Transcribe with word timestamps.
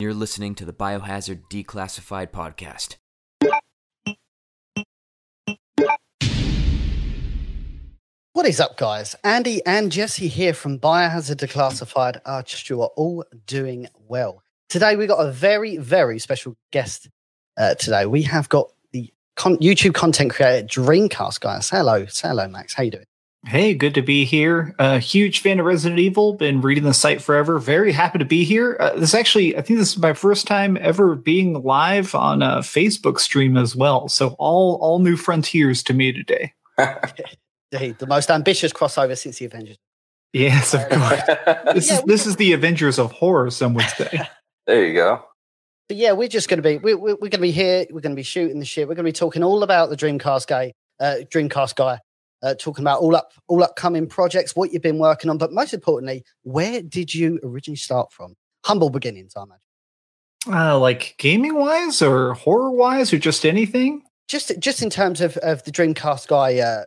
You're 0.00 0.12
listening 0.12 0.56
to 0.56 0.64
the 0.64 0.72
Biohazard 0.72 1.42
Declassified 1.48 2.32
podcast. 2.32 2.96
What 8.32 8.46
is 8.46 8.58
up, 8.58 8.76
guys? 8.76 9.14
Andy 9.22 9.64
and 9.64 9.92
Jesse 9.92 10.26
here 10.26 10.52
from 10.52 10.80
Biohazard 10.80 11.36
Declassified. 11.36 12.20
I 12.26 12.42
trust 12.42 12.68
you 12.68 12.82
are 12.82 12.90
all 12.96 13.24
doing 13.46 13.86
well. 14.08 14.42
Today, 14.68 14.96
we 14.96 15.06
got 15.06 15.24
a 15.24 15.30
very, 15.30 15.76
very 15.76 16.18
special 16.18 16.56
guest. 16.72 17.08
Uh, 17.56 17.76
today, 17.76 18.04
we 18.06 18.22
have 18.22 18.48
got 18.48 18.72
the 18.90 19.14
con- 19.36 19.58
YouTube 19.58 19.94
content 19.94 20.32
creator 20.32 20.66
Dreamcast 20.66 21.38
guys. 21.38 21.70
Hello, 21.70 22.04
say 22.06 22.26
hello, 22.26 22.48
Max. 22.48 22.74
How 22.74 22.82
you 22.82 22.90
doing? 22.90 23.06
Hey, 23.46 23.74
good 23.74 23.94
to 23.94 24.02
be 24.02 24.24
here. 24.24 24.74
A 24.78 24.98
huge 24.98 25.40
fan 25.40 25.60
of 25.60 25.66
Resident 25.66 26.00
Evil. 26.00 26.32
Been 26.32 26.62
reading 26.62 26.84
the 26.84 26.94
site 26.94 27.20
forever. 27.20 27.58
Very 27.58 27.92
happy 27.92 28.18
to 28.18 28.24
be 28.24 28.42
here. 28.42 28.76
Uh, 28.80 28.98
this 28.98 29.14
actually, 29.14 29.54
I 29.56 29.60
think 29.60 29.78
this 29.78 29.92
is 29.92 29.98
my 29.98 30.14
first 30.14 30.46
time 30.46 30.78
ever 30.80 31.14
being 31.14 31.62
live 31.62 32.14
on 32.14 32.40
a 32.40 32.58
Facebook 32.58 33.20
stream 33.20 33.58
as 33.58 33.76
well. 33.76 34.08
So 34.08 34.34
all 34.38 34.78
all 34.80 34.98
new 34.98 35.16
frontiers 35.16 35.82
to 35.84 35.92
me 35.92 36.10
today. 36.12 36.54
the, 36.78 37.94
the 37.98 38.06
most 38.06 38.30
ambitious 38.30 38.72
crossover 38.72 39.16
since 39.16 39.38
the 39.38 39.44
Avengers. 39.44 39.76
Yes, 40.32 40.72
of 40.72 40.88
course. 40.88 41.22
this 41.74 41.90
yeah, 41.90 41.98
is 41.98 42.02
this 42.04 42.26
is 42.26 42.36
the 42.36 42.54
Avengers 42.54 42.98
of 42.98 43.12
horror. 43.12 43.50
Some 43.50 43.74
would 43.74 43.84
say. 43.84 44.26
there 44.66 44.86
you 44.86 44.94
go. 44.94 45.22
But 45.88 45.98
yeah, 45.98 46.12
we're 46.12 46.28
just 46.28 46.48
going 46.48 46.62
to 46.62 46.68
be 46.68 46.78
we're, 46.78 46.96
we're, 46.96 47.14
going 47.16 47.30
to 47.30 47.38
be 47.38 47.50
here. 47.50 47.84
We're 47.90 48.00
going 48.00 48.16
to 48.16 48.16
be 48.16 48.22
shooting 48.22 48.58
the 48.58 48.64
shit. 48.64 48.88
We're 48.88 48.94
going 48.94 49.04
to 49.04 49.08
be 49.08 49.12
talking 49.12 49.42
all 49.44 49.62
about 49.62 49.90
the 49.90 49.96
Dreamcast 49.96 50.46
guy, 50.46 50.72
uh, 50.98 51.16
Dreamcast 51.30 51.76
guy, 51.76 52.00
uh, 52.44 52.54
talking 52.54 52.84
about 52.84 53.00
all 53.00 53.16
up 53.16 53.32
all 53.48 53.62
upcoming 53.64 54.06
projects, 54.06 54.54
what 54.54 54.72
you've 54.72 54.82
been 54.82 54.98
working 54.98 55.30
on, 55.30 55.38
but 55.38 55.52
most 55.52 55.74
importantly, 55.74 56.22
where 56.42 56.82
did 56.82 57.14
you 57.14 57.40
originally 57.42 57.76
start 57.76 58.12
from? 58.12 58.36
Humble 58.64 58.90
beginnings, 58.90 59.34
I 59.36 59.42
imagine. 59.42 59.60
Uh, 60.46 60.78
like 60.78 61.14
gaming 61.18 61.54
wise, 61.54 62.02
or 62.02 62.34
horror 62.34 62.70
wise, 62.70 63.12
or 63.12 63.18
just 63.18 63.46
anything. 63.46 64.02
Just 64.28 64.52
just 64.58 64.82
in 64.82 64.90
terms 64.90 65.20
of 65.20 65.36
of 65.38 65.64
the 65.64 65.72
Dreamcast 65.72 66.28
guy 66.28 66.58
uh, 66.58 66.84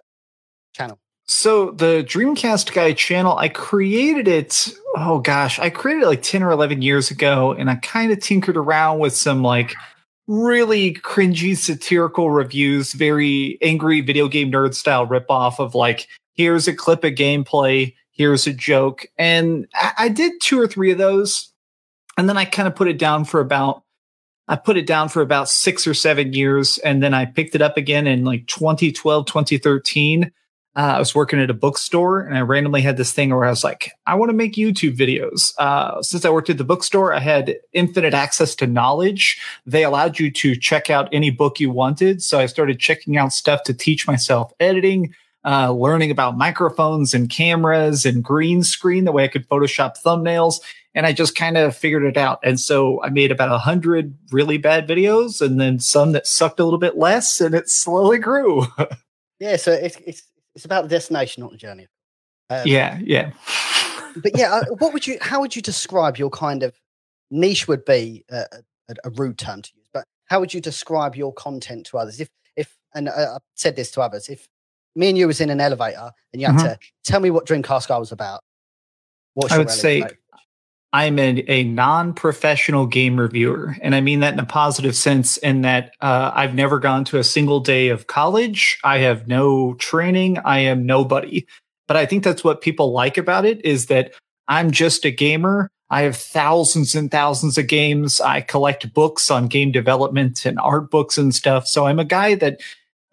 channel. 0.73 0.99
So 1.29 1.71
the 1.71 2.05
Dreamcast 2.07 2.73
Guy 2.73 2.93
channel, 2.93 3.37
I 3.37 3.49
created 3.49 4.29
it. 4.29 4.69
Oh 4.95 5.19
gosh, 5.19 5.59
I 5.59 5.69
created 5.69 6.03
it 6.03 6.07
like 6.07 6.21
10 6.21 6.41
or 6.41 6.51
11 6.51 6.81
years 6.81 7.11
ago 7.11 7.51
and 7.51 7.69
I 7.69 7.75
kind 7.75 8.13
of 8.13 8.21
tinkered 8.21 8.55
around 8.55 8.99
with 8.99 9.13
some 9.13 9.43
like 9.43 9.75
really 10.27 10.93
cringy 10.93 11.55
satirical 11.55 12.29
reviews, 12.29 12.93
very 12.93 13.57
angry 13.61 14.01
video 14.01 14.27
game 14.27 14.51
nerd 14.51 14.73
style 14.73 15.07
ripoff 15.07 15.59
of 15.59 15.73
like, 15.73 16.07
here's 16.33 16.67
a 16.67 16.75
clip 16.75 17.03
of 17.03 17.13
gameplay, 17.13 17.93
here's 18.11 18.45
a 18.45 18.53
joke. 18.53 19.05
And 19.17 19.67
I, 19.73 19.91
I 19.97 20.09
did 20.09 20.33
two 20.41 20.59
or 20.59 20.67
three 20.67 20.91
of 20.91 20.97
those. 20.97 21.51
And 22.17 22.27
then 22.27 22.37
I 22.37 22.45
kind 22.45 22.67
of 22.67 22.75
put 22.75 22.87
it 22.87 22.97
down 22.97 23.25
for 23.25 23.39
about 23.39 23.83
I 24.49 24.55
put 24.55 24.77
it 24.77 24.87
down 24.87 25.09
for 25.09 25.21
about 25.21 25.49
six 25.49 25.85
or 25.85 25.93
seven 25.93 26.31
years 26.31 26.77
and 26.77 27.03
then 27.03 27.13
I 27.13 27.25
picked 27.25 27.53
it 27.53 27.61
up 27.61 27.75
again 27.75 28.07
in 28.07 28.23
like 28.23 28.47
2012, 28.47 29.25
2013 29.25 30.31
uh, 30.77 30.93
I 30.95 30.99
was 30.99 31.15
working 31.15 31.39
at 31.39 31.49
a 31.49 31.55
bookstore 31.55 32.19
and 32.19 32.37
I 32.37 32.41
randomly 32.41 32.83
had 32.83 32.97
this 32.97 33.11
thing 33.11 33.31
where 33.31 33.45
I 33.45 33.49
was 33.49 33.63
like, 33.63 33.93
I 34.05 34.13
want 34.13 34.29
to 34.29 34.33
make 34.33 34.53
YouTube 34.53 34.95
videos. 34.95 35.51
Uh, 35.57 36.03
since 36.03 36.23
I 36.23 36.29
worked 36.29 36.51
at 36.51 36.59
the 36.59 36.63
bookstore, 36.63 37.11
I 37.11 37.19
had 37.19 37.57
infinite 37.73 38.13
access 38.13 38.53
to 38.57 38.67
knowledge. 38.67 39.41
They 39.65 39.83
allowed 39.83 40.19
you 40.19 40.29
to 40.29 40.55
check 40.55 40.91
out 40.91 41.09
any 41.11 41.31
book 41.31 41.59
you 41.59 41.71
wanted. 41.71 42.21
So 42.21 42.39
I 42.39 42.45
started 42.45 42.79
checking 42.79 43.17
out 43.17 43.33
stuff 43.33 43.63
to 43.63 43.73
teach 43.73 44.05
myself 44.05 44.53
editing, 44.59 45.15
uh, 45.43 45.71
learning 45.71 46.11
about 46.11 46.37
microphones 46.37 47.15
and 47.15 47.27
cameras 47.27 48.05
and 48.05 48.23
green 48.23 48.61
screen, 48.61 49.05
the 49.05 49.11
way 49.11 49.23
I 49.23 49.29
could 49.29 49.49
Photoshop 49.49 49.95
thumbnails. 50.05 50.59
And 50.93 51.07
I 51.07 51.11
just 51.11 51.35
kind 51.35 51.57
of 51.57 51.75
figured 51.75 52.03
it 52.03 52.17
out. 52.17 52.39
And 52.43 52.59
so 52.59 53.01
I 53.01 53.09
made 53.09 53.31
about 53.31 53.51
a 53.51 53.57
hundred 53.57 54.15
really 54.31 54.59
bad 54.59 54.87
videos 54.87 55.41
and 55.41 55.59
then 55.59 55.79
some 55.79 56.11
that 56.11 56.27
sucked 56.27 56.59
a 56.59 56.63
little 56.63 56.77
bit 56.77 56.97
less 56.97 57.41
and 57.41 57.55
it 57.55 57.67
slowly 57.67 58.19
grew. 58.19 58.67
yeah. 59.39 59.55
So 59.55 59.71
it's, 59.71 59.97
it's, 60.05 60.21
it's 60.57 60.65
about 60.65 60.81
the 60.81 60.89
destination, 60.89 61.41
not 61.41 61.51
the 61.51 61.57
journey. 61.57 61.85
Um, 62.49 62.63
yeah, 62.65 62.99
yeah. 63.03 63.31
but 64.23 64.35
yeah, 64.35 64.61
what 64.79 64.91
would 64.91 65.05
you? 65.05 65.19
How 65.21 65.39
would 65.39 65.55
you 65.55 65.61
describe 65.61 66.17
your 66.17 66.31
kind 66.31 66.63
of 66.63 66.73
niche? 67.29 67.67
Would 67.67 67.85
be 67.85 68.25
a, 68.31 68.45
a, 68.89 68.95
a 69.03 69.09
rude 69.11 69.37
term 69.37 69.61
to 69.61 69.71
use, 69.75 69.85
but 69.93 70.05
how 70.25 70.39
would 70.39 70.55
you 70.55 70.59
describe 70.59 71.15
your 71.15 71.31
content 71.31 71.85
to 71.87 71.99
others? 71.99 72.19
If 72.19 72.29
if 72.55 72.75
and 72.95 73.07
uh, 73.07 73.35
I've 73.35 73.41
said 73.53 73.75
this 73.75 73.91
to 73.91 74.01
others, 74.01 74.29
if 74.29 74.47
me 74.95 75.09
and 75.09 75.17
you 75.17 75.27
was 75.27 75.41
in 75.41 75.51
an 75.51 75.61
elevator 75.61 76.09
and 76.33 76.41
you 76.41 76.47
had 76.47 76.55
mm-hmm. 76.55 76.67
to 76.69 76.79
tell 77.03 77.19
me 77.19 77.29
what 77.29 77.45
Dreamcast 77.45 77.87
Guy 77.87 77.99
was 77.99 78.11
about, 78.11 78.41
I 79.51 79.59
would 79.59 79.69
say 79.69 80.03
I'm 80.97 81.19
a, 81.19 81.43
a 81.47 81.63
non-professional 81.63 82.87
game 82.87 83.19
reviewer, 83.19 83.75
and 83.83 83.93
I 83.93 84.01
mean 84.01 84.21
that 84.21 84.33
in 84.33 84.39
a 84.39 84.45
positive 84.47 84.95
sense. 84.95 85.37
In 85.37 85.61
that 85.61 85.93
uh, 86.01 86.31
I've 86.33 86.55
never 86.55 86.79
gone 86.79 87.05
to 87.05 87.19
a 87.19 87.23
single 87.23 87.59
day 87.59 87.89
of 87.89 88.07
college. 88.07 88.79
I 88.83 88.97
have 88.97 89.27
no 89.27 89.75
training. 89.75 90.39
I 90.39 90.61
am 90.61 90.87
nobody. 90.87 91.45
But 91.87 91.97
I 91.97 92.07
think 92.07 92.23
that's 92.23 92.43
what 92.43 92.61
people 92.61 92.93
like 92.93 93.19
about 93.19 93.45
it 93.45 93.63
is 93.63 93.85
that 93.85 94.11
I'm 94.47 94.71
just 94.71 95.05
a 95.05 95.11
gamer. 95.11 95.69
I 95.91 96.01
have 96.01 96.17
thousands 96.17 96.95
and 96.95 97.11
thousands 97.11 97.59
of 97.59 97.67
games. 97.67 98.19
I 98.19 98.41
collect 98.41 98.91
books 98.91 99.29
on 99.29 99.49
game 99.49 99.71
development 99.71 100.47
and 100.47 100.57
art 100.57 100.89
books 100.89 101.19
and 101.19 101.33
stuff. 101.33 101.67
So 101.67 101.85
I'm 101.85 101.99
a 101.99 102.05
guy 102.05 102.33
that 102.33 102.59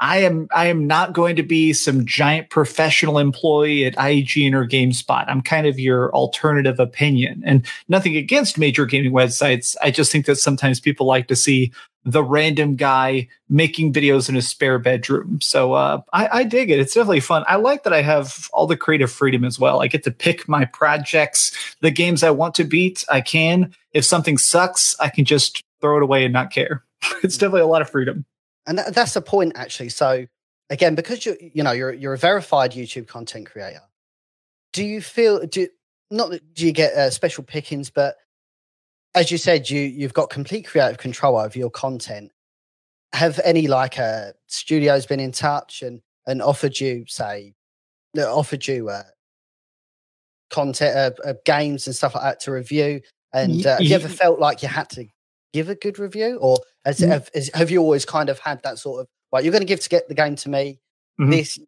I 0.05 0.19
am 0.19 0.49
I 0.55 0.67
am 0.67 0.87
not 0.87 1.15
going 1.15 1.35
to 1.37 1.43
be 1.43 1.73
some 1.73 2.05
giant 2.05 2.51
professional 2.51 3.19
employee 3.19 3.87
at 3.87 3.97
IGN 3.97 4.53
or 4.53 4.67
GameSpot. 4.67 5.25
I'm 5.27 5.41
kind 5.41 5.67
of 5.67 5.79
your 5.79 6.13
alternative 6.15 6.79
opinion. 6.79 7.43
And 7.47 7.67
nothing 7.89 8.15
against 8.15 8.59
major 8.59 8.85
gaming 8.85 9.13
websites. 9.13 9.77
I 9.83 9.91
just 9.91 10.13
think 10.13 10.27
that 10.27 10.37
sometimes 10.37 10.79
people 10.79 11.07
like 11.07 11.27
to 11.29 11.37
see 11.37 11.73
the 12.05 12.23
random 12.23 12.77
guy 12.77 13.29
making 13.49 13.95
videos 13.95 14.29
in 14.29 14.35
his 14.35 14.47
spare 14.47 14.79
bedroom. 14.79 15.41
So 15.41 15.73
uh, 15.73 16.03
I, 16.13 16.41
I, 16.41 16.45
dig 16.45 16.71
it. 16.71 16.79
It's 16.79 16.93
definitely 16.93 17.21
fun. 17.21 17.43
I 17.49 17.57
like 17.57 17.85
that 17.85 17.95
I 17.95 18.03
have 18.03 18.51
all 18.53 18.67
the 18.67 18.77
creative 18.77 19.11
freedom 19.11 19.43
as 19.43 19.59
well. 19.59 19.81
I 19.81 19.87
get 19.87 20.05
to 20.05 20.11
pick 20.11 20.47
my 20.47 20.67
projects, 20.67 21.75
the 21.81 21.91
games 21.91 22.23
I 22.23 22.31
want 22.31 22.55
to 22.57 22.65
beat. 22.65 23.07
I 23.11 23.23
can. 23.23 23.75
If 23.93 24.05
something 24.05 24.37
sucks, 24.37 24.95
I 25.01 25.09
can 25.09 25.25
just 25.25 25.63
throw 25.81 25.97
it 25.97 26.03
away 26.03 26.25
and 26.25 26.35
not 26.35 26.51
care. 26.51 26.85
it's 27.23 27.39
definitely 27.39 27.63
a 27.63 27.67
lot 27.67 27.81
of 27.81 27.89
freedom 27.89 28.27
and 28.67 28.79
that, 28.79 28.95
that's 28.95 29.15
the 29.15 29.23
point 29.23 29.53
actually. 29.57 29.91
So 29.91 30.27
again 30.71 30.95
because 30.95 31.27
you 31.27 31.37
you 31.41 31.63
know 31.63 31.73
you're 31.73 31.93
you're 31.93 32.15
a 32.15 32.19
verified 32.19 32.73
youtube 32.73 33.07
content 33.07 33.45
creator 33.45 33.83
do 34.73 34.83
you 34.83 35.03
feel 35.03 35.45
do 35.47 35.69
not 36.11 36.33
do 36.55 36.65
you 36.65 36.73
get 36.73 36.95
uh, 36.95 37.11
special 37.11 37.45
pickings 37.45 37.91
but 37.91 38.17
as 39.15 39.31
you 39.31 39.39
said 39.39 39.71
you 39.71 39.81
you've 39.81 40.15
got 40.15 40.31
complete 40.31 40.67
creative 40.67 40.99
control 40.99 41.37
over 41.39 41.59
your 41.59 41.71
content. 41.71 42.31
Have 43.13 43.41
any 43.45 43.69
like 43.69 43.99
uh 43.99 44.33
studios 44.49 45.07
been 45.07 45.21
in 45.21 45.33
touch 45.33 45.83
and 45.83 46.01
and 46.27 46.43
offered 46.43 46.79
you 46.79 47.05
say 47.07 47.55
offered 48.19 48.67
you 48.67 48.89
uh 48.89 49.03
content 50.51 50.97
uh, 50.97 51.29
uh, 51.29 51.35
games 51.45 51.87
and 51.87 51.97
stuff 51.97 52.15
like 52.15 52.25
that 52.25 52.41
to 52.41 52.53
review? 52.53 53.01
And 53.33 53.67
uh, 53.67 53.73
have 53.73 53.83
you 53.83 53.95
ever 53.95 54.09
felt 54.09 54.39
like 54.39 54.63
you 54.63 54.69
had 54.69 54.89
to 54.91 55.07
give 55.55 55.69
a 55.71 55.75
good 55.75 55.99
review, 55.99 56.37
or 56.41 56.59
has, 56.85 56.99
mm-hmm. 56.99 57.13
have, 57.13 57.31
has, 57.33 57.51
have, 57.55 57.71
you 57.71 57.81
always 57.81 58.05
kind 58.05 58.29
of 58.29 58.41
had 58.41 58.63
that 58.65 58.79
sort 58.79 59.01
of 59.01 59.07
right? 59.33 59.43
You're 59.45 59.53
going 59.53 59.63
to 59.63 59.67
give 59.67 59.81
to 59.81 59.89
get 59.89 60.09
the 60.09 60.15
game 60.15 60.37
to 60.37 60.51
me. 60.51 60.81
Mm-hmm. 61.19 61.31
This, 61.31 61.59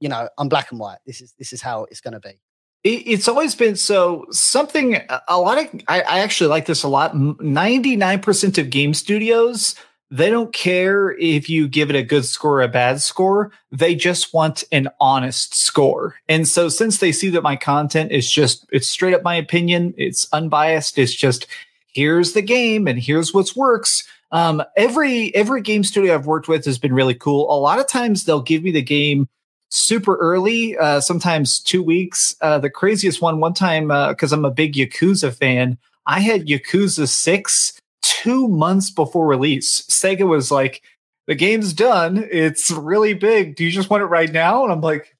you 0.00 0.08
know, 0.08 0.28
I'm 0.38 0.48
black 0.48 0.70
and 0.70 0.80
white. 0.80 0.98
This 1.04 1.20
is 1.20 1.34
this 1.38 1.52
is 1.52 1.60
how 1.60 1.84
it's 1.90 2.00
going 2.00 2.14
to 2.14 2.20
be. 2.20 2.40
It's 2.84 3.28
always 3.28 3.54
been 3.54 3.76
so 3.76 4.26
something. 4.30 5.00
A 5.28 5.38
lot 5.38 5.58
of 5.58 5.80
I, 5.88 6.00
I 6.00 6.18
actually 6.20 6.48
like 6.48 6.66
this 6.66 6.82
a 6.82 6.88
lot. 6.88 7.16
Ninety 7.16 7.96
nine 7.96 8.20
percent 8.20 8.58
of 8.58 8.70
game 8.70 8.94
studios 8.94 9.76
they 10.12 10.28
don't 10.28 10.52
care 10.52 11.12
if 11.12 11.48
you 11.48 11.66
give 11.66 11.88
it 11.88 11.96
a 11.96 12.02
good 12.02 12.26
score 12.26 12.58
or 12.58 12.62
a 12.62 12.68
bad 12.68 13.00
score. 13.00 13.50
They 13.70 13.94
just 13.94 14.34
want 14.34 14.62
an 14.70 14.88
honest 15.00 15.54
score. 15.54 16.16
And 16.28 16.46
so 16.46 16.68
since 16.68 16.98
they 16.98 17.12
see 17.12 17.30
that 17.30 17.42
my 17.42 17.56
content 17.56 18.12
is 18.12 18.30
just, 18.30 18.66
it's 18.70 18.86
straight 18.86 19.14
up 19.14 19.22
my 19.22 19.34
opinion, 19.36 19.94
it's 19.96 20.28
unbiased, 20.30 20.98
it's 20.98 21.14
just, 21.14 21.46
here's 21.92 22.32
the 22.32 22.42
game 22.42 22.86
and 22.86 22.98
here's 22.98 23.32
what's 23.32 23.56
works. 23.56 24.06
Um, 24.30 24.62
every 24.76 25.34
every 25.34 25.60
game 25.60 25.84
studio 25.84 26.14
I've 26.14 26.26
worked 26.26 26.48
with 26.48 26.64
has 26.64 26.78
been 26.78 26.94
really 26.94 27.14
cool. 27.14 27.50
A 27.50 27.58
lot 27.58 27.78
of 27.78 27.86
times 27.86 28.24
they'll 28.24 28.42
give 28.42 28.62
me 28.62 28.70
the 28.70 28.82
game 28.82 29.28
super 29.68 30.16
early, 30.16 30.76
uh, 30.76 31.00
sometimes 31.00 31.60
two 31.60 31.82
weeks. 31.82 32.36
Uh, 32.40 32.58
the 32.58 32.70
craziest 32.70 33.22
one, 33.22 33.40
one 33.40 33.54
time, 33.54 33.88
because 34.08 34.32
uh, 34.32 34.36
I'm 34.36 34.44
a 34.44 34.50
big 34.50 34.74
Yakuza 34.74 35.34
fan, 35.34 35.78
I 36.06 36.20
had 36.20 36.46
Yakuza 36.46 37.08
6 37.08 37.80
two 38.02 38.48
months 38.48 38.90
before 38.90 39.26
release, 39.26 39.82
Sega 39.82 40.28
was 40.28 40.50
like, 40.50 40.82
the 41.26 41.34
game's 41.34 41.72
done. 41.72 42.28
It's 42.30 42.70
really 42.70 43.14
big. 43.14 43.56
Do 43.56 43.64
you 43.64 43.70
just 43.70 43.90
want 43.90 44.02
it 44.02 44.06
right 44.06 44.30
now? 44.30 44.64
And 44.64 44.72
I'm 44.72 44.80
like, 44.80 45.16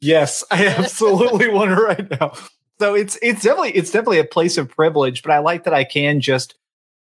yes, 0.00 0.44
I 0.50 0.66
absolutely 0.78 1.48
want 1.48 1.72
it 1.72 1.74
right 1.74 2.10
now. 2.10 2.32
So 2.80 2.94
it's 2.94 3.18
it's 3.20 3.42
definitely 3.42 3.72
it's 3.72 3.90
definitely 3.90 4.20
a 4.20 4.24
place 4.24 4.56
of 4.56 4.70
privilege, 4.70 5.22
but 5.22 5.30
I 5.30 5.38
like 5.38 5.64
that 5.64 5.74
I 5.74 5.84
can 5.84 6.18
just 6.18 6.54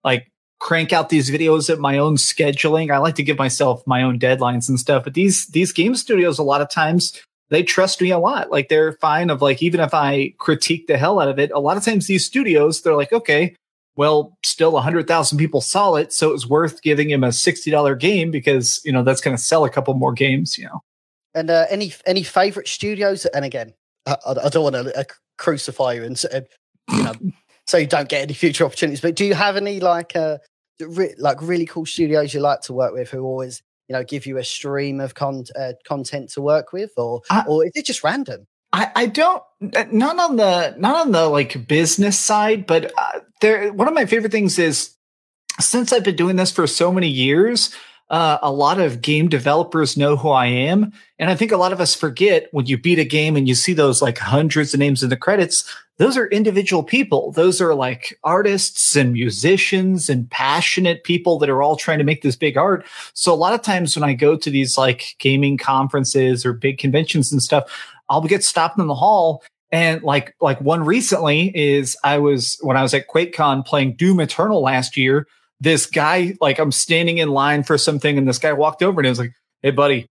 like 0.03 0.27
crank 0.61 0.95
out 0.95 1.11
these 1.11 1.31
videos 1.31 1.69
at 1.69 1.79
my 1.79 1.99
own 1.99 2.17
scheduling. 2.17 2.91
I 2.91 2.97
like 2.97 3.17
to 3.17 3.23
give 3.23 3.37
myself 3.37 3.87
my 3.87 4.03
own 4.03 4.19
deadlines 4.19 4.71
and 4.71 4.81
stuff. 4.81 5.05
But 5.05 5.13
these 5.13 5.47
these 5.49 5.71
game 5.71 5.95
studios 5.95 6.39
a 6.39 6.43
lot 6.43 6.63
of 6.63 6.71
times 6.71 7.21
they 7.51 7.63
trust 7.63 8.01
me 8.01 8.11
a 8.11 8.19
lot. 8.19 8.51
Like 8.51 8.71
they're 8.71 8.93
fine 8.93 9.29
of 9.29 9.43
like 9.43 9.63
even 9.63 9.81
if 9.81 9.93
I 9.93 10.33
critique 10.39 10.87
the 10.87 10.97
hell 10.97 11.21
out 11.21 11.29
of 11.29 11.39
it, 11.39 11.51
a 11.51 11.59
lot 11.61 11.77
of 11.77 11.85
times 11.85 12.07
these 12.07 12.25
studios 12.25 12.81
they're 12.81 12.97
like, 12.97 13.13
okay, 13.13 13.55
well, 13.95 14.39
still 14.43 14.71
a 14.71 14.75
100,000 14.75 15.37
people 15.37 15.61
saw 15.61 15.97
it, 15.97 16.15
so 16.15 16.31
it 16.31 16.33
was 16.33 16.49
worth 16.49 16.81
giving 16.81 17.11
him 17.11 17.25
a 17.25 17.29
$60 17.29 17.99
game 17.99 18.31
because, 18.31 18.81
you 18.85 18.93
know, 18.93 19.03
that's 19.03 19.21
going 19.21 19.37
to 19.37 19.43
sell 19.43 19.67
a 19.67 19.71
couple 19.71 19.93
more 19.95 20.15
games, 20.15 20.57
you 20.57 20.65
know. 20.65 20.81
And 21.35 21.51
uh, 21.51 21.67
any 21.69 21.93
any 22.07 22.23
favorite 22.23 22.69
studios 22.69 23.27
and 23.27 23.45
again, 23.45 23.75
I, 24.07 24.17
I 24.25 24.49
don't 24.49 24.63
want 24.63 24.77
to 24.77 24.99
uh, 24.99 25.05
crucify 25.39 25.95
you 25.95 26.05
and 26.05 26.23
you 26.91 27.03
know 27.03 27.13
so 27.67 27.77
you 27.77 27.87
don't 27.87 28.09
get 28.09 28.23
any 28.23 28.33
future 28.33 28.65
opportunities, 28.65 29.03
but 29.03 29.15
do 29.15 29.25
you 29.25 29.35
have 29.35 29.57
any 29.57 29.79
like 29.79 30.17
uh 30.17 30.39
re- 30.81 31.15
like 31.19 31.41
really 31.43 31.67
cool 31.67 31.87
studios 31.87 32.33
you 32.33 32.41
like 32.41 32.63
to 32.63 32.73
work 32.73 32.95
with 32.95 33.11
who 33.11 33.23
always 33.23 33.63
you 33.89 33.95
know 33.95 34.03
give 34.03 34.27
you 34.27 34.39
a 34.39 34.45
stream 34.45 35.01
of 35.01 35.15
con- 35.15 35.45
uh, 35.55 35.73
content 35.87 36.31
to 36.31 36.41
work 36.41 36.73
with? 36.73 36.93
Or 36.97 37.21
I, 37.31 37.45
or 37.47 37.67
is 37.67 37.73
it 37.75 37.85
just 37.85 38.03
random? 38.03 38.47
I, 38.73 38.91
I 38.95 39.07
don't 39.07 39.43
not 39.61 40.19
on 40.19 40.37
the 40.37 40.75
not 40.79 40.97
on 40.97 41.13
the 41.13 41.27
like 41.29 41.67
business 41.67 42.19
side 42.19 42.67
but 42.67 42.93
uh, 42.99 43.21
there 43.41 43.73
one 43.73 43.89
of 43.89 43.95
my 43.95 44.05
favorite 44.05 44.31
things 44.31 44.59
is 44.59 44.95
since 45.59 45.91
i've 45.91 46.05
been 46.05 46.17
doing 46.17 46.37
this 46.37 46.53
for 46.53 46.67
so 46.67 46.93
many 46.93 47.09
years 47.09 47.75
uh, 48.11 48.39
a 48.43 48.51
lot 48.51 48.81
of 48.81 49.03
game 49.03 49.29
developers 49.29 49.97
know 49.97 50.17
who 50.17 50.31
I 50.31 50.47
am. 50.47 50.93
And 51.19 51.31
I 51.31 51.35
think 51.35 51.53
a 51.53 51.57
lot 51.57 51.73
of 51.73 51.81
us 51.81 51.95
forget 51.95 52.49
when 52.53 52.67
you 52.67 52.79
beat 52.79 52.99
a 52.99 53.05
game 53.05 53.37
and 53.37 53.47
you 53.47 53.55
see 53.55 53.75
those 53.75 54.01
like 54.01 54.19
hundreds 54.19 54.73
of 54.73 54.81
names 54.81 55.03
in 55.03 55.11
the 55.11 55.17
credits, 55.17 55.71
those 55.99 56.17
are 56.17 56.29
individual 56.29 56.83
people. 56.83 57.33
Those 57.33 57.61
are 57.61 57.75
like 57.75 58.19
artists 58.25 58.97
and 58.97 59.13
musicians 59.13 60.09
and 60.09 60.31
passionate 60.31 61.05
people 61.05 61.39
that 61.41 61.51
are 61.51 61.63
all 61.63 61.77
trying 61.77 61.99
to 61.99 62.05
make 62.05 62.23
this 62.23 62.37
big 62.37 62.57
art. 62.57 62.87
So 63.15 63.33
a 63.33 63.37
lot 63.37 63.53
of 63.53 63.63
times 63.63 63.97
when 63.97 64.09
I 64.09 64.15
go 64.15 64.37
to 64.37 64.51
these 64.51 64.79
like 64.79 65.17
gaming 65.19 65.59
conferences 65.59 66.47
or 66.47 66.53
big 66.53 66.79
conventions 66.79 67.31
and 67.31 67.43
stuff, 67.43 67.71
I'll 68.09 68.23
get 68.23 68.45
stopped 68.45 68.79
in 68.79 68.87
the 68.87 68.95
hall 68.95 69.43
and 69.71 70.03
like 70.03 70.35
like 70.41 70.61
one 70.63 70.83
recently 70.85 71.53
is 71.55 71.97
I 72.03 72.19
was 72.19 72.59
when 72.63 72.77
I 72.77 72.83
was 72.83 72.95
at 72.95 73.09
QuakeCon 73.09 73.67
playing 73.67 73.97
Doom 73.97 74.21
Eternal 74.21 74.63
last 74.63 74.97
year 74.97 75.27
this 75.61 75.87
guy, 75.87 76.37
like 76.41 76.59
I'm 76.59 76.73
standing 76.73 77.19
in 77.19 77.29
line 77.29 77.63
for 77.63 77.79
something 77.79 78.17
and 78.17 78.29
this 78.29 78.39
guy 78.39 78.53
walked 78.53 78.83
over 78.83 79.01
and 79.01 79.07
he 79.07 79.11
was 79.11 79.19
like, 79.19 79.35
Hey 79.63 79.71
buddy, 79.71 80.07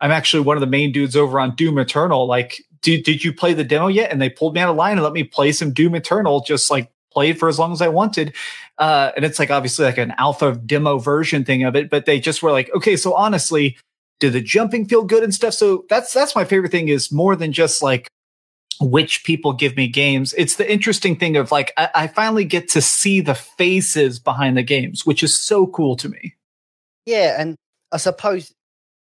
I'm 0.00 0.10
actually 0.10 0.42
one 0.42 0.56
of 0.56 0.60
the 0.60 0.66
main 0.66 0.92
dudes 0.92 1.16
over 1.16 1.38
on 1.40 1.54
Doom 1.54 1.78
Eternal. 1.78 2.26
Like, 2.26 2.62
did, 2.82 3.04
did 3.04 3.24
you 3.24 3.32
play 3.32 3.54
the 3.54 3.64
demo 3.64 3.88
yet? 3.88 4.10
And 4.10 4.20
they 4.20 4.30
pulled 4.30 4.54
me 4.54 4.60
out 4.60 4.70
of 4.70 4.76
line 4.76 4.92
and 4.92 5.02
let 5.02 5.12
me 5.12 5.24
play 5.24 5.52
some 5.52 5.72
Doom 5.72 5.94
Eternal, 5.94 6.42
just 6.42 6.70
like 6.70 6.90
played 7.12 7.38
for 7.38 7.48
as 7.48 7.58
long 7.58 7.72
as 7.72 7.82
I 7.82 7.88
wanted. 7.88 8.34
Uh, 8.78 9.12
and 9.14 9.24
it's 9.24 9.38
like 9.38 9.50
obviously 9.50 9.84
like 9.84 9.98
an 9.98 10.14
alpha 10.18 10.56
demo 10.56 10.98
version 10.98 11.44
thing 11.44 11.62
of 11.62 11.76
it, 11.76 11.90
but 11.90 12.06
they 12.06 12.18
just 12.18 12.42
were 12.42 12.50
like, 12.50 12.70
okay, 12.74 12.96
so 12.96 13.14
honestly, 13.14 13.76
did 14.18 14.32
the 14.32 14.40
jumping 14.40 14.86
feel 14.86 15.04
good 15.04 15.22
and 15.22 15.34
stuff? 15.34 15.54
So 15.54 15.84
that's 15.88 16.12
that's 16.12 16.34
my 16.34 16.44
favorite 16.44 16.70
thing 16.70 16.88
is 16.88 17.12
more 17.12 17.36
than 17.36 17.52
just 17.52 17.82
like 17.82 18.08
which 18.80 19.24
people 19.24 19.52
give 19.52 19.76
me 19.76 19.88
games. 19.88 20.34
It's 20.36 20.56
the 20.56 20.70
interesting 20.70 21.16
thing 21.16 21.36
of 21.36 21.52
like, 21.52 21.72
I, 21.76 21.90
I, 21.94 22.06
finally 22.06 22.44
get 22.44 22.68
to 22.70 22.80
see 22.80 23.20
the 23.20 23.34
faces 23.34 24.18
behind 24.18 24.56
the 24.56 24.62
games, 24.62 25.06
which 25.06 25.22
is 25.22 25.38
so 25.38 25.66
cool 25.66 25.96
to 25.96 26.08
me. 26.08 26.34
Yeah. 27.06 27.36
And 27.38 27.56
I 27.90 27.96
suppose, 27.96 28.52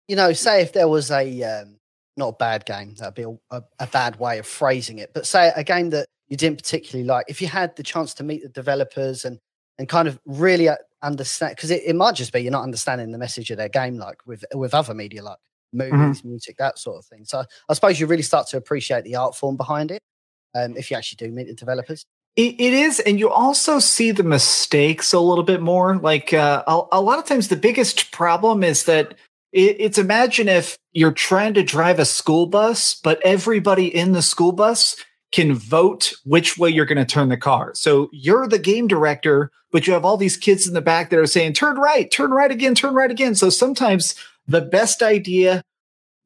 you 0.08 0.16
know, 0.16 0.32
say 0.32 0.62
if 0.62 0.72
there 0.72 0.88
was 0.88 1.10
a, 1.10 1.42
um, 1.42 1.76
not 2.16 2.28
a 2.28 2.36
bad 2.36 2.64
game, 2.64 2.94
that'd 2.94 3.14
be 3.14 3.26
a, 3.50 3.62
a, 3.78 3.86
bad 3.86 4.18
way 4.18 4.38
of 4.38 4.46
phrasing 4.46 4.98
it, 4.98 5.12
but 5.14 5.26
say 5.26 5.52
a 5.54 5.64
game 5.64 5.90
that 5.90 6.06
you 6.28 6.36
didn't 6.36 6.58
particularly 6.58 7.06
like, 7.06 7.26
if 7.28 7.40
you 7.40 7.48
had 7.48 7.74
the 7.76 7.82
chance 7.82 8.14
to 8.14 8.24
meet 8.24 8.42
the 8.42 8.48
developers 8.48 9.24
and, 9.24 9.38
and 9.78 9.88
kind 9.88 10.08
of 10.08 10.18
really 10.26 10.68
uh, 10.68 10.76
understand, 11.02 11.56
because 11.56 11.70
it, 11.70 11.82
it 11.84 11.96
might 11.96 12.14
just 12.14 12.32
be 12.32 12.40
you're 12.40 12.52
not 12.52 12.64
understanding 12.64 13.12
the 13.12 13.18
message 13.18 13.50
of 13.50 13.56
their 13.56 13.68
game, 13.68 13.96
like 13.96 14.26
with, 14.26 14.44
with 14.54 14.74
other 14.74 14.94
media, 14.94 15.22
like. 15.22 15.38
Movies, 15.72 16.18
mm-hmm. 16.18 16.28
music, 16.28 16.56
that 16.58 16.78
sort 16.78 16.98
of 16.98 17.04
thing. 17.06 17.24
So 17.24 17.44
I 17.68 17.74
suppose 17.74 18.00
you 18.00 18.06
really 18.06 18.22
start 18.22 18.46
to 18.48 18.56
appreciate 18.56 19.04
the 19.04 19.16
art 19.16 19.36
form 19.36 19.56
behind 19.56 19.90
it 19.90 20.02
um, 20.54 20.76
if 20.76 20.90
you 20.90 20.96
actually 20.96 21.16
do 21.16 21.32
meet 21.32 21.46
the 21.46 21.54
developers. 21.54 22.04
it, 22.36 22.60
it 22.60 22.72
is, 22.72 23.00
and 23.00 23.18
you 23.18 23.30
also 23.30 23.78
see 23.78 24.10
the 24.10 24.22
mistakes 24.22 25.12
a 25.12 25.20
little 25.20 25.44
bit 25.44 25.60
more. 25.60 25.96
Like 25.96 26.32
uh, 26.32 26.64
a, 26.66 26.82
a, 26.92 27.00
lot 27.00 27.18
of 27.18 27.24
times, 27.24 27.48
the 27.48 27.56
biggest 27.56 28.12
problem 28.12 28.62
is 28.62 28.84
that 28.84 29.14
it, 29.52 29.76
it's 29.78 29.98
imagine 29.98 30.48
if 30.48 30.76
you're 30.92 31.12
trying 31.12 31.54
to 31.54 31.62
drive 31.62 31.98
a 31.98 32.04
school 32.04 32.46
bus, 32.46 32.94
but 32.94 33.20
everybody 33.24 33.94
in 33.94 34.12
the 34.12 34.22
school 34.22 34.52
bus 34.52 34.96
can 35.32 35.54
vote 35.54 36.12
which 36.24 36.58
way 36.58 36.68
you're 36.68 36.86
going 36.86 36.98
to 36.98 37.04
turn 37.04 37.28
the 37.28 37.36
car. 37.36 37.72
So 37.74 38.08
you're 38.12 38.48
the 38.48 38.58
game 38.58 38.88
director, 38.88 39.50
but 39.70 39.86
you 39.86 39.92
have 39.92 40.04
all 40.04 40.16
these 40.16 40.36
kids 40.36 40.66
in 40.66 40.74
the 40.74 40.80
back 40.80 41.10
that 41.10 41.18
are 41.18 41.26
saying, 41.26 41.52
turn 41.52 41.76
right, 41.76 42.10
turn 42.10 42.32
right 42.32 42.50
again, 42.50 42.74
turn 42.74 42.94
right 42.94 43.10
again. 43.10 43.34
So 43.36 43.50
sometimes 43.50 44.16
the 44.46 44.60
best 44.60 45.02
idea 45.02 45.62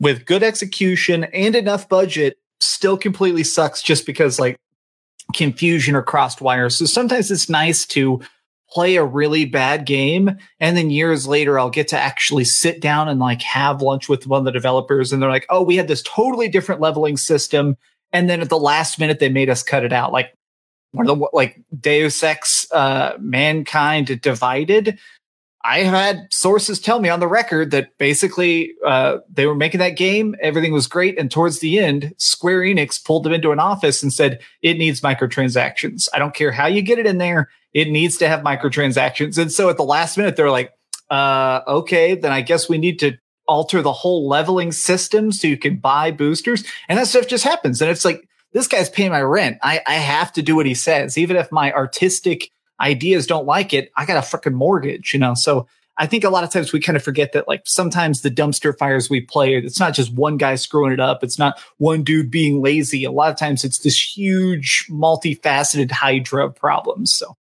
with 0.01 0.27
good 0.27 0.43
execution 0.43 1.25
and 1.25 1.55
enough 1.55 1.89
budget 1.89 2.37
still 2.61 2.97
completely 2.97 3.45
sucks 3.45 3.83
just 3.83 4.07
because 4.07 4.39
like 4.39 4.57
confusion 5.35 5.95
or 5.95 6.03
crossed 6.03 6.41
wires. 6.41 6.77
So 6.77 6.87
sometimes 6.87 7.31
it's 7.31 7.49
nice 7.49 7.87
to 7.87 8.21
play 8.71 8.97
a 8.97 9.05
really 9.05 9.45
bad 9.45 9.87
game 9.87 10.37
and 10.59 10.77
then 10.77 10.91
years 10.91 11.27
later 11.27 11.59
I'll 11.59 11.71
get 11.71 11.89
to 11.89 11.99
actually 11.99 12.45
sit 12.45 12.81
down 12.81 13.09
and 13.09 13.21
like 13.21 13.43
have 13.43 13.83
lunch 13.83 14.09
with 14.09 14.27
one 14.27 14.41
of 14.41 14.45
the 14.45 14.53
developers 14.53 15.13
and 15.13 15.23
they're 15.23 15.31
like, 15.31 15.47
"Oh, 15.49 15.63
we 15.63 15.77
had 15.77 15.87
this 15.87 16.03
totally 16.03 16.49
different 16.49 16.81
leveling 16.81 17.17
system." 17.17 17.77
And 18.13 18.29
then 18.29 18.41
at 18.41 18.49
the 18.49 18.59
last 18.59 18.99
minute 18.99 19.21
they 19.21 19.29
made 19.29 19.51
us 19.51 19.63
cut 19.63 19.85
it 19.85 19.93
out. 19.93 20.13
Like 20.13 20.35
one 20.93 21.09
of 21.09 21.19
the 21.19 21.29
like 21.33 21.61
Deus 21.79 22.23
Ex 22.23 22.67
uh 22.73 23.17
Mankind 23.21 24.21
Divided 24.21 24.99
I 25.65 25.79
had 25.79 26.29
sources 26.31 26.79
tell 26.79 27.01
me 27.01 27.09
on 27.09 27.21
the 27.21 27.27
record 27.27 27.71
that 27.71 27.97
basically 27.97 28.75
uh, 28.87 29.19
they 29.33 29.47
were 29.47 29.55
making 29.55 29.79
that 29.79 29.97
game, 29.97 30.37
everything 30.43 30.75
was 30.75 30.87
great, 30.87 31.19
and 31.19 31.31
towards 31.31 31.61
the 31.61 31.79
end, 31.79 32.13
Square 32.19 32.61
Enix 32.61 33.03
pulled 33.03 33.25
them 33.25 33.33
into 33.33 33.51
an 33.51 33.59
office 33.59 34.03
and 34.03 34.13
said 34.13 34.41
it 34.61 34.77
needs 34.77 35.01
microtransactions. 35.01 36.07
I 36.13 36.19
don't 36.19 36.35
care 36.35 36.53
how 36.53 36.67
you 36.67 36.83
get 36.83 36.99
it 36.99 37.07
in 37.07 37.17
there, 37.17 37.49
it 37.73 37.89
needs 37.89 38.19
to 38.19 38.29
have 38.29 38.41
microtransactions. 38.41 39.39
And 39.39 39.51
so 39.51 39.71
at 39.71 39.79
the 39.79 39.85
last 39.85 40.19
minute, 40.19 40.37
they're 40.37 40.51
like, 40.51 40.71
uh, 41.11 41.63
"Okay, 41.67 42.15
then 42.15 42.31
I 42.31 42.43
guess 42.43 42.69
we 42.69 42.77
need 42.77 42.99
to 42.99 43.17
alter 43.49 43.81
the 43.81 43.93
whole 43.93 44.29
leveling 44.29 44.71
system 44.71 45.33
so 45.33 45.49
you 45.49 45.57
can 45.57 45.77
buy 45.77 46.11
boosters." 46.11 46.63
And 46.91 46.99
that 46.99 47.07
stuff 47.07 47.27
just 47.27 47.45
happens, 47.45 47.81
and 47.81 47.91
it's 47.91 48.05
like 48.05 48.29
this 48.53 48.69
guy's 48.69 48.91
paying 48.91 49.11
my 49.11 49.23
rent. 49.23 49.59
I, 49.63 49.81
I 49.87 49.95
have 49.95 50.31
to 50.35 50.43
do 50.43 50.57
what 50.57 50.67
he 50.67 50.75
says, 50.75 51.17
even 51.17 51.37
if 51.37 51.51
my 51.51 51.73
artistic 51.73 52.51
ideas 52.81 53.27
don't 53.27 53.47
like 53.47 53.73
it, 53.73 53.91
I 53.97 54.05
got 54.05 54.17
a 54.17 54.21
freaking 54.21 54.55
mortgage, 54.55 55.13
you 55.13 55.21
know? 55.21 55.35
So 55.35 55.67
I 55.97 56.07
think 56.07 56.25
a 56.25 56.31
lot 56.31 56.45
of 56.45 56.51
times 56.51 56.73
we 56.73 56.81
kind 56.81 56.97
of 56.97 57.05
forget 57.05 57.33
that 57.33 57.47
like 57.47 57.63
sometimes 57.65 58.23
the 58.23 58.31
dumpster 58.31 58.77
fires 58.77 59.09
we 59.09 59.21
play, 59.21 59.55
it's 59.55 59.79
not 59.79 59.95
just 59.95 60.13
one 60.13 60.37
guy 60.37 60.57
screwing 60.57 60.93
it 60.93 61.01
up. 61.01 61.23
It's 61.23 61.39
not 61.39 61.61
one 61.79 62.03
dude 62.03 62.31
being 62.31 62.61
lazy. 62.61 63.05
A 63.05 63.13
lot 63.13 63.31
of 63.31 63.39
times 63.39 63.65
it's 63.65 63.79
this 63.79 64.17
huge 64.17 64.87
multifaceted 64.91 65.93
hydra 65.93 66.47
of 66.47 66.57
problems. 66.57 67.15
So 67.15 67.37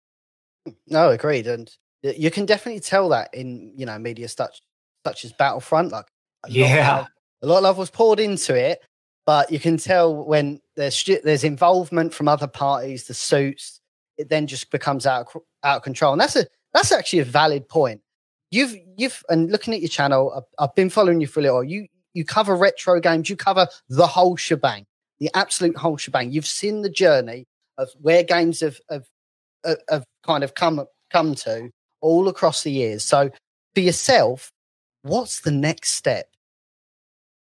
no, 0.86 1.10
agreed. 1.10 1.46
And 1.46 1.70
you 2.02 2.30
can 2.30 2.46
definitely 2.46 2.80
tell 2.80 3.08
that 3.08 3.34
in, 3.34 3.72
you 3.76 3.86
know, 3.86 3.98
media 3.98 4.28
such, 4.28 4.62
such 5.04 5.24
as 5.24 5.32
Battlefront, 5.32 5.90
like 5.90 6.06
a 6.44 6.50
yeah, 6.50 6.66
lot 6.66 6.96
love, 6.96 7.08
a 7.42 7.46
lot 7.46 7.56
of 7.56 7.62
love 7.64 7.78
was 7.78 7.90
poured 7.90 8.20
into 8.20 8.54
it, 8.54 8.80
but 9.26 9.50
you 9.50 9.58
can 9.58 9.78
tell 9.78 10.14
when 10.14 10.60
there's, 10.76 11.04
there's 11.24 11.44
involvement 11.44 12.14
from 12.14 12.28
other 12.28 12.46
parties, 12.46 13.06
the 13.06 13.14
suits, 13.14 13.80
it 14.18 14.28
then 14.28 14.46
just 14.46 14.70
becomes 14.70 15.06
out 15.06 15.26
of, 15.34 15.42
out 15.62 15.76
of 15.78 15.82
control. 15.82 16.12
And 16.12 16.20
that's 16.20 16.36
a 16.36 16.46
that's 16.72 16.92
actually 16.92 17.20
a 17.20 17.24
valid 17.24 17.68
point. 17.68 18.00
You've 18.50 18.76
you've 18.96 19.22
and 19.28 19.50
looking 19.50 19.74
at 19.74 19.80
your 19.80 19.88
channel, 19.88 20.32
I've, 20.36 20.68
I've 20.68 20.74
been 20.74 20.90
following 20.90 21.20
you 21.20 21.26
for 21.26 21.40
a 21.40 21.44
little. 21.44 21.64
You 21.64 21.86
you 22.12 22.24
cover 22.24 22.54
retro 22.54 23.00
games. 23.00 23.28
You 23.28 23.36
cover 23.36 23.66
the 23.88 24.06
whole 24.06 24.36
shebang, 24.36 24.86
the 25.18 25.30
absolute 25.34 25.76
whole 25.76 25.96
shebang. 25.96 26.30
You've 26.30 26.46
seen 26.46 26.82
the 26.82 26.90
journey 26.90 27.46
of 27.78 27.88
where 28.00 28.22
games 28.22 28.60
have 28.60 28.78
have, 28.90 29.06
have 29.88 30.04
kind 30.24 30.44
of 30.44 30.54
come 30.54 30.84
come 31.10 31.34
to 31.36 31.70
all 32.00 32.28
across 32.28 32.62
the 32.62 32.70
years. 32.70 33.04
So 33.04 33.30
for 33.74 33.80
yourself, 33.80 34.52
what's 35.02 35.40
the 35.40 35.50
next 35.50 35.90
step? 35.90 36.26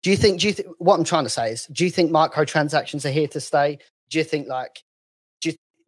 Do 0.03 0.11
you 0.11 0.17
think? 0.17 0.41
Do 0.41 0.47
you 0.47 0.53
think 0.53 0.69
what 0.79 0.99
I'm 0.99 1.05
trying 1.05 1.25
to 1.25 1.31
say 1.31 1.51
is? 1.51 1.67
Do 1.67 1.85
you 1.85 1.91
think 1.91 2.11
microtransactions 2.11 3.05
are 3.05 3.11
here 3.11 3.29
to 3.29 3.41
stay? 3.41 3.79
Do 4.09 4.19
you 4.19 4.25
think 4.25 4.49
like 4.49 4.83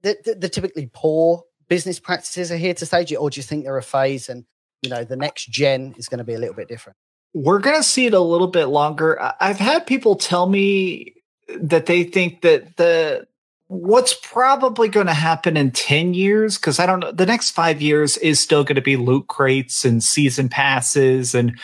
the, 0.02 0.16
the, 0.24 0.34
the 0.34 0.48
typically 0.48 0.90
poor 0.92 1.44
business 1.68 2.00
practices 2.00 2.50
are 2.50 2.56
here 2.56 2.74
to 2.74 2.86
stay, 2.86 3.16
or 3.16 3.30
do 3.30 3.38
you 3.38 3.42
think 3.42 3.64
they're 3.64 3.76
a 3.76 3.82
phase 3.82 4.28
and 4.28 4.44
you 4.82 4.90
know 4.90 5.04
the 5.04 5.16
next 5.16 5.50
gen 5.50 5.94
is 5.98 6.08
going 6.08 6.18
to 6.18 6.24
be 6.24 6.34
a 6.34 6.38
little 6.38 6.54
bit 6.54 6.68
different? 6.68 6.96
We're 7.34 7.58
going 7.58 7.76
to 7.76 7.82
see 7.82 8.06
it 8.06 8.14
a 8.14 8.20
little 8.20 8.46
bit 8.46 8.66
longer. 8.66 9.18
I've 9.40 9.58
had 9.58 9.86
people 9.86 10.16
tell 10.16 10.46
me 10.48 11.14
that 11.60 11.86
they 11.86 12.04
think 12.04 12.42
that 12.42 12.76
the 12.76 13.26
what's 13.68 14.14
probably 14.22 14.88
going 14.88 15.06
to 15.06 15.14
happen 15.14 15.54
in 15.56 15.70
10 15.70 16.14
years 16.14 16.56
because 16.56 16.78
i 16.78 16.86
don't 16.86 17.00
know 17.00 17.12
the 17.12 17.26
next 17.26 17.50
five 17.50 17.82
years 17.82 18.16
is 18.18 18.40
still 18.40 18.64
going 18.64 18.76
to 18.76 18.82
be 18.82 18.96
loot 18.96 19.26
crates 19.28 19.84
and 19.84 20.02
season 20.02 20.48
passes 20.48 21.34
and 21.34 21.58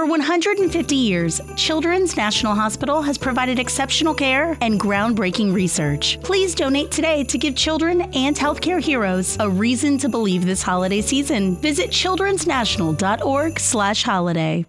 for 0.00 0.06
150 0.06 0.96
years, 0.96 1.42
Children's 1.56 2.16
National 2.16 2.54
Hospital 2.54 3.02
has 3.02 3.18
provided 3.18 3.58
exceptional 3.58 4.14
care 4.14 4.56
and 4.62 4.80
groundbreaking 4.80 5.52
research. 5.52 6.18
Please 6.22 6.54
donate 6.54 6.90
today 6.90 7.22
to 7.24 7.36
give 7.36 7.54
children 7.54 8.00
and 8.14 8.34
healthcare 8.34 8.80
heroes 8.80 9.36
a 9.40 9.50
reason 9.50 9.98
to 9.98 10.08
believe 10.08 10.46
this 10.46 10.62
holiday 10.62 11.02
season. 11.02 11.54
Visit 11.56 11.90
childrensnational.org/holiday. 11.90 14.64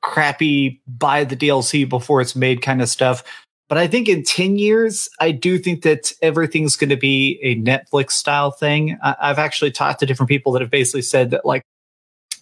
Crappy 0.00 0.80
buy 0.86 1.24
the 1.24 1.36
DLC 1.36 1.86
before 1.86 2.22
it's 2.22 2.34
made 2.34 2.62
kind 2.62 2.80
of 2.80 2.88
stuff. 2.88 3.22
But 3.68 3.76
I 3.76 3.86
think 3.86 4.08
in 4.08 4.22
10 4.22 4.56
years, 4.56 5.10
I 5.20 5.32
do 5.32 5.58
think 5.58 5.82
that 5.82 6.14
everything's 6.22 6.76
going 6.76 6.88
to 6.88 6.96
be 6.96 7.38
a 7.42 7.56
Netflix 7.56 8.12
style 8.12 8.52
thing. 8.52 8.96
I've 9.02 9.38
actually 9.38 9.72
talked 9.72 10.00
to 10.00 10.06
different 10.06 10.30
people 10.30 10.52
that 10.52 10.62
have 10.62 10.70
basically 10.70 11.02
said 11.02 11.30
that 11.32 11.44
like 11.44 11.60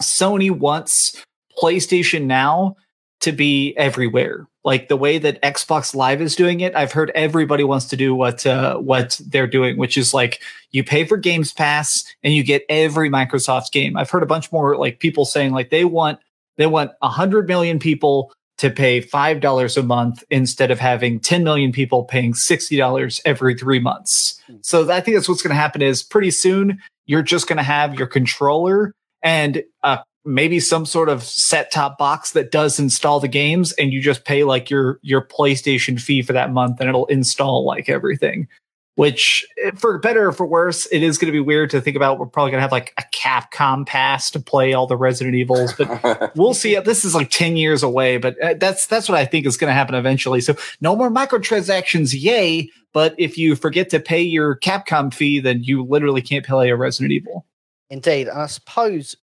Sony 0.01 0.53
wants 0.53 1.21
PlayStation 1.61 2.25
Now 2.25 2.77
to 3.21 3.33
be 3.33 3.75
everywhere. 3.77 4.47
Like 4.65 4.89
the 4.89 4.97
way 4.97 5.19
that 5.19 5.43
Xbox 5.43 5.95
Live 5.95 6.21
is 6.21 6.37
doing 6.37 6.61
it, 6.61 6.75
I've 6.77 6.93
heard 6.93 7.11
everybody 7.15 7.65
wants 7.65 7.87
to 7.87 7.97
do 7.97 8.15
what 8.15 8.47
uh, 8.47 8.77
what 8.77 9.21
they're 9.27 9.49
doing, 9.49 9.77
which 9.77 9.97
is 9.97 10.15
like 10.15 10.41
you 10.71 10.85
pay 10.85 11.05
for 11.05 11.17
Games 11.17 11.53
Pass 11.53 12.05
and 12.23 12.33
you 12.33 12.45
get 12.45 12.65
every 12.69 13.11
Microsoft 13.11 13.73
game. 13.73 13.97
I've 13.97 14.11
heard 14.11 14.23
a 14.23 14.27
bunch 14.27 14.53
more 14.53 14.77
like 14.77 15.01
people 15.01 15.25
saying 15.25 15.53
like 15.53 15.71
they 15.71 15.85
want 15.85 16.21
they 16.59 16.67
want 16.67 16.93
a 17.01 17.09
hundred 17.09 17.49
million 17.49 17.81
people 17.81 18.33
to 18.59 18.71
pay 18.71 19.01
five 19.01 19.41
dollars 19.41 19.77
a 19.77 19.83
month 19.83 20.23
instead 20.31 20.71
of 20.71 20.79
having 20.79 21.19
10 21.19 21.43
million 21.43 21.73
people 21.73 22.05
paying 22.05 22.35
sixty 22.35 22.77
dollars 22.77 23.21
every 23.25 23.57
three 23.57 23.81
months. 23.81 24.41
Hmm. 24.47 24.57
So 24.63 24.91
I 24.93 25.01
think 25.01 25.17
that's 25.17 25.29
what's 25.29 25.43
going 25.43 25.55
to 25.55 25.61
happen 25.61 25.83
is 25.83 26.05
pretty 26.05 26.31
soon 26.31 26.81
you're 27.07 27.23
just 27.23 27.49
going 27.49 27.57
to 27.57 27.65
have 27.65 27.95
your 27.99 28.07
controller 28.07 28.95
and 29.23 29.65
a 29.83 30.01
maybe 30.25 30.61
some 30.61 30.87
sort 30.87 31.09
of 31.09 31.23
set 31.23 31.71
top 31.71 31.99
box 31.99 32.33
that 32.33 32.51
does 32.51 32.79
install 32.79 33.21
the 33.21 33.29
games 33.29 33.73
and 33.73 33.93
you 33.93 34.01
just 34.01 34.25
pay 34.25 34.45
like 34.45 34.71
your 34.71 34.99
your 35.03 35.23
PlayStation 35.23 36.01
fee 36.01 36.23
for 36.23 36.33
that 36.33 36.53
month 36.53 36.81
and 36.81 36.89
it'll 36.89 37.07
install 37.07 37.65
like 37.65 37.89
everything. 37.89 38.49
Which 38.95 39.47
eh, 39.65 39.71
for 39.75 39.99
better 39.99 40.29
or 40.29 40.33
for 40.33 40.47
worse, 40.47 40.87
it 40.93 41.03
is 41.03 41.17
going 41.17 41.27
to 41.27 41.33
be 41.33 41.41
weird 41.41 41.71
to 41.71 41.81
think 41.81 41.97
about. 41.97 42.19
We're 42.19 42.27
probably 42.27 42.51
going 42.51 42.59
to 42.59 42.63
have 42.63 42.73
like 42.73 42.93
a 42.99 43.05
Capcom 43.15 43.87
pass 43.87 44.31
to 44.33 44.41
play 44.41 44.75
all 44.75 44.87
the 44.87 44.99
Resident 44.99 45.35
Evils, 45.35 45.73
but 45.73 46.33
we'll 46.37 46.53
see. 46.53 46.79
This 46.79 47.03
is 47.05 47.15
like 47.15 47.31
10 47.31 47.57
years 47.57 47.83
away, 47.83 48.19
but 48.19 48.37
eh, 48.43 48.55
that's 48.55 48.87
that's 48.87 49.09
what 49.09 49.17
I 49.17 49.25
think 49.25 49.47
is 49.47 49.57
going 49.57 49.71
to 49.71 49.75
happen 49.75 49.95
eventually. 49.95 50.43
So 50.43 50.57
no 50.83 50.95
more 50.95 51.11
microtransactions, 51.11 52.15
yay! 52.15 52.69
But 52.93 53.15
if 53.17 53.39
you 53.39 53.57
forget 53.57 53.89
to 53.91 53.99
pay 53.99 54.21
your 54.21 54.59
Capcom 54.59 55.13
fee, 55.13 55.41
then 55.41 55.63
you 55.65 55.85
literally 55.85 56.21
can't 56.21 56.45
play 56.45 56.69
a 56.69 56.77
Resident 56.77 57.13
Evil. 57.13 57.47
Indeed, 57.89 58.29
and 58.29 58.43
I 58.43 58.47
suppose 58.47 59.17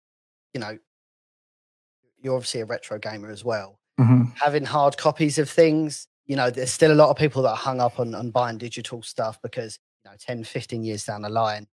you 0.55 0.61
know 0.61 0.79
you're 2.27 2.35
obviously 2.35 2.61
a 2.61 2.67
retro 2.67 2.99
gamer 2.99 3.31
as 3.31 3.45
well. 3.45 3.79
Mm-hmm. 4.01 4.25
Having 4.35 4.65
hard 4.65 4.97
copies 4.97 5.39
of 5.39 5.49
things, 5.49 6.09
you 6.27 6.35
know, 6.35 6.51
there's 6.51 6.73
still 6.73 6.93
a 6.93 6.95
lot 6.95 7.09
of 7.09 7.17
people 7.17 7.41
that 7.43 7.51
are 7.51 7.57
hung 7.57 7.81
up 7.81 8.01
on, 8.01 8.17
on 8.17 8.31
buying 8.31 8.59
digital 8.59 9.01
stuff 9.01 9.39
because, 9.43 9.79
you 10.05 10.11
know, 10.11 10.17
10, 10.19 10.43
15 10.43 10.83
yees 10.83 11.05
down 11.05 11.23
the 11.23 11.29
line, 11.29 11.69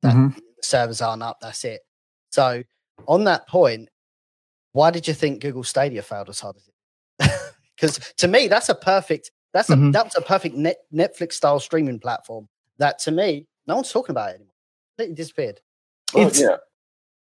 that 0.00 0.14
mm-hmm. 0.14 0.28
the 0.28 0.62
servers 0.62 1.02
aren't 1.02 1.22
up, 1.22 1.38
that's 1.42 1.62
it. 1.64 1.82
So, 2.30 2.62
on 3.06 3.24
that 3.24 3.46
point, 3.46 3.90
why 4.72 4.90
did 4.90 5.06
you 5.06 5.12
think 5.12 5.42
Google 5.42 5.62
Stadia 5.62 6.00
failed 6.00 6.30
as 6.30 6.40
hard 6.40 6.56
as 6.56 6.68
it? 6.68 7.30
Because 7.76 8.00
to 8.16 8.26
me, 8.26 8.48
that's 8.48 8.68
a 8.68 8.74
perfect 8.74 9.30
that's 9.52 9.70
a 9.70 9.74
mm-hmm. 9.74 9.92
that's 9.92 10.16
a 10.16 10.20
perfect 10.20 10.56
net, 10.56 10.78
Netflix 10.92 11.34
style 11.34 11.60
streaming 11.60 12.00
platform. 12.00 12.48
That 12.78 12.98
to 13.00 13.12
me, 13.12 13.46
no 13.68 13.76
one's 13.76 13.92
talking 13.92 14.10
about 14.10 14.30
it 14.30 14.34
anymore. 14.34 14.54
It 14.98 15.14
disappeared. 15.14 15.60
Well, 16.12 16.26
it's, 16.26 16.40
yeah 16.40 16.56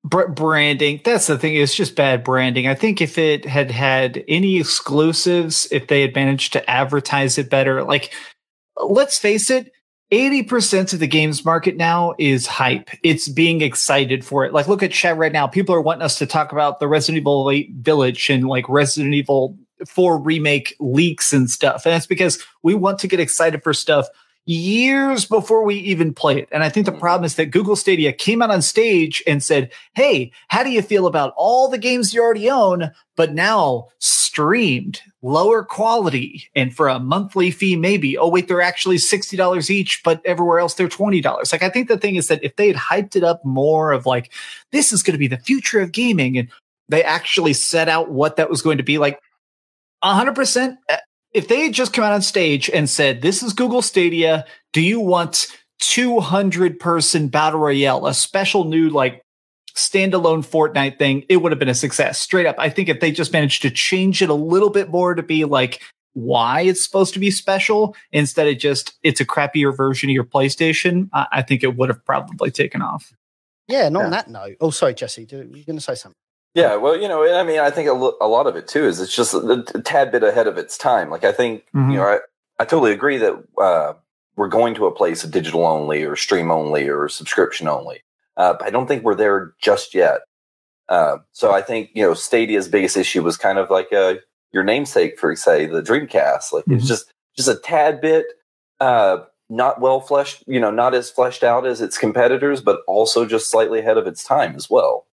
branding 0.08 1.02
that's 1.04 1.28
the 1.28 1.38
thing 1.38 1.56
it's 1.56 1.74
just 1.74 1.96
bad 1.96 2.24
branding 2.24 2.68
i 2.68 2.76
think 2.76 3.02
if 3.02 3.18
it 3.18 3.44
had 3.44 3.72
had 3.72 4.24
any 4.28 4.60
exclusives 4.60 5.68
if 5.72 5.88
they 5.88 6.02
had 6.02 6.14
managed 6.14 6.54
to 6.54 6.70
advertise 6.70 7.38
it 7.38 7.50
better 7.50 7.84
like 7.84 8.14
let's 8.78 9.18
face 9.18 9.50
it 9.50 9.72
80% 10.12 10.94
of 10.94 11.00
the 11.00 11.08
games 11.08 11.44
market 11.44 11.78
now 11.78 12.14
is 12.20 12.46
hype. 12.46 12.90
It's 13.04 13.28
being 13.28 13.62
excited 13.62 14.24
for 14.24 14.46
it. 14.46 14.54
Like, 14.54 14.68
look 14.68 14.84
at 14.84 14.92
chat 14.92 15.18
right 15.18 15.32
now. 15.32 15.48
People 15.48 15.74
are 15.74 15.82
wanting 15.82 16.04
us 16.04 16.20
to 16.20 16.28
talk 16.28 16.52
about 16.52 16.80
the 16.80 16.88
Resident 16.88 17.22
Evil 17.22 17.50
8 17.50 17.72
Village 17.78 18.30
and 18.30 18.48
like 18.48 18.70
Resident 18.70 19.16
Evil 19.16 19.58
4 19.88 20.20
remake 20.20 20.76
leaks 20.80 21.34
and 21.34 21.50
stuff. 21.50 21.86
And 21.86 21.94
that's 21.94 22.06
because 22.06 22.44
we 22.62 22.76
want 22.76 23.00
to 23.00 23.08
get 23.08 23.20
excited 23.20 23.64
for 23.64 23.74
stuff 23.74 24.08
years 24.46 25.26
before 25.26 25.64
we 25.64 25.76
even 25.76 26.14
play 26.14 26.40
it. 26.40 26.50
And 26.52 26.64
I 26.64 26.70
think 26.70 26.86
the 26.86 26.92
mm-hmm. 26.92 27.02
problem 27.02 27.26
is 27.26 27.36
that 27.36 27.48
Google 27.48 27.76
Stadia 27.76 28.14
came 28.14 28.42
out 28.42 28.52
on 28.52 28.62
stage 28.62 29.24
and 29.26 29.44
said, 29.44 29.72
Hey, 29.94 30.32
how 30.48 30.64
do 30.64 30.70
you 30.70 30.82
feel 30.82 31.08
about 31.08 31.34
all 31.36 31.68
the 31.68 31.78
games 31.78 32.14
you 32.14 32.22
already 32.22 32.50
own, 32.50 32.92
but 33.16 33.34
now 33.34 33.88
streamed, 34.00 35.02
lower 35.22 35.64
quality, 35.64 36.50
and 36.56 36.76
for 36.76 36.88
a 36.88 37.00
monthly 37.00 37.50
fee, 37.50 37.76
maybe? 37.76 38.18
Oh, 38.18 38.30
wait, 38.30 38.48
they're 38.48 38.62
actually 38.62 38.98
$60 38.98 39.70
each, 39.70 40.02
but 40.04 40.22
everywhere 40.26 40.60
else 40.60 40.76
they're 40.76 40.88
$20. 40.88 41.52
Like, 41.52 41.64
I 41.64 41.70
think 41.70 41.88
the 41.88 41.98
thing 41.98 42.16
is 42.16 42.28
that 42.28 42.44
if 42.44 42.56
they 42.56 42.68
had 42.68 42.76
hyped 42.76 43.16
it 43.16 43.24
up 43.24 43.44
more 43.44 43.92
of 43.92 44.06
like, 44.06 44.32
this 44.72 44.94
is 44.94 45.02
going 45.02 45.14
to 45.14 45.20
be 45.20 45.28
the 45.28 45.38
future 45.38 45.80
of 45.80 45.92
gaming, 45.92 46.38
and 46.38 46.50
they 46.88 47.04
actually 47.04 47.54
set 47.54 47.90
out 47.90 48.12
what 48.12 48.36
that 48.36 48.50
was 48.50 48.62
going 48.62 48.78
to 48.78 48.84
be 48.84 49.00
like, 49.00 49.20
100% 50.04 50.78
if 51.36 51.50
they 51.50 51.62
had 51.62 51.74
just 51.74 51.94
come 51.94 52.06
out 52.06 52.14
on 52.14 52.22
stage 52.22 52.70
and 52.70 52.90
said, 52.90 53.22
"This 53.22 53.44
is 53.44 53.54
Google 53.54 53.82
Stadia. 53.82 54.46
Do 54.74 54.82
you 54.82 55.00
want 55.02 55.48
200 55.80 56.80
person 56.80 57.28
battle 57.28 57.60
royale, 57.60 58.08
a 58.08 58.14
special 58.14 58.64
new 58.64 58.90
like 58.90 59.22
standalone 59.76 60.46
Fortnite 60.46 60.98
thing?" 60.98 61.26
It 61.28 61.38
would 61.38 61.52
have 61.52 61.60
been 61.60 61.70
a 61.70 61.76
success. 61.76 62.20
Straight 62.20 62.46
up, 62.46 62.56
I 62.58 62.70
think 62.70 62.88
if 62.88 63.02
they 63.02 63.12
just 63.12 63.34
managed 63.34 63.62
to 63.64 63.70
change 63.70 64.22
it 64.22 64.30
a 64.30 64.34
little 64.34 64.70
bit 64.70 64.90
more 64.90 65.14
to 65.14 65.22
be 65.22 65.44
like 65.46 65.82
why 66.14 66.62
it's 66.62 66.84
supposed 66.86 67.14
to 67.14 67.20
be 67.20 67.30
special 67.30 67.94
instead 68.14 68.48
of 68.48 68.58
just 68.58 68.94
it's 69.04 69.20
a 69.20 69.26
crappier 69.26 69.76
version 69.76 70.10
of 70.10 70.14
your 70.14 70.24
PlayStation, 70.24 71.10
I, 71.12 71.28
I 71.34 71.42
think 71.42 71.62
it 71.62 71.76
would 71.76 71.90
have 71.90 72.04
probably 72.06 72.50
taken 72.50 72.82
off. 72.82 73.14
Yeah, 73.68 73.88
and 73.88 73.98
on 73.98 74.06
yeah. 74.06 74.10
that 74.12 74.30
note, 74.30 74.56
oh 74.62 74.70
sorry, 74.70 74.94
Jesse, 74.94 75.26
do, 75.26 75.38
you 75.38 75.66
going 75.66 75.78
to 75.78 75.82
say 75.82 75.96
something? 75.96 76.16
Yeah, 76.56 76.78
well, 76.78 77.00
you 77.00 77.10
know, 77.10 77.30
I 77.38 77.44
mean, 77.44 77.60
I 77.60 77.70
think 77.70 77.90
a, 77.90 77.94
lo- 77.94 78.16
a 78.22 78.30
lot 78.30 78.48
of 78.48 78.56
it 78.56 78.66
too 78.66 78.86
is 78.86 79.02
it's 79.02 79.14
just 79.14 79.34
a, 79.34 79.66
a, 79.76 79.82
tad 79.82 80.10
bit 80.10 80.24
ahead 80.24 80.48
of 80.48 80.58
its 80.58 80.78
time. 80.78 81.10
Like, 81.10 81.26
I 81.26 81.34
think, 81.34 81.66
mm-hmm. 81.76 81.92
you 81.92 81.98
know, 81.98 82.04
I, 82.04 82.20
I 82.60 82.64
totally 82.64 82.94
agree 82.94 83.18
that 83.18 83.44
uh, 83.62 83.94
we're 84.38 84.48
going 84.48 84.74
to 84.76 84.86
a 84.86 84.92
place 84.92 85.26
of 85.26 85.32
digital 85.32 85.66
only 85.66 86.04
or 86.04 86.16
stream 86.16 86.50
only 86.50 86.88
or 86.88 87.10
subscription 87.10 87.68
only. 87.68 88.02
Uh, 88.38 88.56
I 88.62 88.70
don't 88.70 88.88
think 88.88 89.04
we're 89.04 89.16
there 89.16 89.54
just 89.62 89.94
yet. 89.94 90.22
Uh, 90.88 91.18
so 91.34 91.52
I 91.52 91.62
think, 91.62 91.90
you 91.94 92.04
know, 92.04 92.14
Stadia's 92.14 92.70
biggest 92.70 92.96
issue 92.96 93.22
was 93.22 93.36
kind 93.36 93.58
of 93.58 93.70
like 93.70 93.92
uh, 93.92 94.16
your 94.54 94.64
namesake 94.64 95.20
for, 95.20 95.36
say, 95.36 95.66
the 95.66 95.82
Dreamcast. 95.82 96.54
Like, 96.54 96.64
mm-hmm. 96.64 96.76
it's 96.76 96.88
just, 96.88 97.12
just 97.36 97.50
a 97.50 97.56
tad 97.56 98.00
bit 98.00 98.28
uh, 98.80 99.18
not 99.50 99.82
well 99.82 100.00
fleshed, 100.00 100.44
you 100.48 100.62
know, 100.62 100.72
not 100.72 100.96
as 100.96 101.10
fleshed 101.10 101.44
out 101.44 101.66
as 101.66 101.82
its 101.82 101.98
competitors, 101.98 102.62
but 102.62 102.80
also 102.88 103.26
just 103.26 103.52
slightly 103.52 103.80
ahead 103.80 103.98
of 103.98 104.08
its 104.08 104.24
time 104.24 104.56
as 104.56 104.70
well. 104.70 105.06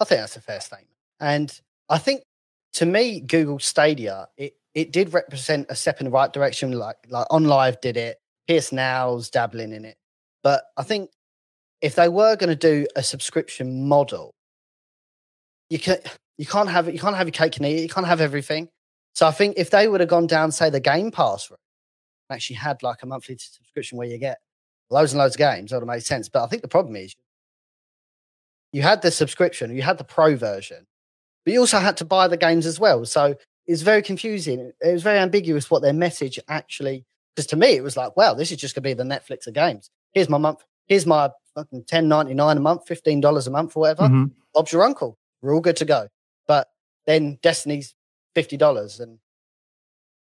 I 0.00 0.04
think 0.04 0.20
that's 0.20 0.36
a 0.36 0.40
fair 0.40 0.60
statement. 0.60 0.88
And 1.20 1.60
I 1.88 1.98
think 1.98 2.22
to 2.74 2.86
me, 2.86 3.20
Google 3.20 3.58
Stadia, 3.58 4.28
it, 4.36 4.54
it 4.74 4.92
did 4.92 5.12
represent 5.12 5.66
a 5.68 5.74
step 5.74 6.00
in 6.00 6.04
the 6.04 6.10
right 6.10 6.32
direction. 6.32 6.72
Like 6.72 6.96
like 7.08 7.26
OnLive 7.28 7.80
did 7.80 7.96
it, 7.96 8.18
PS 8.48 8.72
Now's 8.72 9.30
dabbling 9.30 9.72
in 9.72 9.84
it. 9.84 9.96
But 10.42 10.64
I 10.76 10.82
think 10.82 11.10
if 11.80 11.94
they 11.94 12.08
were 12.08 12.36
going 12.36 12.50
to 12.50 12.56
do 12.56 12.86
a 12.96 13.02
subscription 13.02 13.88
model, 13.88 14.34
you 15.70 15.78
can 15.78 15.98
you 16.36 16.46
can't 16.46 16.68
have. 16.68 16.92
You 16.92 16.98
can't 16.98 17.16
have 17.16 17.26
your 17.26 17.32
cake 17.32 17.56
and 17.56 17.66
eat 17.66 17.78
it. 17.78 17.82
You 17.82 17.88
can't 17.88 18.06
have 18.06 18.20
everything. 18.20 18.68
So 19.14 19.26
I 19.26 19.32
think 19.32 19.54
if 19.56 19.70
they 19.70 19.88
would 19.88 20.00
have 20.00 20.08
gone 20.08 20.28
down, 20.28 20.52
say, 20.52 20.70
the 20.70 20.78
Game 20.78 21.10
Pass 21.10 21.50
route, 21.50 21.58
actually 22.30 22.56
had 22.56 22.82
like 22.82 23.02
a 23.02 23.06
monthly 23.06 23.36
subscription 23.36 23.98
where 23.98 24.06
you 24.06 24.18
get 24.18 24.38
loads 24.90 25.12
and 25.12 25.18
loads 25.18 25.34
of 25.34 25.38
games, 25.38 25.70
that 25.70 25.76
would 25.76 25.88
have 25.88 25.96
made 25.96 26.04
sense. 26.04 26.28
But 26.28 26.44
I 26.44 26.46
think 26.46 26.62
the 26.62 26.68
problem 26.68 26.94
is 26.94 27.16
you 28.72 28.82
had 28.82 29.02
the 29.02 29.10
subscription, 29.10 29.74
you 29.74 29.82
had 29.82 29.98
the 29.98 30.04
pro 30.04 30.36
version, 30.36 30.86
but 31.44 31.52
you 31.52 31.60
also 31.60 31.78
had 31.78 31.96
to 31.98 32.04
buy 32.04 32.28
the 32.28 32.36
games 32.36 32.66
as 32.66 32.78
well. 32.78 33.04
So 33.04 33.34
it's 33.66 33.82
very 33.82 34.02
confusing. 34.02 34.72
It 34.80 34.92
was 34.92 35.02
very 35.02 35.18
ambiguous 35.18 35.70
what 35.70 35.82
their 35.82 35.92
message 35.92 36.38
actually. 36.48 37.04
Because 37.34 37.46
to 37.48 37.56
me, 37.56 37.76
it 37.76 37.82
was 37.82 37.96
like, 37.96 38.16
wow, 38.16 38.34
this 38.34 38.50
is 38.50 38.58
just 38.58 38.74
going 38.74 38.82
to 38.82 38.88
be 38.88 38.94
the 38.94 39.04
Netflix 39.04 39.46
of 39.46 39.54
games. 39.54 39.90
Here's 40.12 40.28
my 40.28 40.38
month. 40.38 40.64
Here's 40.86 41.06
my 41.06 41.30
fucking 41.54 41.84
ten 41.84 42.08
ninety 42.08 42.34
nine 42.34 42.56
a 42.56 42.60
month, 42.60 42.86
fifteen 42.86 43.20
dollars 43.20 43.46
a 43.46 43.50
month, 43.50 43.76
or 43.76 43.80
whatever. 43.80 44.04
Mm-hmm. 44.04 44.24
Bob's 44.54 44.72
your 44.72 44.84
uncle. 44.84 45.18
We're 45.42 45.54
all 45.54 45.60
good 45.60 45.76
to 45.76 45.84
go. 45.84 46.08
But 46.46 46.68
then 47.06 47.38
Destiny's 47.42 47.94
fifty 48.34 48.56
dollars, 48.56 48.98
and 48.98 49.18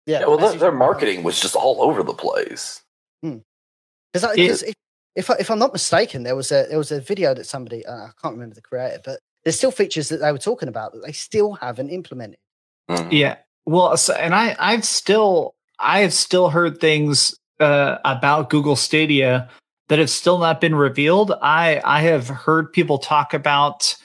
yeah, 0.07 0.21
yeah 0.21 0.27
well, 0.27 0.39
their, 0.39 0.55
their 0.55 0.73
marketing 0.73 1.23
was 1.23 1.41
just 1.41 1.57
all 1.57 1.83
over 1.83 2.03
the 2.03 2.15
place. 2.15 2.83
Because 3.23 4.63
hmm. 4.63 4.71
If, 5.15 5.29
if 5.29 5.31
I, 5.31 5.35
if 5.41 5.51
I'm 5.51 5.59
not 5.59 5.73
mistaken, 5.73 6.23
there 6.23 6.37
was 6.37 6.51
a 6.53 6.67
there 6.69 6.79
was 6.79 6.93
a 6.93 7.01
video 7.01 7.35
that 7.35 7.47
somebody 7.47 7.85
uh, 7.85 8.07
I 8.07 8.11
can't 8.21 8.35
remember 8.35 8.55
the 8.55 8.63
creator, 8.63 9.01
but 9.05 9.21
there's 9.45 9.57
still 9.57 9.71
features 9.71 10.09
that 10.09 10.19
they 10.19 10.33
were 10.33 10.39
talking 10.39 10.69
about 10.69 10.93
that 10.93 11.05
they 11.05 11.13
still 11.13 11.55
haven't 11.55 11.91
implemented. 11.91 12.39
Mm-hmm. 12.91 13.11
Yeah, 13.13 13.37
well, 13.67 13.97
so, 13.97 14.15
and 14.15 14.35
I 14.35 14.57
I've 14.59 14.85
still 14.85 15.55
I 15.79 16.01
have 16.01 16.13
still 16.13 16.51
heard 16.51 16.81
things 16.81 17.35
uh, 17.61 17.99
about 18.05 18.51
Google 18.51 18.77
Stadia 18.77 19.49
that 19.89 19.99
have 19.99 20.11
still 20.11 20.39
not 20.39 20.61
been 20.61 20.75
revealed. 20.75 21.33
I 21.43 21.81
I 21.85 22.03
have 22.03 22.29
heard 22.29 22.73
people 22.73 22.99
talk 22.99 23.35
about 23.35 23.97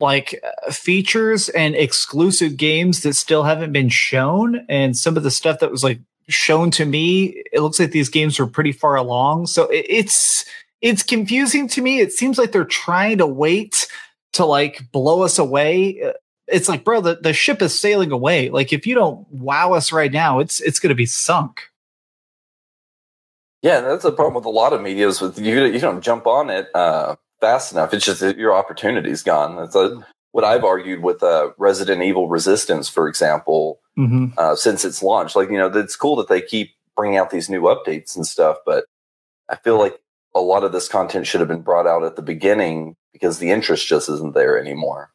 like 0.00 0.40
uh, 0.42 0.70
features 0.70 1.48
and 1.50 1.74
exclusive 1.74 2.56
games 2.56 3.02
that 3.02 3.14
still 3.14 3.44
haven't 3.44 3.72
been 3.72 3.88
shown 3.88 4.64
and 4.68 4.96
some 4.96 5.16
of 5.16 5.22
the 5.22 5.30
stuff 5.30 5.60
that 5.60 5.70
was 5.70 5.84
like 5.84 6.00
shown 6.28 6.70
to 6.72 6.84
me 6.84 7.42
it 7.52 7.60
looks 7.60 7.78
like 7.78 7.90
these 7.90 8.08
games 8.08 8.38
are 8.40 8.46
pretty 8.46 8.72
far 8.72 8.96
along. 8.96 9.46
So 9.46 9.64
it, 9.68 9.86
it's 9.88 10.44
it's 10.80 11.02
confusing 11.02 11.68
to 11.68 11.82
me. 11.82 12.00
It 12.00 12.12
seems 12.12 12.38
like 12.38 12.52
they're 12.52 12.64
trying 12.64 13.18
to 13.18 13.26
wait 13.26 13.86
to 14.34 14.44
like 14.44 14.90
blow 14.92 15.22
us 15.22 15.38
away. 15.38 16.02
Uh, 16.02 16.12
it's 16.46 16.68
like 16.68 16.84
bro 16.84 17.00
the, 17.00 17.16
the 17.16 17.32
ship 17.32 17.62
is 17.62 17.78
sailing 17.78 18.12
away. 18.12 18.50
Like 18.50 18.72
if 18.72 18.86
you 18.86 18.94
don't 18.94 19.26
wow 19.30 19.72
us 19.72 19.92
right 19.92 20.12
now 20.12 20.38
it's 20.40 20.60
it's 20.60 20.78
going 20.78 20.90
to 20.90 20.94
be 20.94 21.06
sunk. 21.06 21.62
Yeah 23.62 23.80
that's 23.80 24.02
the 24.02 24.12
problem 24.12 24.34
with 24.34 24.44
a 24.44 24.50
lot 24.50 24.72
of 24.72 24.82
medias 24.82 25.20
with 25.20 25.38
you 25.38 25.64
you 25.64 25.80
don't 25.80 26.02
jump 26.02 26.26
on 26.26 26.50
it 26.50 26.68
uh 26.74 27.16
fast 27.40 27.72
enough. 27.72 27.92
It's 27.92 28.04
just 28.04 28.22
your 28.36 28.54
opportunity's 28.54 29.22
gone. 29.22 29.56
That's 29.56 29.76
a, 29.76 30.04
what 30.34 30.42
I've 30.42 30.64
argued 30.64 31.00
with 31.00 31.22
uh, 31.22 31.50
Resident 31.58 32.02
Evil 32.02 32.28
Resistance, 32.28 32.88
for 32.88 33.06
example, 33.06 33.78
mm-hmm. 33.96 34.36
uh, 34.36 34.56
since 34.56 34.84
its 34.84 35.00
launch. 35.00 35.36
Like, 35.36 35.48
you 35.48 35.56
know, 35.56 35.68
it's 35.68 35.94
cool 35.94 36.16
that 36.16 36.26
they 36.26 36.42
keep 36.42 36.72
bringing 36.96 37.16
out 37.16 37.30
these 37.30 37.48
new 37.48 37.62
updates 37.62 38.16
and 38.16 38.26
stuff, 38.26 38.56
but 38.66 38.86
I 39.48 39.54
feel 39.54 39.78
like 39.78 40.00
a 40.34 40.40
lot 40.40 40.64
of 40.64 40.72
this 40.72 40.88
content 40.88 41.28
should 41.28 41.38
have 41.38 41.46
been 41.46 41.62
brought 41.62 41.86
out 41.86 42.02
at 42.02 42.16
the 42.16 42.22
beginning 42.22 42.96
because 43.12 43.38
the 43.38 43.52
interest 43.52 43.86
just 43.86 44.08
isn't 44.08 44.34
there 44.34 44.58
anymore. 44.58 45.12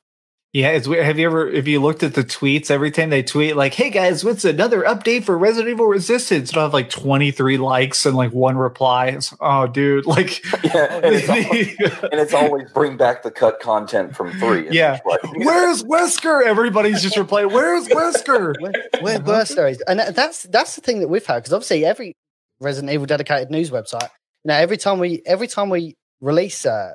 Yeah, 0.51 0.70
it's 0.70 0.88
weird. 0.88 1.06
Have 1.06 1.20
you 1.20 1.27
ever, 1.27 1.48
if 1.48 1.68
you 1.68 1.79
looked 1.79 2.01
at 2.01 2.15
the 2.15 2.24
tweets, 2.24 2.72
every 2.72 2.89
time 2.89 3.12
they 3.12 3.22
tweet, 3.22 3.56
like, 3.56 3.75
hey 3.75 3.91
guys, 3.91 4.25
what's 4.25 4.44
another 4.44 4.82
update 4.82 5.24
for 5.24 5.38
Resident 5.38 5.74
Evil 5.74 5.86
Resistance? 5.86 6.50
It'll 6.50 6.63
have 6.63 6.74
like 6.74 6.89
23 6.89 7.58
likes 7.58 8.03
and 8.08 8.18
like 8.18 8.34
one 8.34 8.58
reply. 8.58 9.10
It's, 9.10 9.32
oh, 9.39 9.68
dude, 9.68 10.06
like, 10.08 10.44
yeah, 10.63 11.01
and 11.03 11.13
it's, 11.13 11.29
always, 11.29 11.68
and 12.01 12.20
it's 12.20 12.34
always 12.34 12.72
bring 12.72 12.98
back 12.98 13.22
the 13.22 13.29
cut 13.29 13.60
content 13.60 14.15
from 14.15 14.32
three. 14.39 14.68
Yeah. 14.72 15.00
Like, 15.06 15.22
Where's 15.36 15.84
Wesker? 15.84 16.44
Everybody's 16.44 17.03
just 17.03 17.15
replying, 17.15 17.53
Where's 17.53 17.88
Wesker? 17.88 18.60
Where, 18.60 18.74
where 19.01 19.20
Wesker 19.20 19.70
is. 19.70 19.82
And 19.82 20.00
that's, 20.00 20.44
that's 20.44 20.75
the 20.75 20.82
thing 20.82 21.00
that 21.01 21.10
we've 21.10 21.24
had 21.24 21.38
because 21.38 21.53
obviously 21.53 21.86
every 21.86 22.15
Resident 22.60 22.91
Evil 22.91 23.06
dedicated 23.06 23.51
news 23.51 23.70
website, 23.70 24.10
now 24.44 24.58
every 24.58 24.77
time 24.77 24.98
we, 24.98 25.22
every 25.27 25.48
time 25.48 25.70
we 25.70 25.96
release 26.22 26.65
uh, 26.65 26.94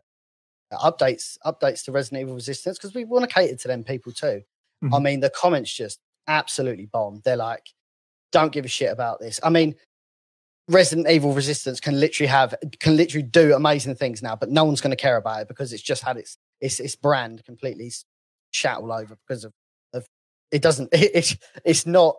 updates 0.77 1.37
updates 1.45 1.85
to 1.85 1.93
Resident 1.93 2.23
Evil 2.23 2.35
Resistance 2.35 2.79
because 2.79 2.95
we 2.95 3.05
want 3.05 3.29
to 3.29 3.35
cater 3.35 3.57
to 3.57 3.69
them 3.69 3.85
people 3.85 4.13
too. 4.13 4.43
Mm-hmm. 4.83 4.95
I 4.95 4.99
mean, 4.99 5.21
the 5.21 5.31
comments 5.31 5.73
just 5.73 6.01
absolutely 6.27 6.87
bomb. 6.87 7.21
They're 7.25 7.37
like, 7.37 7.67
"Don't 8.33 8.53
give 8.53 8.65
a 8.65 8.69
shit 8.69 8.93
about 8.93 9.21
this." 9.21 9.41
I 9.43 9.51
mean, 9.51 9.75
Resident 10.69 11.09
Evil 11.09 11.33
Resistance 11.33 11.81
can 11.81 12.01
literally 12.01 12.29
have 12.29 12.55
can 12.81 12.97
literally 12.97 13.27
do 13.27 13.55
amazing 13.55 13.95
things 13.97 14.23
now, 14.23 14.35
but 14.35 14.51
no 14.51 14.65
one's 14.65 14.81
going 14.81 14.97
to 14.97 15.03
care 15.03 15.17
about 15.17 15.43
it 15.43 15.49
because 15.49 15.73
it's 15.73 15.83
just 15.83 16.03
had 16.03 16.17
its 16.17 16.39
its 16.61 16.81
its 16.81 16.97
brand 16.97 17.45
completely 17.45 17.93
shat 18.51 18.79
all 18.79 18.93
over 18.93 19.17
because 19.27 19.45
of 19.45 19.53
of 19.93 20.07
it 20.51 20.63
doesn't 20.63 20.89
it, 20.93 21.11
it's 21.15 21.37
it's 21.65 21.87
not 21.87 22.17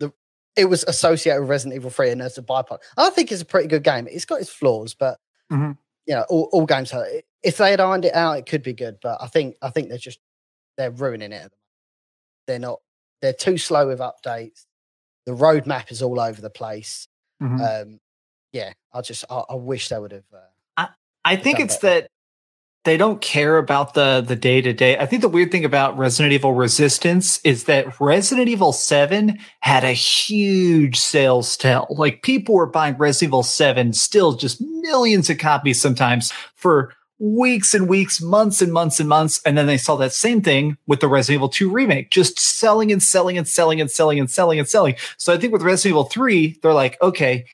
the 0.00 0.12
it 0.56 0.64
was 0.64 0.82
associated 0.84 1.40
with 1.40 1.50
Resident 1.50 1.76
Evil 1.76 1.90
Three 1.90 2.10
and 2.10 2.20
as 2.20 2.36
a 2.36 2.42
byproduct. 2.42 2.80
I 2.96 3.10
think 3.10 3.30
it's 3.30 3.42
a 3.42 3.46
pretty 3.46 3.68
good 3.68 3.84
game. 3.84 4.08
It's 4.10 4.24
got 4.24 4.40
its 4.40 4.50
flaws, 4.50 4.94
but 4.94 5.18
mm-hmm. 5.52 5.72
you 6.06 6.14
know, 6.14 6.24
all, 6.28 6.48
all 6.52 6.66
games 6.66 6.90
have 6.90 7.02
it 7.02 7.24
if 7.44 7.58
they 7.58 7.70
had 7.70 7.80
ironed 7.80 8.06
it 8.06 8.14
out, 8.14 8.38
it 8.38 8.46
could 8.46 8.62
be 8.62 8.72
good. 8.72 8.98
But 9.02 9.18
I 9.20 9.26
think 9.26 9.56
I 9.62 9.70
think 9.70 9.88
they're 9.88 9.98
just 9.98 10.18
they're 10.76 10.90
ruining 10.90 11.32
it. 11.32 11.52
They're 12.46 12.58
not. 12.58 12.80
They're 13.22 13.32
too 13.32 13.58
slow 13.58 13.86
with 13.86 14.00
updates. 14.00 14.64
The 15.26 15.32
roadmap 15.32 15.90
is 15.90 16.02
all 16.02 16.20
over 16.20 16.40
the 16.40 16.50
place. 16.50 17.06
Mm-hmm. 17.42 17.60
Um, 17.92 18.00
yeah, 18.52 18.72
I 18.92 19.00
just 19.02 19.24
I, 19.30 19.44
I, 19.50 19.54
wish 19.54 19.88
they 19.88 19.98
would 19.98 20.12
have. 20.12 20.24
Uh, 20.32 20.38
I 20.76 20.88
I 21.24 21.36
think 21.36 21.60
it's 21.60 21.76
better. 21.76 22.02
that 22.02 22.10
they 22.84 22.96
don't 22.96 23.20
care 23.20 23.56
about 23.58 23.94
the 23.94 24.22
the 24.26 24.36
day 24.36 24.60
to 24.60 24.72
day. 24.72 24.98
I 24.98 25.06
think 25.06 25.22
the 25.22 25.28
weird 25.28 25.50
thing 25.50 25.64
about 25.64 25.96
Resident 25.96 26.32
Evil 26.32 26.54
Resistance 26.54 27.40
is 27.44 27.64
that 27.64 27.98
Resident 28.00 28.48
Evil 28.48 28.72
7 28.72 29.38
had 29.60 29.84
a 29.84 29.92
huge 29.92 30.98
sales 30.98 31.56
tell. 31.56 31.86
Like 31.90 32.22
people 32.22 32.54
were 32.54 32.66
buying 32.66 32.96
Resident 32.96 33.30
Evil 33.30 33.42
7 33.42 33.92
still 33.94 34.32
just 34.34 34.60
millions 34.60 35.30
of 35.30 35.38
copies 35.38 35.80
sometimes 35.80 36.32
for 36.54 36.92
weeks 37.18 37.74
and 37.74 37.88
weeks, 37.88 38.20
months 38.20 38.60
and 38.60 38.72
months 38.72 39.00
and 39.00 39.08
months. 39.08 39.40
And 39.46 39.56
then 39.56 39.66
they 39.66 39.76
saw 39.76 39.96
that 39.96 40.12
same 40.12 40.42
thing 40.42 40.76
with 40.86 41.00
the 41.00 41.08
Resident 41.08 41.38
Evil 41.38 41.48
2 41.48 41.70
remake, 41.70 42.10
just 42.10 42.38
selling 42.38 42.90
and 42.90 43.02
selling 43.02 43.38
and 43.38 43.48
selling 43.48 43.80
and 43.80 43.90
selling 43.90 44.18
and 44.18 44.30
selling 44.30 44.58
and 44.58 44.68
selling. 44.68 44.96
So 45.16 45.32
I 45.32 45.38
think 45.38 45.52
with 45.52 45.62
Resident 45.62 45.92
Evil 45.92 46.04
3, 46.04 46.58
they're 46.62 46.72
like, 46.72 47.00
okay, 47.00 47.46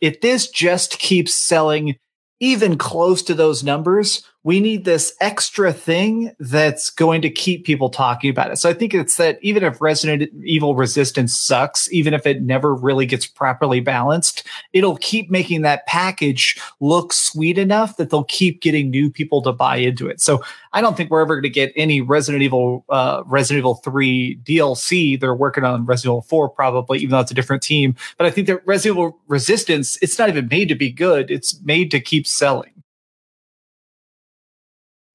if 0.00 0.20
this 0.20 0.48
just 0.48 0.98
keeps 0.98 1.34
selling 1.34 1.96
even 2.40 2.78
close 2.78 3.22
to 3.22 3.34
those 3.34 3.64
numbers, 3.64 4.24
we 4.44 4.60
need 4.60 4.84
this 4.84 5.14
extra 5.20 5.72
thing 5.72 6.32
that's 6.38 6.90
going 6.90 7.20
to 7.22 7.28
keep 7.28 7.66
people 7.66 7.90
talking 7.90 8.30
about 8.30 8.50
it. 8.50 8.56
So 8.56 8.70
I 8.70 8.72
think 8.72 8.94
it's 8.94 9.16
that 9.16 9.38
even 9.42 9.64
if 9.64 9.80
Resident 9.80 10.30
Evil 10.44 10.76
Resistance 10.76 11.38
sucks, 11.38 11.92
even 11.92 12.14
if 12.14 12.24
it 12.24 12.42
never 12.42 12.74
really 12.74 13.04
gets 13.04 13.26
properly 13.26 13.80
balanced, 13.80 14.46
it'll 14.72 14.96
keep 14.98 15.28
making 15.28 15.62
that 15.62 15.86
package 15.86 16.58
look 16.80 17.12
sweet 17.12 17.58
enough 17.58 17.96
that 17.96 18.10
they'll 18.10 18.24
keep 18.24 18.62
getting 18.62 18.90
new 18.90 19.10
people 19.10 19.42
to 19.42 19.52
buy 19.52 19.76
into 19.76 20.08
it. 20.08 20.20
So 20.20 20.42
I 20.72 20.80
don't 20.80 20.96
think 20.96 21.10
we're 21.10 21.22
ever 21.22 21.34
going 21.34 21.42
to 21.42 21.50
get 21.50 21.72
any 21.74 22.00
Resident 22.00 22.42
Evil, 22.42 22.84
uh, 22.88 23.24
Resident 23.26 23.58
Evil 23.58 23.74
3 23.74 24.40
DLC. 24.44 25.18
They're 25.18 25.34
working 25.34 25.64
on 25.64 25.84
Resident 25.84 26.12
Evil 26.12 26.22
4 26.22 26.48
probably, 26.50 27.00
even 27.00 27.10
though 27.10 27.20
it's 27.20 27.32
a 27.32 27.34
different 27.34 27.62
team. 27.62 27.96
But 28.16 28.26
I 28.26 28.30
think 28.30 28.46
that 28.46 28.64
Resident 28.66 28.98
Evil 28.98 29.18
Resistance, 29.26 29.98
it's 30.00 30.18
not 30.18 30.28
even 30.28 30.46
made 30.46 30.68
to 30.68 30.76
be 30.76 30.90
good. 30.90 31.30
It's 31.30 31.60
made 31.62 31.90
to 31.90 32.00
keep 32.00 32.26
selling. 32.26 32.70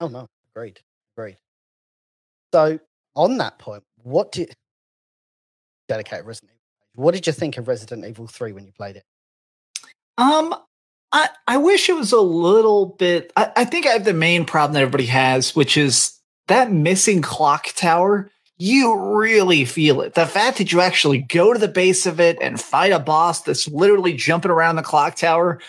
Oh 0.04 0.10
no, 0.10 0.28
great, 0.54 0.82
great. 1.16 1.38
So 2.54 2.78
on 3.16 3.38
that 3.38 3.58
point, 3.58 3.84
what 4.02 4.34
did 4.34 4.54
dedicate 5.88 6.26
Resident 6.26 6.52
Evil? 6.52 7.06
What 7.06 7.14
did 7.14 7.26
you 7.26 7.32
think 7.32 7.58
of 7.58 7.70
Resident 7.70 8.04
Evil 8.04 8.28
Three 8.28 8.52
when 8.52 8.66
you 8.66 8.74
played 8.74 8.98
it? 8.98 9.06
Um, 10.18 10.54
I 11.14 11.30
I 11.48 11.56
wish 11.56 11.88
it 11.88 11.96
was 11.96 12.12
a 12.12 12.20
little 12.20 12.88
bit. 12.88 13.32
I, 13.38 13.54
I 13.56 13.64
think 13.64 13.88
I 13.88 13.92
have 13.92 14.04
the 14.04 14.14
main 14.14 14.44
problem 14.44 14.74
that 14.74 14.82
everybody 14.82 15.06
has, 15.06 15.56
which 15.56 15.78
is 15.78 16.20
that 16.50 16.70
missing 16.70 17.22
clock 17.22 17.68
tower. 17.74 18.30
You 18.58 19.00
really 19.18 19.64
feel 19.64 20.02
it. 20.02 20.16
The 20.16 20.26
fact 20.26 20.58
that 20.58 20.74
you 20.74 20.82
actually 20.82 21.20
go 21.20 21.54
to 21.54 21.60
the 21.60 21.70
base 21.70 22.06
of 22.06 22.20
it 22.20 22.38
and 22.42 22.60
fight 22.60 22.92
a 22.92 23.00
boss 23.00 23.42
that's 23.42 23.70
literally 23.70 24.16
jumping 24.16 24.52
around 24.52 24.76
the 24.76 24.84
clock 24.84 25.16
tower, 25.16 25.62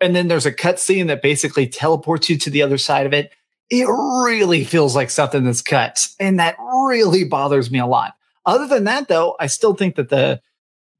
and 0.00 0.16
then 0.16 0.28
there's 0.28 0.46
a 0.46 0.52
cutscene 0.52 1.08
that 1.08 1.20
basically 1.20 1.66
teleports 1.66 2.30
you 2.30 2.38
to 2.38 2.48
the 2.48 2.62
other 2.62 2.78
side 2.78 3.04
of 3.04 3.12
it 3.12 3.32
it 3.70 3.86
really 3.86 4.64
feels 4.64 4.94
like 4.94 5.10
something 5.10 5.44
that's 5.44 5.62
cut. 5.62 6.08
And 6.20 6.38
that 6.38 6.56
really 6.60 7.24
bothers 7.24 7.70
me 7.70 7.78
a 7.78 7.86
lot. 7.86 8.14
Other 8.44 8.66
than 8.66 8.84
that, 8.84 9.08
though, 9.08 9.36
I 9.40 9.48
still 9.48 9.74
think 9.74 9.96
that 9.96 10.08
the 10.08 10.40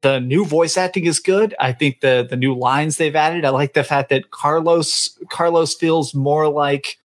the 0.02 0.20
new 0.20 0.44
voice 0.44 0.76
acting 0.76 1.06
is 1.06 1.20
good. 1.20 1.54
I 1.58 1.72
think 1.72 2.00
the 2.00 2.26
the 2.28 2.36
new 2.36 2.54
lines 2.54 2.96
they've 2.96 3.16
added. 3.16 3.44
I 3.44 3.50
like 3.50 3.74
the 3.74 3.84
fact 3.84 4.10
that 4.10 4.30
Carlos 4.30 5.16
Carlos 5.30 5.74
feels 5.74 6.14
more 6.14 6.48
like 6.48 6.98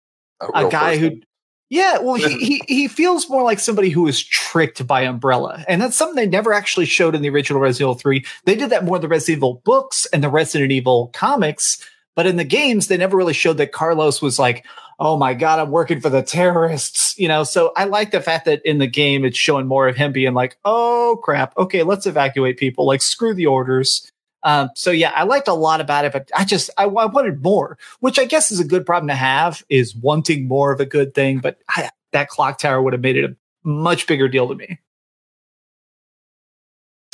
a, 0.41 0.65
a 0.65 0.69
guy 0.69 0.95
person. 0.95 1.15
who 1.15 1.21
yeah, 1.69 1.99
well, 1.99 2.15
he, 2.15 2.37
he 2.39 2.61
he 2.67 2.87
feels 2.87 3.29
more 3.29 3.43
like 3.43 3.59
somebody 3.59 3.89
who 3.89 4.03
was 4.03 4.23
tricked 4.23 4.85
by 4.87 5.01
Umbrella, 5.01 5.63
and 5.67 5.81
that's 5.81 5.95
something 5.95 6.15
they 6.15 6.27
never 6.27 6.51
actually 6.53 6.85
showed 6.85 7.15
in 7.15 7.21
the 7.21 7.29
original 7.29 7.61
Resident 7.61 7.89
Evil 7.89 7.95
Three. 7.95 8.25
They 8.45 8.55
did 8.55 8.69
that 8.71 8.85
more 8.85 8.95
in 8.95 9.01
the 9.01 9.07
Resident 9.07 9.37
Evil 9.37 9.61
books 9.65 10.05
and 10.07 10.23
the 10.23 10.29
Resident 10.29 10.71
Evil 10.71 11.11
comics, 11.13 11.85
but 12.15 12.25
in 12.25 12.37
the 12.37 12.43
games, 12.43 12.87
they 12.87 12.97
never 12.97 13.15
really 13.15 13.33
showed 13.33 13.57
that 13.57 13.71
Carlos 13.71 14.21
was 14.21 14.39
like, 14.39 14.65
oh 14.99 15.17
my 15.17 15.33
God, 15.33 15.59
I'm 15.59 15.71
working 15.71 16.01
for 16.01 16.09
the 16.09 16.21
terrorists, 16.21 17.17
you 17.17 17.27
know? 17.27 17.43
So 17.43 17.71
I 17.77 17.85
like 17.85 18.11
the 18.11 18.21
fact 18.21 18.45
that 18.45 18.61
in 18.65 18.79
the 18.79 18.87
game, 18.87 19.23
it's 19.23 19.37
showing 19.37 19.65
more 19.65 19.87
of 19.87 19.95
him 19.95 20.11
being 20.11 20.33
like, 20.33 20.57
oh 20.65 21.19
crap. 21.23 21.55
Okay. 21.57 21.83
Let's 21.83 22.05
evacuate 22.05 22.57
people. 22.57 22.85
Like 22.85 23.01
screw 23.01 23.33
the 23.33 23.45
orders. 23.45 24.11
Um, 24.43 24.69
so 24.75 24.91
yeah, 24.91 25.11
I 25.15 25.23
liked 25.23 25.47
a 25.47 25.53
lot 25.53 25.81
about 25.81 26.05
it, 26.05 26.13
but 26.13 26.29
I 26.35 26.45
just, 26.45 26.69
I, 26.77 26.83
I, 26.83 27.05
wanted 27.05 27.43
more, 27.43 27.77
which 27.99 28.17
I 28.17 28.25
guess 28.25 28.51
is 28.51 28.59
a 28.59 28.65
good 28.65 28.85
problem 28.85 29.09
to 29.09 29.15
have 29.15 29.63
is 29.67 29.95
wanting 29.95 30.47
more 30.47 30.71
of 30.71 30.79
a 30.79 30.85
good 30.85 31.13
thing. 31.13 31.39
But 31.39 31.59
I, 31.69 31.89
that 32.13 32.29
clock 32.29 32.57
tower 32.57 32.81
would 32.81 32.93
have 32.93 33.01
made 33.01 33.17
it 33.17 33.29
a 33.29 33.35
much 33.67 34.07
bigger 34.07 34.29
deal 34.29 34.47
to 34.47 34.55
me. 34.55 34.79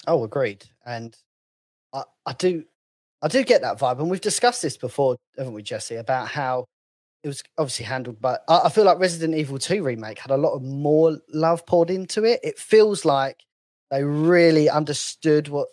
Oh, 0.07 0.23
agreed. 0.23 0.65
And 0.85 1.15
I, 1.93 2.03
I 2.27 2.33
do, 2.33 2.63
I 3.23 3.27
do 3.27 3.43
get 3.43 3.61
that 3.61 3.79
vibe. 3.79 3.99
And 3.99 4.09
we've 4.09 4.21
discussed 4.21 4.61
this 4.61 4.77
before, 4.77 5.17
haven't 5.35 5.53
we, 5.53 5.63
Jesse, 5.63 5.95
about 5.95 6.27
how 6.27 6.65
it 7.25 7.29
was 7.29 7.43
obviously 7.57 7.85
handled 7.85 8.21
but 8.21 8.43
I, 8.47 8.61
I, 8.65 8.69
feel 8.69 8.85
like 8.85 8.99
resident 8.99 9.35
evil 9.35 9.57
2 9.57 9.83
remake 9.83 10.19
had 10.19 10.31
a 10.31 10.37
lot 10.37 10.53
of 10.53 10.61
more 10.61 11.17
love 11.33 11.65
poured 11.65 11.89
into 11.89 12.23
it 12.23 12.39
it 12.43 12.59
feels 12.59 13.03
like 13.03 13.43
they 13.91 14.03
really 14.03 14.69
understood 14.69 15.47
what 15.47 15.67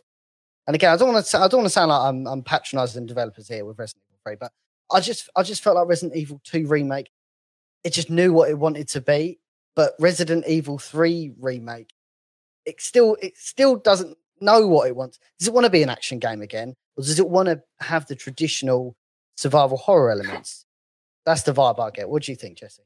and 0.66 0.74
again 0.74 0.92
i 0.92 0.96
don't 0.96 1.12
want 1.12 1.24
to 1.24 1.38
i 1.38 1.48
don't 1.48 1.60
want 1.60 1.66
to 1.66 1.70
sound 1.70 1.90
like 1.90 2.00
i'm, 2.00 2.26
I'm 2.26 2.42
patronizing 2.42 3.06
developers 3.06 3.48
here 3.48 3.64
with 3.64 3.78
resident 3.78 4.02
evil 4.08 4.20
3 4.24 4.36
but 4.40 4.52
i 4.92 5.00
just 5.00 5.28
i 5.36 5.42
just 5.42 5.62
felt 5.62 5.76
like 5.76 5.86
resident 5.86 6.16
evil 6.16 6.40
2 6.44 6.66
remake 6.66 7.10
it 7.84 7.92
just 7.92 8.10
knew 8.10 8.32
what 8.32 8.48
it 8.48 8.58
wanted 8.58 8.88
to 8.88 9.00
be 9.00 9.38
but 9.76 9.92
resident 10.00 10.46
evil 10.48 10.78
3 10.78 11.34
remake 11.38 11.92
it 12.64 12.80
still 12.80 13.16
it 13.20 13.36
still 13.36 13.76
doesn't 13.76 14.16
know 14.42 14.66
what 14.66 14.88
it 14.88 14.96
wants? 14.96 15.18
Does 15.38 15.48
it 15.48 15.54
want 15.54 15.64
to 15.64 15.70
be 15.70 15.82
an 15.82 15.88
action 15.88 16.18
game 16.18 16.42
again, 16.42 16.74
or 16.96 17.04
does 17.04 17.18
it 17.18 17.28
want 17.28 17.46
to 17.46 17.62
have 17.80 18.06
the 18.06 18.16
traditional 18.16 18.96
survival 19.36 19.78
horror 19.78 20.10
elements? 20.10 20.66
That's 21.24 21.42
the 21.42 21.52
vibe 21.52 21.80
I 21.80 21.90
get. 21.90 22.08
What 22.08 22.22
do 22.22 22.32
you 22.32 22.37
think, 22.37 22.58
Jesse? 22.58 22.82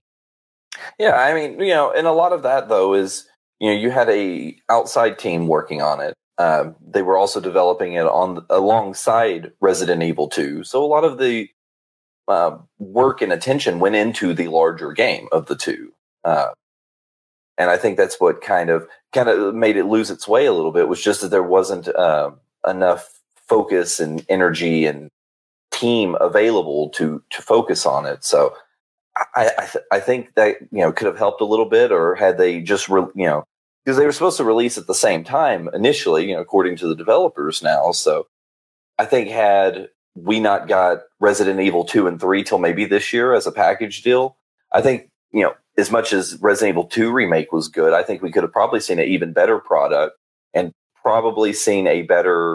Yeah, 0.98 1.16
I 1.16 1.34
mean, 1.34 1.58
you 1.60 1.72
know, 1.72 1.90
and 1.90 2.06
a 2.06 2.12
lot 2.12 2.32
of 2.32 2.42
that 2.42 2.68
though 2.68 2.94
is 2.94 3.26
you 3.60 3.70
know 3.70 3.76
you 3.76 3.90
had 3.90 4.08
a 4.10 4.56
outside 4.68 5.18
team 5.18 5.46
working 5.46 5.80
on 5.80 6.00
it. 6.00 6.14
Um, 6.38 6.76
they 6.86 7.02
were 7.02 7.16
also 7.16 7.40
developing 7.40 7.94
it 7.94 8.04
on 8.04 8.44
alongside 8.50 9.52
Resident 9.60 10.02
Evil 10.02 10.28
2. 10.28 10.64
So 10.64 10.84
a 10.84 10.86
lot 10.86 11.04
of 11.04 11.16
the 11.18 11.48
uh, 12.28 12.58
work 12.78 13.22
and 13.22 13.32
attention 13.32 13.78
went 13.78 13.96
into 13.96 14.34
the 14.34 14.48
larger 14.48 14.92
game 14.92 15.28
of 15.32 15.46
the 15.46 15.56
two. 15.56 15.92
Uh, 16.24 16.48
and 17.56 17.70
I 17.70 17.76
think 17.76 17.96
that's 17.96 18.20
what 18.20 18.42
kind 18.42 18.68
of 18.68 18.86
kind 19.12 19.28
of 19.28 19.54
made 19.54 19.76
it 19.76 19.86
lose 19.86 20.10
its 20.10 20.28
way 20.28 20.44
a 20.46 20.52
little 20.52 20.72
bit 20.72 20.88
was 20.88 21.02
just 21.02 21.22
that 21.22 21.28
there 21.28 21.42
wasn't 21.42 21.88
uh, 21.88 22.30
enough 22.66 23.20
focus 23.48 24.00
and 24.00 24.24
energy 24.28 24.84
and 24.84 25.08
team 25.76 26.16
available 26.20 26.90
to 26.90 27.22
to 27.30 27.42
focus 27.42 27.86
on 27.86 28.06
it. 28.06 28.24
So 28.24 28.54
I 29.34 29.50
I, 29.58 29.66
th- 29.66 29.84
I 29.92 30.00
think 30.00 30.34
that 30.34 30.56
you 30.72 30.80
know 30.80 30.92
could 30.92 31.06
have 31.06 31.18
helped 31.18 31.40
a 31.40 31.46
little 31.46 31.68
bit, 31.68 31.92
or 31.92 32.14
had 32.14 32.38
they 32.38 32.60
just 32.60 32.88
re- 32.88 33.06
you 33.14 33.26
know 33.26 33.44
because 33.86 33.98
they 33.98 34.04
were 34.04 34.12
supposed 34.12 34.36
to 34.38 34.44
release 34.44 34.76
at 34.76 34.88
the 34.88 34.94
same 34.94 35.22
time 35.22 35.70
initially, 35.72 36.28
you 36.28 36.34
know, 36.34 36.40
according 36.40 36.76
to 36.76 36.88
the 36.88 36.96
developers 36.96 37.62
now. 37.62 37.92
So 37.92 38.26
I 38.98 39.04
think 39.04 39.28
had 39.28 39.90
we 40.16 40.40
not 40.40 40.66
got 40.66 41.02
Resident 41.20 41.60
Evil 41.60 41.84
2 41.84 42.08
and 42.08 42.20
3 42.20 42.42
till 42.42 42.58
maybe 42.58 42.84
this 42.84 43.12
year 43.12 43.32
as 43.32 43.46
a 43.46 43.52
package 43.52 44.02
deal, 44.02 44.36
I 44.72 44.80
think, 44.80 45.08
you 45.30 45.42
know, 45.42 45.54
as 45.78 45.92
much 45.92 46.12
as 46.12 46.36
Resident 46.40 46.74
Evil 46.74 46.84
2 46.84 47.12
remake 47.12 47.52
was 47.52 47.68
good, 47.68 47.92
I 47.92 48.02
think 48.02 48.22
we 48.22 48.32
could 48.32 48.42
have 48.42 48.52
probably 48.52 48.80
seen 48.80 48.98
an 48.98 49.06
even 49.06 49.32
better 49.32 49.60
product 49.60 50.16
and 50.52 50.72
probably 51.00 51.52
seen 51.52 51.86
a 51.86 52.02
better 52.02 52.54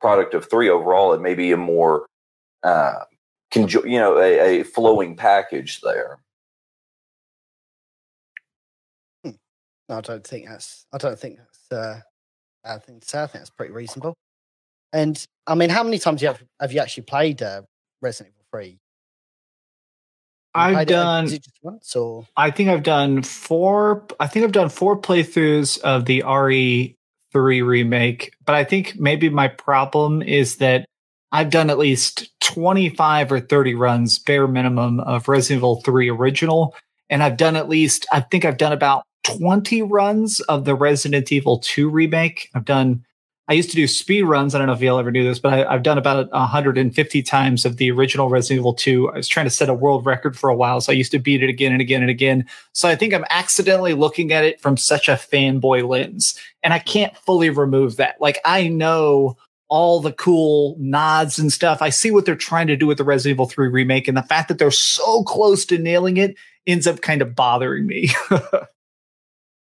Product 0.00 0.34
of 0.34 0.48
three 0.48 0.68
overall, 0.68 1.12
it 1.12 1.20
may 1.20 1.34
be 1.34 1.52
a 1.52 1.56
more, 1.56 2.06
uh, 2.62 3.04
conjo- 3.52 3.88
you 3.88 3.98
know, 3.98 4.18
a, 4.18 4.60
a, 4.60 4.64
flowing 4.64 5.16
package 5.16 5.80
there. 5.80 6.18
Hmm. 9.24 9.32
I 9.88 10.00
don't 10.00 10.26
think 10.26 10.48
that's. 10.48 10.86
I 10.92 10.98
don't 10.98 11.18
think 11.18 11.38
that's. 11.38 11.72
Uh, 11.72 12.00
I 12.64 12.78
think 12.78 13.02
I 13.14 13.26
think 13.26 13.32
that's 13.32 13.50
pretty 13.50 13.72
reasonable. 13.72 14.14
And 14.92 15.24
I 15.46 15.54
mean, 15.54 15.70
how 15.70 15.82
many 15.82 15.98
times 15.98 16.22
have, 16.22 16.42
have 16.60 16.72
you 16.72 16.80
actually 16.80 17.04
played 17.04 17.42
uh, 17.42 17.62
Resident 18.00 18.34
Evil 18.34 18.46
Three? 18.50 18.78
I've 20.54 20.86
done 20.88 21.26
it, 21.26 21.42
just 21.44 21.58
once, 21.62 21.94
or 21.94 22.26
I 22.36 22.50
think 22.50 22.68
I've 22.68 22.82
done 22.82 23.22
four. 23.22 24.06
I 24.18 24.26
think 24.26 24.44
I've 24.44 24.52
done 24.52 24.68
four 24.68 25.00
playthroughs 25.00 25.78
of 25.80 26.06
the 26.06 26.22
RE 26.22 26.97
3 27.32 27.62
remake, 27.62 28.32
but 28.44 28.54
I 28.54 28.64
think 28.64 28.94
maybe 28.98 29.28
my 29.28 29.48
problem 29.48 30.22
is 30.22 30.56
that 30.56 30.84
I've 31.30 31.50
done 31.50 31.68
at 31.70 31.78
least 31.78 32.30
25 32.40 33.32
or 33.32 33.40
30 33.40 33.74
runs, 33.74 34.18
bare 34.18 34.48
minimum, 34.48 35.00
of 35.00 35.28
Resident 35.28 35.58
Evil 35.58 35.82
3 35.82 36.10
original. 36.10 36.74
And 37.10 37.22
I've 37.22 37.36
done 37.36 37.56
at 37.56 37.68
least, 37.68 38.06
I 38.12 38.20
think 38.20 38.44
I've 38.44 38.56
done 38.56 38.72
about 38.72 39.04
20 39.24 39.82
runs 39.82 40.40
of 40.40 40.64
the 40.64 40.74
Resident 40.74 41.30
Evil 41.30 41.58
2 41.58 41.90
remake. 41.90 42.48
I've 42.54 42.64
done 42.64 43.04
I 43.48 43.54
used 43.54 43.70
to 43.70 43.76
do 43.76 43.86
speed 43.86 44.22
runs. 44.22 44.54
I 44.54 44.58
don't 44.58 44.66
know 44.66 44.74
if 44.74 44.82
y'all 44.82 44.98
ever 44.98 45.10
do 45.10 45.24
this, 45.24 45.38
but 45.38 45.54
I, 45.54 45.72
have 45.72 45.82
done 45.82 45.96
about 45.96 46.30
150 46.30 47.22
times 47.22 47.64
of 47.64 47.78
the 47.78 47.90
original 47.90 48.28
Resident 48.28 48.60
Evil 48.60 48.74
2. 48.74 49.10
I 49.10 49.16
was 49.16 49.28
trying 49.28 49.46
to 49.46 49.50
set 49.50 49.70
a 49.70 49.74
world 49.74 50.04
record 50.04 50.38
for 50.38 50.50
a 50.50 50.54
while, 50.54 50.82
so 50.82 50.92
I 50.92 50.96
used 50.96 51.12
to 51.12 51.18
beat 51.18 51.42
it 51.42 51.48
again 51.48 51.72
and 51.72 51.80
again 51.80 52.02
and 52.02 52.10
again. 52.10 52.44
So 52.72 52.90
I 52.90 52.94
think 52.94 53.14
I'm 53.14 53.24
accidentally 53.30 53.94
looking 53.94 54.32
at 54.32 54.44
it 54.44 54.60
from 54.60 54.76
such 54.76 55.08
a 55.08 55.12
fanboy 55.12 55.88
lens, 55.88 56.38
and 56.62 56.74
I 56.74 56.78
can't 56.78 57.16
fully 57.16 57.48
remove 57.48 57.96
that. 57.96 58.20
Like 58.20 58.38
I 58.44 58.68
know 58.68 59.38
all 59.68 60.00
the 60.00 60.12
cool 60.12 60.76
nods 60.78 61.38
and 61.38 61.52
stuff. 61.52 61.80
I 61.80 61.90
see 61.90 62.10
what 62.10 62.26
they're 62.26 62.36
trying 62.36 62.66
to 62.66 62.76
do 62.76 62.86
with 62.86 62.98
the 62.98 63.04
Resident 63.04 63.36
Evil 63.36 63.48
3 63.48 63.68
remake, 63.68 64.08
and 64.08 64.16
the 64.16 64.22
fact 64.22 64.48
that 64.48 64.58
they're 64.58 64.70
so 64.70 65.22
close 65.24 65.64
to 65.66 65.78
nailing 65.78 66.18
it 66.18 66.36
ends 66.66 66.86
up 66.86 67.00
kind 67.00 67.22
of 67.22 67.34
bothering 67.34 67.86
me. 67.86 68.10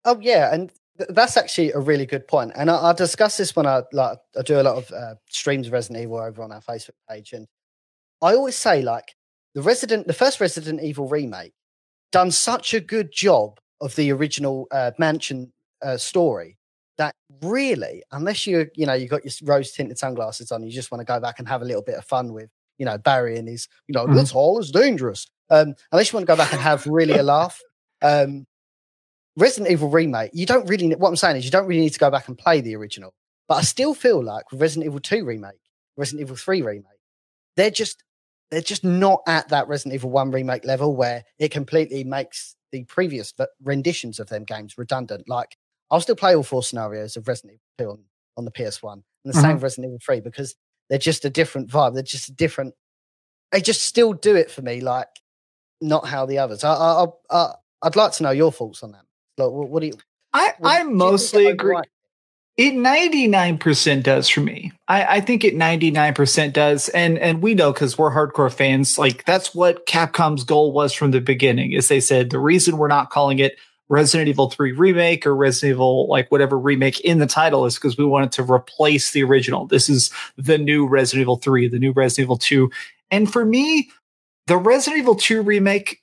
oh 0.05 0.19
yeah, 0.21 0.53
and 0.53 0.71
that's 0.95 1.37
actually 1.37 1.71
a 1.71 1.79
really 1.79 2.05
good 2.05 2.27
point, 2.27 2.51
and 2.55 2.69
I, 2.69 2.89
I 2.89 2.93
discuss 2.93 3.37
this 3.37 3.55
when 3.55 3.65
I 3.65 3.83
like 3.91 4.17
I 4.37 4.41
do 4.41 4.59
a 4.59 4.63
lot 4.63 4.77
of 4.77 4.91
uh, 4.91 5.15
streams 5.29 5.67
of 5.67 5.73
Resident 5.73 6.03
Evil 6.03 6.19
over 6.19 6.43
on 6.43 6.51
our 6.51 6.61
Facebook 6.61 6.97
page, 7.09 7.33
and 7.33 7.47
I 8.21 8.35
always 8.35 8.55
say 8.55 8.81
like 8.81 9.15
the 9.55 9.61
Resident, 9.61 10.07
the 10.07 10.13
first 10.13 10.39
Resident 10.39 10.81
Evil 10.81 11.07
remake, 11.07 11.53
done 12.11 12.31
such 12.31 12.73
a 12.73 12.79
good 12.79 13.11
job 13.11 13.59
of 13.81 13.95
the 13.95 14.11
original 14.11 14.67
uh, 14.71 14.91
mansion 14.97 15.51
uh, 15.81 15.97
story 15.97 16.57
that 16.97 17.15
really, 17.41 18.03
unless 18.11 18.45
you 18.45 18.67
you 18.75 18.85
know 18.85 18.93
you 18.93 19.07
got 19.07 19.25
your 19.25 19.33
rose 19.43 19.71
tinted 19.71 19.97
sunglasses 19.97 20.51
on, 20.51 20.63
you 20.63 20.71
just 20.71 20.91
want 20.91 20.99
to 20.99 21.05
go 21.05 21.19
back 21.19 21.39
and 21.39 21.47
have 21.47 21.61
a 21.61 21.65
little 21.65 21.81
bit 21.81 21.95
of 21.95 22.05
fun 22.05 22.33
with 22.33 22.49
you 22.77 22.85
know 22.85 22.97
Barry 22.97 23.37
and 23.37 23.47
his 23.47 23.67
you 23.87 23.93
know 23.93 24.05
mm-hmm. 24.05 24.15
this 24.15 24.31
hall 24.31 24.59
is 24.59 24.71
dangerous. 24.71 25.27
Um, 25.49 25.75
unless 25.91 26.11
you 26.11 26.17
want 26.17 26.27
to 26.27 26.31
go 26.31 26.37
back 26.37 26.53
and 26.53 26.61
have 26.61 26.85
really 26.87 27.13
a 27.13 27.23
laugh. 27.23 27.59
Um, 28.01 28.45
Resident 29.35 29.71
Evil 29.71 29.89
remake, 29.89 30.31
you 30.33 30.45
don't 30.45 30.67
really. 30.67 30.93
What 30.95 31.09
I'm 31.09 31.15
saying 31.15 31.37
is, 31.37 31.45
you 31.45 31.51
don't 31.51 31.65
really 31.65 31.81
need 31.81 31.93
to 31.93 31.99
go 31.99 32.11
back 32.11 32.27
and 32.27 32.37
play 32.37 32.61
the 32.61 32.75
original. 32.75 33.13
But 33.47 33.55
I 33.55 33.61
still 33.61 33.93
feel 33.93 34.23
like 34.23 34.51
with 34.51 34.61
Resident 34.61 34.85
Evil 34.85 34.99
2 34.99 35.25
remake, 35.25 35.59
Resident 35.97 36.21
Evil 36.21 36.35
3 36.35 36.61
remake, 36.61 36.85
they're 37.55 37.71
just 37.71 38.03
they're 38.51 38.61
just 38.61 38.83
not 38.83 39.21
at 39.27 39.49
that 39.49 39.67
Resident 39.67 39.95
Evil 39.95 40.11
1 40.11 40.31
remake 40.31 40.65
level 40.65 40.95
where 40.95 41.23
it 41.39 41.49
completely 41.49 42.03
makes 42.03 42.55
the 42.71 42.83
previous 42.83 43.33
renditions 43.63 44.19
of 44.19 44.29
them 44.29 44.43
games 44.43 44.77
redundant. 44.77 45.27
Like 45.27 45.57
I'll 45.89 46.01
still 46.01 46.15
play 46.15 46.35
all 46.35 46.43
four 46.43 46.63
scenarios 46.63 47.17
of 47.17 47.27
Resident 47.27 47.59
Evil 47.79 47.95
2 47.95 47.97
on, 47.97 48.03
on 48.37 48.45
the 48.45 48.51
PS1 48.51 48.93
and 48.93 49.03
the 49.25 49.31
mm-hmm. 49.31 49.41
same 49.41 49.57
Resident 49.57 49.89
Evil 49.89 49.99
3 50.03 50.21
because 50.21 50.55
they're 50.89 50.99
just 50.99 51.25
a 51.25 51.29
different 51.29 51.69
vibe. 51.69 51.93
They're 51.93 52.03
just 52.03 52.29
a 52.29 52.33
different. 52.33 52.75
They 53.51 53.61
just 53.61 53.81
still 53.81 54.13
do 54.13 54.35
it 54.35 54.49
for 54.49 54.61
me, 54.61 54.81
like 54.81 55.07
not 55.81 56.07
how 56.07 56.25
the 56.25 56.39
others. 56.39 56.63
I, 56.63 56.73
I, 56.73 57.05
I, 57.29 57.53
I'd 57.83 57.95
like 57.95 58.13
to 58.13 58.23
know 58.23 58.31
your 58.31 58.51
thoughts 58.51 58.83
on 58.83 58.93
that. 58.93 59.05
Like, 59.37 59.49
what 59.49 59.79
do 59.81 59.87
you? 59.87 59.93
I 60.33 60.53
I 60.63 60.83
mostly 60.83 61.47
agree. 61.47 61.77
It 62.55 62.75
ninety 62.75 63.27
nine 63.27 63.57
percent 63.57 64.03
does 64.03 64.29
for 64.29 64.41
me. 64.41 64.71
I, 64.87 65.17
I 65.17 65.21
think 65.21 65.43
it 65.43 65.55
ninety 65.55 65.89
nine 65.89 66.13
percent 66.13 66.53
does, 66.53 66.89
and 66.89 67.17
and 67.17 67.41
we 67.41 67.55
know 67.55 67.73
because 67.73 67.97
we're 67.97 68.11
hardcore 68.11 68.53
fans. 68.53 68.97
Like 68.97 69.25
that's 69.25 69.55
what 69.55 69.87
Capcom's 69.87 70.43
goal 70.43 70.71
was 70.71 70.93
from 70.93 71.11
the 71.11 71.21
beginning. 71.21 71.71
Is 71.71 71.87
they 71.87 71.99
said 71.99 72.29
the 72.29 72.39
reason 72.39 72.77
we're 72.77 72.87
not 72.87 73.09
calling 73.09 73.39
it 73.39 73.57
Resident 73.89 74.29
Evil 74.29 74.49
3 74.49 74.71
remake 74.73 75.25
or 75.25 75.35
Resident 75.35 75.75
Evil 75.75 76.07
like 76.07 76.31
whatever 76.31 76.57
remake 76.57 76.99
in 77.01 77.17
the 77.17 77.25
title 77.25 77.65
is 77.65 77.75
because 77.75 77.97
we 77.97 78.05
wanted 78.05 78.31
to 78.33 78.43
replace 78.43 79.11
the 79.11 79.23
original. 79.23 79.65
This 79.65 79.89
is 79.89 80.11
the 80.37 80.59
new 80.59 80.87
Resident 80.87 81.21
Evil 81.21 81.37
3, 81.37 81.67
the 81.69 81.79
new 81.79 81.91
Resident 81.91 82.25
Evil 82.25 82.37
2. 82.37 82.69
And 83.09 83.31
for 83.31 83.45
me, 83.45 83.89
the 84.45 84.57
Resident 84.57 84.99
Evil 84.99 85.15
2 85.15 85.41
remake 85.41 86.02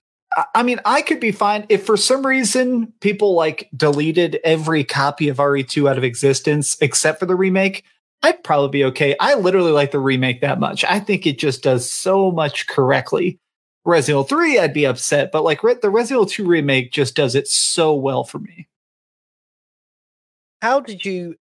I 0.55 0.63
mean, 0.63 0.81
I 0.85 1.03
could 1.03 1.19
be 1.19 1.33
fine 1.33 1.67
if 1.69 1.85
for 1.85 1.97
some 1.97 2.25
reason 2.25 2.93
people 3.01 3.35
like 3.35 3.69
deleted 3.77 4.39
every 4.45 4.85
copy 4.85 5.29
of 5.29 5.39
RE2 5.39 5.91
out 5.91 5.99
of 5.99 6.05
existence 6.05 6.77
except 6.81 7.19
for 7.19 7.27
the 7.27 7.35
remake. 7.35 7.85
I'd 8.23 8.45
probably 8.45 8.69
be 8.69 8.85
okay. 8.85 9.17
I 9.19 9.35
literally 9.35 9.73
like 9.73 9.91
the 9.91 9.99
remake 9.99 10.41
that 10.43 10.61
much. 10.61 10.85
I 10.85 11.01
think 11.01 11.27
it 11.27 11.39
just 11.39 11.63
does 11.63 11.91
so 11.91 12.31
much 12.31 12.67
correctly. 12.69 13.41
Resident 13.85 14.11
Evil 14.11 14.25
3, 14.25 14.59
I'd 14.59 14.75
be 14.75 14.85
upset, 14.85 15.33
but 15.33 15.43
like 15.43 15.63
the 15.63 15.91
Resident 15.91 16.19
Evil 16.19 16.27
2 16.27 16.47
remake 16.47 16.93
just 16.93 17.17
does 17.17 17.35
it 17.35 17.49
so 17.49 17.95
well 17.95 18.25
for 18.25 18.39
me. 18.39 18.69
How 20.63 20.81
did 20.81 21.05
you? 21.05 21.37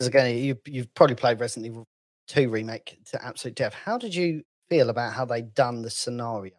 Again, 0.00 0.36
you 0.38 0.58
you've 0.66 0.92
probably 0.94 1.16
played 1.16 1.38
Resident 1.38 1.66
Evil 1.66 1.84
2 2.28 2.48
remake 2.48 2.98
to 3.10 3.24
absolute 3.24 3.54
death. 3.54 3.74
How 3.74 3.98
did 3.98 4.14
you 4.14 4.42
feel 4.70 4.88
about 4.88 5.12
how 5.12 5.26
they 5.26 5.42
done 5.42 5.82
the 5.82 5.90
scenario? 5.90 6.54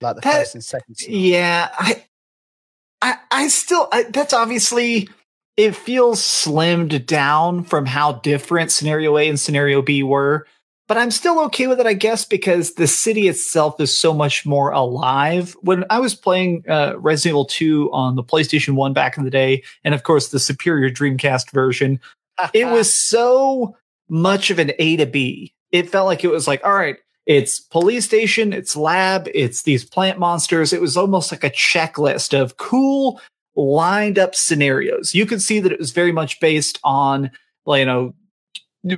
Like 0.00 0.16
the 0.16 0.20
that, 0.22 0.38
first 0.40 0.54
and 0.54 0.64
second. 0.64 1.00
Yeah, 1.08 1.68
I, 1.72 2.04
I, 3.02 3.16
I 3.30 3.48
still 3.48 3.88
I, 3.92 4.04
that's 4.04 4.32
obviously 4.32 5.08
it 5.56 5.74
feels 5.74 6.20
slimmed 6.20 7.06
down 7.06 7.64
from 7.64 7.86
how 7.86 8.12
different 8.12 8.70
scenario 8.70 9.16
A 9.16 9.28
and 9.28 9.40
scenario 9.40 9.82
B 9.82 10.02
were. 10.02 10.46
but 10.88 10.98
I'm 10.98 11.10
still 11.10 11.40
okay 11.46 11.66
with 11.66 11.80
it, 11.80 11.86
I 11.86 11.94
guess, 11.94 12.24
because 12.24 12.74
the 12.74 12.86
city 12.86 13.26
itself 13.28 13.80
is 13.80 13.96
so 13.96 14.12
much 14.12 14.46
more 14.46 14.70
alive. 14.70 15.56
When 15.62 15.84
I 15.90 15.98
was 15.98 16.14
playing 16.14 16.64
uh, 16.68 16.94
Resident 16.98 17.32
Evil 17.32 17.44
2 17.46 17.90
on 17.92 18.14
the 18.16 18.22
PlayStation 18.22 18.74
1 18.74 18.92
back 18.92 19.16
in 19.16 19.24
the 19.24 19.30
day, 19.30 19.62
and 19.82 19.94
of 19.94 20.02
course 20.02 20.28
the 20.28 20.38
superior 20.38 20.90
Dreamcast 20.90 21.50
version, 21.50 22.00
it 22.52 22.66
was 22.70 22.92
so 22.92 23.76
much 24.08 24.50
of 24.50 24.58
an 24.58 24.72
A 24.78 24.96
to 24.96 25.06
B. 25.06 25.54
It 25.72 25.90
felt 25.90 26.06
like 26.06 26.22
it 26.22 26.30
was 26.30 26.46
like, 26.46 26.64
all 26.64 26.74
right, 26.74 26.96
it's 27.26 27.60
police 27.60 28.04
station, 28.04 28.52
it's 28.52 28.76
lab, 28.76 29.28
it's 29.34 29.62
these 29.62 29.84
plant 29.84 30.18
monsters. 30.18 30.72
It 30.72 30.80
was 30.80 30.96
almost 30.96 31.32
like 31.32 31.44
a 31.44 31.50
checklist 31.50 32.38
of 32.38 32.56
cool 32.56 33.20
lined 33.56 34.18
up 34.18 34.34
scenarios. 34.34 35.14
You 35.14 35.26
could 35.26 35.42
see 35.42 35.60
that 35.60 35.72
it 35.72 35.78
was 35.78 35.90
very 35.90 36.12
much 36.12 36.38
based 36.40 36.78
on, 36.84 37.30
you 37.66 37.84
know, 37.84 38.14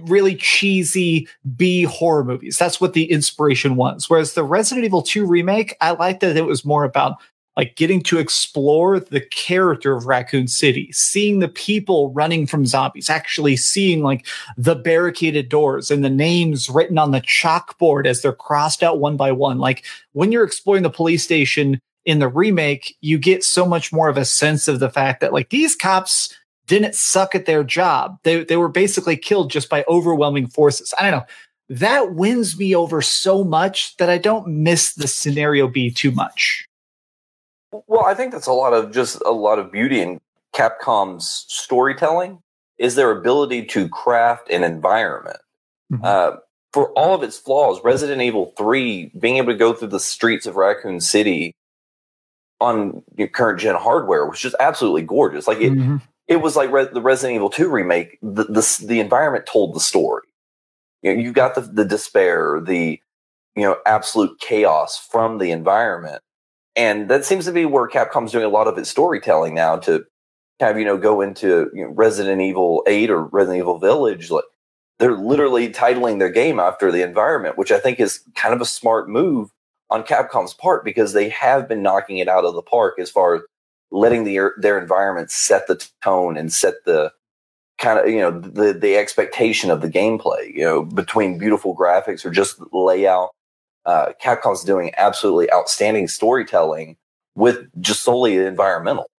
really 0.02 0.34
cheesy 0.34 1.26
B 1.56 1.84
horror 1.84 2.24
movies. 2.24 2.58
That's 2.58 2.80
what 2.80 2.92
the 2.92 3.10
inspiration 3.10 3.76
was. 3.76 4.10
Whereas 4.10 4.34
the 4.34 4.44
Resident 4.44 4.84
Evil 4.84 5.00
2 5.00 5.24
remake, 5.24 5.74
I 5.80 5.92
liked 5.92 6.20
that 6.20 6.36
it 6.36 6.44
was 6.44 6.64
more 6.64 6.84
about 6.84 7.16
like 7.58 7.74
getting 7.74 8.00
to 8.00 8.20
explore 8.20 9.00
the 9.00 9.20
character 9.20 9.92
of 9.92 10.06
Raccoon 10.06 10.46
City, 10.46 10.92
seeing 10.92 11.40
the 11.40 11.48
people 11.48 12.12
running 12.12 12.46
from 12.46 12.64
zombies, 12.64 13.10
actually 13.10 13.56
seeing 13.56 14.04
like 14.04 14.24
the 14.56 14.76
barricaded 14.76 15.48
doors 15.48 15.90
and 15.90 16.04
the 16.04 16.08
names 16.08 16.70
written 16.70 16.98
on 16.98 17.10
the 17.10 17.20
chalkboard 17.20 18.06
as 18.06 18.22
they're 18.22 18.32
crossed 18.32 18.84
out 18.84 19.00
one 19.00 19.16
by 19.16 19.32
one. 19.32 19.58
Like 19.58 19.84
when 20.12 20.30
you're 20.30 20.44
exploring 20.44 20.84
the 20.84 20.88
police 20.88 21.24
station 21.24 21.80
in 22.04 22.20
the 22.20 22.28
remake, 22.28 22.96
you 23.00 23.18
get 23.18 23.42
so 23.42 23.66
much 23.66 23.92
more 23.92 24.08
of 24.08 24.16
a 24.16 24.24
sense 24.24 24.68
of 24.68 24.78
the 24.78 24.88
fact 24.88 25.20
that 25.20 25.32
like 25.32 25.50
these 25.50 25.74
cops 25.74 26.32
didn't 26.68 26.94
suck 26.94 27.34
at 27.34 27.46
their 27.46 27.64
job. 27.64 28.18
They 28.22 28.44
they 28.44 28.56
were 28.56 28.68
basically 28.68 29.16
killed 29.16 29.50
just 29.50 29.68
by 29.68 29.84
overwhelming 29.88 30.46
forces. 30.46 30.94
I 30.96 31.10
don't 31.10 31.20
know. 31.20 31.26
That 31.70 32.14
wins 32.14 32.56
me 32.56 32.76
over 32.76 33.02
so 33.02 33.42
much 33.42 33.96
that 33.96 34.08
I 34.08 34.18
don't 34.18 34.46
miss 34.46 34.94
the 34.94 35.08
scenario 35.08 35.66
B 35.66 35.90
too 35.90 36.12
much. 36.12 36.67
Well, 37.72 38.04
I 38.04 38.14
think 38.14 38.32
that's 38.32 38.46
a 38.46 38.52
lot 38.52 38.72
of 38.72 38.92
just 38.92 39.20
a 39.26 39.30
lot 39.30 39.58
of 39.58 39.70
beauty 39.70 40.00
in 40.00 40.20
Capcom's 40.54 41.44
storytelling 41.48 42.40
is 42.78 42.94
their 42.94 43.10
ability 43.10 43.64
to 43.66 43.88
craft 43.88 44.50
an 44.50 44.64
environment. 44.64 45.38
Mm-hmm. 45.92 46.04
Uh, 46.04 46.36
for 46.72 46.90
all 46.92 47.14
of 47.14 47.22
its 47.22 47.38
flaws, 47.38 47.80
Resident 47.82 48.20
Evil 48.20 48.52
3, 48.56 49.12
being 49.18 49.38
able 49.38 49.52
to 49.52 49.58
go 49.58 49.72
through 49.72 49.88
the 49.88 50.00
streets 50.00 50.46
of 50.46 50.56
Raccoon 50.56 51.00
City 51.00 51.54
on 52.60 53.02
your 53.16 53.28
current 53.28 53.58
gen 53.58 53.74
hardware 53.74 54.26
was 54.26 54.38
just 54.38 54.54
absolutely 54.60 55.02
gorgeous. 55.02 55.48
Like 55.48 55.58
it, 55.58 55.72
mm-hmm 55.72 55.96
it 56.28 56.42
was 56.42 56.54
like 56.54 56.70
Re- 56.70 56.88
the 56.92 57.00
Resident 57.00 57.36
Evil 57.36 57.50
2 57.50 57.68
remake. 57.68 58.18
The, 58.22 58.44
the, 58.44 58.84
the 58.86 59.00
environment 59.00 59.46
told 59.46 59.74
the 59.74 59.80
story. 59.80 60.22
You 61.02 61.14
know, 61.14 61.20
you 61.20 61.32
got 61.32 61.54
the, 61.54 61.62
the 61.62 61.84
despair, 61.84 62.60
the, 62.60 63.00
you 63.56 63.62
know, 63.62 63.78
absolute 63.86 64.38
chaos 64.38 64.98
from 65.10 65.38
the 65.38 65.50
environment. 65.50 66.22
And 66.76 67.08
that 67.08 67.24
seems 67.24 67.44
to 67.46 67.52
be 67.52 67.64
where 67.64 67.88
Capcom's 67.88 68.32
doing 68.32 68.44
a 68.44 68.48
lot 68.48 68.68
of 68.68 68.78
its 68.78 68.88
storytelling 68.88 69.54
now 69.54 69.76
to 69.78 70.04
have, 70.60 70.78
you 70.78 70.84
know, 70.84 70.96
go 70.96 71.20
into 71.20 71.70
you 71.74 71.84
know, 71.84 71.90
Resident 71.90 72.40
Evil 72.40 72.84
8 72.86 73.10
or 73.10 73.24
Resident 73.24 73.58
Evil 73.58 73.78
Village. 73.78 74.30
Like 74.30 74.44
they're 74.98 75.16
literally 75.16 75.70
titling 75.70 76.18
their 76.18 76.30
game 76.30 76.60
after 76.60 76.92
the 76.92 77.02
environment, 77.02 77.58
which 77.58 77.72
I 77.72 77.78
think 77.78 78.00
is 78.00 78.22
kind 78.34 78.54
of 78.54 78.60
a 78.60 78.66
smart 78.66 79.08
move 79.08 79.50
on 79.90 80.02
Capcom's 80.02 80.54
part 80.54 80.84
because 80.84 81.12
they 81.12 81.28
have 81.30 81.68
been 81.68 81.82
knocking 81.82 82.18
it 82.18 82.28
out 82.28 82.44
of 82.44 82.54
the 82.54 82.62
park 82.62 82.98
as 82.98 83.10
far 83.10 83.36
as 83.36 83.42
letting 83.90 84.24
the, 84.24 84.38
er, 84.38 84.54
their 84.58 84.78
environment 84.78 85.30
set 85.30 85.66
the 85.66 85.84
tone 86.02 86.36
and 86.36 86.52
set 86.52 86.74
the 86.84 87.10
kind 87.78 87.98
of 87.98 88.08
you 88.08 88.18
know 88.18 88.38
the 88.40 88.72
the 88.72 88.96
expectation 88.96 89.70
of 89.70 89.80
the 89.80 89.88
gameplay 89.88 90.52
you 90.52 90.64
know 90.64 90.82
between 90.82 91.38
beautiful 91.38 91.76
graphics 91.76 92.24
or 92.24 92.30
just 92.30 92.60
layout 92.72 93.30
uh, 93.88 94.12
capcom's 94.22 94.62
doing 94.64 94.92
absolutely 94.98 95.50
outstanding 95.52 96.06
storytelling 96.06 96.96
with 97.34 97.66
just 97.80 98.02
solely 98.02 98.36
environmental 98.36 99.10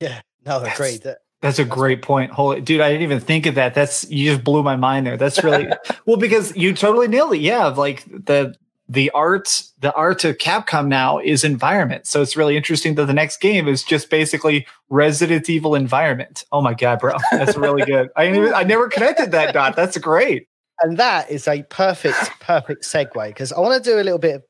yeah 0.00 0.20
no 0.44 0.58
agreed 0.58 1.00
that's, 1.02 1.20
that's 1.40 1.58
a 1.60 1.64
great 1.64 2.02
point 2.02 2.32
holy 2.32 2.60
dude 2.60 2.80
i 2.80 2.88
didn't 2.88 3.02
even 3.02 3.20
think 3.20 3.46
of 3.46 3.54
that 3.54 3.74
that's 3.74 4.10
you 4.10 4.32
just 4.32 4.42
blew 4.42 4.62
my 4.62 4.74
mind 4.74 5.06
there 5.06 5.16
that's 5.16 5.44
really 5.44 5.68
well 6.06 6.16
because 6.16 6.54
you 6.56 6.74
totally 6.74 7.06
nailed 7.06 7.32
it 7.32 7.38
yeah 7.38 7.66
like 7.66 8.04
the 8.06 8.54
the 8.88 9.10
art 9.10 9.62
the 9.80 9.92
art 9.94 10.24
of 10.24 10.38
Capcom 10.38 10.88
now 10.88 11.18
is 11.18 11.44
environment. 11.44 12.06
So 12.06 12.22
it's 12.22 12.36
really 12.36 12.56
interesting 12.56 12.94
that 12.94 13.04
the 13.04 13.12
next 13.12 13.40
game 13.40 13.68
is 13.68 13.84
just 13.84 14.08
basically 14.08 14.66
Resident 14.88 15.48
Evil 15.50 15.74
environment. 15.74 16.44
Oh 16.52 16.62
my 16.62 16.74
god, 16.74 16.98
bro, 16.98 17.16
that's 17.30 17.56
really 17.56 17.84
good. 17.84 18.08
I 18.16 18.28
even, 18.28 18.54
I 18.54 18.62
never 18.62 18.88
connected 18.88 19.32
that 19.32 19.52
dot. 19.52 19.76
That's 19.76 19.98
great. 19.98 20.48
And 20.82 20.96
that 20.98 21.30
is 21.30 21.48
a 21.48 21.62
perfect 21.64 22.16
perfect 22.40 22.84
segue 22.84 23.28
because 23.28 23.52
I 23.52 23.60
want 23.60 23.82
to 23.82 23.90
do 23.90 23.96
a 23.96 24.02
little 24.02 24.18
bit. 24.18 24.36
Of, 24.36 24.42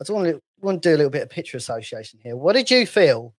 I 0.00 0.04
just 0.04 0.10
want 0.10 0.26
to 0.26 0.40
want 0.60 0.82
to 0.82 0.88
do 0.88 0.94
a 0.94 0.98
little 0.98 1.10
bit 1.10 1.22
of 1.22 1.30
picture 1.30 1.56
association 1.56 2.20
here. 2.22 2.36
What 2.36 2.54
did 2.54 2.70
you 2.70 2.86
feel 2.86 3.34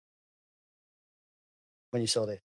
when 1.92 2.02
you 2.02 2.08
saw 2.08 2.26
this? 2.26 2.40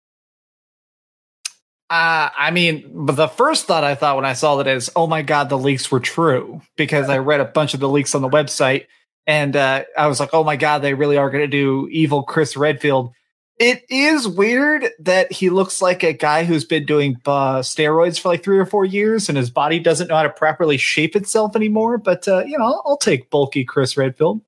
Uh, 1.89 2.31
I 2.37 2.51
mean, 2.51 3.07
the 3.07 3.29
first 3.29 3.67
thought 3.67 3.85
I 3.85 3.95
thought 3.95 4.17
when 4.17 4.25
I 4.25 4.33
saw 4.33 4.57
that 4.57 4.67
is, 4.67 4.91
oh 4.97 5.07
my 5.07 5.23
God, 5.23 5.49
the 5.49 5.59
leaks 5.59 5.91
were 5.91 6.01
true 6.01 6.61
because 6.77 7.09
I 7.09 7.19
read 7.19 7.41
a 7.41 7.45
bunch 7.45 7.75
of 7.75 7.81
the 7.81 7.89
leaks 7.89 8.15
on 8.17 8.23
the 8.23 8.29
website 8.29 8.87
and 9.27 9.55
uh, 9.55 9.85
I 9.97 10.09
was 10.09 10.19
like, 10.19 10.31
oh 10.33 10.43
my 10.43 10.57
God, 10.57 10.81
they 10.81 10.95
really 10.95 11.17
are 11.17 11.31
going 11.31 11.43
to 11.43 11.49
do 11.49 11.89
evil 11.91 12.25
Chris 12.25 12.57
Redfield. 12.57 13.13
It 13.59 13.85
is 13.89 14.29
weird 14.29 14.91
that 14.99 15.33
he 15.33 15.49
looks 15.49 15.81
like 15.81 16.03
a 16.03 16.13
guy 16.13 16.45
who's 16.45 16.65
been 16.65 16.85
doing 16.85 17.17
uh, 17.25 17.61
steroids 17.61 18.21
for 18.21 18.29
like 18.29 18.45
three 18.45 18.59
or 18.59 18.67
four 18.67 18.85
years 18.85 19.29
and 19.31 19.39
his 19.39 19.49
body 19.49 19.79
doesn't 19.79 20.09
know 20.09 20.17
how 20.17 20.25
to 20.25 20.31
properly 20.31 20.77
shape 20.77 21.17
itself 21.17 21.57
anymore. 21.57 21.97
But, 21.97 22.29
uh, 22.29 22.45
you 22.45 22.59
know, 22.59 22.83
I'll 22.85 22.99
take 22.99 23.31
bulky 23.31 23.65
Chris 23.65 23.97
Redfield. 23.97 24.43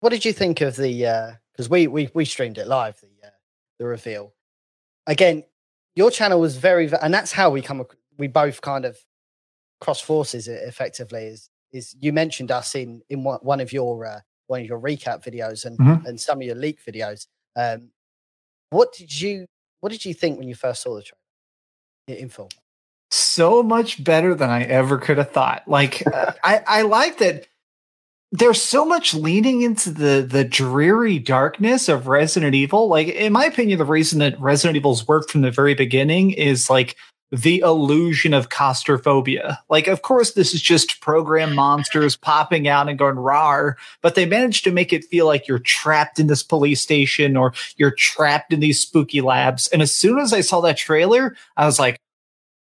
What 0.00 0.10
did 0.10 0.24
you 0.24 0.32
think 0.32 0.60
of 0.60 0.74
the, 0.74 1.36
because 1.52 1.66
uh, 1.66 1.70
we, 1.70 1.86
we, 1.86 2.10
we 2.14 2.24
streamed 2.24 2.58
it 2.58 2.66
live, 2.66 3.00
the, 3.00 3.28
uh, 3.28 3.30
the 3.78 3.86
reveal 3.86 4.34
again, 5.06 5.44
your 5.94 6.10
channel 6.10 6.40
was 6.40 6.56
very, 6.56 6.90
and 7.02 7.12
that's 7.12 7.32
how 7.32 7.50
we 7.50 7.62
come. 7.62 7.84
We 8.18 8.28
both 8.28 8.60
kind 8.60 8.84
of 8.84 8.98
cross 9.80 10.00
forces 10.00 10.48
effectively. 10.48 11.24
Is 11.24 11.50
is 11.72 11.96
you 12.00 12.12
mentioned 12.12 12.50
us 12.50 12.74
in 12.74 13.02
in 13.08 13.24
one 13.24 13.60
of 13.60 13.72
your 13.72 14.06
uh, 14.06 14.20
one 14.52 14.60
of 14.60 14.66
your 14.66 14.78
recap 14.78 15.24
videos 15.24 15.64
and 15.64 15.78
mm-hmm. 15.78 16.06
and 16.06 16.20
some 16.20 16.38
of 16.38 16.44
your 16.44 16.54
leak 16.54 16.78
videos. 16.84 17.26
Um, 17.56 17.88
what 18.70 18.92
did 18.92 19.20
you 19.20 19.46
what 19.80 19.90
did 19.90 20.04
you 20.04 20.14
think 20.14 20.38
when 20.38 20.46
you 20.46 20.54
first 20.54 20.82
saw 20.82 20.94
the 20.94 21.02
trailer 21.02 22.20
in 22.20 22.28
full? 22.28 22.50
So 23.10 23.62
much 23.62 24.04
better 24.04 24.34
than 24.34 24.50
I 24.50 24.62
ever 24.64 24.98
could 24.98 25.18
have 25.18 25.30
thought. 25.30 25.66
Like 25.66 26.06
uh, 26.06 26.32
I 26.44 26.62
I 26.66 26.82
like 26.82 27.18
that 27.18 27.46
there's 28.30 28.62
so 28.62 28.84
much 28.84 29.14
leaning 29.14 29.62
into 29.62 29.90
the 29.90 30.26
the 30.28 30.44
dreary 30.44 31.18
darkness 31.18 31.88
of 31.88 32.06
Resident 32.06 32.54
Evil. 32.54 32.88
Like, 32.88 33.08
in 33.08 33.32
my 33.32 33.44
opinion, 33.44 33.78
the 33.78 33.84
reason 33.84 34.18
that 34.20 34.40
Resident 34.40 34.76
Evil's 34.76 35.08
worked 35.08 35.30
from 35.30 35.40
the 35.42 35.50
very 35.50 35.74
beginning 35.74 36.30
is 36.30 36.70
like 36.70 36.96
the 37.32 37.60
illusion 37.60 38.34
of 38.34 38.50
claustrophobia. 38.50 39.58
Like, 39.70 39.88
of 39.88 40.02
course, 40.02 40.32
this 40.32 40.52
is 40.52 40.60
just 40.60 41.00
program 41.00 41.54
monsters 41.54 42.14
popping 42.14 42.68
out 42.68 42.90
and 42.90 42.98
going 42.98 43.16
rar, 43.16 43.78
but 44.02 44.14
they 44.14 44.26
managed 44.26 44.64
to 44.64 44.70
make 44.70 44.92
it 44.92 45.06
feel 45.06 45.26
like 45.26 45.48
you're 45.48 45.58
trapped 45.58 46.20
in 46.20 46.26
this 46.26 46.42
police 46.42 46.82
station 46.82 47.36
or 47.36 47.54
you're 47.76 47.90
trapped 47.90 48.52
in 48.52 48.60
these 48.60 48.80
spooky 48.80 49.22
labs. 49.22 49.66
And 49.68 49.80
as 49.80 49.94
soon 49.94 50.18
as 50.18 50.34
I 50.34 50.42
saw 50.42 50.60
that 50.60 50.76
trailer, 50.76 51.34
I 51.56 51.64
was 51.64 51.78
like, 51.78 51.98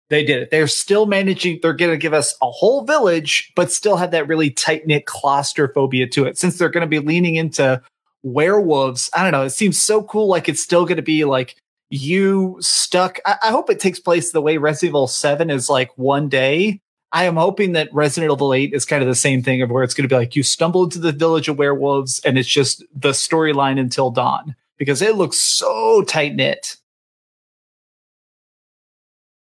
they 0.10 0.24
did 0.24 0.44
it. 0.44 0.52
They're 0.52 0.68
still 0.68 1.08
managing. 1.08 1.60
They're 1.62 1.74
going 1.74 1.92
to 1.92 1.98
give 1.98 2.14
us 2.14 2.36
a 2.42 2.50
whole 2.50 2.84
village, 2.84 3.52
but 3.56 3.72
still 3.72 3.98
have 3.98 4.12
that 4.12 4.28
really 4.28 4.52
tight 4.52 4.86
knit 4.86 5.06
claustrophobia 5.08 6.08
to 6.10 6.26
it. 6.26 6.38
Since 6.38 6.58
they're 6.58 6.70
going 6.70 6.82
to 6.82 6.88
be 6.88 7.00
leaning 7.00 7.36
into 7.36 7.82
werewolves, 8.22 9.10
I 9.16 9.24
don't 9.24 9.32
know. 9.32 9.44
It 9.46 9.52
seems 9.52 9.82
so 9.82 10.04
cool. 10.04 10.28
Like 10.28 10.48
it's 10.48 10.62
still 10.62 10.86
going 10.86 10.98
to 10.98 11.04
be 11.04 11.26
like 11.26 11.56
you 11.90 12.58
stuck. 12.60 13.20
I, 13.26 13.38
I, 13.44 13.50
hope 13.52 13.70
it 13.70 13.80
takes 13.80 14.00
place 14.00 14.32
the 14.32 14.42
way 14.42 14.58
Resident 14.58 14.92
Evil 14.92 15.08
7 15.08 15.50
is 15.50 15.70
like 15.70 15.92
one 15.98 16.30
day. 16.30 16.82
I 17.12 17.24
am 17.24 17.36
hoping 17.36 17.72
that 17.72 17.92
Resident 17.92 18.32
Evil 18.32 18.54
8 18.54 18.74
is 18.74 18.86
kind 18.86 19.02
of 19.02 19.08
the 19.08 19.16
same 19.16 19.42
thing 19.42 19.62
of 19.62 19.72
where 19.72 19.84
it's 19.84 19.96
going 19.96 20.08
to 20.08 20.14
be 20.14 20.18
like 20.18 20.36
you 20.36 20.44
stumble 20.44 20.84
into 20.84 21.00
the 21.00 21.12
village 21.12 21.48
of 21.48 21.58
werewolves 21.58 22.22
and 22.24 22.38
it's 22.38 22.50
just 22.50 22.84
the 22.94 23.10
storyline 23.10 23.80
until 23.80 24.12
dawn 24.12 24.56
because 24.78 25.02
it 25.02 25.16
looks 25.16 25.40
so 25.40 26.04
tight 26.04 26.36
knit. 26.36 26.78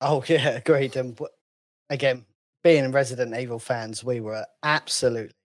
Oh 0.01 0.23
yeah, 0.27 0.59
great. 0.61 0.95
And 0.95 1.19
again, 1.89 2.25
being 2.63 2.91
Resident 2.91 3.35
Evil 3.35 3.59
fans, 3.59 4.03
we 4.03 4.21
were 4.21 4.45
absolutely, 4.63 5.35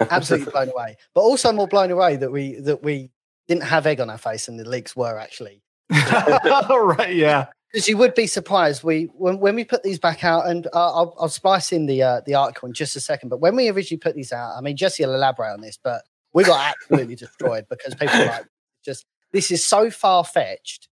absolutely 0.00 0.50
blown 0.52 0.70
away. 0.70 0.96
But 1.14 1.20
also 1.20 1.52
more 1.52 1.68
blown 1.68 1.90
away 1.90 2.16
that 2.16 2.30
we 2.30 2.56
that 2.60 2.82
we 2.82 3.10
didn't 3.48 3.64
have 3.64 3.86
egg 3.86 4.00
on 4.00 4.08
our 4.08 4.18
face, 4.18 4.48
and 4.48 4.58
the 4.58 4.68
leaks 4.68 4.96
were 4.96 5.18
actually. 5.18 5.63
right. 6.70 7.14
Yeah. 7.14 7.46
Because 7.72 7.88
you 7.88 7.96
would 7.96 8.14
be 8.14 8.26
surprised. 8.26 8.84
We 8.84 9.04
when, 9.14 9.40
when 9.40 9.56
we 9.56 9.64
put 9.64 9.82
these 9.82 9.98
back 9.98 10.22
out, 10.22 10.46
and 10.46 10.66
uh, 10.68 10.92
I'll, 10.92 11.14
I'll 11.18 11.28
splice 11.28 11.72
in 11.72 11.86
the 11.86 12.02
uh, 12.02 12.20
the 12.24 12.34
article 12.36 12.68
in 12.68 12.72
just 12.72 12.94
a 12.94 13.00
second. 13.00 13.30
But 13.30 13.40
when 13.40 13.56
we 13.56 13.68
originally 13.68 13.98
put 13.98 14.14
these 14.14 14.32
out, 14.32 14.54
I 14.56 14.60
mean, 14.60 14.76
Jesse 14.76 15.04
will 15.04 15.14
elaborate 15.14 15.52
on 15.52 15.60
this, 15.60 15.76
but 15.82 16.02
we 16.32 16.44
got 16.44 16.72
absolutely 16.72 17.16
destroyed 17.16 17.66
because 17.68 17.94
people 17.96 18.16
were 18.16 18.26
like, 18.26 18.46
just 18.84 19.06
this 19.32 19.50
is 19.50 19.64
so 19.64 19.90
far 19.90 20.24
fetched 20.24 20.88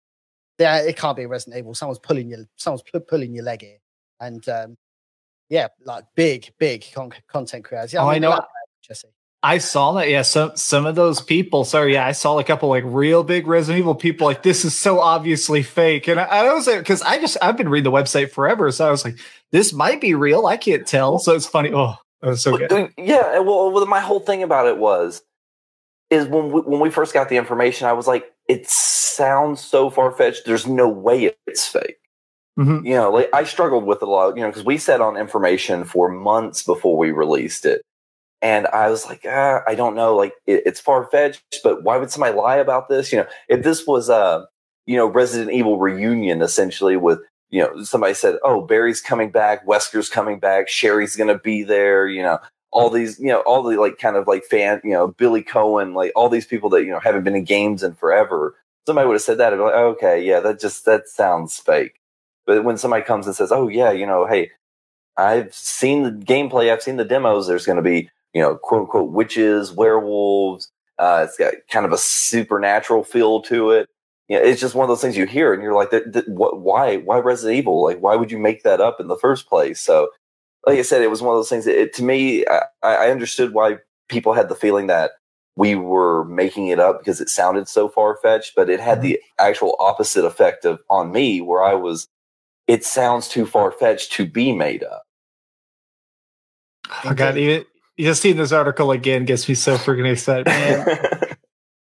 yeah, 0.58 0.78
it 0.78 0.96
can't 0.96 1.16
be 1.16 1.26
Resident 1.26 1.58
Evil. 1.58 1.74
Someone's 1.74 1.98
pulling 1.98 2.28
your 2.28 2.40
someone's 2.56 2.82
pulling 3.08 3.34
your 3.34 3.44
leg 3.44 3.62
here. 3.62 3.78
and 4.20 4.46
um, 4.48 4.76
yeah, 5.48 5.68
like 5.84 6.04
big, 6.14 6.52
big 6.58 6.84
con- 6.92 7.12
content 7.28 7.64
creators. 7.64 7.92
Yeah, 7.92 8.04
I, 8.04 8.18
know, 8.18 8.40
Jesse. 8.82 9.08
I 9.42 9.58
saw 9.58 9.92
that. 9.92 10.08
Yeah, 10.08 10.22
some 10.22 10.56
some 10.56 10.86
of 10.86 10.94
those 10.94 11.20
people. 11.20 11.64
Sorry, 11.64 11.94
yeah, 11.94 12.06
I 12.06 12.12
saw 12.12 12.38
a 12.38 12.44
couple 12.44 12.68
like 12.68 12.84
real 12.86 13.22
big 13.22 13.46
Resident 13.46 13.80
Evil 13.80 13.94
people. 13.94 14.26
Like 14.26 14.42
this 14.42 14.64
is 14.64 14.74
so 14.74 15.00
obviously 15.00 15.62
fake, 15.62 16.08
and 16.08 16.18
I, 16.18 16.24
I 16.24 16.52
was 16.52 16.66
like, 16.66 16.78
because 16.78 17.02
I 17.02 17.18
just 17.20 17.36
I've 17.40 17.56
been 17.56 17.68
reading 17.68 17.90
the 17.90 17.96
website 17.96 18.30
forever, 18.30 18.70
so 18.72 18.88
I 18.88 18.90
was 18.90 19.04
like, 19.04 19.18
this 19.52 19.72
might 19.72 20.00
be 20.00 20.14
real. 20.14 20.46
I 20.46 20.56
can't 20.56 20.86
tell. 20.86 21.18
So 21.18 21.34
it's 21.34 21.46
funny. 21.46 21.70
Oh, 21.72 21.94
that 22.22 22.30
was 22.30 22.42
so 22.42 22.56
good. 22.56 22.92
Yeah. 22.98 23.38
Well, 23.38 23.70
well, 23.70 23.86
my 23.86 24.00
whole 24.00 24.20
thing 24.20 24.42
about 24.42 24.66
it 24.66 24.78
was 24.78 25.22
is 26.10 26.26
when 26.26 26.50
we, 26.50 26.60
when 26.62 26.80
we 26.80 26.90
first 26.90 27.14
got 27.14 27.28
the 27.28 27.36
information, 27.36 27.86
I 27.86 27.92
was 27.92 28.06
like, 28.06 28.32
it 28.48 28.68
sounds 28.68 29.60
so 29.60 29.90
far 29.90 30.12
fetched. 30.12 30.46
There's 30.46 30.66
no 30.66 30.88
way 30.88 31.34
it's 31.46 31.66
fake. 31.66 31.96
Mm-hmm. 32.58 32.86
You 32.86 32.94
know, 32.94 33.10
like 33.10 33.28
I 33.32 33.44
struggled 33.44 33.84
with 33.84 33.98
it 33.98 34.08
a 34.08 34.10
lot, 34.10 34.36
you 34.36 34.42
know, 34.42 34.48
because 34.48 34.64
we 34.64 34.78
sat 34.78 35.00
on 35.00 35.16
information 35.16 35.84
for 35.84 36.08
months 36.08 36.62
before 36.62 36.96
we 36.96 37.10
released 37.10 37.66
it. 37.66 37.82
And 38.42 38.66
I 38.66 38.90
was 38.90 39.06
like, 39.06 39.24
ah, 39.26 39.62
I 39.66 39.74
don't 39.74 39.94
know, 39.94 40.14
like 40.14 40.34
it, 40.46 40.62
it's 40.66 40.80
far 40.80 41.06
fetched, 41.06 41.60
but 41.64 41.82
why 41.82 41.96
would 41.96 42.10
somebody 42.10 42.36
lie 42.36 42.56
about 42.56 42.88
this? 42.88 43.10
You 43.12 43.18
know, 43.20 43.26
if 43.48 43.62
this 43.62 43.86
was 43.86 44.08
a, 44.08 44.46
you 44.86 44.96
know, 44.96 45.06
Resident 45.06 45.52
Evil 45.52 45.78
reunion 45.78 46.42
essentially 46.42 46.96
with, 46.96 47.20
you 47.50 47.62
know, 47.62 47.82
somebody 47.82 48.14
said, 48.14 48.36
oh, 48.44 48.60
Barry's 48.60 49.00
coming 49.00 49.30
back, 49.30 49.66
Wesker's 49.66 50.10
coming 50.10 50.38
back, 50.38 50.68
Sherry's 50.68 51.16
going 51.16 51.28
to 51.28 51.38
be 51.38 51.62
there, 51.62 52.06
you 52.06 52.22
know, 52.22 52.38
all 52.72 52.90
these, 52.90 53.18
you 53.18 53.28
know, 53.28 53.40
all 53.40 53.62
the 53.62 53.80
like 53.80 53.98
kind 53.98 54.16
of 54.16 54.26
like 54.26 54.44
fan, 54.44 54.80
you 54.84 54.92
know, 54.92 55.08
Billy 55.08 55.42
Coen, 55.42 55.94
like 55.94 56.12
all 56.14 56.28
these 56.28 56.46
people 56.46 56.68
that, 56.70 56.84
you 56.84 56.90
know, 56.90 57.00
haven't 57.00 57.24
been 57.24 57.36
in 57.36 57.44
games 57.44 57.82
in 57.82 57.94
forever. 57.94 58.54
Somebody 58.86 59.06
would 59.06 59.14
have 59.14 59.22
said 59.22 59.38
that. 59.38 59.52
I'd 59.52 59.56
be 59.56 59.62
like, 59.62 59.74
okay, 59.74 60.22
yeah, 60.22 60.40
that 60.40 60.60
just, 60.60 60.84
that 60.84 61.08
sounds 61.08 61.58
fake. 61.58 62.00
But 62.44 62.64
when 62.64 62.76
somebody 62.76 63.02
comes 63.02 63.26
and 63.26 63.34
says, 63.34 63.50
oh, 63.50 63.68
yeah, 63.68 63.92
you 63.92 64.06
know, 64.06 64.26
hey, 64.26 64.50
I've 65.16 65.54
seen 65.54 66.02
the 66.02 66.10
gameplay, 66.10 66.70
I've 66.70 66.82
seen 66.82 66.96
the 66.96 67.04
demos, 67.04 67.46
there's 67.46 67.66
going 67.66 67.76
to 67.76 67.82
be, 67.82 68.10
you 68.36 68.42
know, 68.42 68.54
quote 68.54 68.82
unquote 68.82 69.12
witches, 69.12 69.72
werewolves. 69.72 70.70
Uh, 70.98 71.24
it's 71.26 71.38
got 71.38 71.54
kind 71.70 71.86
of 71.86 71.92
a 71.92 71.96
supernatural 71.96 73.02
feel 73.02 73.40
to 73.40 73.70
it. 73.70 73.88
You 74.28 74.36
know, 74.36 74.44
it's 74.44 74.60
just 74.60 74.74
one 74.74 74.84
of 74.84 74.88
those 74.88 75.00
things 75.00 75.16
you 75.16 75.24
hear 75.24 75.54
and 75.54 75.62
you're 75.62 75.72
like, 75.72 75.90
what, 76.26 76.60
why, 76.60 76.98
why 76.98 77.18
Resident 77.18 77.56
Evil? 77.56 77.82
Like, 77.82 78.00
why 78.00 78.14
would 78.14 78.30
you 78.30 78.36
make 78.36 78.62
that 78.62 78.78
up 78.78 79.00
in 79.00 79.08
the 79.08 79.16
first 79.16 79.48
place? 79.48 79.80
So, 79.80 80.10
like 80.66 80.78
I 80.78 80.82
said, 80.82 81.00
it 81.00 81.10
was 81.10 81.22
one 81.22 81.34
of 81.34 81.38
those 81.38 81.48
things 81.48 81.64
that 81.64 81.80
it, 81.80 81.94
to 81.94 82.04
me, 82.04 82.44
I, 82.46 82.60
I 82.82 83.10
understood 83.10 83.54
why 83.54 83.78
people 84.10 84.34
had 84.34 84.50
the 84.50 84.54
feeling 84.54 84.86
that 84.88 85.12
we 85.56 85.74
were 85.74 86.26
making 86.26 86.66
it 86.66 86.78
up 86.78 86.98
because 86.98 87.22
it 87.22 87.30
sounded 87.30 87.68
so 87.68 87.88
far 87.88 88.18
fetched, 88.18 88.52
but 88.54 88.68
it 88.68 88.80
had 88.80 88.98
mm-hmm. 88.98 89.06
the 89.06 89.20
actual 89.38 89.76
opposite 89.78 90.26
effect 90.26 90.66
of 90.66 90.80
on 90.90 91.10
me 91.10 91.40
where 91.40 91.62
I 91.62 91.72
was, 91.72 92.06
it 92.66 92.84
sounds 92.84 93.28
too 93.28 93.46
far 93.46 93.72
fetched 93.72 94.12
to 94.12 94.26
be 94.26 94.52
made 94.52 94.84
up. 94.84 95.04
I 97.02 97.14
got 97.14 97.38
it 97.38 97.66
just 97.98 98.22
seeing 98.22 98.36
this 98.36 98.52
article 98.52 98.90
again 98.90 99.24
gets 99.24 99.48
me 99.48 99.54
so 99.54 99.76
freaking 99.76 100.10
excited, 100.10 100.46
man. 100.46 100.98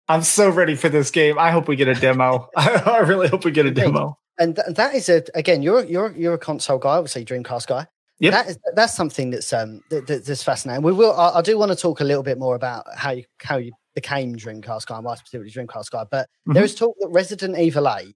I'm 0.10 0.24
so 0.24 0.50
ready 0.50 0.76
for 0.76 0.90
this 0.90 1.12
game. 1.12 1.38
I 1.38 1.52
hope 1.52 1.68
we 1.68 1.76
get 1.76 1.88
a 1.88 1.94
demo. 1.94 2.50
I 2.56 3.00
really 3.00 3.28
hope 3.28 3.44
we 3.44 3.52
get 3.52 3.66
a 3.66 3.72
demo. 3.72 4.18
And 4.40 4.56
th- 4.56 4.76
that 4.76 4.96
is 4.96 5.10
a 5.10 5.24
again, 5.36 5.62
you're 5.62 5.84
you're 5.84 6.16
you're 6.16 6.36
a 6.36 6.40
console 6.40 6.78
guy, 6.78 6.98
obviously 6.98 7.26
Dreamcast 7.26 7.68
guy. 7.68 7.88
Yeah, 8.20 8.32
that 8.32 8.48
is 8.48 8.58
that's 8.74 8.96
something 8.96 9.32
that's 9.32 9.52
um 9.52 9.82
that, 9.90 10.08
that's 10.08 10.44
fascinating. 10.44 10.84
We 10.84 10.92
will. 10.94 11.14
I, 11.14 11.40
I, 11.40 11.42
do 11.42 11.58
want 11.58 11.72
to 11.72 11.76
talk 11.76 12.00
a 12.00 12.04
little 12.04 12.24
bit 12.24 12.40
more 12.40 12.56
about 12.56 12.86
how 12.96 13.12
you 13.12 13.26
how 13.42 13.58
you 13.58 13.74
became 13.96 14.36
Dreamcast 14.36 14.86
guy, 14.86 14.96
and 14.96 15.06
why 15.06 15.16
specifically 15.16 15.52
Dreamcast 15.52 15.92
guy. 15.92 16.06
But 16.10 16.28
mm-hmm. 16.28 16.54
there 16.54 16.64
is 16.64 16.76
talk 16.76 16.96
that 17.00 17.10
Resident 17.10 17.58
Evil 17.58 17.90
8, 17.90 18.16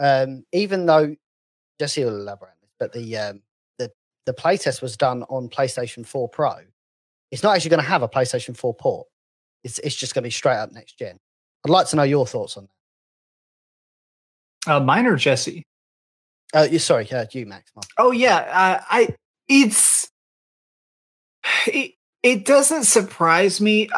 um, 0.00 0.44
even 0.52 0.86
though 0.86 1.14
Jesse 1.78 2.04
will 2.04 2.16
elaborate, 2.16 2.52
but 2.78 2.92
the 2.92 3.16
um 3.16 3.42
the 3.78 3.90
the 4.26 4.34
playtest 4.34 4.82
was 4.82 4.96
done 4.96 5.22
on 5.24 5.48
PlayStation 5.48 6.04
4 6.04 6.28
Pro 6.28 6.56
it's 7.34 7.42
not 7.42 7.56
actually 7.56 7.70
going 7.70 7.82
to 7.82 7.88
have 7.88 8.02
a 8.04 8.08
PlayStation 8.08 8.56
4 8.56 8.74
port. 8.74 9.08
It's 9.64 9.80
it's 9.80 9.96
just 9.96 10.14
going 10.14 10.22
to 10.22 10.28
be 10.28 10.30
straight 10.30 10.54
up 10.56 10.70
next 10.70 10.96
gen. 10.96 11.18
I'd 11.66 11.70
like 11.70 11.88
to 11.88 11.96
know 11.96 12.04
your 12.04 12.28
thoughts 12.28 12.56
on 12.56 12.68
that. 14.66 14.72
Uh, 14.72 14.80
mine 14.80 15.06
or 15.06 15.16
Jesse? 15.16 15.64
Uh, 16.54 16.68
you 16.70 16.78
sorry, 16.78 17.10
uh, 17.10 17.26
you 17.32 17.44
Max. 17.44 17.72
Oh 17.98 18.12
yeah, 18.12 18.36
uh, 18.36 18.84
I 18.88 19.16
it's 19.48 20.08
it, 21.66 21.94
it 22.22 22.44
doesn't 22.44 22.84
surprise 22.84 23.60
me. 23.60 23.88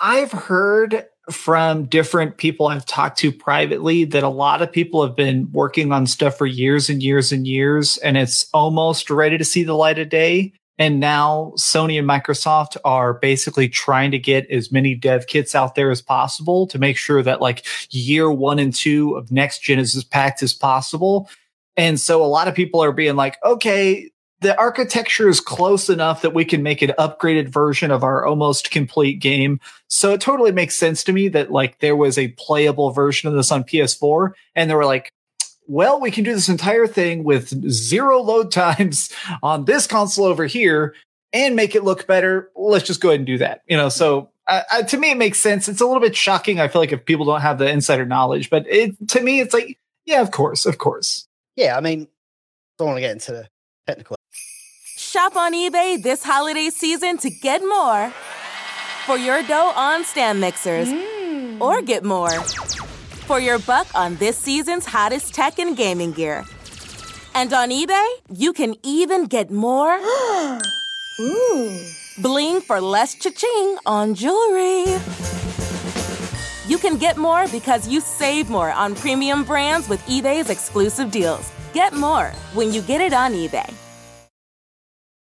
I've 0.00 0.32
heard 0.32 1.04
from 1.30 1.84
different 1.84 2.38
people 2.38 2.68
I've 2.68 2.86
talked 2.86 3.18
to 3.18 3.30
privately 3.30 4.06
that 4.06 4.22
a 4.22 4.28
lot 4.28 4.62
of 4.62 4.72
people 4.72 5.04
have 5.04 5.16
been 5.16 5.52
working 5.52 5.92
on 5.92 6.06
stuff 6.06 6.38
for 6.38 6.46
years 6.46 6.88
and 6.88 7.02
years 7.02 7.30
and 7.30 7.46
years, 7.46 7.98
and 7.98 8.16
it's 8.16 8.48
almost 8.54 9.10
ready 9.10 9.36
to 9.36 9.44
see 9.44 9.64
the 9.64 9.74
light 9.74 9.98
of 9.98 10.08
day. 10.08 10.54
And 10.78 11.00
now 11.00 11.52
Sony 11.56 11.98
and 11.98 12.08
Microsoft 12.08 12.76
are 12.84 13.14
basically 13.14 13.68
trying 13.68 14.10
to 14.10 14.18
get 14.18 14.50
as 14.50 14.70
many 14.70 14.94
dev 14.94 15.26
kits 15.26 15.54
out 15.54 15.74
there 15.74 15.90
as 15.90 16.02
possible 16.02 16.66
to 16.66 16.78
make 16.78 16.96
sure 16.98 17.22
that 17.22 17.40
like 17.40 17.64
year 17.90 18.30
one 18.30 18.58
and 18.58 18.74
two 18.74 19.14
of 19.14 19.32
next 19.32 19.60
gen 19.60 19.78
is 19.78 19.96
as 19.96 20.04
packed 20.04 20.42
as 20.42 20.52
possible. 20.52 21.30
And 21.76 22.00
so 22.00 22.22
a 22.22 22.26
lot 22.26 22.48
of 22.48 22.54
people 22.54 22.82
are 22.82 22.92
being 22.92 23.16
like, 23.16 23.36
okay, 23.44 24.10
the 24.40 24.58
architecture 24.58 25.28
is 25.28 25.40
close 25.40 25.88
enough 25.88 26.20
that 26.22 26.34
we 26.34 26.44
can 26.44 26.62
make 26.62 26.82
an 26.82 26.92
upgraded 26.98 27.48
version 27.48 27.90
of 27.90 28.04
our 28.04 28.26
almost 28.26 28.70
complete 28.70 29.18
game. 29.18 29.58
So 29.88 30.12
it 30.12 30.20
totally 30.20 30.52
makes 30.52 30.76
sense 30.76 31.02
to 31.04 31.12
me 31.12 31.28
that 31.28 31.50
like 31.50 31.78
there 31.78 31.96
was 31.96 32.18
a 32.18 32.28
playable 32.32 32.90
version 32.90 33.28
of 33.28 33.34
this 33.34 33.50
on 33.50 33.64
PS4 33.64 34.32
and 34.54 34.70
they 34.70 34.74
were 34.74 34.84
like, 34.84 35.10
well, 35.66 36.00
we 36.00 36.10
can 36.10 36.24
do 36.24 36.34
this 36.34 36.48
entire 36.48 36.86
thing 36.86 37.24
with 37.24 37.48
zero 37.70 38.20
load 38.20 38.52
times 38.52 39.10
on 39.42 39.64
this 39.64 39.86
console 39.86 40.26
over 40.26 40.46
here 40.46 40.94
and 41.32 41.56
make 41.56 41.74
it 41.74 41.84
look 41.84 42.06
better. 42.06 42.50
Let's 42.54 42.86
just 42.86 43.00
go 43.00 43.08
ahead 43.08 43.20
and 43.20 43.26
do 43.26 43.38
that. 43.38 43.62
You 43.66 43.76
know, 43.76 43.88
so 43.88 44.30
uh, 44.46 44.62
uh, 44.72 44.82
to 44.82 44.96
me, 44.96 45.10
it 45.10 45.16
makes 45.16 45.38
sense. 45.38 45.68
It's 45.68 45.80
a 45.80 45.86
little 45.86 46.00
bit 46.00 46.16
shocking. 46.16 46.60
I 46.60 46.68
feel 46.68 46.80
like 46.80 46.92
if 46.92 47.04
people 47.04 47.26
don't 47.26 47.40
have 47.40 47.58
the 47.58 47.68
insider 47.68 48.06
knowledge, 48.06 48.50
but 48.50 48.66
it 48.68 48.94
to 49.08 49.20
me, 49.20 49.40
it's 49.40 49.52
like, 49.52 49.78
yeah, 50.04 50.20
of 50.20 50.30
course, 50.30 50.66
of 50.66 50.78
course. 50.78 51.26
Yeah, 51.56 51.76
I 51.76 51.80
mean, 51.80 52.08
don't 52.78 52.88
want 52.88 52.98
to 52.98 53.00
get 53.00 53.12
into 53.12 53.32
the 53.32 53.48
technical. 53.86 54.16
Shop 54.96 55.36
on 55.36 55.52
eBay 55.52 56.02
this 56.02 56.22
holiday 56.22 56.70
season 56.70 57.18
to 57.18 57.30
get 57.30 57.60
more 57.62 58.12
for 59.04 59.16
your 59.16 59.42
dough 59.42 59.72
on 59.74 60.04
stand 60.04 60.40
mixers, 60.40 60.88
mm. 60.88 61.60
or 61.60 61.82
get 61.82 62.04
more 62.04 62.30
for 63.26 63.40
your 63.40 63.58
buck 63.58 63.86
on 63.94 64.16
this 64.16 64.38
season's 64.38 64.86
hottest 64.86 65.34
tech 65.34 65.58
and 65.58 65.76
gaming 65.76 66.12
gear. 66.12 66.44
And 67.34 67.52
on 67.52 67.70
eBay, 67.70 68.06
you 68.32 68.52
can 68.52 68.74
even 68.82 69.26
get 69.26 69.50
more. 69.50 69.98
Ooh. 71.20 71.84
Bling 72.18 72.62
for 72.62 72.80
less 72.80 73.14
cha-ching 73.14 73.76
on 73.84 74.14
jewelry. 74.14 74.84
You 76.66 76.78
can 76.78 76.96
get 76.96 77.18
more 77.18 77.46
because 77.48 77.86
you 77.86 78.00
save 78.00 78.48
more 78.48 78.72
on 78.72 78.94
premium 78.94 79.44
brands 79.44 79.86
with 79.86 80.00
eBay's 80.06 80.48
exclusive 80.48 81.10
deals. 81.10 81.52
Get 81.74 81.92
more 81.92 82.28
when 82.54 82.72
you 82.72 82.80
get 82.80 83.02
it 83.02 83.12
on 83.12 83.32
eBay. 83.34 83.70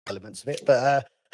Elements 0.07 0.41
of 0.41 0.49
it, 0.49 0.63
but 0.65 0.83
uh, 0.83 1.01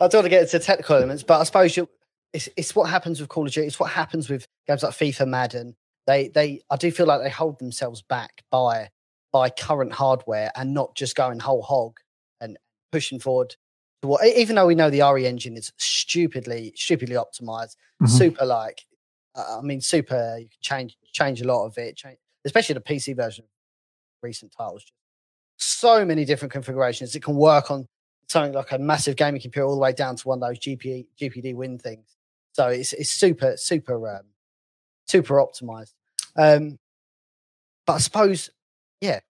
I 0.00 0.06
don't 0.06 0.14
want 0.14 0.24
to 0.26 0.28
get 0.28 0.42
into 0.42 0.60
technical 0.60 0.94
elements, 0.96 1.24
but 1.24 1.40
I 1.40 1.44
suppose 1.44 1.76
you 1.76 1.88
it's 2.32 2.48
it's 2.56 2.74
what 2.74 2.90
happens 2.90 3.20
with 3.20 3.28
Call 3.28 3.46
of 3.46 3.52
Duty. 3.52 3.66
It's 3.66 3.80
what 3.80 3.90
happens 3.90 4.28
with 4.28 4.46
games 4.66 4.82
like 4.82 4.92
FIFA, 4.92 5.28
Madden. 5.28 5.76
They 6.06 6.28
they 6.28 6.62
I 6.70 6.76
do 6.76 6.90
feel 6.90 7.06
like 7.06 7.22
they 7.22 7.30
hold 7.30 7.58
themselves 7.58 8.02
back 8.02 8.42
by 8.50 8.90
by 9.32 9.50
current 9.50 9.92
hardware 9.92 10.50
and 10.56 10.74
not 10.74 10.94
just 10.94 11.16
going 11.16 11.40
whole 11.40 11.62
hog 11.62 11.98
and 12.40 12.56
pushing 12.90 13.20
forward 13.20 13.54
to 14.02 14.08
what 14.08 14.26
even 14.26 14.56
though 14.56 14.66
we 14.66 14.74
know 14.74 14.90
the 14.90 15.02
RE 15.02 15.26
engine 15.26 15.56
is 15.56 15.72
stupidly 15.78 16.72
stupidly 16.76 17.16
optimized, 17.16 17.76
mm-hmm. 18.02 18.06
super 18.06 18.44
like 18.46 18.82
uh, 19.34 19.58
I 19.58 19.62
mean 19.62 19.80
super 19.80 20.38
you 20.38 20.48
can 20.48 20.58
change 20.60 20.96
change 21.12 21.40
a 21.40 21.46
lot 21.46 21.66
of 21.66 21.76
it, 21.78 21.96
change, 21.96 22.18
especially 22.44 22.74
the 22.74 22.80
PC 22.80 23.16
version 23.16 23.44
recent 24.22 24.52
titles. 24.56 24.84
So 25.56 26.04
many 26.04 26.24
different 26.24 26.52
configurations. 26.52 27.14
It 27.14 27.22
can 27.22 27.36
work 27.36 27.70
on 27.70 27.86
something 28.28 28.52
like 28.52 28.72
a 28.72 28.78
massive 28.78 29.16
gaming 29.16 29.40
computer 29.40 29.66
all 29.66 29.74
the 29.74 29.80
way 29.80 29.92
down 29.92 30.16
to 30.16 30.28
one 30.28 30.42
of 30.42 30.48
those 30.48 30.58
GP, 30.58 31.06
GPD 31.20 31.54
win 31.54 31.78
things. 31.78 32.16
So 32.60 32.68
it's 32.68 32.92
it's 32.92 33.08
super 33.08 33.54
super 33.56 34.16
um, 34.16 34.26
super 35.08 35.36
optimized. 35.36 35.94
Um, 36.36 36.78
but 37.86 37.94
I 37.94 37.98
suppose, 38.00 38.50
yeah, 39.00 39.20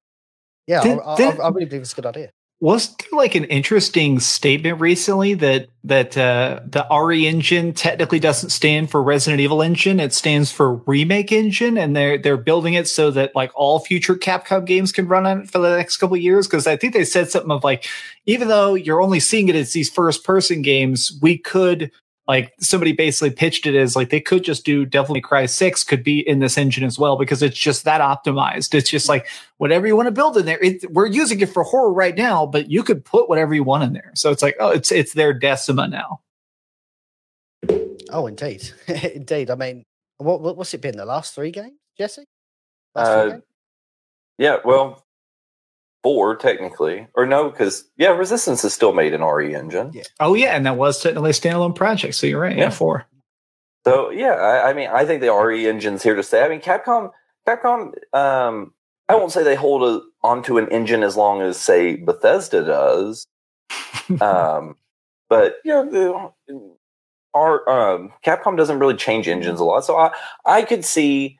yeah, 0.66 0.80
I, 0.82 1.14
I, 1.14 1.30
I, 1.36 1.48
really 1.50 1.66
believe 1.66 1.82
it's 1.82 1.92
a 1.92 1.94
good 1.94 2.06
idea. 2.06 2.30
Was 2.58 2.92
there 2.96 3.16
like 3.16 3.36
an 3.36 3.44
interesting 3.44 4.18
statement 4.18 4.80
recently 4.80 5.34
that 5.34 5.68
that 5.84 6.18
uh, 6.18 6.58
the 6.66 6.84
RE 6.90 7.24
engine 7.24 7.72
technically 7.72 8.18
doesn't 8.18 8.50
stand 8.50 8.90
for 8.90 9.00
Resident 9.00 9.40
Evil 9.40 9.62
engine; 9.62 10.00
it 10.00 10.12
stands 10.12 10.50
for 10.50 10.74
Remake 10.74 11.30
engine, 11.30 11.78
and 11.78 11.94
they're 11.94 12.18
they're 12.18 12.36
building 12.36 12.74
it 12.74 12.88
so 12.88 13.12
that 13.12 13.36
like 13.36 13.52
all 13.54 13.78
future 13.78 14.16
Capcom 14.16 14.64
games 14.64 14.90
can 14.90 15.06
run 15.06 15.24
on 15.24 15.42
it 15.42 15.50
for 15.50 15.58
the 15.60 15.76
next 15.76 15.98
couple 15.98 16.16
years. 16.16 16.48
Because 16.48 16.66
I 16.66 16.76
think 16.76 16.94
they 16.94 17.04
said 17.04 17.30
something 17.30 17.52
of 17.52 17.62
like, 17.62 17.86
even 18.26 18.48
though 18.48 18.74
you're 18.74 19.00
only 19.00 19.20
seeing 19.20 19.48
it 19.48 19.54
as 19.54 19.72
these 19.72 19.88
first 19.88 20.24
person 20.24 20.62
games, 20.62 21.16
we 21.22 21.38
could 21.38 21.92
like 22.28 22.52
somebody 22.60 22.92
basically 22.92 23.30
pitched 23.30 23.66
it 23.66 23.74
as 23.74 23.96
like 23.96 24.10
they 24.10 24.20
could 24.20 24.44
just 24.44 24.64
do 24.64 24.84
Devil 24.84 25.14
May 25.14 25.20
Cry 25.20 25.46
6 25.46 25.84
could 25.84 26.04
be 26.04 26.20
in 26.20 26.38
this 26.38 26.56
engine 26.56 26.84
as 26.84 26.98
well 26.98 27.16
because 27.16 27.42
it's 27.42 27.58
just 27.58 27.84
that 27.84 28.00
optimized. 28.00 28.74
It's 28.74 28.90
just 28.90 29.08
like 29.08 29.26
whatever 29.56 29.86
you 29.86 29.96
want 29.96 30.06
to 30.06 30.12
build 30.12 30.36
in 30.36 30.46
there. 30.46 30.62
It, 30.62 30.90
we're 30.92 31.06
using 31.06 31.40
it 31.40 31.48
for 31.48 31.64
horror 31.64 31.92
right 31.92 32.16
now, 32.16 32.46
but 32.46 32.70
you 32.70 32.82
could 32.82 33.04
put 33.04 33.28
whatever 33.28 33.54
you 33.54 33.64
want 33.64 33.84
in 33.84 33.92
there. 33.92 34.12
So 34.14 34.30
it's 34.30 34.42
like, 34.42 34.56
oh, 34.60 34.70
it's 34.70 34.92
it's 34.92 35.12
their 35.12 35.32
Decima 35.32 35.88
now. 35.88 36.20
Oh, 38.10 38.26
indeed, 38.26 38.70
indeed. 38.86 39.50
I 39.50 39.54
mean, 39.54 39.84
what, 40.18 40.40
what 40.40 40.56
what's 40.56 40.74
it 40.74 40.80
been? 40.80 40.96
The 40.96 41.04
last 41.04 41.34
three 41.34 41.50
games, 41.50 41.78
Jesse? 41.98 42.24
Uh, 42.94 43.28
games? 43.28 43.42
Yeah, 44.38 44.56
well, 44.64 45.04
four 46.02 46.36
technically, 46.36 47.06
or 47.14 47.26
no, 47.26 47.50
because 47.50 47.84
yeah, 47.96 48.10
Resistance 48.10 48.64
is 48.64 48.72
still 48.72 48.92
made 48.92 49.12
in 49.12 49.22
RE 49.22 49.54
Engine. 49.54 49.90
Yeah. 49.92 50.02
Oh 50.18 50.34
yeah, 50.34 50.56
and 50.56 50.66
that 50.66 50.76
was 50.76 51.02
technically 51.02 51.30
a 51.30 51.34
standalone 51.34 51.74
project. 51.74 52.14
So 52.14 52.26
you're 52.26 52.40
right. 52.40 52.56
Yeah, 52.56 52.64
yeah 52.64 52.70
four. 52.70 53.06
So 53.84 54.10
yeah, 54.10 54.32
I, 54.32 54.70
I, 54.70 54.72
mean, 54.74 54.90
I 54.92 55.04
think 55.04 55.20
the 55.20 55.32
RE 55.32 55.66
engine's 55.66 56.02
here 56.02 56.14
to 56.14 56.22
stay. 56.22 56.44
I 56.44 56.48
mean, 56.48 56.60
Capcom, 56.60 57.10
Capcom. 57.46 57.92
Um, 58.12 58.74
I 59.08 59.16
won't 59.16 59.32
say 59.32 59.42
they 59.42 59.56
hold 59.56 59.82
a, 59.82 60.02
onto 60.22 60.58
an 60.58 60.68
engine 60.70 61.02
as 61.02 61.16
long 61.16 61.42
as 61.42 61.58
say 61.58 61.96
Bethesda 61.96 62.64
does. 62.64 63.26
um, 64.20 64.76
but 65.28 65.56
you 65.64 65.72
know, 65.72 66.34
our 67.34 67.68
um, 67.68 68.12
Capcom 68.24 68.56
doesn't 68.56 68.78
really 68.78 68.96
change 68.96 69.28
engines 69.28 69.60
a 69.60 69.64
lot, 69.64 69.84
so 69.84 69.96
I 69.96 70.12
I 70.44 70.62
could 70.62 70.84
see 70.84 71.38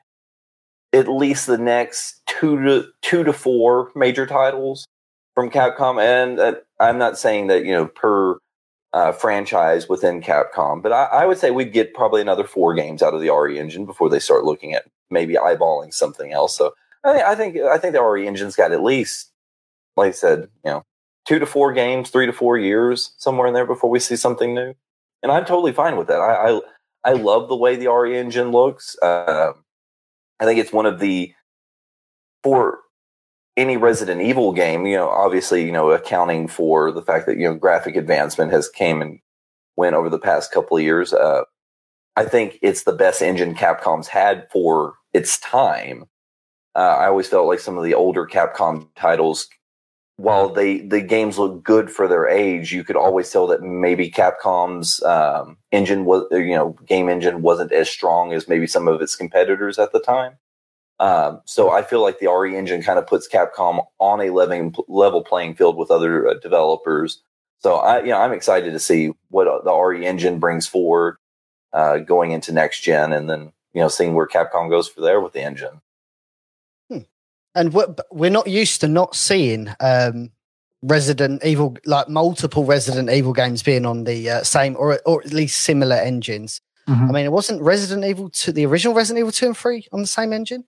at 0.93 1.07
least 1.07 1.47
the 1.47 1.57
next 1.57 2.21
two 2.27 2.61
to 2.63 2.87
two 3.01 3.23
to 3.23 3.33
four 3.33 3.91
major 3.95 4.25
titles 4.25 4.87
from 5.33 5.49
Capcom, 5.49 6.01
and 6.01 6.39
uh, 6.39 6.55
I'm 6.79 6.97
not 6.97 7.17
saying 7.17 7.47
that 7.47 7.65
you 7.65 7.71
know 7.71 7.87
per 7.87 8.37
uh, 8.93 9.11
franchise 9.11 9.87
within 9.87 10.21
Capcom, 10.21 10.81
but 10.81 10.91
I, 10.91 11.05
I, 11.05 11.25
would 11.25 11.37
say 11.37 11.51
we'd 11.51 11.71
get 11.71 11.93
probably 11.93 12.19
another 12.19 12.43
four 12.43 12.73
games 12.73 13.01
out 13.01 13.13
of 13.13 13.21
the 13.21 13.29
RE 13.29 13.57
engine 13.57 13.85
before 13.85 14.09
they 14.09 14.19
start 14.19 14.43
looking 14.43 14.73
at 14.73 14.83
maybe 15.09 15.35
eyeballing 15.35 15.93
something 15.93 16.33
else. 16.33 16.57
So 16.57 16.73
I, 17.05 17.21
I 17.23 17.35
think 17.35 17.57
I 17.57 17.77
think 17.77 17.93
the 17.93 18.03
RE 18.03 18.27
engine's 18.27 18.55
got 18.55 18.73
at 18.73 18.83
least, 18.83 19.31
like 19.95 20.09
I 20.09 20.11
said, 20.11 20.49
you 20.65 20.71
know, 20.71 20.83
two 21.25 21.39
to 21.39 21.45
four 21.45 21.71
games, 21.71 22.09
three 22.09 22.25
to 22.25 22.33
four 22.33 22.57
years 22.57 23.13
somewhere 23.17 23.47
in 23.47 23.53
there 23.53 23.65
before 23.65 23.89
we 23.89 23.99
see 23.99 24.17
something 24.17 24.53
new, 24.53 24.73
and 25.23 25.31
I'm 25.31 25.45
totally 25.45 25.71
fine 25.71 25.95
with 25.95 26.07
that. 26.07 26.19
I 26.19 26.49
I, 26.49 26.61
I 27.11 27.13
love 27.13 27.47
the 27.47 27.55
way 27.55 27.77
the 27.77 27.91
RE 27.91 28.17
engine 28.17 28.51
looks. 28.51 28.97
Uh, 29.01 29.53
I 30.41 30.45
think 30.45 30.59
it's 30.59 30.73
one 30.73 30.87
of 30.87 30.99
the 30.99 31.33
for 32.43 32.79
any 33.55 33.77
Resident 33.77 34.21
Evil 34.21 34.53
game, 34.53 34.85
you 34.87 34.97
know, 34.97 35.07
obviously, 35.07 35.63
you 35.63 35.71
know, 35.71 35.91
accounting 35.91 36.47
for 36.47 36.91
the 36.91 37.03
fact 37.03 37.27
that 37.27 37.37
you 37.37 37.47
know 37.47 37.53
graphic 37.53 37.95
advancement 37.95 38.51
has 38.51 38.67
came 38.67 39.01
and 39.01 39.19
went 39.75 39.95
over 39.95 40.09
the 40.09 40.19
past 40.19 40.51
couple 40.51 40.75
of 40.77 40.83
years. 40.83 41.13
Uh, 41.13 41.43
I 42.15 42.25
think 42.25 42.57
it's 42.61 42.83
the 42.83 42.91
best 42.91 43.21
engine 43.21 43.55
Capcom's 43.55 44.07
had 44.07 44.47
for 44.51 44.95
its 45.13 45.39
time. 45.39 46.05
Uh, 46.75 46.95
I 46.99 47.07
always 47.07 47.27
felt 47.27 47.47
like 47.47 47.59
some 47.59 47.77
of 47.77 47.83
the 47.83 47.93
older 47.93 48.25
Capcom 48.25 48.87
titles, 48.95 49.47
while 50.21 50.49
they 50.49 50.81
the 50.81 51.01
games 51.01 51.39
look 51.39 51.63
good 51.63 51.89
for 51.89 52.07
their 52.07 52.27
age, 52.27 52.71
you 52.71 52.83
could 52.83 52.95
always 52.95 53.29
tell 53.31 53.47
that 53.47 53.63
maybe 53.63 54.11
Capcom's 54.11 55.01
um, 55.03 55.57
engine 55.71 56.05
was, 56.05 56.25
you 56.31 56.55
know, 56.55 56.75
game 56.85 57.09
engine 57.09 57.41
wasn't 57.41 57.71
as 57.71 57.89
strong 57.89 58.31
as 58.31 58.47
maybe 58.47 58.67
some 58.67 58.87
of 58.87 59.01
its 59.01 59.15
competitors 59.15 59.79
at 59.79 59.91
the 59.91 59.99
time. 59.99 60.37
Um, 60.99 61.41
so 61.45 61.71
I 61.71 61.81
feel 61.81 62.03
like 62.03 62.19
the 62.19 62.31
RE 62.31 62.55
engine 62.55 62.83
kind 62.83 62.99
of 62.99 63.07
puts 63.07 63.27
Capcom 63.27 63.83
on 63.97 64.21
a 64.21 64.29
level 64.29 64.85
level 64.87 65.23
playing 65.23 65.55
field 65.55 65.75
with 65.75 65.89
other 65.89 66.27
uh, 66.27 66.33
developers. 66.35 67.23
So 67.57 67.75
I, 67.77 68.01
you 68.01 68.09
know, 68.09 68.19
I'm 68.21 68.33
excited 68.33 68.73
to 68.73 68.79
see 68.79 69.13
what 69.29 69.63
the 69.63 69.73
RE 69.73 70.05
engine 70.05 70.39
brings 70.39 70.67
forward 70.67 71.17
uh, 71.73 71.97
going 71.97 72.31
into 72.31 72.51
next 72.51 72.81
gen, 72.81 73.11
and 73.11 73.27
then 73.27 73.53
you 73.73 73.81
know, 73.81 73.87
seeing 73.87 74.13
where 74.13 74.27
Capcom 74.27 74.69
goes 74.69 74.87
for 74.87 75.01
there 75.01 75.19
with 75.19 75.33
the 75.33 75.41
engine. 75.41 75.81
And 77.53 77.73
we're, 77.73 77.93
we're 78.11 78.29
not 78.29 78.47
used 78.47 78.81
to 78.81 78.87
not 78.87 79.15
seeing 79.15 79.69
um, 79.79 80.31
Resident 80.81 81.43
Evil, 81.43 81.77
like 81.85 82.09
multiple 82.09 82.65
Resident 82.65 83.09
Evil 83.09 83.33
games 83.33 83.61
being 83.61 83.85
on 83.85 84.05
the 84.05 84.29
uh, 84.29 84.43
same 84.43 84.75
or 84.77 84.99
or 85.05 85.21
at 85.21 85.33
least 85.33 85.61
similar 85.61 85.95
engines. 85.97 86.61
Mm-hmm. 86.87 87.09
I 87.09 87.11
mean, 87.11 87.25
it 87.25 87.31
wasn't 87.31 87.61
Resident 87.61 88.05
Evil 88.05 88.29
to 88.29 88.51
the 88.51 88.65
original 88.65 88.95
Resident 88.95 89.19
Evil 89.19 89.31
two 89.31 89.47
and 89.47 89.57
three 89.57 89.87
on 89.91 90.01
the 90.01 90.07
same 90.07 90.33
engine. 90.33 90.65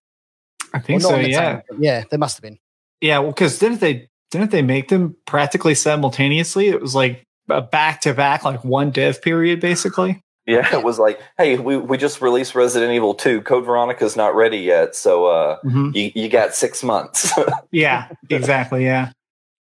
I 0.73 0.79
think 0.79 1.01
well, 1.03 1.11
so. 1.11 1.19
Yeah, 1.19 1.61
yeah, 1.79 2.03
they 2.09 2.17
must 2.17 2.38
have 2.38 2.43
been. 2.43 2.59
Yeah, 3.01 3.19
well, 3.19 3.31
because 3.31 3.59
didn't 3.59 3.79
they 3.79 4.09
didn't 4.31 4.51
they 4.51 4.61
make 4.61 4.89
them 4.89 5.15
practically 5.25 5.75
simultaneously? 5.75 6.67
It 6.67 6.81
was 6.81 6.95
like 6.95 7.23
a 7.49 7.61
back 7.61 8.01
to 8.01 8.13
back, 8.13 8.43
like 8.43 8.63
one 8.63 8.91
dev 8.91 9.21
period, 9.21 9.59
basically. 9.59 10.21
Yeah, 10.45 10.75
it 10.75 10.83
was 10.83 10.99
like, 10.99 11.19
hey, 11.37 11.57
we, 11.57 11.77
we 11.77 11.97
just 11.97 12.21
released 12.21 12.55
Resident 12.55 12.91
Evil 12.91 13.13
2. 13.13 13.41
Code 13.41 13.65
Veronica's 13.65 14.15
not 14.15 14.35
ready 14.35 14.57
yet, 14.57 14.95
so 14.95 15.25
uh, 15.25 15.59
mm-hmm. 15.63 15.91
you, 15.93 16.11
you 16.15 16.29
got 16.29 16.53
six 16.53 16.83
months. 16.83 17.31
yeah, 17.71 18.09
exactly. 18.29 18.85
Yeah. 18.85 19.11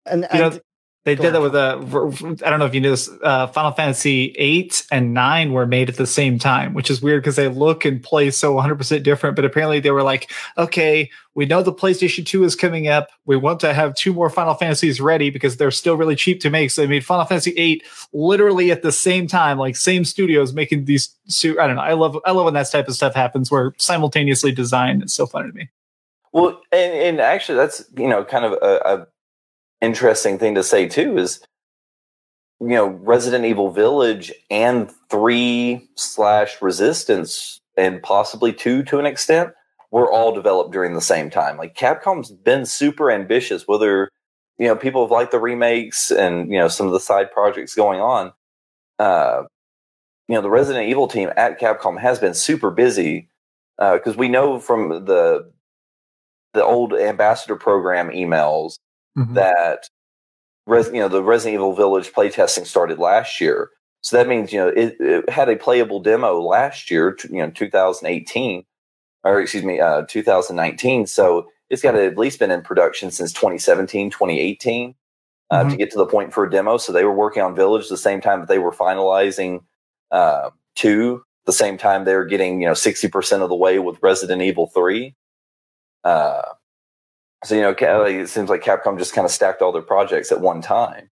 And, 0.05 0.25
and 0.25 0.33
you 0.33 0.39
know, 0.39 0.59
they 1.03 1.15
did 1.15 1.33
that 1.33 1.41
with 1.41 1.55
a. 1.55 1.77
Uh, 1.77 2.49
don't 2.49 2.59
know 2.59 2.65
if 2.67 2.75
you 2.75 2.81
knew 2.81 2.91
this. 2.91 3.09
Uh, 3.23 3.47
Final 3.47 3.71
Fantasy 3.71 4.35
eight 4.37 4.85
and 4.91 5.15
nine 5.15 5.51
were 5.51 5.65
made 5.65 5.89
at 5.89 5.95
the 5.95 6.05
same 6.05 6.37
time, 6.37 6.75
which 6.75 6.91
is 6.91 7.01
weird 7.01 7.23
because 7.23 7.37
they 7.37 7.47
look 7.47 7.85
and 7.85 8.03
play 8.03 8.29
so 8.29 8.53
100 8.53 8.75
percent 8.75 9.03
different. 9.03 9.35
But 9.35 9.43
apparently, 9.43 9.79
they 9.79 9.89
were 9.89 10.03
like, 10.03 10.31
"Okay, 10.59 11.09
we 11.33 11.47
know 11.47 11.63
the 11.63 11.73
PlayStation 11.73 12.23
two 12.23 12.43
is 12.43 12.55
coming 12.55 12.87
up. 12.87 13.09
We 13.25 13.35
want 13.35 13.59
to 13.61 13.73
have 13.73 13.95
two 13.95 14.13
more 14.13 14.29
Final 14.29 14.53
Fantasies 14.53 15.01
ready 15.01 15.31
because 15.31 15.57
they're 15.57 15.71
still 15.71 15.97
really 15.97 16.15
cheap 16.15 16.39
to 16.41 16.51
make." 16.51 16.69
So 16.69 16.83
they 16.83 16.87
made 16.87 17.03
Final 17.03 17.25
Fantasy 17.25 17.53
eight 17.57 17.83
literally 18.13 18.69
at 18.69 18.83
the 18.83 18.91
same 18.91 19.25
time, 19.25 19.57
like 19.57 19.75
same 19.75 20.05
studios 20.05 20.53
making 20.53 20.85
these. 20.85 21.15
I 21.43 21.65
don't 21.65 21.77
know. 21.77 21.81
I 21.81 21.93
love. 21.93 22.19
I 22.25 22.31
love 22.31 22.45
when 22.45 22.53
that 22.53 22.69
type 22.69 22.87
of 22.87 22.93
stuff 22.93 23.15
happens 23.15 23.49
where 23.49 23.73
simultaneously 23.79 24.51
designed. 24.51 25.01
It's 25.01 25.15
so 25.15 25.25
funny 25.25 25.49
to 25.49 25.57
me. 25.57 25.69
Well, 26.31 26.61
and, 26.71 26.93
and 26.93 27.21
actually, 27.21 27.55
that's 27.55 27.83
you 27.97 28.07
know 28.07 28.23
kind 28.23 28.45
of 28.45 28.53
a, 28.53 28.81
a 28.85 29.07
interesting 29.81 30.37
thing 30.37 30.55
to 30.55 30.63
say 30.63 30.87
too 30.87 31.17
is 31.17 31.41
you 32.59 32.69
know 32.69 32.87
Resident 32.87 33.45
Evil 33.45 33.71
Village 33.71 34.31
and 34.49 34.91
three 35.09 35.89
slash 35.95 36.61
Resistance 36.61 37.59
and 37.77 38.01
possibly 38.03 38.53
two 38.53 38.83
to 38.83 38.99
an 38.99 39.05
extent 39.05 39.51
were 39.91 40.09
all 40.09 40.33
developed 40.33 40.71
during 40.71 40.93
the 40.93 41.01
same 41.01 41.29
time. 41.29 41.57
Like 41.57 41.75
Capcom's 41.75 42.31
been 42.31 42.65
super 42.65 43.11
ambitious, 43.11 43.67
whether 43.67 44.09
you 44.57 44.67
know 44.67 44.75
people 44.75 45.03
have 45.03 45.11
liked 45.11 45.31
the 45.31 45.39
remakes 45.39 46.11
and 46.11 46.51
you 46.51 46.57
know 46.57 46.67
some 46.67 46.85
of 46.85 46.93
the 46.93 46.99
side 46.99 47.31
projects 47.31 47.75
going 47.75 47.99
on. 47.99 48.31
Uh, 48.99 49.43
you 50.27 50.35
know 50.35 50.41
the 50.41 50.49
Resident 50.49 50.87
Evil 50.87 51.07
team 51.07 51.29
at 51.35 51.59
Capcom 51.59 51.99
has 51.99 52.19
been 52.19 52.33
super 52.33 52.71
busy 52.71 53.27
because 53.77 54.15
uh, 54.15 54.19
we 54.19 54.29
know 54.29 54.59
from 54.59 55.05
the 55.05 55.51
the 56.53 56.63
old 56.63 56.93
ambassador 56.93 57.55
program 57.55 58.09
emails 58.09 58.75
mm-hmm. 59.17 59.33
that 59.33 59.89
Res, 60.67 60.87
you 60.87 60.99
know 60.99 61.07
the 61.07 61.23
Resident 61.23 61.55
Evil 61.55 61.73
Village 61.73 62.11
playtesting 62.11 62.65
started 62.65 62.99
last 62.99 63.41
year. 63.41 63.69
So 64.01 64.17
that 64.17 64.27
means 64.27 64.51
you 64.53 64.59
know 64.59 64.69
it, 64.69 64.95
it, 64.99 65.29
had 65.29 65.49
a 65.49 65.55
playable 65.55 65.99
demo 65.99 66.39
last 66.41 66.91
year, 66.91 67.17
you 67.29 67.39
know, 67.39 67.51
2018, 67.51 68.63
or 69.23 69.41
excuse 69.41 69.63
me, 69.63 69.79
uh, 69.79 70.03
2019. 70.07 71.07
So 71.07 71.47
it's 71.69 71.81
got 71.81 71.93
to 71.93 72.05
at 72.05 72.17
least 72.17 72.39
been 72.39 72.51
in 72.51 72.61
production 72.61 73.11
since 73.11 73.31
2017, 73.33 74.11
2018 74.11 74.95
uh, 75.49 75.59
mm-hmm. 75.59 75.69
to 75.69 75.77
get 75.77 75.91
to 75.91 75.97
the 75.97 76.05
point 76.05 76.33
for 76.33 76.45
a 76.45 76.49
demo. 76.49 76.77
So 76.77 76.91
they 76.91 77.03
were 77.03 77.13
working 77.13 77.43
on 77.43 77.55
Village 77.55 77.89
the 77.89 77.97
same 77.97 78.21
time 78.21 78.39
that 78.39 78.49
they 78.49 78.59
were 78.59 78.71
finalizing 78.71 79.63
uh, 80.11 80.49
two. 80.75 81.23
The 81.45 81.53
same 81.53 81.77
time 81.77 82.05
they 82.05 82.15
were 82.15 82.25
getting 82.25 82.61
you 82.61 82.67
know 82.67 82.73
60 82.75 83.07
percent 83.07 83.43
of 83.43 83.49
the 83.49 83.55
way 83.55 83.79
with 83.79 84.01
Resident 84.01 84.41
Evil 84.41 84.67
3. 84.67 85.15
Uh, 86.03 86.41
so 87.43 87.55
you 87.55 87.61
know, 87.61 87.71
it 87.71 88.27
seems 88.27 88.49
like 88.49 88.63
Capcom 88.63 88.97
just 88.97 89.13
kind 89.13 89.25
of 89.25 89.31
stacked 89.31 89.61
all 89.61 89.71
their 89.71 89.81
projects 89.81 90.31
at 90.31 90.41
one 90.41 90.61
time. 90.61 91.09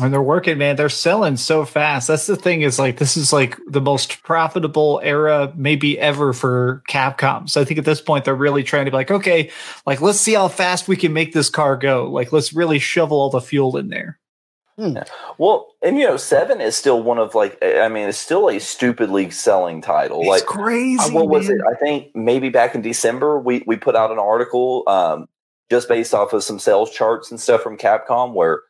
And 0.00 0.12
they're 0.12 0.22
working, 0.22 0.56
man. 0.56 0.76
They're 0.76 0.88
selling 0.88 1.36
so 1.36 1.64
fast. 1.64 2.06
That's 2.06 2.26
the 2.26 2.36
thing. 2.36 2.62
Is 2.62 2.78
like 2.78 2.98
this 2.98 3.16
is 3.16 3.32
like 3.32 3.58
the 3.66 3.80
most 3.80 4.22
profitable 4.22 5.00
era 5.02 5.52
maybe 5.56 5.98
ever 5.98 6.32
for 6.32 6.82
Capcom. 6.88 7.50
So 7.50 7.60
I 7.60 7.64
think 7.64 7.78
at 7.78 7.84
this 7.84 8.00
point 8.00 8.24
they're 8.24 8.34
really 8.34 8.62
trying 8.62 8.84
to 8.84 8.92
be 8.92 8.96
like, 8.96 9.10
okay, 9.10 9.50
like 9.86 10.00
let's 10.00 10.20
see 10.20 10.34
how 10.34 10.46
fast 10.46 10.86
we 10.86 10.96
can 10.96 11.12
make 11.12 11.32
this 11.32 11.50
car 11.50 11.76
go. 11.76 12.08
Like 12.08 12.32
let's 12.32 12.52
really 12.52 12.78
shovel 12.78 13.20
all 13.20 13.30
the 13.30 13.40
fuel 13.40 13.76
in 13.76 13.88
there. 13.88 14.18
Hmm. 14.80 14.96
Well, 15.36 15.74
and 15.82 15.98
you 15.98 16.06
know, 16.06 16.16
Seven 16.16 16.62
is 16.62 16.74
still 16.74 17.02
one 17.02 17.18
of 17.18 17.34
like 17.34 17.58
I 17.62 17.88
mean, 17.88 18.08
it's 18.08 18.16
still 18.16 18.48
a 18.48 18.58
stupidly 18.58 19.28
selling 19.28 19.82
title. 19.82 20.20
It's 20.20 20.28
like 20.28 20.46
crazy. 20.46 21.12
What 21.12 21.28
was 21.28 21.50
it? 21.50 21.60
I 21.70 21.74
think 21.74 22.16
maybe 22.16 22.48
back 22.48 22.74
in 22.74 22.80
December 22.80 23.38
we 23.38 23.62
we 23.66 23.76
put 23.76 23.94
out 23.94 24.10
an 24.10 24.18
article 24.18 24.84
um, 24.86 25.28
just 25.70 25.86
based 25.86 26.14
off 26.14 26.32
of 26.32 26.42
some 26.42 26.58
sales 26.58 26.90
charts 26.90 27.30
and 27.30 27.38
stuff 27.38 27.60
from 27.60 27.76
Capcom 27.76 28.32
where 28.32 28.62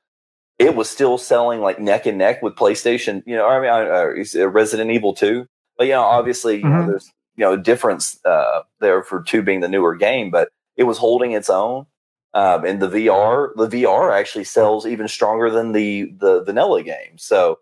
it 0.59 0.75
was 0.75 0.91
still 0.91 1.17
selling 1.17 1.61
like 1.61 1.79
neck 1.79 2.07
and 2.07 2.19
neck 2.19 2.43
with 2.43 2.57
PlayStation. 2.57 3.23
You 3.25 3.37
know, 3.37 3.47
I 3.47 3.61
mean, 3.61 3.71
uh, 3.71 4.49
Resident 4.49 4.91
Evil 4.91 5.15
Two, 5.15 5.47
but 5.79 5.87
you 5.87 5.93
know, 5.93 6.03
obviously, 6.03 6.57
you 6.57 6.65
mm-hmm. 6.65 6.81
know, 6.81 6.87
there's 6.89 7.13
you 7.37 7.45
know 7.45 7.53
a 7.53 7.57
difference 7.57 8.19
uh, 8.25 8.63
there 8.81 9.05
for 9.05 9.23
two 9.23 9.43
being 9.43 9.61
the 9.61 9.69
newer 9.69 9.95
game, 9.95 10.33
but 10.33 10.49
it 10.77 10.85
was 10.85 10.99
holding 10.99 11.31
its 11.33 11.49
own. 11.49 11.87
Um, 12.33 12.64
and 12.64 12.81
the 12.81 12.89
VR, 12.89 13.51
the 13.57 13.68
VR 13.68 14.16
actually 14.16 14.45
sells 14.45 14.87
even 14.87 15.09
stronger 15.09 15.51
than 15.51 15.72
the 15.72 16.12
the 16.18 16.45
vanilla 16.45 16.83
game. 16.83 17.18
So, 17.18 17.59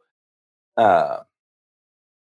uh, 0.77 1.21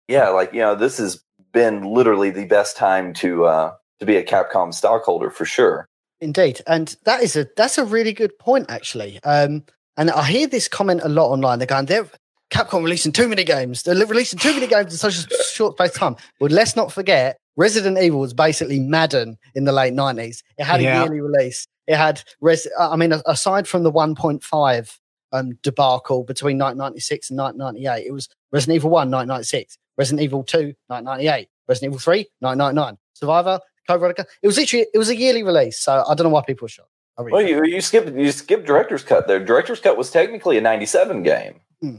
yeah, 0.08 0.28
like 0.28 0.52
you 0.52 0.60
know, 0.60 0.74
this 0.74 0.98
has 0.98 1.22
been 1.52 1.82
literally 1.82 2.30
the 2.30 2.44
best 2.44 2.76
time 2.76 3.14
to 3.14 3.46
uh, 3.46 3.74
to 4.00 4.06
be 4.06 4.16
a 4.16 4.24
Capcom 4.24 4.74
stockholder 4.74 5.30
for 5.30 5.46
sure. 5.46 5.88
Indeed, 6.20 6.60
and 6.66 6.94
that 7.04 7.22
is 7.22 7.34
a 7.34 7.46
that's 7.56 7.78
a 7.78 7.84
really 7.84 8.12
good 8.12 8.38
point 8.38 8.66
actually. 8.68 9.22
Um, 9.24 9.64
and 9.96 10.10
I 10.10 10.24
hear 10.24 10.46
this 10.46 10.68
comment 10.68 11.00
a 11.02 11.08
lot 11.08 11.30
online. 11.30 11.58
They're 11.58 11.66
going, 11.66 11.86
they're 11.86 12.08
Capcom 12.50 12.82
releasing 12.82 13.12
too 13.12 13.28
many 13.28 13.44
games. 13.44 13.82
They're 13.82 13.94
releasing 14.06 14.38
too 14.38 14.52
many 14.52 14.66
games 14.66 14.92
in 14.92 14.98
such 14.98 15.16
a 15.16 15.44
short 15.44 15.76
space 15.76 15.90
of 15.90 15.96
time. 15.96 16.16
Well, 16.40 16.50
let's 16.50 16.76
not 16.76 16.92
forget, 16.92 17.38
Resident 17.56 17.98
Evil 17.98 18.20
was 18.20 18.34
basically 18.34 18.80
Madden 18.80 19.38
in 19.54 19.64
the 19.64 19.72
late 19.72 19.94
nineties. 19.94 20.42
It 20.58 20.64
had 20.64 20.82
yeah. 20.82 21.00
a 21.00 21.04
yearly 21.04 21.20
release. 21.20 21.66
It 21.86 21.96
had, 21.96 22.22
res- 22.40 22.68
I 22.78 22.96
mean, 22.96 23.12
aside 23.26 23.68
from 23.68 23.82
the 23.82 23.92
1.5 23.92 24.98
um, 25.32 25.58
debacle 25.62 26.24
between 26.24 26.58
1996 26.58 27.30
and 27.30 27.38
1998, 27.38 28.06
it 28.06 28.12
was 28.12 28.28
Resident 28.52 28.76
Evil 28.76 28.90
1, 28.90 29.10
1996, 29.10 29.78
Resident 29.98 30.22
Evil 30.22 30.42
2, 30.44 30.74
1998, 30.86 31.48
Resident 31.68 31.90
Evil 31.90 32.00
3, 32.00 32.18
1999, 32.40 32.98
Survivor, 33.14 33.60
Code 33.88 34.00
Veronica. 34.00 34.26
It 34.42 34.46
was 34.46 34.56
literally, 34.56 34.86
it 34.94 34.98
was 34.98 35.10
a 35.10 35.16
yearly 35.16 35.42
release. 35.42 35.78
So 35.78 36.04
I 36.08 36.14
don't 36.14 36.24
know 36.24 36.30
why 36.30 36.42
people 36.46 36.66
are 36.66 36.68
shocked. 36.68 36.88
Really 37.18 37.32
well, 37.32 37.42
you, 37.46 37.74
you 37.76 37.80
skipped 37.80 38.12
you 38.16 38.32
skipped 38.32 38.66
director's 38.66 39.04
cut 39.04 39.28
there. 39.28 39.38
Director's 39.38 39.78
cut 39.78 39.96
was 39.96 40.10
technically 40.10 40.58
a 40.58 40.60
'97 40.60 41.22
game. 41.22 41.60
Hmm. 41.80 41.96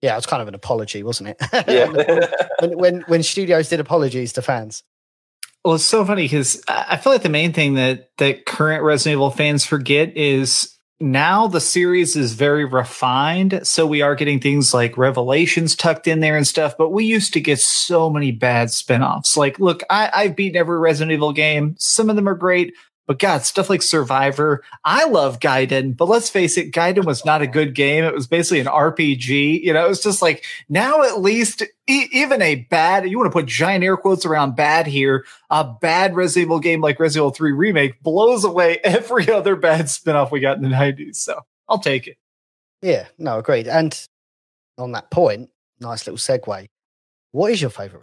Yeah, 0.00 0.12
it 0.12 0.16
was 0.16 0.26
kind 0.26 0.42
of 0.42 0.46
an 0.46 0.54
apology, 0.54 1.02
wasn't 1.02 1.30
it? 1.30 1.42
Yeah. 1.66 1.88
when, 2.60 2.78
when 2.78 3.00
when 3.08 3.22
studios 3.34 3.68
did 3.68 3.80
apologies 3.80 4.32
to 4.34 4.42
fans. 4.42 4.84
Well, 5.64 5.76
it's 5.76 5.84
so 5.84 6.04
funny 6.04 6.24
because 6.24 6.62
I 6.68 6.98
feel 6.98 7.12
like 7.12 7.22
the 7.22 7.30
main 7.30 7.54
thing 7.54 7.74
that 7.74 8.10
that 8.18 8.44
current 8.44 8.82
Resident 8.82 9.14
Evil 9.14 9.30
fans 9.30 9.64
forget 9.64 10.14
is 10.14 10.76
now 11.00 11.46
the 11.46 11.60
series 11.60 12.16
is 12.16 12.34
very 12.34 12.64
refined. 12.64 13.60
So 13.66 13.86
we 13.86 14.02
are 14.02 14.14
getting 14.14 14.40
things 14.40 14.74
like 14.74 14.98
revelations 14.98 15.74
tucked 15.74 16.06
in 16.06 16.20
there 16.20 16.36
and 16.36 16.46
stuff, 16.46 16.74
but 16.76 16.90
we 16.90 17.04
used 17.04 17.32
to 17.32 17.40
get 17.40 17.60
so 17.60 18.10
many 18.10 18.30
bad 18.30 18.68
spinoffs. 18.68 19.36
Like, 19.36 19.58
look, 19.58 19.82
I, 19.88 20.10
I've 20.14 20.36
beaten 20.36 20.56
every 20.58 20.78
Resident 20.78 21.12
Evil 21.12 21.32
game. 21.32 21.76
Some 21.78 22.10
of 22.10 22.16
them 22.16 22.28
are 22.28 22.34
great. 22.34 22.74
But 23.06 23.18
God, 23.18 23.42
stuff 23.42 23.68
like 23.68 23.82
Survivor, 23.82 24.64
I 24.84 25.04
love 25.04 25.38
Gaiden, 25.38 25.94
but 25.94 26.08
let's 26.08 26.30
face 26.30 26.56
it, 26.56 26.72
Gaiden 26.72 27.04
was 27.04 27.24
not 27.24 27.42
a 27.42 27.46
good 27.46 27.74
game. 27.74 28.02
It 28.02 28.14
was 28.14 28.26
basically 28.26 28.60
an 28.60 28.66
RPG. 28.66 29.62
You 29.62 29.74
know, 29.74 29.84
it 29.84 29.88
was 29.88 30.02
just 30.02 30.22
like 30.22 30.44
now 30.70 31.02
at 31.02 31.20
least 31.20 31.62
e- 31.86 32.08
even 32.12 32.40
a 32.40 32.54
bad, 32.70 33.08
you 33.08 33.18
want 33.18 33.30
to 33.30 33.38
put 33.38 33.46
giant 33.46 33.84
air 33.84 33.98
quotes 33.98 34.24
around 34.24 34.56
bad 34.56 34.86
here, 34.86 35.26
a 35.50 35.64
bad 35.64 36.16
Resident 36.16 36.46
Evil 36.46 36.60
game 36.60 36.80
like 36.80 36.98
Resident 36.98 37.24
Evil 37.24 37.30
3 37.34 37.52
Remake 37.52 38.02
blows 38.02 38.44
away 38.44 38.78
every 38.84 39.30
other 39.30 39.54
bad 39.54 39.86
spinoff 39.86 40.30
we 40.30 40.40
got 40.40 40.56
in 40.56 40.62
the 40.62 40.70
90s. 40.70 41.16
So 41.16 41.40
I'll 41.68 41.78
take 41.78 42.06
it. 42.06 42.16
Yeah, 42.80 43.06
no, 43.18 43.38
agreed. 43.38 43.68
And 43.68 43.98
on 44.78 44.92
that 44.92 45.10
point, 45.10 45.50
nice 45.80 46.06
little 46.06 46.16
segue. 46.16 46.66
What 47.32 47.50
is 47.50 47.60
your 47.60 47.70
favorite 47.70 48.02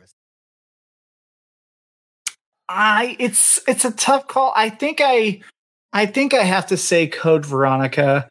I 2.71 3.17
it's 3.19 3.59
it's 3.67 3.83
a 3.83 3.91
tough 3.91 4.27
call. 4.27 4.53
I 4.55 4.69
think 4.69 5.01
I 5.03 5.41
I 5.91 6.05
think 6.05 6.33
I 6.33 6.43
have 6.43 6.67
to 6.67 6.77
say 6.77 7.07
Code 7.07 7.45
Veronica. 7.45 8.29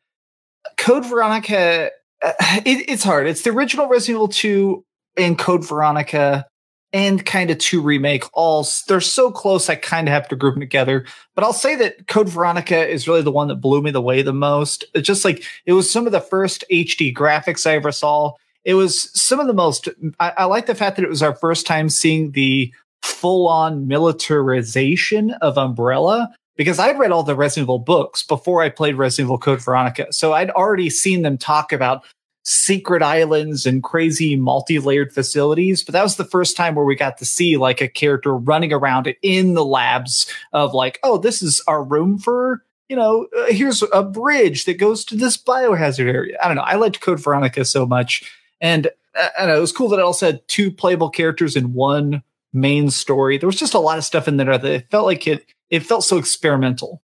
Code 0.78 1.06
Veronica 1.06 1.90
uh, 2.22 2.32
it, 2.64 2.88
it's 2.88 3.04
hard. 3.04 3.26
It's 3.26 3.42
the 3.42 3.50
original 3.50 3.86
Resident 3.86 4.16
Evil 4.16 4.28
2 4.28 4.84
and 5.18 5.38
Code 5.38 5.66
Veronica 5.66 6.46
and 6.92 7.24
kind 7.24 7.50
of 7.50 7.58
2 7.58 7.80
remake 7.80 8.24
all 8.32 8.66
they're 8.88 9.00
so 9.00 9.30
close 9.30 9.68
I 9.68 9.76
kind 9.76 10.08
of 10.08 10.12
have 10.12 10.26
to 10.28 10.36
group 10.36 10.54
them 10.54 10.60
together. 10.60 11.04
But 11.34 11.44
I'll 11.44 11.52
say 11.52 11.76
that 11.76 12.08
Code 12.08 12.28
Veronica 12.28 12.88
is 12.88 13.06
really 13.06 13.22
the 13.22 13.30
one 13.30 13.48
that 13.48 13.56
blew 13.56 13.82
me 13.82 13.90
the 13.90 14.00
way 14.00 14.22
the 14.22 14.32
most. 14.32 14.84
It's 14.94 15.06
just 15.06 15.24
like 15.24 15.44
it 15.66 15.74
was 15.74 15.90
some 15.90 16.06
of 16.06 16.12
the 16.12 16.20
first 16.20 16.64
HD 16.72 17.14
graphics 17.14 17.66
I 17.66 17.74
ever 17.74 17.92
saw. 17.92 18.32
It 18.64 18.74
was 18.74 19.10
some 19.18 19.38
of 19.38 19.46
the 19.46 19.54
most 19.54 19.88
I, 20.18 20.32
I 20.38 20.44
like 20.46 20.64
the 20.64 20.74
fact 20.74 20.96
that 20.96 21.04
it 21.04 21.10
was 21.10 21.22
our 21.22 21.34
first 21.34 21.66
time 21.66 21.90
seeing 21.90 22.32
the 22.32 22.72
full 23.02 23.48
on 23.48 23.86
militarization 23.86 25.32
of 25.42 25.58
Umbrella 25.58 26.34
because 26.56 26.78
I'd 26.78 26.98
read 26.98 27.12
all 27.12 27.22
the 27.22 27.34
Resident 27.34 27.66
Evil 27.66 27.78
books 27.78 28.22
before 28.22 28.62
I 28.62 28.68
played 28.68 28.96
Resident 28.96 29.26
Evil 29.26 29.38
Code 29.38 29.62
Veronica. 29.62 30.12
So 30.12 30.32
I'd 30.32 30.50
already 30.50 30.90
seen 30.90 31.22
them 31.22 31.38
talk 31.38 31.72
about 31.72 32.04
secret 32.44 33.02
islands 33.02 33.66
and 33.66 33.82
crazy 33.82 34.34
multi-layered 34.34 35.12
facilities 35.12 35.84
but 35.84 35.92
that 35.92 36.02
was 36.02 36.16
the 36.16 36.24
first 36.24 36.56
time 36.56 36.74
where 36.74 36.86
we 36.86 36.96
got 36.96 37.18
to 37.18 37.24
see 37.24 37.58
like 37.58 37.82
a 37.82 37.86
character 37.86 38.34
running 38.34 38.72
around 38.72 39.14
in 39.20 39.52
the 39.52 39.64
labs 39.64 40.26
of 40.54 40.72
like 40.72 40.98
oh 41.02 41.18
this 41.18 41.42
is 41.42 41.62
our 41.68 41.84
room 41.84 42.18
for 42.18 42.64
you 42.88 42.96
know 42.96 43.26
uh, 43.38 43.44
here's 43.48 43.84
a 43.92 44.02
bridge 44.02 44.64
that 44.64 44.78
goes 44.78 45.04
to 45.04 45.16
this 45.16 45.36
biohazard 45.36 46.10
area 46.10 46.34
i 46.42 46.48
don't 46.48 46.56
know 46.56 46.62
i 46.62 46.76
liked 46.76 47.02
code 47.02 47.22
veronica 47.22 47.62
so 47.62 47.84
much 47.84 48.22
and 48.60 48.88
uh, 49.18 49.28
I 49.38 49.46
know, 49.46 49.56
it 49.56 49.60
was 49.60 49.72
cool 49.72 49.88
that 49.88 49.98
it 49.98 50.04
also 50.04 50.26
had 50.26 50.46
two 50.48 50.70
playable 50.70 51.10
characters 51.10 51.56
in 51.56 51.72
one 51.72 52.22
main 52.52 52.90
story. 52.90 53.38
There 53.38 53.46
was 53.46 53.58
just 53.58 53.74
a 53.74 53.78
lot 53.78 53.98
of 53.98 54.04
stuff 54.04 54.28
in 54.28 54.36
there 54.36 54.58
that 54.58 54.64
it 54.64 54.90
felt 54.90 55.06
like 55.06 55.26
it 55.26 55.46
it 55.70 55.80
felt 55.80 56.04
so 56.04 56.18
experimental. 56.18 57.02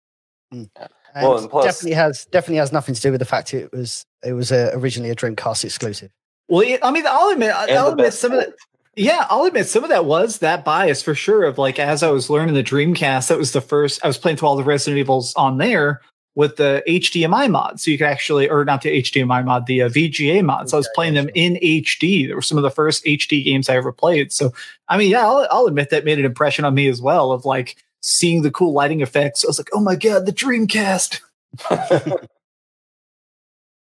Mm. 0.54 0.70
well, 1.16 1.48
plus, 1.48 1.66
definitely 1.66 1.96
has 1.96 2.26
definitely 2.26 2.58
has 2.58 2.72
nothing 2.72 2.96
to 2.96 3.02
do 3.02 3.12
with 3.12 3.20
the 3.20 3.26
fact 3.26 3.54
it 3.54 3.72
was 3.72 4.06
it 4.24 4.34
was 4.34 4.52
a, 4.52 4.72
originally 4.76 5.10
a 5.10 5.16
Dreamcast 5.16 5.64
exclusive. 5.64 6.12
Well, 6.48 6.78
I 6.84 6.91
mean, 6.91 7.06
I'll 7.08 7.30
admit, 7.30 7.52
I'll 7.52 7.91
admit 7.91 8.14
some 8.14 8.34
of 8.34 8.39
that. 8.39 8.54
Yeah, 8.96 9.26
I'll 9.30 9.46
admit 9.46 9.66
some 9.66 9.84
of 9.84 9.89
that 9.89 10.06
was 10.06 10.39
that 10.39 10.64
bias 10.64 11.02
for 11.02 11.16
sure. 11.16 11.44
Of 11.44 11.58
like, 11.58 11.80
as 11.80 12.04
I 12.04 12.12
was 12.12 12.30
learning 12.30 12.54
the 12.54 12.64
Dreamcast, 12.64 13.30
that 13.30 13.38
was 13.38 13.52
the 13.52 13.62
first 13.62 14.04
I 14.04 14.08
was 14.08 14.18
playing 14.18 14.38
through 14.38 14.50
all 14.50 14.56
the 14.56 14.64
Resident 14.64 15.00
Evils 15.00 15.34
on 15.36 15.58
there 15.58 16.02
with 16.36 16.56
the 16.56 16.84
HDMI 16.88 17.50
mod. 17.50 17.80
So 17.80 17.92
you 17.92 17.98
could 17.98 18.08
actually, 18.08 18.50
or 18.50 18.66
not 18.66 18.82
the 18.82 19.02
HDMI 19.02 19.46
mod, 19.46 19.68
the 19.68 19.84
uh, 19.84 19.90
VGA 19.90 20.44
mod. 20.44 20.70
So 20.70 20.78
I 20.78 20.80
was 20.80 20.90
playing 20.96 21.14
them 21.14 21.30
in 21.36 21.56
HD. 21.56 22.28
They 22.28 22.34
were 22.34 22.42
some 22.42 22.58
of 22.58 22.64
the 22.64 22.72
first 22.72 23.06
HD 23.06 23.44
games 23.44 23.70
I 23.70 23.76
ever 23.76 23.92
played. 23.92 24.32
So, 24.32 24.52
I 24.90 24.98
mean, 24.98 25.12
yeah, 25.12 25.22
I'll, 25.22 25.48
I'll 25.52 25.68
admit 25.68 25.92
that 25.92 26.06
made 26.06 26.20
an 26.20 26.26
impression 26.26 26.66
on 26.66 26.74
me 26.74 26.88
as 26.88 27.02
well 27.02 27.32
of 27.32 27.46
like 27.46 27.78
seeing 28.02 28.42
the 28.42 28.52
cool 28.52 28.74
lighting 28.74 29.02
effects. 29.02 29.46
I 29.46 29.48
was 29.48 29.60
like, 29.60 29.70
oh 29.74 29.80
my 29.80 29.96
God, 29.96 30.26
the 30.26 30.34
Dreamcast. 30.34 31.22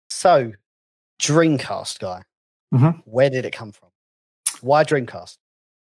so, 0.09 0.53
Dreamcast 1.21 1.99
guy, 1.99 2.23
mm-hmm. 2.73 2.99
where 3.03 3.29
did 3.29 3.45
it 3.45 3.51
come 3.51 3.73
from? 3.73 3.89
Why 4.61 4.85
Dreamcast? 4.85 5.37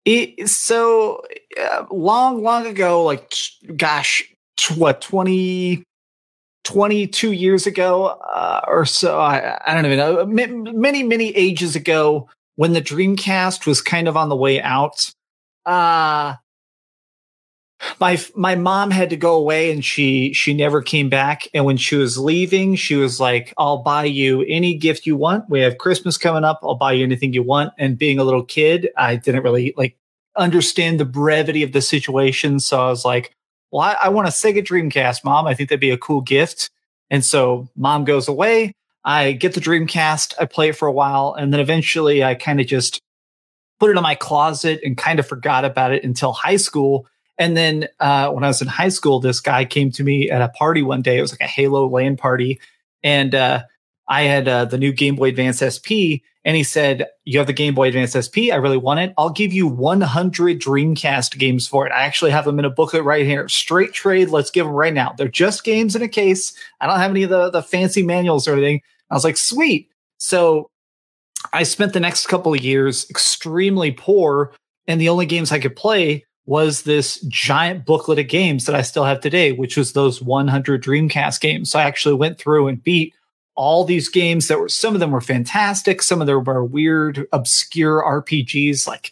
It, 0.05 0.49
so 0.49 1.23
uh, 1.59 1.85
long, 1.89 2.43
long 2.43 2.67
ago, 2.67 3.03
like, 3.03 3.33
gosh, 3.75 4.23
what, 4.75 5.01
20, 5.01 5.83
22 6.63 7.31
years 7.31 7.67
ago 7.67 8.05
uh, 8.05 8.61
or 8.67 8.85
so. 8.85 9.19
I, 9.19 9.59
I, 9.65 9.73
don't 9.73 9.85
even 9.85 9.97
know. 9.97 10.25
Many, 10.25 11.03
many 11.03 11.35
ages 11.35 11.75
ago 11.75 12.29
when 12.55 12.73
the 12.73 12.81
Dreamcast 12.81 13.65
was 13.65 13.81
kind 13.81 14.07
of 14.07 14.15
on 14.15 14.29
the 14.29 14.35
way 14.35 14.61
out. 14.61 15.13
Uh, 15.65 16.35
my 17.99 18.21
my 18.35 18.55
mom 18.55 18.91
had 18.91 19.09
to 19.09 19.17
go 19.17 19.35
away 19.35 19.71
and 19.71 19.83
she 19.83 20.33
she 20.33 20.53
never 20.53 20.81
came 20.81 21.09
back 21.09 21.47
and 21.53 21.65
when 21.65 21.77
she 21.77 21.95
was 21.95 22.17
leaving 22.17 22.75
she 22.75 22.95
was 22.95 23.19
like 23.19 23.53
I'll 23.57 23.79
buy 23.83 24.05
you 24.05 24.43
any 24.47 24.75
gift 24.75 25.05
you 25.05 25.15
want 25.15 25.49
we 25.49 25.59
have 25.61 25.77
Christmas 25.77 26.17
coming 26.17 26.43
up 26.43 26.59
I'll 26.63 26.75
buy 26.75 26.93
you 26.93 27.03
anything 27.03 27.33
you 27.33 27.43
want 27.43 27.73
and 27.77 27.97
being 27.97 28.19
a 28.19 28.23
little 28.23 28.43
kid 28.43 28.89
I 28.97 29.15
didn't 29.15 29.43
really 29.43 29.73
like 29.77 29.97
understand 30.37 30.99
the 30.99 31.05
brevity 31.05 31.63
of 31.63 31.73
the 31.73 31.81
situation 31.81 32.59
so 32.59 32.81
I 32.81 32.89
was 32.89 33.05
like 33.05 33.35
well, 33.73 33.81
I, 33.81 34.05
I 34.05 34.09
want 34.09 34.27
a 34.27 34.31
Sega 34.31 34.63
Dreamcast, 34.63 35.23
mom. 35.23 35.47
I 35.47 35.55
think 35.55 35.69
that'd 35.69 35.79
be 35.79 35.89
a 35.89 35.97
cool 35.97 36.21
gift. 36.21 36.69
And 37.09 37.25
so 37.25 37.67
mom 37.75 38.05
goes 38.05 38.27
away. 38.27 38.73
I 39.03 39.31
get 39.31 39.55
the 39.55 39.61
Dreamcast. 39.61 40.35
I 40.39 40.45
play 40.45 40.69
it 40.69 40.77
for 40.77 40.87
a 40.87 40.91
while. 40.91 41.33
And 41.33 41.51
then 41.51 41.59
eventually 41.59 42.23
I 42.23 42.35
kind 42.35 42.61
of 42.61 42.67
just 42.67 43.01
put 43.79 43.89
it 43.89 43.97
in 43.97 44.03
my 44.03 44.13
closet 44.13 44.79
and 44.85 44.95
kind 44.95 45.19
of 45.19 45.27
forgot 45.27 45.65
about 45.65 45.91
it 45.91 46.03
until 46.03 46.33
high 46.33 46.57
school. 46.57 47.07
And 47.39 47.57
then 47.57 47.87
uh, 47.99 48.29
when 48.29 48.43
I 48.43 48.47
was 48.47 48.61
in 48.61 48.67
high 48.67 48.89
school, 48.89 49.19
this 49.19 49.39
guy 49.39 49.65
came 49.65 49.89
to 49.93 50.03
me 50.03 50.29
at 50.29 50.43
a 50.43 50.49
party 50.49 50.83
one 50.83 51.01
day. 51.01 51.17
It 51.17 51.21
was 51.21 51.31
like 51.31 51.41
a 51.41 51.47
Halo 51.47 51.87
LAN 51.87 52.15
party. 52.15 52.61
And 53.01 53.33
uh, 53.33 53.63
I 54.07 54.23
had 54.23 54.47
uh, 54.47 54.65
the 54.65 54.77
new 54.77 54.91
Game 54.91 55.15
Boy 55.15 55.29
Advance 55.29 55.63
SP 55.63 56.21
and 56.45 56.57
he 56.57 56.63
said, 56.63 57.07
You 57.25 57.37
have 57.39 57.47
the 57.47 57.53
Game 57.53 57.73
Boy 57.73 57.87
Advance 57.87 58.13
SP. 58.19 58.51
I 58.51 58.55
really 58.55 58.77
want 58.77 58.99
it. 58.99 59.13
I'll 59.17 59.29
give 59.29 59.53
you 59.53 59.67
100 59.67 60.59
Dreamcast 60.59 61.37
games 61.37 61.67
for 61.67 61.87
it. 61.87 61.91
I 61.91 62.03
actually 62.03 62.31
have 62.31 62.45
them 62.45 62.59
in 62.59 62.65
a 62.65 62.69
booklet 62.69 63.03
right 63.03 63.25
here. 63.25 63.47
Straight 63.47 63.93
trade. 63.93 64.29
Let's 64.29 64.51
give 64.51 64.65
them 64.65 64.75
right 64.75 64.93
now. 64.93 65.13
They're 65.17 65.27
just 65.27 65.63
games 65.63 65.95
in 65.95 66.01
a 66.01 66.07
case. 66.07 66.53
I 66.81 66.87
don't 66.87 66.99
have 66.99 67.11
any 67.11 67.23
of 67.23 67.29
the, 67.29 67.49
the 67.49 67.63
fancy 67.63 68.03
manuals 68.03 68.47
or 68.47 68.53
anything. 68.53 68.81
I 69.09 69.13
was 69.13 69.23
like, 69.23 69.37
Sweet. 69.37 69.89
So 70.17 70.69
I 71.53 71.63
spent 71.63 71.93
the 71.93 71.99
next 71.99 72.27
couple 72.27 72.53
of 72.53 72.61
years 72.61 73.09
extremely 73.09 73.91
poor. 73.91 74.53
And 74.85 74.99
the 74.99 75.09
only 75.09 75.25
games 75.25 75.51
I 75.51 75.59
could 75.59 75.77
play 75.77 76.25
was 76.45 76.81
this 76.81 77.21
giant 77.29 77.85
booklet 77.85 78.19
of 78.19 78.27
games 78.27 78.65
that 78.65 78.75
I 78.75 78.81
still 78.81 79.05
have 79.05 79.21
today, 79.21 79.53
which 79.53 79.77
was 79.77 79.93
those 79.93 80.21
100 80.21 80.83
Dreamcast 80.83 81.39
games. 81.39 81.71
So 81.71 81.79
I 81.79 81.83
actually 81.83 82.15
went 82.15 82.37
through 82.37 82.67
and 82.67 82.83
beat 82.83 83.13
all 83.55 83.83
these 83.83 84.09
games 84.09 84.47
that 84.47 84.59
were 84.59 84.69
some 84.69 84.93
of 84.93 84.99
them 84.99 85.11
were 85.11 85.21
fantastic, 85.21 86.01
some 86.01 86.21
of 86.21 86.27
them 86.27 86.43
were 86.43 86.63
weird, 86.63 87.27
obscure 87.31 88.03
RPGs 88.03 88.87
like 88.87 89.11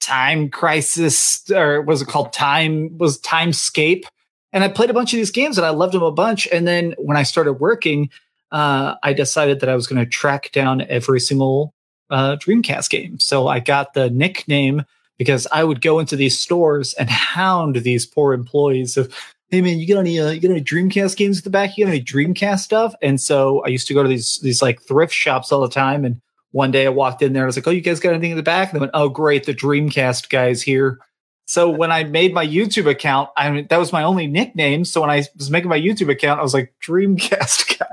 Time 0.00 0.48
Crisis 0.48 1.50
or 1.50 1.82
was 1.82 2.02
it 2.02 2.08
called 2.08 2.32
Time 2.32 2.96
was 2.98 3.20
Timescape. 3.20 4.04
And 4.52 4.64
I 4.64 4.68
played 4.68 4.90
a 4.90 4.94
bunch 4.94 5.12
of 5.12 5.16
these 5.16 5.30
games 5.30 5.56
and 5.56 5.66
I 5.66 5.70
loved 5.70 5.94
them 5.94 6.02
a 6.02 6.12
bunch. 6.12 6.46
And 6.52 6.66
then 6.66 6.94
when 6.98 7.16
I 7.16 7.22
started 7.22 7.54
working, 7.54 8.10
uh, 8.50 8.96
I 9.02 9.12
decided 9.12 9.60
that 9.60 9.68
I 9.68 9.74
was 9.74 9.86
going 9.86 10.02
to 10.02 10.10
track 10.10 10.52
down 10.52 10.82
every 10.82 11.20
single 11.20 11.72
uh, 12.10 12.36
Dreamcast 12.36 12.90
game. 12.90 13.18
So 13.18 13.48
I 13.48 13.60
got 13.60 13.94
the 13.94 14.10
nickname 14.10 14.84
because 15.16 15.46
I 15.52 15.64
would 15.64 15.80
go 15.80 15.98
into 15.98 16.16
these 16.16 16.38
stores 16.38 16.94
and 16.94 17.08
hound 17.08 17.76
these 17.76 18.04
poor 18.04 18.34
employees 18.34 18.96
of, 18.96 19.14
hey 19.52 19.60
man, 19.60 19.78
you 19.78 19.86
got 19.86 20.00
any 20.00 20.18
uh, 20.18 20.30
you 20.30 20.40
got 20.40 20.50
any 20.50 20.64
Dreamcast 20.64 21.16
games 21.16 21.38
at 21.38 21.44
the 21.44 21.50
back? 21.50 21.76
You 21.76 21.84
got 21.84 21.92
any 21.92 22.02
Dreamcast 22.02 22.60
stuff? 22.60 22.94
And 23.00 23.20
so 23.20 23.62
I 23.64 23.68
used 23.68 23.86
to 23.86 23.94
go 23.94 24.02
to 24.02 24.08
these 24.08 24.40
these 24.42 24.60
like 24.62 24.82
thrift 24.82 25.12
shops 25.12 25.52
all 25.52 25.60
the 25.60 25.68
time. 25.68 26.04
And 26.04 26.20
one 26.50 26.72
day 26.72 26.86
I 26.86 26.88
walked 26.88 27.22
in 27.22 27.34
there, 27.34 27.42
and 27.42 27.46
I 27.46 27.50
was 27.50 27.56
like, 27.56 27.68
oh, 27.68 27.70
you 27.70 27.80
guys 27.80 28.00
got 28.00 28.10
anything 28.10 28.32
in 28.32 28.36
the 28.36 28.42
back? 28.42 28.70
And 28.70 28.76
they 28.76 28.80
went, 28.80 28.92
oh, 28.94 29.08
great, 29.08 29.44
the 29.44 29.54
Dreamcast 29.54 30.30
guy's 30.30 30.62
here. 30.62 30.98
So 31.46 31.68
when 31.68 31.92
I 31.92 32.04
made 32.04 32.32
my 32.32 32.46
YouTube 32.46 32.88
account, 32.88 33.30
I 33.36 33.50
mean, 33.50 33.66
that 33.68 33.78
was 33.78 33.92
my 33.92 34.02
only 34.02 34.26
nickname. 34.26 34.84
So 34.84 35.02
when 35.02 35.10
I 35.10 35.24
was 35.36 35.50
making 35.50 35.68
my 35.68 35.78
YouTube 35.78 36.10
account, 36.10 36.40
I 36.40 36.42
was 36.42 36.54
like 36.54 36.74
Dreamcast 36.84 37.78
guy. 37.78 37.86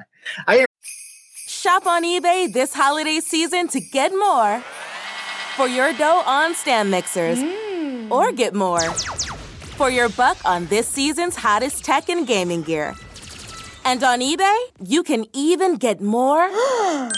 I 0.48 0.66
Shop 1.48 1.86
on 1.86 2.04
eBay 2.06 2.54
this 2.54 2.74
holiday 2.74 3.20
season 3.20 3.68
to 3.70 3.82
get 3.82 4.12
more 4.12 4.62
for 5.58 5.68
your 5.68 5.92
dough 5.94 6.24
on 6.26 6.56
stand 6.56 6.90
mixers, 6.90 7.40
or 8.10 8.32
get 8.32 8.54
more 8.54 8.80
for 9.80 9.90
your 9.90 10.10
buck 10.10 10.38
on 10.44 10.66
this 10.66 10.86
season's 10.90 11.38
hottest 11.38 11.86
tech 11.86 12.10
and 12.10 12.28
gaming 12.28 12.62
gear. 12.62 12.94
And 13.86 14.04
on 14.04 14.20
eBay, 14.20 14.58
you 14.86 15.04
can 15.04 15.24
even 15.32 15.78
get 15.78 16.02
more. 16.02 16.50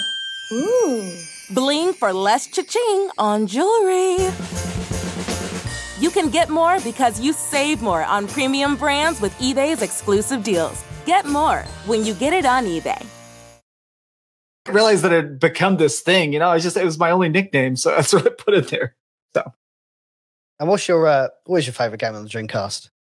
Bling 1.56 1.94
for 1.94 2.14
less 2.14 2.46
cha-ching 2.46 3.10
on 3.18 3.48
jewelry. 3.48 4.30
You 6.00 6.12
can 6.12 6.30
get 6.30 6.50
more 6.50 6.80
because 6.82 7.20
you 7.20 7.34
save 7.34 7.82
more 7.82 8.04
on 8.04 8.28
premium 8.28 8.76
brands 8.76 9.20
with 9.20 9.34
eBay's 9.40 9.82
exclusive 9.82 10.44
deals. 10.44 10.84
Get 11.08 11.26
more 11.26 11.64
when 11.88 12.06
you 12.06 12.14
get 12.14 12.32
it 12.32 12.46
on 12.46 12.66
eBay. 12.66 13.04
realized 14.68 15.04
that 15.04 15.12
it 15.12 15.24
had 15.24 15.40
become 15.40 15.78
this 15.78 16.02
thing. 16.02 16.32
You 16.32 16.38
know, 16.38 16.50
I 16.50 16.60
just 16.60 16.78
it 16.78 16.86
was 16.86 17.00
my 17.00 17.10
only 17.10 17.30
nickname, 17.30 17.76
so 17.76 17.90
that's 17.96 18.14
what 18.14 18.28
I 18.28 18.30
put 18.30 18.54
it 18.54 18.68
there. 18.68 18.96
So 19.34 19.52
And 20.62 20.70
what's 20.70 20.88
your 20.88 21.08
uh, 21.08 21.30
what 21.48 21.58
is 21.58 21.66
your 21.66 21.74
favorite 21.74 22.00
game 22.00 22.14
on 22.14 22.24
the 22.24 22.30
Dreamcast? 22.30 22.92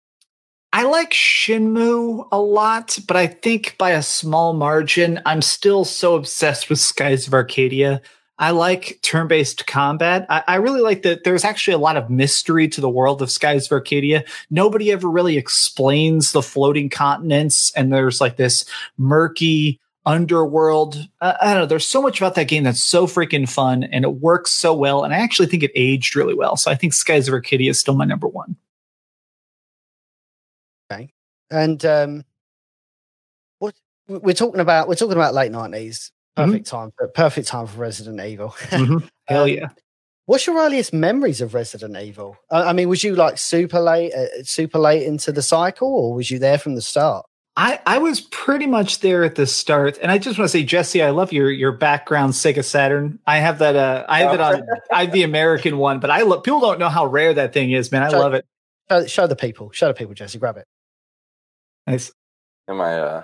I 0.73 0.83
like 0.83 1.11
Shenmue 1.11 2.27
a 2.31 2.39
lot, 2.39 2.97
but 3.07 3.15
I 3.15 3.27
think 3.27 3.75
by 3.77 3.91
a 3.91 4.01
small 4.01 4.53
margin, 4.53 5.21
I'm 5.27 5.43
still 5.43 5.85
so 5.85 6.15
obsessed 6.15 6.71
with 6.71 6.79
Skies 6.79 7.27
of 7.27 7.35
Arcadia. 7.35 8.01
I 8.39 8.49
like 8.49 8.97
turn 9.03 9.27
based 9.27 9.67
combat. 9.67 10.25
I, 10.27 10.43
I, 10.47 10.55
really 10.55 10.81
like 10.81 11.03
that 11.03 11.23
there's 11.23 11.43
actually 11.43 11.75
a 11.75 11.77
lot 11.77 11.97
of 11.97 12.09
mystery 12.09 12.67
to 12.69 12.81
the 12.81 12.89
world 12.89 13.21
of 13.21 13.29
Skies 13.29 13.67
of 13.67 13.73
Arcadia. 13.73 14.23
Nobody 14.49 14.91
ever 14.91 15.07
really 15.07 15.37
explains 15.37 16.31
the 16.31 16.41
floating 16.41 16.89
continents, 16.89 17.71
and 17.75 17.93
there's 17.93 18.19
like 18.19 18.37
this 18.37 18.65
murky 18.97 19.79
underworld. 20.05 21.07
Uh, 21.19 21.33
I 21.41 21.53
don't 21.53 21.63
know. 21.63 21.65
There's 21.65 21.87
so 21.87 22.01
much 22.01 22.19
about 22.19 22.35
that 22.35 22.47
game 22.47 22.63
that's 22.63 22.83
so 22.83 23.07
freaking 23.07 23.49
fun, 23.49 23.83
and 23.83 24.03
it 24.03 24.15
works 24.15 24.51
so 24.51 24.73
well. 24.73 25.03
And 25.03 25.13
I 25.13 25.17
actually 25.17 25.47
think 25.47 25.63
it 25.63 25.71
aged 25.75 26.15
really 26.15 26.33
well. 26.33 26.57
So 26.57 26.71
I 26.71 26.75
think 26.75 26.93
Skies 26.93 27.27
of 27.27 27.33
Arcadia 27.33 27.69
is 27.69 27.79
still 27.79 27.95
my 27.95 28.05
number 28.05 28.27
one. 28.27 28.55
Okay. 30.91 31.11
And 31.49 31.83
um, 31.85 32.25
what 33.59 33.75
we're 34.07 34.33
talking 34.33 34.61
about, 34.61 34.87
we're 34.87 34.95
talking 34.95 35.13
about 35.13 35.33
late 35.33 35.51
nineties. 35.51 36.11
Perfect 36.35 36.67
mm-hmm. 36.67 36.89
time, 37.05 37.09
perfect 37.13 37.47
time 37.47 37.67
for 37.67 37.79
Resident 37.79 38.21
Evil. 38.21 38.49
mm-hmm. 38.49 39.05
Hell 39.27 39.47
yeah! 39.47 39.65
Um, 39.65 39.75
what's 40.25 40.47
your 40.47 40.57
earliest 40.57 40.93
memories 40.93 41.41
of 41.41 41.53
Resident 41.53 41.97
Evil? 41.97 42.37
I, 42.49 42.69
I 42.69 42.73
mean, 42.73 42.87
was 42.87 43.03
you 43.03 43.15
like 43.15 43.37
super 43.37 43.81
late, 43.81 44.13
uh, 44.13 44.43
super 44.43 44.79
late 44.79 45.03
into 45.03 45.33
the 45.33 45.41
cycle, 45.41 45.93
or 45.93 46.13
was 46.13 46.31
you 46.31 46.39
there 46.39 46.57
from 46.57 46.75
the 46.75 46.81
start? 46.81 47.25
I, 47.57 47.79
I 47.85 47.97
was 47.97 48.21
pretty 48.21 48.65
much 48.65 49.01
there 49.01 49.23
at 49.23 49.35
the 49.35 49.45
start, 49.45 49.99
and 50.01 50.09
I 50.09 50.17
just 50.17 50.39
want 50.39 50.49
to 50.49 50.57
say, 50.57 50.63
Jesse, 50.63 51.03
I 51.03 51.09
love 51.09 51.33
your 51.33 51.51
your 51.51 51.73
background 51.73 52.33
Sega 52.33 52.63
Saturn. 52.63 53.19
I 53.27 53.37
have 53.39 53.59
that. 53.59 53.75
Uh, 53.75 54.05
I 54.07 54.19
have 54.19 54.33
it 54.33 54.39
on. 54.39 54.63
I 54.91 55.03
have 55.05 55.11
the 55.11 55.23
American 55.23 55.77
one, 55.77 55.99
but 55.99 56.09
I 56.09 56.21
love. 56.21 56.43
People 56.43 56.61
don't 56.61 56.79
know 56.79 56.87
how 56.89 57.05
rare 57.05 57.33
that 57.33 57.51
thing 57.53 57.71
is, 57.71 57.91
man. 57.91 58.03
I 58.03 58.09
show, 58.09 58.19
love 58.19 58.33
it. 58.33 58.45
Show, 58.89 59.05
show, 59.05 59.27
the 59.27 59.35
people. 59.35 59.69
Show 59.71 59.87
the 59.89 59.93
people, 59.93 60.13
Jesse. 60.13 60.39
Grab 60.39 60.57
it. 60.57 60.65
Nice. 61.87 62.11
Am 62.69 62.79
I? 62.79 62.99
uh 62.99 63.23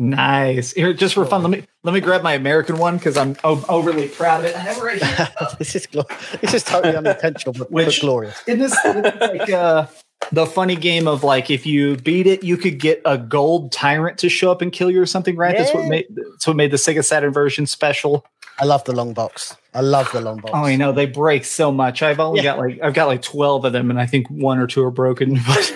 Nice. 0.00 0.72
Here, 0.72 0.92
just 0.92 1.14
for 1.14 1.24
fun, 1.26 1.42
let 1.42 1.50
me 1.50 1.64
let 1.82 1.92
me 1.92 2.00
grab 2.00 2.22
my 2.22 2.34
American 2.34 2.78
one 2.78 2.96
because 2.96 3.16
I'm 3.16 3.36
o- 3.42 3.64
overly 3.68 4.08
proud 4.08 4.40
of 4.40 4.46
it. 4.46 4.56
I 4.56 4.58
have 4.60 4.78
it 4.78 4.82
right 4.82 5.02
here. 5.02 5.28
this 5.58 5.74
is 5.74 5.86
glo- 5.86 6.06
this 6.40 6.54
is 6.54 6.62
totally 6.62 6.96
unintentional, 6.96 7.52
but, 7.52 7.70
Which, 7.70 8.00
but 8.00 8.06
glorious. 8.06 8.40
In 8.46 8.60
this, 8.60 8.76
like 8.84 9.50
uh, 9.50 9.86
the 10.32 10.46
funny 10.46 10.76
game 10.76 11.08
of 11.08 11.24
like 11.24 11.50
if 11.50 11.64
you 11.64 11.96
beat 11.96 12.26
it, 12.26 12.42
you 12.42 12.56
could 12.56 12.78
get 12.78 13.00
a 13.04 13.16
gold 13.16 13.72
tyrant 13.72 14.18
to 14.18 14.28
show 14.28 14.50
up 14.50 14.62
and 14.62 14.72
kill 14.72 14.90
you 14.90 15.00
or 15.00 15.06
something, 15.06 15.36
right? 15.36 15.54
Yeah. 15.54 15.62
That's 15.62 15.74
what 15.74 15.86
made 15.86 16.06
that's 16.10 16.46
what 16.46 16.56
made 16.56 16.70
the 16.70 16.76
Sega 16.76 17.04
Saturn 17.04 17.32
version 17.32 17.66
special. 17.66 18.24
I 18.60 18.64
love 18.64 18.84
the 18.84 18.92
long 18.92 19.14
box. 19.14 19.56
I 19.74 19.80
love 19.80 20.10
the 20.12 20.20
long 20.20 20.38
box. 20.38 20.52
Oh, 20.54 20.64
I 20.64 20.76
know 20.76 20.90
they 20.90 21.06
break 21.06 21.44
so 21.44 21.70
much. 21.70 22.02
I've 22.02 22.18
only 22.18 22.40
yeah. 22.40 22.56
got 22.56 22.58
like 22.58 22.80
I've 22.82 22.94
got 22.94 23.06
like 23.06 23.22
twelve 23.22 23.64
of 23.64 23.72
them, 23.72 23.90
and 23.90 24.00
I 24.00 24.06
think 24.06 24.28
one 24.28 24.58
or 24.58 24.66
two 24.66 24.82
are 24.84 24.90
broken. 24.90 25.38
But 25.46 25.72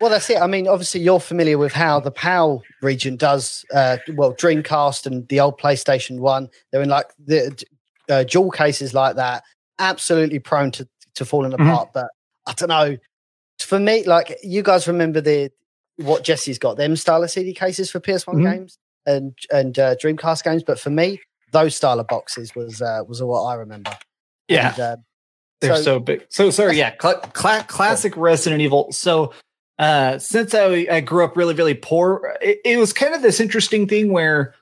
well, 0.00 0.10
that's 0.10 0.30
it. 0.30 0.40
I 0.40 0.46
mean, 0.46 0.68
obviously, 0.68 1.00
you're 1.00 1.18
familiar 1.18 1.58
with 1.58 1.72
how 1.72 1.98
the 1.98 2.12
PAL 2.12 2.62
region 2.82 3.16
does. 3.16 3.64
Uh, 3.74 3.96
well, 4.14 4.32
Dreamcast 4.32 5.06
and 5.06 5.26
the 5.26 5.40
old 5.40 5.58
PlayStation 5.58 6.20
One, 6.20 6.50
they're 6.70 6.82
in 6.82 6.88
like 6.88 7.06
the 7.18 7.64
uh, 8.08 8.22
dual 8.22 8.52
cases 8.52 8.94
like 8.94 9.16
that. 9.16 9.42
Absolutely 9.80 10.38
prone 10.38 10.70
to 10.72 10.88
to 11.14 11.24
falling 11.24 11.50
mm-hmm. 11.50 11.68
apart. 11.68 11.88
But 11.92 12.10
I 12.46 12.52
don't 12.52 12.68
know. 12.68 12.96
For 13.60 13.78
me, 13.78 14.04
like 14.04 14.38
you 14.42 14.62
guys 14.62 14.86
remember 14.88 15.20
the 15.20 15.50
what 15.96 16.22
Jesse's 16.22 16.58
got 16.58 16.76
them 16.76 16.96
style 16.96 17.22
of 17.24 17.30
CD 17.30 17.52
cases 17.52 17.90
for 17.90 18.00
PS 18.00 18.26
One 18.26 18.36
mm-hmm. 18.36 18.50
games 18.50 18.78
and 19.06 19.36
and 19.50 19.78
uh, 19.78 19.96
Dreamcast 19.96 20.44
games. 20.44 20.62
But 20.62 20.78
for 20.78 20.90
me, 20.90 21.20
those 21.52 21.76
style 21.76 22.00
of 22.00 22.06
boxes 22.06 22.54
was 22.54 22.80
uh, 22.80 23.02
was 23.06 23.22
what 23.22 23.42
I 23.42 23.54
remember. 23.54 23.96
Yeah. 24.48 24.70
And, 24.70 24.80
uh, 24.80 24.96
they're 25.60 25.76
so, 25.76 25.82
so, 25.82 26.00
big. 26.00 26.26
So 26.28 26.50
sorry, 26.50 26.78
yeah, 26.78 26.94
cl- 27.00 27.20
cl- 27.36 27.64
classic 27.64 28.16
Resident 28.16 28.62
Evil. 28.62 28.92
So 28.92 29.32
uh, 29.78 30.18
since 30.18 30.54
I, 30.54 30.86
I 30.90 31.00
grew 31.00 31.24
up 31.24 31.36
really, 31.36 31.54
really 31.54 31.74
poor, 31.74 32.36
it, 32.40 32.60
it, 32.64 32.78
was 32.78 32.92
kind 32.92 33.14
of 33.14 33.22
this 33.22 33.40
interesting 33.40 33.88
thing 33.88 34.12
where 34.12 34.54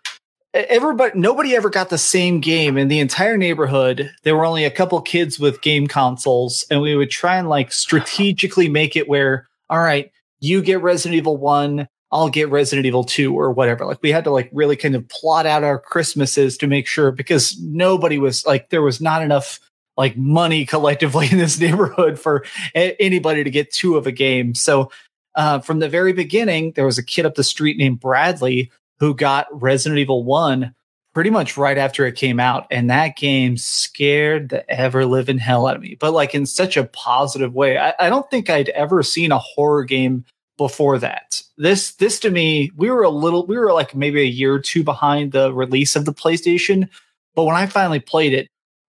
everybody, 0.68 1.18
nobody 1.18 1.54
ever 1.54 1.70
got 1.70 1.90
the 1.90 1.98
same 1.98 2.40
game 2.40 2.76
in 2.78 2.88
the 2.88 3.00
entire 3.00 3.36
neighborhood. 3.36 4.10
There 4.22 4.36
were 4.36 4.46
only 4.46 4.64
a 4.64 4.70
couple 4.70 5.00
kids 5.00 5.38
with 5.38 5.60
game 5.60 5.86
consoles, 5.86 6.64
and 6.70 6.80
we 6.80 6.96
would 6.96 7.10
try 7.10 7.36
and 7.36 7.48
like 7.48 7.72
strategically 7.72 8.68
make 8.68 8.96
it 8.96 9.08
where, 9.08 9.48
all 9.68 9.80
right, 9.80 10.10
you 10.40 10.62
get 10.62 10.82
Resident 10.82 11.16
Evil 11.16 11.36
1, 11.36 11.88
I'll 12.12 12.28
get 12.28 12.50
Resident 12.50 12.86
Evil 12.86 13.04
2 13.04 13.34
or 13.34 13.52
whatever. 13.52 13.84
Like 13.84 14.02
we 14.02 14.12
had 14.12 14.24
to 14.24 14.30
like 14.30 14.48
really 14.52 14.76
kind 14.76 14.94
of 14.94 15.08
plot 15.08 15.46
out 15.46 15.64
our 15.64 15.78
Christmases 15.78 16.56
to 16.58 16.66
make 16.66 16.86
sure 16.86 17.10
because 17.10 17.60
nobody 17.60 18.18
was 18.18 18.46
like, 18.46 18.70
there 18.70 18.82
was 18.82 19.00
not 19.00 19.22
enough 19.22 19.60
like 19.96 20.16
money 20.16 20.64
collectively 20.64 21.28
in 21.30 21.38
this 21.38 21.58
neighborhood 21.60 22.18
for 22.18 22.44
a- 22.74 23.00
anybody 23.00 23.44
to 23.44 23.50
get 23.50 23.72
two 23.72 23.96
of 23.96 24.06
a 24.06 24.12
game. 24.12 24.54
So 24.54 24.90
uh, 25.34 25.58
from 25.60 25.80
the 25.80 25.88
very 25.88 26.12
beginning, 26.12 26.72
there 26.72 26.86
was 26.86 26.98
a 26.98 27.04
kid 27.04 27.26
up 27.26 27.34
the 27.34 27.44
street 27.44 27.76
named 27.76 28.00
Bradley 28.00 28.70
who 28.98 29.14
got 29.14 29.46
Resident 29.50 29.98
Evil 29.98 30.24
1 30.24 30.74
pretty 31.16 31.30
much 31.30 31.56
right 31.56 31.78
after 31.78 32.04
it 32.04 32.14
came 32.14 32.38
out. 32.38 32.66
And 32.70 32.90
that 32.90 33.16
game 33.16 33.56
scared 33.56 34.50
the 34.50 34.68
ever 34.70 35.06
living 35.06 35.38
hell 35.38 35.66
out 35.66 35.76
of 35.76 35.80
me, 35.80 35.96
but 35.98 36.12
like 36.12 36.34
in 36.34 36.44
such 36.44 36.76
a 36.76 36.84
positive 36.84 37.54
way. 37.54 37.78
I, 37.78 37.94
I 37.98 38.10
don't 38.10 38.30
think 38.30 38.50
I'd 38.50 38.68
ever 38.70 39.02
seen 39.02 39.32
a 39.32 39.38
horror 39.38 39.84
game 39.84 40.26
before 40.58 40.98
that. 40.98 41.42
This 41.56 41.94
this 41.94 42.20
to 42.20 42.30
me, 42.30 42.70
we 42.76 42.90
were 42.90 43.02
a 43.02 43.08
little 43.08 43.46
we 43.46 43.56
were 43.56 43.72
like 43.72 43.94
maybe 43.94 44.20
a 44.20 44.26
year 44.26 44.52
or 44.52 44.60
two 44.60 44.84
behind 44.84 45.32
the 45.32 45.54
release 45.54 45.96
of 45.96 46.04
the 46.04 46.12
PlayStation. 46.12 46.88
But 47.34 47.44
when 47.44 47.56
I 47.56 47.64
finally 47.64 48.00
played 48.00 48.34
it, 48.34 48.48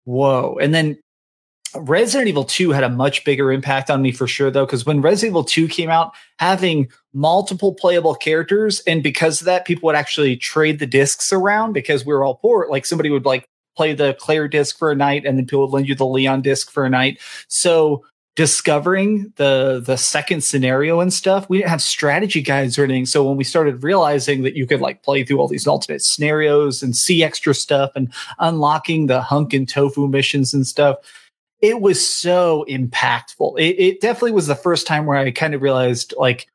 whoa. 0.06 0.60
And 0.62 0.76
then 0.76 1.00
Resident 1.76 2.28
Evil 2.28 2.44
2 2.44 2.72
had 2.72 2.84
a 2.84 2.90
much 2.90 3.24
bigger 3.24 3.52
impact 3.52 3.90
on 3.90 4.02
me 4.02 4.12
for 4.12 4.28
sure, 4.28 4.52
though, 4.52 4.66
because 4.66 4.86
when 4.86 5.02
Resident 5.02 5.32
Evil 5.32 5.44
2 5.44 5.68
came 5.68 5.90
out, 5.90 6.14
having 6.40 6.90
multiple 7.14 7.74
playable 7.74 8.16
characters, 8.16 8.82
and 8.82 9.02
because 9.02 9.42
of 9.42 9.46
that, 9.46 9.66
people 9.66 9.88
would 9.88 9.96
actually 9.96 10.36
trade 10.36 10.80
the 10.80 10.86
discs 10.86 11.32
around 11.32 11.74
because 11.74 12.06
we 12.06 12.14
were 12.14 12.24
all 12.24 12.36
poor. 12.36 12.68
Like 12.70 12.86
somebody 12.86 13.10
would 13.10 13.26
like 13.26 13.46
play 13.78 13.94
the 13.94 14.16
Claire 14.16 14.48
disc 14.48 14.78
for 14.78 14.92
a 14.92 14.96
night, 14.96 15.26
and 15.26 15.38
then 15.38 15.46
people 15.46 15.62
would 15.62 15.74
lend 15.74 15.88
you 15.88 15.96
the 15.96 16.06
Leon 16.06 16.42
disc 16.42 16.70
for 16.72 16.86
a 16.86 16.90
night. 16.90 17.20
So 17.48 18.04
discovering 18.36 19.32
the 19.36 19.82
the 19.86 19.98
second 19.98 20.44
scenario 20.44 21.00
and 21.00 21.14
stuff, 21.14 21.50
we 21.50 21.58
didn't 21.58 21.70
have 21.70 21.82
strategy 21.82 22.42
guides 22.42 22.78
or 22.78 22.84
anything. 22.84 23.06
So 23.06 23.24
when 23.24 23.38
we 23.38 23.44
started 23.44 23.84
realizing 23.84 24.44
that 24.44 24.56
you 24.56 24.66
could 24.66 24.82
like 24.82 25.04
play 25.04 25.24
through 25.24 25.40
all 25.40 25.48
these 25.48 25.68
alternate 25.68 26.02
scenarios 26.02 26.82
and 26.82 26.96
see 26.96 27.24
extra 27.24 27.54
stuff 27.54 27.92
and 27.96 28.12
unlocking 28.40 29.08
the 29.08 29.22
hunk 29.22 29.54
and 29.54 29.68
tofu 29.68 30.08
missions 30.08 30.54
and 30.54 30.66
stuff 30.66 30.98
it 31.62 31.80
was 31.82 32.06
so 32.06 32.66
impactful. 32.68 33.60
It, 33.60 33.80
it 33.80 34.02
definitely 34.02 34.32
was 34.32 34.48
the 34.48 34.56
first 34.56 34.88
time 34.88 35.06
where 35.06 35.18
I 35.18 35.32
kind 35.32 35.54
of 35.54 35.62
realized 35.62 36.14
like 36.18 36.48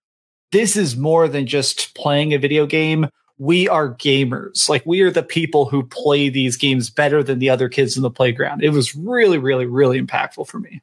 this 0.52 0.76
is 0.76 0.96
more 0.96 1.28
than 1.28 1.46
just 1.46 1.94
playing 1.94 2.34
a 2.34 2.38
video 2.38 2.66
game. 2.66 3.08
We 3.38 3.68
are 3.68 3.94
gamers. 3.94 4.68
Like 4.68 4.84
we 4.86 5.02
are 5.02 5.10
the 5.10 5.22
people 5.22 5.66
who 5.66 5.82
play 5.82 6.28
these 6.28 6.56
games 6.56 6.90
better 6.90 7.22
than 7.22 7.38
the 7.38 7.50
other 7.50 7.68
kids 7.68 7.96
in 7.96 8.02
the 8.02 8.10
playground. 8.10 8.62
It 8.62 8.70
was 8.70 8.96
really, 8.96 9.38
really, 9.38 9.66
really 9.66 10.00
impactful 10.00 10.48
for 10.48 10.58
me. 10.58 10.82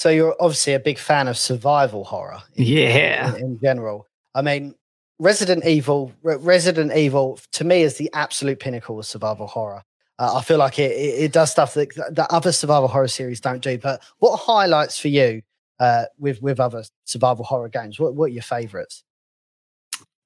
So 0.00 0.10
you're 0.10 0.36
obviously 0.40 0.74
a 0.74 0.80
big 0.80 0.98
fan 0.98 1.28
of 1.28 1.38
survival 1.38 2.04
horror. 2.04 2.42
In, 2.56 2.64
yeah. 2.64 3.34
In, 3.36 3.42
in 3.42 3.60
general. 3.62 4.06
I 4.34 4.42
mean, 4.42 4.74
Resident 5.18 5.64
Evil, 5.64 6.12
Resident 6.22 6.92
Evil 6.94 7.38
to 7.52 7.64
me 7.64 7.82
is 7.82 7.96
the 7.96 8.10
absolute 8.12 8.58
pinnacle 8.58 8.98
of 8.98 9.06
survival 9.06 9.46
horror. 9.46 9.82
Uh, 10.18 10.36
I 10.36 10.42
feel 10.42 10.58
like 10.58 10.78
it, 10.78 10.92
it, 10.92 11.24
it 11.24 11.32
does 11.32 11.50
stuff 11.50 11.74
that 11.74 11.94
that 12.12 12.30
other 12.30 12.52
survival 12.52 12.88
horror 12.88 13.08
series 13.08 13.40
don't 13.40 13.62
do. 13.62 13.78
But 13.78 14.02
what 14.18 14.36
highlights 14.36 14.98
for 14.98 15.08
you 15.08 15.42
uh, 15.80 16.04
with 16.18 16.40
with 16.40 16.60
other 16.60 16.84
survival 17.04 17.44
horror 17.44 17.68
games? 17.68 17.98
What 17.98 18.14
what 18.14 18.26
are 18.26 18.34
your 18.34 18.42
favorites? 18.42 19.02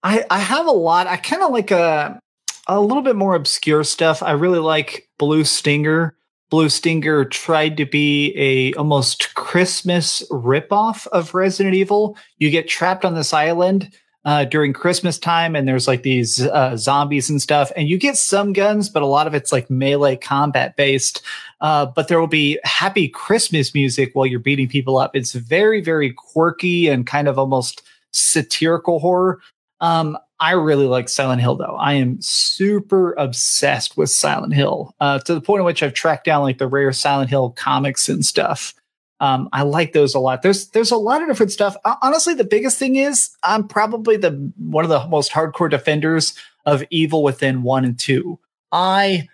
I 0.02 0.24
I 0.30 0.38
have 0.38 0.66
a 0.66 0.72
lot. 0.72 1.06
I 1.06 1.16
kind 1.16 1.42
of 1.42 1.52
like 1.52 1.70
a 1.70 2.20
a 2.66 2.80
little 2.80 3.02
bit 3.02 3.16
more 3.16 3.34
obscure 3.34 3.82
stuff. 3.82 4.22
I 4.22 4.32
really 4.32 4.58
like 4.58 5.08
Blue 5.18 5.44
Stinger. 5.44 6.14
Blue 6.50 6.68
Stinger 6.68 7.24
tried 7.24 7.76
to 7.78 7.86
be 7.86 8.34
a 8.36 8.72
almost 8.74 9.34
Christmas 9.34 10.22
ripoff 10.30 11.06
of 11.08 11.34
Resident 11.34 11.74
Evil. 11.74 12.16
You 12.38 12.50
get 12.50 12.68
trapped 12.68 13.04
on 13.04 13.14
this 13.14 13.32
island 13.32 13.94
uh, 14.24 14.44
during 14.44 14.72
Christmas 14.72 15.18
time, 15.18 15.54
and 15.56 15.66
there's 15.66 15.88
like 15.88 16.02
these 16.02 16.40
uh, 16.40 16.76
zombies 16.76 17.30
and 17.30 17.40
stuff, 17.40 17.72
and 17.76 17.88
you 17.88 17.98
get 17.98 18.16
some 18.16 18.52
guns, 18.52 18.88
but 18.88 19.02
a 19.02 19.06
lot 19.06 19.26
of 19.26 19.34
it's 19.34 19.52
like 19.52 19.70
melee 19.70 20.16
combat 20.16 20.76
based. 20.76 21.22
Uh, 21.60 21.86
but 21.86 22.08
there 22.08 22.20
will 22.20 22.26
be 22.26 22.58
happy 22.64 23.08
Christmas 23.08 23.74
music 23.74 24.10
while 24.14 24.26
you're 24.26 24.40
beating 24.40 24.68
people 24.68 24.98
up. 24.98 25.14
It's 25.14 25.32
very, 25.32 25.80
very 25.80 26.12
quirky 26.12 26.88
and 26.88 27.06
kind 27.06 27.28
of 27.28 27.38
almost 27.38 27.82
satirical 28.12 28.98
horror. 28.98 29.40
Um, 29.80 30.18
I 30.40 30.52
really 30.52 30.86
like 30.86 31.08
Silent 31.08 31.40
Hill 31.40 31.56
though. 31.56 31.76
I 31.78 31.94
am 31.94 32.20
super 32.20 33.12
obsessed 33.14 33.96
with 33.96 34.10
Silent 34.10 34.54
Hill 34.54 34.94
uh, 35.00 35.18
to 35.20 35.34
the 35.34 35.40
point 35.40 35.60
at 35.60 35.64
which 35.64 35.82
I've 35.82 35.94
tracked 35.94 36.24
down 36.24 36.42
like 36.42 36.58
the 36.58 36.68
rare 36.68 36.92
Silent 36.92 37.30
Hill 37.30 37.50
comics 37.50 38.08
and 38.08 38.24
stuff. 38.24 38.74
Um, 39.20 39.48
I 39.52 39.62
like 39.62 39.92
those 39.92 40.14
a 40.14 40.20
lot. 40.20 40.42
There's 40.42 40.68
there's 40.68 40.90
a 40.90 40.96
lot 40.96 41.22
of 41.22 41.28
different 41.28 41.52
stuff. 41.52 41.76
Honestly, 42.02 42.34
the 42.34 42.44
biggest 42.44 42.78
thing 42.78 42.96
is 42.96 43.30
I'm 43.42 43.66
probably 43.66 44.16
the 44.16 44.30
one 44.56 44.84
of 44.84 44.90
the 44.90 45.06
most 45.08 45.32
hardcore 45.32 45.70
defenders 45.70 46.34
of 46.66 46.84
Evil 46.90 47.22
Within 47.22 47.62
one 47.62 47.84
and 47.84 47.98
two. 47.98 48.38
I 48.70 49.28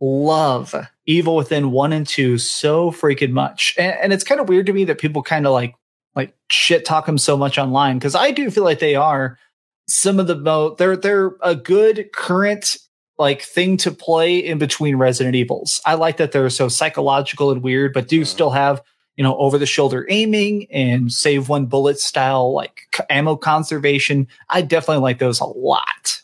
love 0.00 0.74
Evil 1.06 1.36
Within 1.36 1.70
one 1.70 1.92
and 1.92 2.06
two 2.06 2.38
so 2.38 2.90
freaking 2.90 3.30
much, 3.30 3.74
and, 3.78 3.96
and 4.00 4.12
it's 4.12 4.24
kind 4.24 4.40
of 4.40 4.48
weird 4.48 4.66
to 4.66 4.72
me 4.72 4.84
that 4.84 4.98
people 4.98 5.22
kind 5.22 5.46
of 5.46 5.52
like 5.52 5.74
like 6.16 6.34
shit 6.50 6.84
talk 6.84 7.06
them 7.06 7.18
so 7.18 7.36
much 7.36 7.56
online 7.56 7.98
because 7.98 8.16
I 8.16 8.32
do 8.32 8.50
feel 8.50 8.64
like 8.64 8.80
they 8.80 8.96
are 8.96 9.38
some 9.86 10.18
of 10.18 10.26
the 10.26 10.36
most 10.36 10.78
they're 10.78 10.96
they're 10.96 11.32
a 11.42 11.54
good 11.54 12.10
current 12.12 12.78
like 13.18 13.42
thing 13.42 13.76
to 13.76 13.92
play 13.92 14.38
in 14.38 14.58
between 14.58 14.96
Resident 14.96 15.36
Evils. 15.36 15.80
I 15.84 15.94
like 15.94 16.16
that 16.16 16.32
they're 16.32 16.50
so 16.50 16.68
psychological 16.68 17.52
and 17.52 17.62
weird, 17.62 17.92
but 17.92 18.08
do 18.08 18.20
mm-hmm. 18.20 18.24
still 18.24 18.50
have 18.50 18.82
you 19.20 19.24
know 19.24 19.36
over 19.36 19.58
the 19.58 19.66
shoulder 19.66 20.06
aiming 20.08 20.66
and 20.70 21.12
save 21.12 21.50
one 21.50 21.66
bullet 21.66 22.00
style 22.00 22.54
like 22.54 22.86
ammo 23.10 23.36
conservation. 23.36 24.26
I 24.48 24.62
definitely 24.62 25.02
like 25.02 25.18
those 25.18 25.40
a 25.40 25.44
lot. 25.44 26.22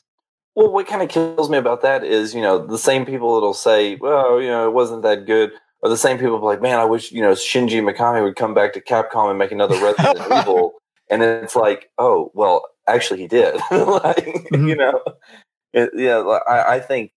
Well, 0.55 0.72
what 0.72 0.86
kind 0.86 1.03
of 1.03 1.11
kills 1.11 1.51
me 1.51 1.59
about 1.59 1.82
that 1.82 2.05
is 2.05 2.34
you 2.34 2.40
know 2.40 2.57
the 2.57 2.78
same 2.78 3.05
people 3.05 3.34
that'll 3.34 3.53
say, 3.53 3.97
well, 3.97 4.40
you 4.40 4.49
know, 4.49 4.66
it 4.66 4.72
wasn't 4.72 5.03
that 5.03 5.26
good. 5.26 5.53
Or 5.82 5.90
the 5.90 5.99
same 5.99 6.16
people 6.16 6.42
like, 6.42 6.62
man, 6.62 6.78
I 6.78 6.86
wish 6.86 7.12
you 7.12 7.20
know 7.20 7.32
Shinji 7.32 7.82
Mikami 7.82 8.22
would 8.22 8.36
come 8.36 8.55
back 8.55 8.72
to 8.72 8.80
Capcom 8.80 9.28
and 9.28 9.38
make 9.38 9.53
another 9.53 9.74
Resident 9.74 10.18
Evil. 10.32 10.72
And 11.11 11.22
it's 11.22 11.55
like, 11.55 11.90
oh, 11.99 12.30
well, 12.32 12.64
actually 12.86 13.20
he 13.20 13.28
did. 13.28 13.57
like, 13.70 14.24
mm-hmm. 14.24 14.68
you 14.68 14.74
know, 14.74 15.03
it, 15.74 15.90
yeah, 15.94 16.20
I, 16.49 16.76
I 16.76 16.80
think, 16.80 17.12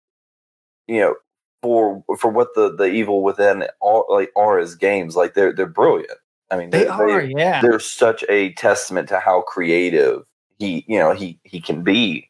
you 0.88 1.02
know, 1.02 1.14
for 1.62 2.04
for 2.18 2.30
what 2.30 2.54
the 2.54 2.74
the 2.74 2.86
evil 2.86 3.22
within 3.22 3.64
are 3.82 4.04
like 4.08 4.30
are 4.36 4.58
as 4.58 4.74
games, 4.74 5.16
like 5.16 5.34
they're 5.34 5.52
they're 5.52 5.66
brilliant. 5.66 6.18
I 6.50 6.56
mean, 6.56 6.70
they, 6.70 6.84
they 6.84 6.88
are. 6.88 7.22
They, 7.22 7.34
yeah, 7.36 7.60
they're 7.60 7.80
such 7.80 8.24
a 8.28 8.52
testament 8.54 9.08
to 9.10 9.20
how 9.20 9.42
creative 9.42 10.24
he 10.58 10.84
you 10.88 10.98
know 10.98 11.12
he 11.12 11.38
he 11.44 11.60
can 11.60 11.82
be. 11.82 12.28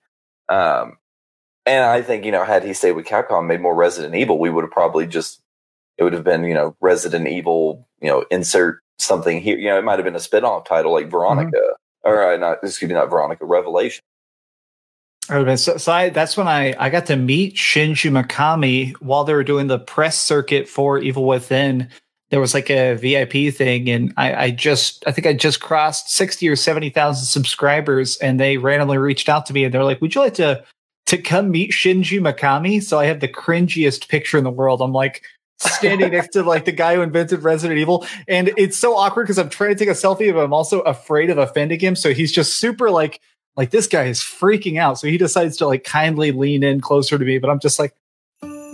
Um, 0.49 0.97
and 1.67 1.85
I 1.85 2.03
think 2.03 2.25
you 2.25 2.33
know, 2.33 2.45
had 2.45 2.65
he 2.65 2.73
stayed 2.73 2.93
with 2.93 3.07
Capcom, 3.07 3.47
made 3.47 3.61
more 3.61 3.75
Resident 3.75 4.15
Evil, 4.15 4.39
we 4.39 4.51
would 4.51 4.65
have 4.65 4.71
probably 4.71 5.07
just 5.07 5.41
it 5.99 6.05
would 6.05 6.13
have 6.13 6.25
been 6.25 6.45
you 6.45 6.55
know 6.55 6.77
Resident 6.81 7.29
Evil, 7.29 7.87
you 8.01 8.09
know, 8.09 8.25
insert 8.31 8.81
something 8.99 9.41
here. 9.41 9.59
You 9.59 9.69
know, 9.69 9.79
it 9.79 9.85
might 9.85 9.99
have 9.99 10.05
been 10.05 10.17
a 10.17 10.21
spin-off 10.21 10.67
title 10.67 10.93
like 10.93 11.11
Veronica. 11.11 11.57
Mm-hmm 11.57 11.75
or 12.09 12.33
uh, 12.33 12.37
not 12.37 12.59
excuse 12.63 12.89
me, 12.89 12.95
not 12.95 13.11
Veronica, 13.11 13.45
Revelation. 13.45 14.03
So, 15.29 15.77
so 15.77 15.93
I, 15.93 16.09
that's 16.09 16.37
when 16.37 16.49
I, 16.49 16.75
I 16.79 16.89
got 16.89 17.07
to 17.07 17.17
meet 17.17 17.57
Shinji 17.57 18.11
Mikami 18.11 18.95
while 18.97 19.25
they 19.25 19.35
were 19.35 19.45
doing 19.45 19.67
the 19.67 19.79
press 19.79 20.19
circuit 20.19 20.69
for 20.69 20.99
Evil 20.99 21.27
Within. 21.27 21.89
There 22.31 22.41
was 22.41 22.55
like 22.55 22.71
a 22.71 22.95
VIP 22.95 23.55
thing, 23.55 23.89
and 23.89 24.13
I, 24.17 24.45
I 24.45 24.51
just 24.51 25.03
I 25.07 25.13
think 25.13 25.27
I 25.27 25.33
just 25.33 25.61
crossed 25.61 26.11
sixty 26.11 26.49
or 26.49 26.57
seventy 26.57 26.91
thousand 26.91 27.27
subscribers, 27.27 28.17
and 28.19 28.39
they 28.39 28.59
randomly 28.59 28.99
reached 28.99 29.29
out 29.29 29.47
to 29.47 29.55
me 29.55 29.65
and 29.65 29.73
they're 29.73 29.85
like, 29.85 30.01
"Would 30.03 30.15
you 30.15 30.21
like 30.21 30.35
to 30.35 30.63
to 31.07 31.19
come 31.19 31.51
meet 31.51 31.73
Shinji 31.73 32.21
Mikami?" 32.21 32.83
So 32.83 32.99
I 32.99 33.07
have 33.07 33.21
the 33.21 33.29
cringiest 33.29 34.09
picture 34.09 34.37
in 34.37 34.45
the 34.45 34.51
world. 34.51 34.83
I'm 34.83 34.93
like, 34.93 35.23
standing 35.59 36.13
next 36.13 36.29
to 36.31 36.43
like 36.43 36.65
the 36.65 36.73
guy 36.73 36.95
who 36.95 37.03
invented 37.03 37.43
Resident 37.43 37.79
Evil. 37.79 38.07
And 38.27 38.53
it's 38.57 38.79
so 38.79 38.97
awkward 38.97 39.25
because 39.25 39.39
I'm 39.39 39.49
trying 39.49 39.71
to 39.71 39.77
take 39.77 39.89
a 39.89 39.93
selfie, 39.93 40.33
but 40.33 40.45
I'm 40.45 40.53
also 40.53 40.81
afraid 40.81 41.31
of 41.31 41.39
offending 41.39 41.81
him. 41.81 41.97
So 41.97 42.13
he's 42.13 42.33
just 42.33 42.59
super 42.59 42.91
like, 42.91 43.21
like 43.59 43.71
this 43.71 43.89
guy 43.89 44.05
is 44.05 44.21
freaking 44.21 44.79
out. 44.79 45.01
So 45.01 45.09
he 45.09 45.19
decides 45.19 45.57
to 45.57 45.67
like 45.67 45.83
kindly 45.83 46.31
lean 46.31 46.63
in 46.63 46.81
closer 46.81 47.19
to 47.19 47.25
me, 47.25 47.39
but 47.39 47.51
I'm 47.51 47.59
just 47.59 47.81
like, 47.81 47.93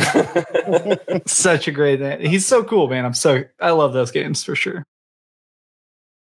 Such 1.26 1.68
a 1.68 1.72
great 1.72 2.00
name. 2.00 2.20
He's 2.20 2.46
so 2.46 2.64
cool, 2.64 2.88
man. 2.88 3.04
I'm 3.04 3.14
so 3.14 3.44
I 3.60 3.70
love 3.70 3.92
those 3.92 4.10
games 4.10 4.44
for 4.44 4.54
sure. 4.54 4.84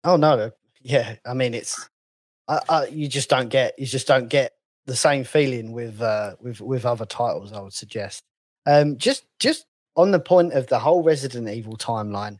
Oh 0.04 0.16
no, 0.16 0.50
yeah. 0.82 1.16
I 1.26 1.34
mean, 1.34 1.54
it's 1.54 1.88
I, 2.48 2.60
I, 2.68 2.86
you 2.86 3.08
just 3.08 3.28
don't 3.28 3.48
get 3.48 3.78
you 3.78 3.86
just 3.86 4.06
don't 4.06 4.28
get 4.28 4.52
the 4.86 4.96
same 4.96 5.24
feeling 5.24 5.72
with 5.72 6.00
uh, 6.00 6.34
with 6.40 6.60
with 6.60 6.84
other 6.84 7.06
titles. 7.06 7.52
I 7.52 7.60
would 7.60 7.72
suggest. 7.72 8.22
Um, 8.66 8.96
just 8.96 9.24
just 9.38 9.66
on 9.96 10.10
the 10.10 10.20
point 10.20 10.52
of 10.52 10.66
the 10.66 10.78
whole 10.78 11.02
Resident 11.02 11.48
Evil 11.48 11.76
timeline, 11.76 12.38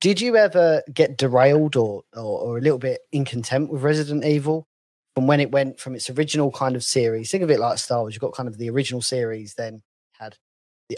did 0.00 0.20
you 0.20 0.36
ever 0.36 0.82
get 0.92 1.16
derailed 1.16 1.76
or, 1.76 2.02
or, 2.14 2.40
or 2.40 2.58
a 2.58 2.60
little 2.60 2.78
bit 2.78 3.00
in 3.12 3.24
contempt 3.24 3.72
with 3.72 3.82
Resident 3.82 4.24
Evil 4.24 4.66
from 5.14 5.26
when 5.26 5.40
it 5.40 5.50
went 5.50 5.80
from 5.80 5.94
its 5.94 6.10
original 6.10 6.50
kind 6.50 6.76
of 6.76 6.84
series? 6.84 7.30
Think 7.30 7.42
of 7.42 7.50
it 7.50 7.60
like 7.60 7.78
Star 7.78 8.00
Wars. 8.00 8.14
You've 8.14 8.20
got 8.20 8.34
kind 8.34 8.48
of 8.48 8.58
the 8.58 8.70
original 8.70 9.02
series, 9.02 9.54
then 9.54 9.82
had 10.18 10.36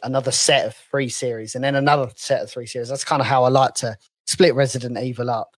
another 0.02 0.30
set 0.30 0.66
of 0.66 0.74
three 0.90 1.08
series 1.08 1.54
and 1.54 1.64
then 1.64 1.74
another 1.74 2.10
set 2.16 2.42
of 2.42 2.50
three 2.50 2.66
series. 2.66 2.88
That's 2.88 3.04
kind 3.04 3.20
of 3.20 3.26
how 3.26 3.44
I 3.44 3.48
like 3.48 3.74
to 3.76 3.96
split 4.26 4.54
Resident 4.54 4.98
Evil 4.98 5.30
up. 5.30 5.56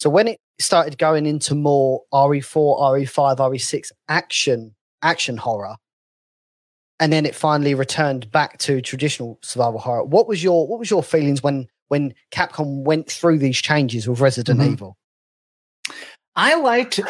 So 0.00 0.10
when 0.10 0.28
it 0.28 0.38
started 0.60 0.98
going 0.98 1.26
into 1.26 1.54
more 1.54 2.02
RE4, 2.12 2.80
RE5, 2.80 3.36
RE6 3.36 3.92
action, 4.08 4.74
action 5.02 5.36
horror, 5.36 5.76
and 7.00 7.12
then 7.12 7.26
it 7.26 7.34
finally 7.34 7.74
returned 7.74 8.30
back 8.30 8.58
to 8.58 8.80
traditional 8.80 9.38
survival 9.42 9.78
horror. 9.80 10.04
What 10.04 10.26
was 10.26 10.42
your 10.42 10.66
what 10.66 10.78
was 10.78 10.90
your 10.90 11.02
feelings 11.02 11.42
when 11.42 11.68
when 11.88 12.14
Capcom 12.32 12.82
went 12.82 13.10
through 13.10 13.38
these 13.38 13.58
changes 13.58 14.08
with 14.08 14.20
Resident 14.20 14.60
mm-hmm. 14.60 14.72
Evil? 14.72 14.96
I 16.34 16.56
liked 16.56 17.00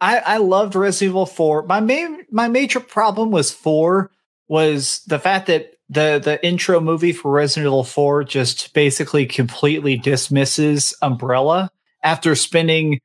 I, 0.00 0.18
I 0.18 0.36
loved 0.38 0.74
Resident 0.74 1.10
Evil 1.10 1.26
4. 1.26 1.62
My 1.62 1.80
main 1.80 2.24
my 2.30 2.48
major 2.48 2.80
problem 2.80 3.30
was 3.30 3.52
4 3.52 4.10
was 4.48 5.02
the 5.06 5.18
fact 5.18 5.46
that 5.46 5.76
the 5.92 6.20
the 6.22 6.44
intro 6.44 6.80
movie 6.80 7.12
for 7.12 7.30
Resident 7.30 7.66
Evil 7.66 7.84
4 7.84 8.24
just 8.24 8.72
basically 8.72 9.26
completely 9.26 9.96
dismisses 9.96 10.94
Umbrella 11.02 11.70
after 12.02 12.34
spending 12.34 12.98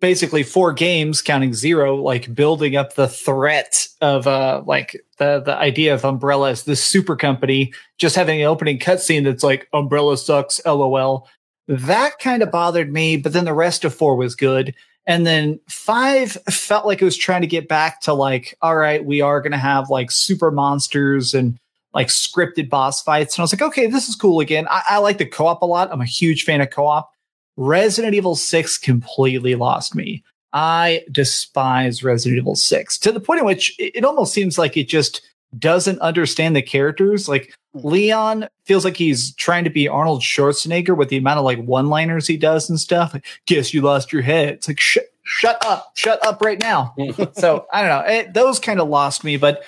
basically 0.00 0.42
four 0.42 0.72
games 0.72 1.22
counting 1.22 1.54
zero 1.54 1.96
like 1.96 2.34
building 2.34 2.76
up 2.76 2.94
the 2.94 3.08
threat 3.08 3.86
of 4.00 4.26
uh 4.26 4.62
like 4.66 5.00
the 5.18 5.40
the 5.40 5.54
idea 5.56 5.94
of 5.94 6.04
umbrella 6.04 6.50
as 6.50 6.64
this 6.64 6.82
super 6.82 7.14
company 7.14 7.72
just 7.98 8.16
having 8.16 8.40
an 8.40 8.48
opening 8.48 8.80
cutscene 8.80 9.22
that's 9.22 9.44
like 9.44 9.68
umbrella 9.72 10.16
sucks 10.16 10.60
lol. 10.66 11.28
That 11.68 12.18
kind 12.18 12.42
of 12.42 12.50
bothered 12.50 12.92
me 12.92 13.16
but 13.16 13.32
then 13.32 13.44
the 13.44 13.54
rest 13.54 13.84
of 13.84 13.94
four 13.94 14.16
was 14.16 14.34
good. 14.34 14.74
And 15.06 15.26
then 15.26 15.58
five 15.68 16.32
felt 16.48 16.86
like 16.86 17.02
it 17.02 17.04
was 17.04 17.16
trying 17.16 17.40
to 17.40 17.46
get 17.48 17.68
back 17.68 18.00
to 18.02 18.12
like 18.12 18.56
all 18.60 18.76
right 18.76 19.04
we 19.04 19.20
are 19.20 19.40
going 19.40 19.52
to 19.52 19.58
have 19.58 19.90
like 19.90 20.10
super 20.10 20.50
monsters 20.50 21.34
and 21.34 21.58
like 21.94 22.08
scripted 22.08 22.68
boss 22.68 23.02
fights. 23.02 23.36
And 23.36 23.40
I 23.40 23.44
was 23.44 23.52
like, 23.52 23.62
okay, 23.62 23.86
this 23.86 24.08
is 24.08 24.16
cool 24.16 24.40
again. 24.40 24.66
I, 24.70 24.82
I 24.90 24.98
like 24.98 25.18
the 25.18 25.26
co 25.26 25.46
op 25.46 25.62
a 25.62 25.66
lot. 25.66 25.90
I'm 25.92 26.00
a 26.00 26.06
huge 26.06 26.44
fan 26.44 26.60
of 26.60 26.70
co 26.70 26.86
op. 26.86 27.12
Resident 27.56 28.14
Evil 28.14 28.34
6 28.34 28.78
completely 28.78 29.54
lost 29.54 29.94
me. 29.94 30.24
I 30.54 31.04
despise 31.10 32.02
Resident 32.02 32.38
Evil 32.38 32.56
6 32.56 32.98
to 32.98 33.12
the 33.12 33.20
point 33.20 33.40
in 33.40 33.46
which 33.46 33.78
it, 33.78 33.96
it 33.96 34.04
almost 34.04 34.32
seems 34.32 34.58
like 34.58 34.76
it 34.76 34.88
just 34.88 35.22
doesn't 35.58 35.98
understand 36.00 36.56
the 36.56 36.62
characters. 36.62 37.28
Like 37.28 37.54
Hmm. 37.74 37.88
Leon 37.88 38.48
feels 38.64 38.84
like 38.84 38.96
he's 38.96 39.34
trying 39.34 39.64
to 39.64 39.70
be 39.70 39.88
Arnold 39.88 40.22
Schwarzenegger 40.22 40.96
with 40.96 41.08
the 41.08 41.16
amount 41.16 41.38
of 41.38 41.44
like 41.44 41.62
one-liners 41.62 42.26
he 42.26 42.36
does 42.36 42.68
and 42.68 42.78
stuff. 42.78 43.14
Like, 43.14 43.24
guess 43.46 43.72
you 43.72 43.80
lost 43.80 44.12
your 44.12 44.22
head. 44.22 44.50
It's 44.50 44.68
like 44.68 44.80
shut 44.80 45.04
shut 45.24 45.64
up, 45.64 45.92
shut 45.94 46.24
up 46.26 46.40
right 46.42 46.60
now. 46.60 46.94
so 47.32 47.66
I 47.72 47.82
don't 47.82 47.90
know. 47.90 48.12
It, 48.12 48.34
those 48.34 48.58
kind 48.58 48.80
of 48.80 48.88
lost 48.88 49.24
me, 49.24 49.36
but 49.36 49.62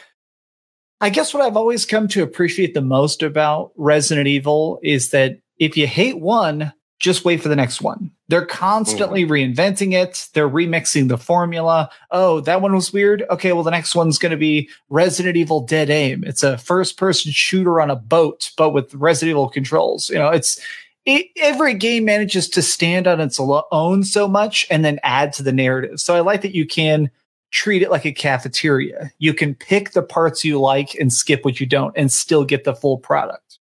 I 1.05 1.11
guess 1.11 1.35
what 1.35 1.43
I've 1.43 1.59
always 1.59 1.85
come 1.85 2.09
to 2.09 2.23
appreciate 2.23 2.73
the 2.73 2.81
most 2.81 3.23
about 3.23 3.73
Resident 3.77 4.27
Evil 4.27 4.81
is 4.83 5.11
that 5.11 5.39
if 5.59 5.77
you 5.77 5.87
hate 5.87 6.19
one, 6.19 6.73
just 6.99 7.27
wait 7.27 7.43
for 7.43 7.51
the 7.51 7.57
next 7.57 7.83
one. 7.83 8.11
They're 8.29 8.47
constantly 8.47 9.27
reinventing 9.27 9.93
it. 9.93 10.31
They're 10.33 10.49
remixing 10.49 11.09
the 11.09 11.19
formula. 11.19 11.91
Oh, 12.11 12.41
that 12.41 12.63
one 12.63 12.75
was 12.75 12.91
weird. 12.91 13.23
Okay, 13.29 13.53
well, 13.53 13.65
the 13.65 13.71
next 13.71 13.95
one's 13.95 14.17
going 14.17 14.31
to 14.31 14.39
be 14.39 14.71
Resident 14.89 15.37
Evil 15.37 15.61
Dead 15.61 15.91
Aim. 15.91 16.25
It's 16.25 16.43
a 16.43 16.57
first 16.57 16.97
person 16.97 17.33
shooter 17.33 17.83
on 17.83 17.91
a 17.91 17.97
boat, 17.97 18.51
but 18.57 18.71
with 18.71 18.95
Resident 18.95 19.33
Evil 19.33 19.51
controls. 19.51 20.09
You 20.09 20.17
know, 20.17 20.31
it's 20.31 20.59
it, 21.05 21.27
every 21.37 21.75
game 21.75 22.07
manages 22.07 22.49
to 22.49 22.63
stand 22.63 23.07
on 23.07 23.21
its 23.21 23.39
own 23.39 24.05
so 24.05 24.27
much 24.27 24.67
and 24.71 24.83
then 24.83 25.01
add 25.03 25.35
to 25.35 25.43
the 25.43 25.53
narrative. 25.53 26.01
So 26.01 26.17
I 26.17 26.21
like 26.21 26.41
that 26.41 26.55
you 26.55 26.65
can 26.65 27.11
treat 27.55 27.83
it 27.83 27.91
like 27.91 28.05
a 28.05 28.11
cafeteria. 28.13 29.13
You 29.19 29.33
can 29.33 29.55
pick 29.55 29.93
the 29.93 30.03
parts 30.03 30.45
you 30.45 30.61
like 30.61 30.95
and 30.97 31.13
skip 31.13 31.45
what 31.45 31.61
you 31.61 31.67
don't 31.67 31.97
and 31.97 32.11
still 32.11 32.45
get 32.45 32.65
the 32.65 32.75
full 32.75 32.99
product. 32.99 33.61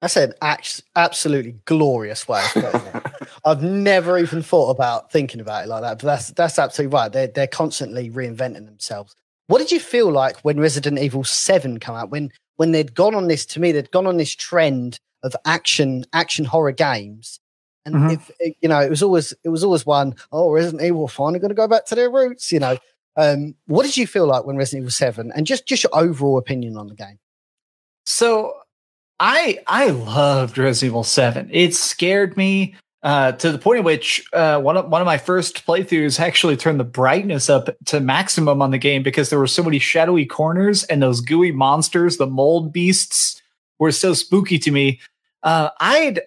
That's 0.00 0.16
an 0.16 0.34
absolutely 0.94 1.56
glorious 1.64 2.28
way 2.28 2.44
of 2.44 2.52
putting 2.52 2.86
it. 2.94 3.28
I've 3.44 3.62
never 3.62 4.18
even 4.18 4.40
thought 4.42 4.70
about 4.70 5.10
thinking 5.10 5.40
about 5.40 5.64
it 5.64 5.68
like 5.68 5.82
that, 5.82 5.98
but 5.98 6.06
that's 6.06 6.28
that's 6.30 6.58
absolutely 6.58 6.94
right. 6.94 7.10
They're 7.12 7.26
they're 7.26 7.46
constantly 7.48 8.08
reinventing 8.10 8.66
themselves. 8.66 9.16
What 9.48 9.58
did 9.58 9.72
you 9.72 9.80
feel 9.80 10.12
like 10.12 10.38
when 10.40 10.60
Resident 10.60 10.98
Evil 10.98 11.24
Seven 11.24 11.80
came 11.80 11.94
out? 11.96 12.10
When 12.10 12.30
when 12.56 12.70
they'd 12.72 12.94
gone 12.94 13.14
on 13.16 13.26
this 13.28 13.44
to 13.46 13.60
me, 13.60 13.72
they'd 13.72 13.90
gone 13.90 14.06
on 14.06 14.16
this 14.18 14.32
trend 14.34 14.98
of 15.24 15.34
action 15.44 16.04
action 16.12 16.44
horror 16.44 16.72
games, 16.72 17.40
and 17.86 17.94
Mhm. 17.94 18.12
if 18.14 18.30
you 18.60 18.68
know, 18.68 18.80
it 18.80 18.90
was 18.90 19.02
always 19.02 19.32
it 19.42 19.48
was 19.48 19.64
always 19.64 19.84
one. 19.86 20.14
Oh, 20.30 20.50
Resident 20.50 20.82
Evil 20.82 21.08
finally 21.08 21.40
going 21.40 21.48
to 21.48 21.54
go 21.54 21.66
back 21.66 21.86
to 21.86 21.94
their 21.94 22.10
roots. 22.10 22.52
You 22.52 22.60
know, 22.60 22.76
um, 23.16 23.54
what 23.66 23.84
did 23.84 23.96
you 23.96 24.06
feel 24.06 24.26
like 24.26 24.44
when 24.44 24.56
Resident 24.56 24.82
Evil 24.82 24.90
Seven, 24.90 25.32
and 25.34 25.46
just 25.46 25.66
just 25.66 25.84
your 25.84 25.94
overall 25.94 26.38
opinion 26.38 26.76
on 26.76 26.88
the 26.88 26.94
game? 26.94 27.18
So 28.06 28.54
I 29.20 29.58
I 29.66 29.88
loved 29.88 30.58
Resident 30.58 30.90
Evil 30.90 31.04
7. 31.04 31.48
It 31.52 31.74
scared 31.74 32.36
me 32.36 32.74
uh, 33.02 33.32
to 33.32 33.52
the 33.52 33.58
point 33.58 33.78
at 33.78 33.84
which 33.84 34.24
uh, 34.32 34.60
one 34.60 34.76
of 34.76 34.88
one 34.88 35.00
of 35.00 35.06
my 35.06 35.18
first 35.18 35.66
playthroughs 35.66 36.18
actually 36.18 36.56
turned 36.56 36.80
the 36.80 36.84
brightness 36.84 37.48
up 37.48 37.68
to 37.86 38.00
maximum 38.00 38.60
on 38.60 38.70
the 38.70 38.78
game 38.78 39.02
because 39.02 39.30
there 39.30 39.38
were 39.38 39.46
so 39.46 39.62
many 39.62 39.78
shadowy 39.78 40.26
corners 40.26 40.84
and 40.84 41.02
those 41.02 41.20
gooey 41.20 41.52
monsters, 41.52 42.16
the 42.16 42.26
mold 42.26 42.72
beasts, 42.72 43.40
were 43.78 43.92
so 43.92 44.14
spooky 44.14 44.58
to 44.58 44.70
me. 44.70 45.00
Uh, 45.42 45.70
I'd 45.80 46.20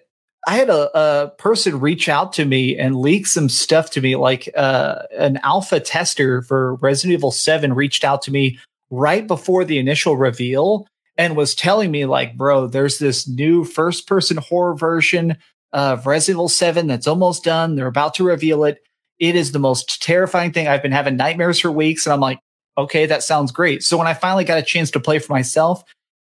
I 0.48 0.52
had 0.52 0.70
a, 0.70 0.98
a 0.98 1.28
person 1.28 1.78
reach 1.78 2.08
out 2.08 2.32
to 2.32 2.46
me 2.46 2.74
and 2.78 2.96
leak 2.96 3.26
some 3.26 3.50
stuff 3.50 3.90
to 3.90 4.00
me, 4.00 4.16
like 4.16 4.48
uh, 4.56 5.02
an 5.18 5.38
alpha 5.42 5.78
tester 5.78 6.40
for 6.40 6.76
Resident 6.76 7.12
Evil 7.18 7.30
7 7.30 7.74
reached 7.74 8.02
out 8.02 8.22
to 8.22 8.30
me 8.30 8.58
right 8.88 9.26
before 9.26 9.66
the 9.66 9.78
initial 9.78 10.16
reveal 10.16 10.86
and 11.18 11.36
was 11.36 11.54
telling 11.54 11.90
me 11.90 12.06
like, 12.06 12.34
bro, 12.38 12.66
there's 12.66 12.98
this 12.98 13.28
new 13.28 13.62
first 13.62 14.06
person 14.06 14.38
horror 14.38 14.74
version 14.74 15.36
of 15.74 16.06
Resident 16.06 16.36
Evil 16.36 16.48
7 16.48 16.86
that's 16.86 17.06
almost 17.06 17.44
done. 17.44 17.74
They're 17.74 17.86
about 17.86 18.14
to 18.14 18.24
reveal 18.24 18.64
it. 18.64 18.78
It 19.18 19.36
is 19.36 19.52
the 19.52 19.58
most 19.58 20.02
terrifying 20.02 20.52
thing. 20.52 20.66
I've 20.66 20.82
been 20.82 20.92
having 20.92 21.18
nightmares 21.18 21.60
for 21.60 21.70
weeks 21.70 22.06
and 22.06 22.14
I'm 22.14 22.20
like, 22.20 22.38
okay, 22.78 23.04
that 23.04 23.22
sounds 23.22 23.52
great. 23.52 23.82
So 23.82 23.98
when 23.98 24.06
I 24.06 24.14
finally 24.14 24.44
got 24.44 24.56
a 24.56 24.62
chance 24.62 24.90
to 24.92 25.00
play 25.00 25.18
for 25.18 25.30
myself, 25.30 25.84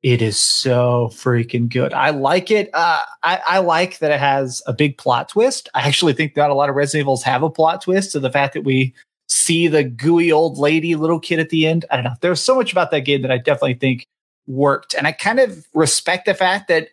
it 0.04 0.22
is 0.22 0.40
so 0.42 1.10
freaking 1.14 1.70
good. 1.70 1.94
I 1.94 2.10
like 2.10 2.50
it. 2.50 2.70
Uh, 2.74 3.02
I, 3.22 3.40
I 3.48 3.60
like 3.60 4.00
that 4.00 4.12
it 4.12 4.20
has 4.20 4.62
a 4.66 4.74
big 4.74 4.98
plot 4.98 5.30
twist. 5.30 5.70
I 5.76 5.82
actually 5.88 6.14
think 6.14 6.36
not 6.36 6.50
a 6.50 6.56
lot 6.56 6.70
of 6.70 6.76
Resident 6.76 7.06
Evils 7.06 7.24
have 7.24 7.44
a 7.44 7.50
plot 7.50 7.82
twist. 7.82 8.12
So 8.12 8.20
the 8.20 8.32
fact 8.32 8.54
that 8.56 8.64
we 8.64 8.96
see 9.28 9.68
the 9.68 9.84
gooey 9.84 10.32
old 10.32 10.58
lady, 10.58 10.96
little 10.96 11.20
kid 11.20 11.40
at 11.40 11.50
the 11.50 11.68
end, 11.68 11.86
I 11.92 11.96
don't 11.96 12.06
know. 12.06 12.16
There's 12.22 12.42
so 12.42 12.56
much 12.56 12.72
about 12.72 12.90
that 12.92 13.02
game 13.02 13.22
that 13.22 13.32
I 13.32 13.38
definitely 13.38 13.76
think 13.76 14.08
worked. 14.48 14.96
And 14.96 15.06
I 15.06 15.12
kind 15.12 15.40
of 15.40 15.66
respect 15.74 16.26
the 16.26 16.34
fact 16.34 16.68
that 16.68 16.90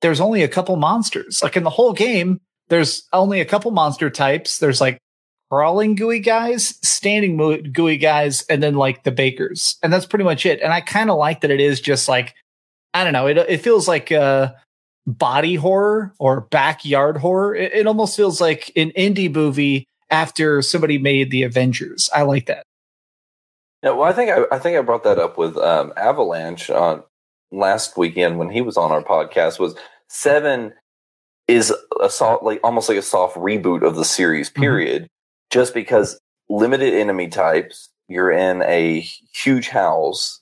there's 0.00 0.20
only 0.20 0.42
a 0.42 0.48
couple 0.48 0.76
monsters. 0.76 1.42
Like 1.42 1.56
in 1.56 1.62
the 1.62 1.70
whole 1.70 1.92
game, 1.92 2.40
there's 2.68 3.06
only 3.12 3.40
a 3.40 3.44
couple 3.44 3.70
monster 3.70 4.08
types. 4.08 4.58
There's 4.58 4.80
like 4.80 4.98
crawling 5.50 5.94
gooey 5.96 6.20
guys, 6.20 6.78
standing 6.82 7.36
gooey 7.72 7.96
guys, 7.96 8.42
and 8.42 8.62
then 8.62 8.74
like 8.74 9.02
the 9.04 9.10
bakers. 9.10 9.76
And 9.82 9.92
that's 9.92 10.06
pretty 10.06 10.24
much 10.24 10.46
it. 10.46 10.60
And 10.60 10.72
I 10.72 10.80
kind 10.80 11.10
of 11.10 11.18
like 11.18 11.40
that 11.40 11.50
it 11.50 11.60
is 11.60 11.80
just 11.80 12.08
like, 12.08 12.34
I 12.94 13.04
don't 13.04 13.12
know, 13.12 13.26
it, 13.26 13.36
it 13.36 13.60
feels 13.60 13.88
like 13.88 14.12
uh 14.12 14.52
body 15.06 15.56
horror 15.56 16.12
or 16.18 16.42
backyard 16.42 17.16
horror. 17.16 17.54
It, 17.54 17.72
it 17.72 17.86
almost 17.86 18.16
feels 18.16 18.40
like 18.40 18.70
an 18.76 18.92
indie 18.96 19.32
movie 19.32 19.86
after 20.10 20.62
somebody 20.62 20.98
made 20.98 21.30
the 21.30 21.42
Avengers. 21.42 22.10
I 22.14 22.22
like 22.22 22.46
that. 22.46 22.64
Yeah, 23.82 23.90
well, 23.90 24.02
I 24.02 24.12
think 24.12 24.30
I, 24.30 24.44
I 24.54 24.58
think 24.58 24.76
I 24.76 24.82
brought 24.82 25.04
that 25.04 25.18
up 25.18 25.38
with 25.38 25.56
um, 25.56 25.92
Avalanche 25.96 26.68
on 26.70 27.02
last 27.50 27.96
weekend 27.96 28.38
when 28.38 28.50
he 28.50 28.60
was 28.60 28.76
on 28.76 28.92
our 28.92 29.02
podcast. 29.02 29.58
Was 29.58 29.74
seven 30.08 30.74
is 31.48 31.72
a 32.00 32.10
soft, 32.10 32.42
like 32.42 32.60
almost 32.62 32.88
like 32.88 32.98
a 32.98 33.02
soft 33.02 33.36
reboot 33.36 33.82
of 33.82 33.96
the 33.96 34.04
series. 34.04 34.50
Period. 34.50 35.08
Just 35.50 35.74
because 35.74 36.20
limited 36.48 36.94
enemy 36.94 37.28
types, 37.28 37.88
you're 38.08 38.30
in 38.30 38.62
a 38.62 39.00
huge 39.32 39.68
house. 39.68 40.40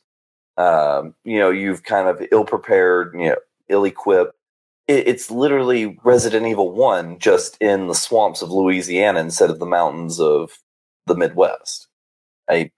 Um, 0.56 1.14
you 1.24 1.38
know, 1.38 1.50
you've 1.50 1.84
kind 1.84 2.08
of 2.08 2.22
ill 2.32 2.44
prepared, 2.44 3.14
you 3.14 3.28
know, 3.28 3.36
ill 3.68 3.84
equipped. 3.84 4.34
It, 4.88 5.06
it's 5.06 5.30
literally 5.30 5.98
Resident 6.04 6.46
Evil 6.46 6.72
One, 6.72 7.18
just 7.18 7.56
in 7.60 7.86
the 7.86 7.94
swamps 7.94 8.42
of 8.42 8.50
Louisiana 8.50 9.20
instead 9.20 9.50
of 9.50 9.60
the 9.60 9.66
mountains 9.66 10.20
of 10.20 10.58
the 11.06 11.14
Midwest. 11.14 11.88
A 12.50 12.70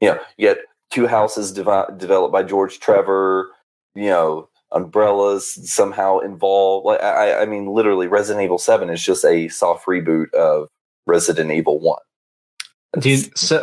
you 0.00 0.08
know, 0.10 0.18
you 0.36 0.48
get 0.48 0.58
two 0.90 1.06
houses 1.06 1.52
developed 1.52 2.32
by 2.32 2.42
George 2.42 2.80
Trevor, 2.80 3.50
you 3.94 4.08
know, 4.08 4.48
umbrellas 4.72 5.70
somehow 5.70 6.18
involved. 6.18 6.86
Like, 6.86 7.02
I, 7.02 7.42
I 7.42 7.46
mean, 7.46 7.66
literally, 7.66 8.06
Resident 8.06 8.44
Evil 8.44 8.58
7 8.58 8.90
is 8.90 9.02
just 9.02 9.24
a 9.24 9.48
soft 9.48 9.86
reboot 9.86 10.32
of 10.34 10.68
Resident 11.06 11.50
Evil 11.50 11.78
1. 11.80 11.98
Dude, 13.00 13.36
so 13.38 13.60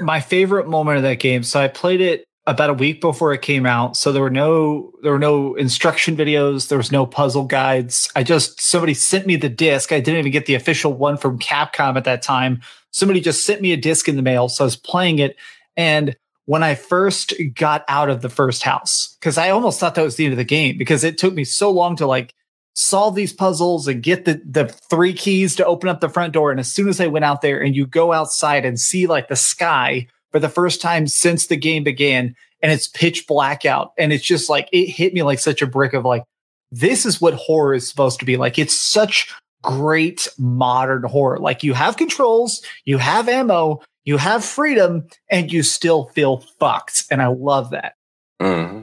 my 0.00 0.20
favorite 0.20 0.68
moment 0.68 0.98
of 0.98 1.02
that 1.02 1.18
game. 1.18 1.42
So 1.42 1.60
I 1.60 1.68
played 1.68 2.00
it 2.00 2.24
about 2.46 2.70
a 2.70 2.74
week 2.74 3.00
before 3.00 3.32
it 3.32 3.42
came 3.42 3.66
out. 3.66 3.96
So 3.96 4.12
there 4.12 4.22
were 4.22 4.30
no 4.30 4.92
there 5.02 5.12
were 5.12 5.18
no 5.18 5.54
instruction 5.56 6.16
videos, 6.16 6.68
there 6.68 6.78
was 6.78 6.92
no 6.92 7.04
puzzle 7.04 7.44
guides. 7.44 8.10
I 8.14 8.22
just 8.22 8.60
somebody 8.60 8.94
sent 8.94 9.26
me 9.26 9.36
the 9.36 9.48
disc. 9.48 9.90
I 9.90 10.00
didn't 10.00 10.20
even 10.20 10.32
get 10.32 10.46
the 10.46 10.54
official 10.54 10.92
one 10.92 11.16
from 11.16 11.38
Capcom 11.38 11.96
at 11.96 12.04
that 12.04 12.22
time. 12.22 12.60
Somebody 12.92 13.20
just 13.20 13.44
sent 13.44 13.60
me 13.60 13.72
a 13.72 13.76
disc 13.76 14.08
in 14.08 14.16
the 14.16 14.22
mail. 14.22 14.48
So 14.48 14.64
I 14.64 14.66
was 14.66 14.76
playing 14.76 15.18
it 15.18 15.36
and 15.76 16.16
when 16.46 16.62
I 16.62 16.76
first 16.76 17.34
got 17.54 17.84
out 17.88 18.08
of 18.08 18.22
the 18.22 18.28
first 18.28 18.62
house, 18.62 19.16
because 19.20 19.36
I 19.36 19.50
almost 19.50 19.78
thought 19.78 19.96
that 19.96 20.04
was 20.04 20.16
the 20.16 20.24
end 20.24 20.32
of 20.32 20.38
the 20.38 20.44
game 20.44 20.78
because 20.78 21.04
it 21.04 21.18
took 21.18 21.34
me 21.34 21.44
so 21.44 21.70
long 21.70 21.96
to 21.96 22.06
like 22.06 22.32
solve 22.76 23.14
these 23.14 23.32
puzzles 23.32 23.88
and 23.88 24.02
get 24.02 24.26
the 24.26 24.40
the 24.44 24.68
three 24.68 25.14
keys 25.14 25.56
to 25.56 25.66
open 25.66 25.88
up 25.88 26.00
the 26.00 26.08
front 26.08 26.32
door. 26.32 26.50
And 26.50 26.60
as 26.60 26.70
soon 26.70 26.88
as 26.88 27.00
I 27.00 27.06
went 27.06 27.24
out 27.24 27.40
there 27.40 27.60
and 27.60 27.74
you 27.74 27.86
go 27.86 28.12
outside 28.12 28.64
and 28.64 28.78
see 28.78 29.06
like 29.06 29.28
the 29.28 29.36
sky 29.36 30.06
for 30.30 30.38
the 30.38 30.48
first 30.48 30.80
time 30.80 31.06
since 31.06 31.46
the 31.46 31.56
game 31.56 31.82
began, 31.82 32.36
and 32.62 32.70
it's 32.70 32.86
pitch 32.86 33.26
black 33.26 33.64
out, 33.64 33.92
and 33.98 34.12
it's 34.12 34.24
just 34.24 34.48
like 34.50 34.68
it 34.72 34.86
hit 34.86 35.14
me 35.14 35.22
like 35.22 35.38
such 35.38 35.62
a 35.62 35.66
brick 35.66 35.94
of 35.94 36.04
like, 36.04 36.22
this 36.70 37.06
is 37.06 37.20
what 37.20 37.34
horror 37.34 37.74
is 37.74 37.88
supposed 37.88 38.20
to 38.20 38.26
be 38.26 38.36
like. 38.36 38.58
It's 38.58 38.78
such 38.78 39.34
great 39.62 40.28
modern 40.38 41.02
horror. 41.04 41.38
Like 41.38 41.62
you 41.62 41.72
have 41.72 41.96
controls, 41.96 42.62
you 42.84 42.98
have 42.98 43.28
ammo, 43.28 43.80
you 44.04 44.18
have 44.18 44.44
freedom, 44.44 45.06
and 45.30 45.50
you 45.50 45.62
still 45.62 46.10
feel 46.14 46.44
fucked. 46.60 47.04
And 47.10 47.22
I 47.22 47.28
love 47.28 47.70
that. 47.70 47.94
Mm-hmm. 48.40 48.82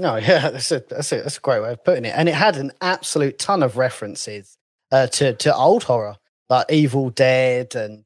No, 0.00 0.16
yeah, 0.16 0.48
that's 0.50 0.72
a 0.72 0.82
that's 0.88 1.12
a 1.12 1.22
that's 1.22 1.36
a 1.36 1.40
great 1.40 1.62
way 1.62 1.72
of 1.72 1.84
putting 1.84 2.04
it. 2.04 2.14
And 2.16 2.28
it 2.28 2.34
had 2.34 2.56
an 2.56 2.72
absolute 2.80 3.38
ton 3.38 3.62
of 3.62 3.76
references 3.76 4.56
uh, 4.90 5.06
to 5.08 5.34
to 5.34 5.54
old 5.54 5.84
horror, 5.84 6.16
like 6.48 6.66
Evil 6.70 7.10
Dead, 7.10 7.74
and 7.74 8.04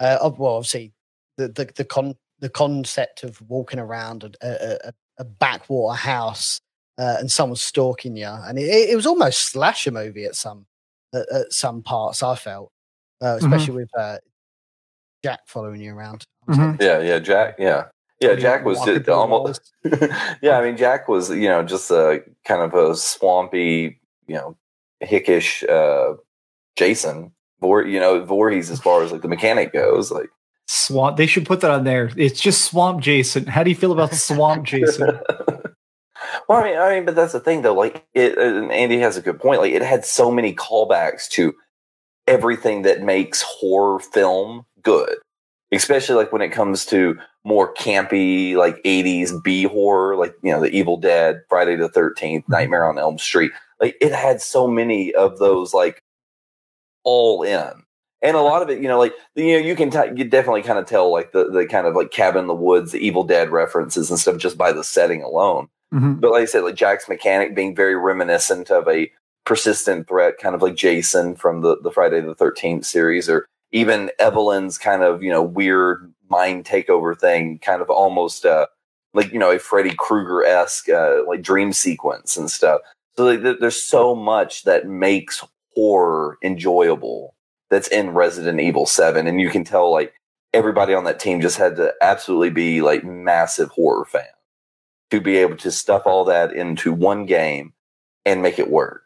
uh, 0.00 0.18
well, 0.36 0.56
obviously 0.56 0.92
the 1.36 1.48
the 1.48 1.70
the 1.76 1.84
con 1.84 2.16
the 2.40 2.48
concept 2.48 3.22
of 3.22 3.40
walking 3.48 3.78
around 3.78 4.24
a 4.24 4.30
a, 4.46 4.88
a, 4.88 4.92
a 5.18 5.24
backwater 5.24 5.96
house 5.96 6.60
uh, 6.98 7.16
and 7.18 7.30
someone 7.30 7.56
stalking 7.56 8.16
you, 8.16 8.26
and 8.26 8.58
it, 8.58 8.90
it 8.90 8.96
was 8.96 9.06
almost 9.06 9.50
slasher 9.50 9.90
movie 9.90 10.24
at 10.24 10.34
some 10.36 10.66
at, 11.14 11.30
at 11.32 11.52
some 11.52 11.82
parts. 11.82 12.22
I 12.22 12.34
felt, 12.34 12.72
uh, 13.22 13.36
especially 13.40 13.74
with 13.74 13.90
uh, 13.96 14.18
Jack 15.22 15.40
following 15.46 15.80
you 15.80 15.94
around. 15.94 16.24
Mhm. 16.48 16.80
Yeah, 16.80 17.00
yeah, 17.00 17.18
Jack. 17.18 17.56
Yeah, 17.58 17.88
yeah. 18.20 18.34
Jack 18.34 18.64
was 18.64 18.80
just 18.84 19.08
almost. 19.08 19.72
yeah, 20.42 20.58
I 20.58 20.64
mean, 20.64 20.76
Jack 20.76 21.08
was 21.08 21.30
you 21.30 21.48
know 21.48 21.62
just 21.62 21.90
a 21.90 22.22
kind 22.44 22.62
of 22.62 22.74
a 22.74 22.94
swampy, 22.94 24.00
you 24.26 24.34
know, 24.34 24.56
hickish 25.02 25.68
uh, 25.68 26.16
Jason. 26.76 27.32
Vor, 27.60 27.84
you 27.84 28.00
know, 28.00 28.24
Voorhees 28.24 28.70
as 28.70 28.80
far 28.80 29.02
as 29.02 29.12
like 29.12 29.20
the 29.20 29.28
mechanic 29.28 29.72
goes. 29.72 30.10
Like, 30.10 30.30
Swamp. 30.70 31.16
They 31.16 31.26
should 31.26 31.46
put 31.46 31.60
that 31.62 31.70
on 31.72 31.82
there. 31.82 32.10
It's 32.16 32.40
just 32.40 32.64
Swamp 32.64 33.02
Jason. 33.02 33.46
How 33.46 33.64
do 33.64 33.70
you 33.70 33.76
feel 33.76 33.90
about 33.90 34.14
Swamp 34.14 34.64
Jason? 34.64 35.18
well, 36.48 36.58
I 36.58 36.64
mean, 36.64 36.78
I 36.78 36.94
mean, 36.94 37.04
but 37.04 37.16
that's 37.16 37.32
the 37.32 37.40
thing, 37.40 37.62
though. 37.62 37.74
Like, 37.74 38.06
it, 38.14 38.38
and 38.38 38.70
Andy 38.70 38.98
has 39.00 39.16
a 39.16 39.20
good 39.20 39.40
point. 39.40 39.60
Like, 39.60 39.72
it 39.72 39.82
had 39.82 40.04
so 40.04 40.30
many 40.30 40.54
callbacks 40.54 41.28
to 41.30 41.54
everything 42.28 42.82
that 42.82 43.02
makes 43.02 43.42
horror 43.42 43.98
film 43.98 44.64
good, 44.80 45.16
especially 45.72 46.16
like 46.16 46.32
when 46.32 46.42
it 46.42 46.50
comes 46.50 46.84
to 46.86 47.18
more 47.44 47.72
campy, 47.74 48.54
like 48.54 48.82
'80s 48.84 49.42
B 49.42 49.64
horror, 49.64 50.16
like 50.16 50.34
you 50.42 50.52
know, 50.52 50.60
The 50.60 50.70
Evil 50.70 50.96
Dead, 50.96 51.42
Friday 51.48 51.76
the 51.76 51.88
Thirteenth, 51.88 52.44
mm-hmm. 52.44 52.52
Nightmare 52.52 52.88
on 52.88 52.98
Elm 52.98 53.18
Street. 53.18 53.52
Like, 53.80 53.96
it 54.00 54.12
had 54.12 54.42
so 54.42 54.68
many 54.68 55.14
of 55.14 55.38
those, 55.38 55.72
like 55.72 56.02
all 57.04 57.42
in 57.42 57.84
and 58.22 58.36
a 58.36 58.42
lot 58.42 58.62
of 58.62 58.68
it, 58.68 58.80
you 58.80 58.88
know, 58.88 58.98
like 58.98 59.14
you 59.34 59.52
know, 59.52 59.58
you 59.58 59.74
can 59.74 59.90
t- 59.90 60.12
you 60.14 60.24
definitely 60.24 60.62
kind 60.62 60.78
of 60.78 60.86
tell 60.86 61.10
like 61.10 61.32
the 61.32 61.50
the 61.50 61.66
kind 61.66 61.86
of 61.86 61.94
like 61.94 62.10
cabin 62.10 62.42
in 62.42 62.46
the 62.48 62.54
woods, 62.54 62.92
the 62.92 63.04
Evil 63.04 63.24
Dead 63.24 63.50
references 63.50 64.10
and 64.10 64.18
stuff 64.18 64.36
just 64.36 64.58
by 64.58 64.72
the 64.72 64.84
setting 64.84 65.22
alone. 65.22 65.68
Mm-hmm. 65.94 66.14
But 66.14 66.32
like 66.32 66.42
I 66.42 66.46
said, 66.46 66.62
like 66.62 66.74
Jack's 66.74 67.08
mechanic 67.08 67.54
being 67.54 67.74
very 67.74 67.96
reminiscent 67.96 68.70
of 68.70 68.86
a 68.88 69.10
persistent 69.46 70.06
threat, 70.06 70.38
kind 70.38 70.54
of 70.54 70.62
like 70.62 70.74
Jason 70.74 71.34
from 71.34 71.62
the 71.62 71.78
the 71.82 71.90
Friday 71.90 72.20
the 72.20 72.34
Thirteenth 72.34 72.84
series, 72.84 73.28
or 73.28 73.46
even 73.72 74.10
Evelyn's 74.18 74.78
kind 74.78 75.02
of 75.02 75.22
you 75.22 75.30
know 75.30 75.42
weird 75.42 76.12
mind 76.28 76.64
takeover 76.64 77.18
thing, 77.18 77.58
kind 77.58 77.82
of 77.82 77.90
almost 77.90 78.44
uh 78.44 78.66
like 79.14 79.32
you 79.32 79.38
know 79.38 79.50
a 79.50 79.58
Freddy 79.58 79.94
Krueger 79.96 80.44
esque 80.44 80.88
uh, 80.88 81.22
like 81.26 81.42
dream 81.42 81.72
sequence 81.72 82.36
and 82.36 82.50
stuff. 82.50 82.80
So 83.16 83.24
like, 83.24 83.42
there's 83.60 83.82
so 83.82 84.14
much 84.14 84.64
that 84.64 84.86
makes 84.86 85.44
horror 85.74 86.38
enjoyable 86.42 87.34
that's 87.70 87.88
in 87.88 88.10
Resident 88.10 88.60
Evil 88.60 88.86
7. 88.86 89.26
And 89.26 89.40
you 89.40 89.48
can 89.50 89.64
tell 89.64 89.90
like 89.90 90.12
everybody 90.52 90.94
on 90.94 91.04
that 91.04 91.20
team 91.20 91.40
just 91.40 91.56
had 91.56 91.76
to 91.76 91.94
absolutely 92.00 92.50
be 92.50 92.82
like 92.82 93.04
massive 93.04 93.70
horror 93.70 94.04
fans 94.04 94.26
to 95.10 95.20
be 95.20 95.36
able 95.38 95.56
to 95.56 95.70
stuff 95.70 96.02
all 96.06 96.24
that 96.24 96.52
into 96.52 96.92
one 96.92 97.26
game 97.26 97.72
and 98.24 98.42
make 98.42 98.58
it 98.58 98.70
work. 98.70 99.02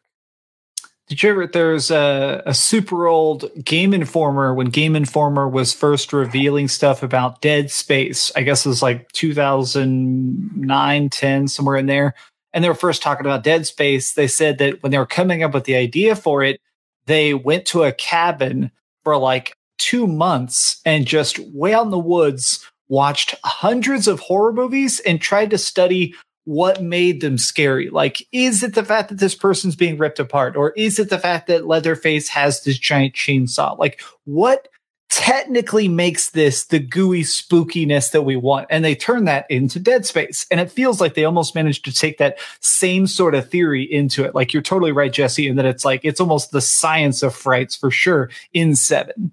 Did 1.07 1.23
you 1.23 1.31
ever? 1.31 1.47
There's 1.47 1.91
a, 1.91 2.43
a 2.47 2.55
super 2.55 3.07
old 3.07 3.45
Game 3.63 3.93
Informer 3.93 4.55
when 4.55 4.71
Game 4.71 4.97
Informer 4.97 5.47
was 5.47 5.75
first 5.75 6.15
revealing 6.15 6.67
stuff 6.67 7.03
about 7.03 7.43
Dead 7.43 7.71
Space. 7.71 8.33
I 8.35 8.43
guess 8.43 8.65
it 8.65 8.71
was 8.71 8.83
like 8.83 9.13
2009, 9.13 11.11
10, 11.11 11.49
somewhere 11.49 11.77
in 11.77 11.87
there. 11.87 12.15
And 12.55 12.65
they 12.65 12.69
were 12.69 12.75
first 12.75 13.03
talking 13.03 13.27
about 13.27 13.45
Dead 13.45 13.67
Space. 13.67 14.15
They 14.15 14.27
said 14.27 14.57
that 14.59 14.83
when 14.83 14.93
they 14.93 14.99
were 14.99 15.05
coming 15.05 15.43
up 15.43 15.53
with 15.53 15.65
the 15.65 15.77
idea 15.77 16.17
for 16.17 16.43
it, 16.43 16.59
they 17.05 17.35
went 17.35 17.67
to 17.67 17.83
a 17.83 17.93
cabin 17.93 18.71
for 19.03 19.19
like 19.19 19.55
two 19.77 20.07
months 20.07 20.81
and 20.87 21.07
just 21.07 21.39
way 21.39 21.75
out 21.75 21.85
in 21.85 21.91
the 21.91 21.99
woods 21.99 22.65
watched 22.89 23.35
hundreds 23.45 24.09
of 24.09 24.21
horror 24.21 24.53
movies 24.53 25.01
and 25.01 25.21
tried 25.21 25.51
to 25.51 25.59
study 25.59 26.15
what 26.45 26.83
made 26.83 27.21
them 27.21 27.39
scary. 27.39 27.91
Like, 27.91 28.27
is 28.33 28.63
it 28.63 28.75
the 28.75 28.85
fact 28.85 29.09
that 29.09 29.19
this 29.19 29.35
person's 29.35 29.77
being 29.77 29.99
ripped 29.99 30.19
apart? 30.19 30.57
Or 30.57 30.71
is 30.73 30.99
it 30.99 31.11
the 31.11 31.19
fact 31.19 31.47
that 31.47 31.67
Leatherface 31.67 32.29
has 32.29 32.63
this 32.63 32.79
giant 32.79 33.15
chainsaw? 33.15 33.79
Like, 33.79 34.01
what 34.25 34.69
technically 35.15 35.87
makes 35.87 36.31
this 36.31 36.65
the 36.65 36.81
gooey 36.81 37.23
spookiness 37.23 38.11
that 38.11 38.23
we 38.23 38.35
want. 38.35 38.67
And 38.69 38.85
they 38.85 38.97
turn 38.97 39.27
that 39.27 39.47
into 39.49 39.79
Dead 39.79 40.05
Space. 40.05 40.45
And 40.51 40.59
it 40.59 40.73
feels 40.73 41.01
like 41.01 41.15
they 41.15 41.25
almost 41.25 41.55
managed 41.55 41.85
to 41.85 41.93
take 41.93 42.19
that 42.19 42.37
same 42.59 43.07
sort 43.07 43.37
of 43.37 43.49
theory 43.49 43.85
into 43.85 44.25
it. 44.25 44.35
Like 44.35 44.53
you're 44.53 44.63
totally 44.63 44.91
right, 44.91 45.13
Jesse, 45.13 45.47
in 45.47 45.55
that 45.55 45.67
it's 45.67 45.85
like 45.85 46.01
it's 46.03 46.21
almost 46.21 46.51
the 46.51 46.61
science 46.61 47.23
of 47.23 47.33
frights 47.33 47.77
for 47.77 47.93
sure 47.93 48.29
in 48.53 48.75
seven. 48.75 49.31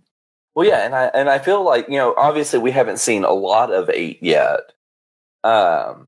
Well, 0.53 0.67
yeah, 0.67 0.85
and 0.85 0.93
I 0.93 1.05
and 1.05 1.29
I 1.29 1.39
feel 1.39 1.63
like, 1.63 1.87
you 1.87 1.97
know, 1.97 2.13
obviously 2.15 2.59
we 2.59 2.69
haven't 2.69 2.99
seen 2.99 3.23
a 3.23 3.33
lot 3.33 3.71
of 3.73 3.89
eight 3.89 4.21
yet. 4.21 4.59
Um 5.43 6.07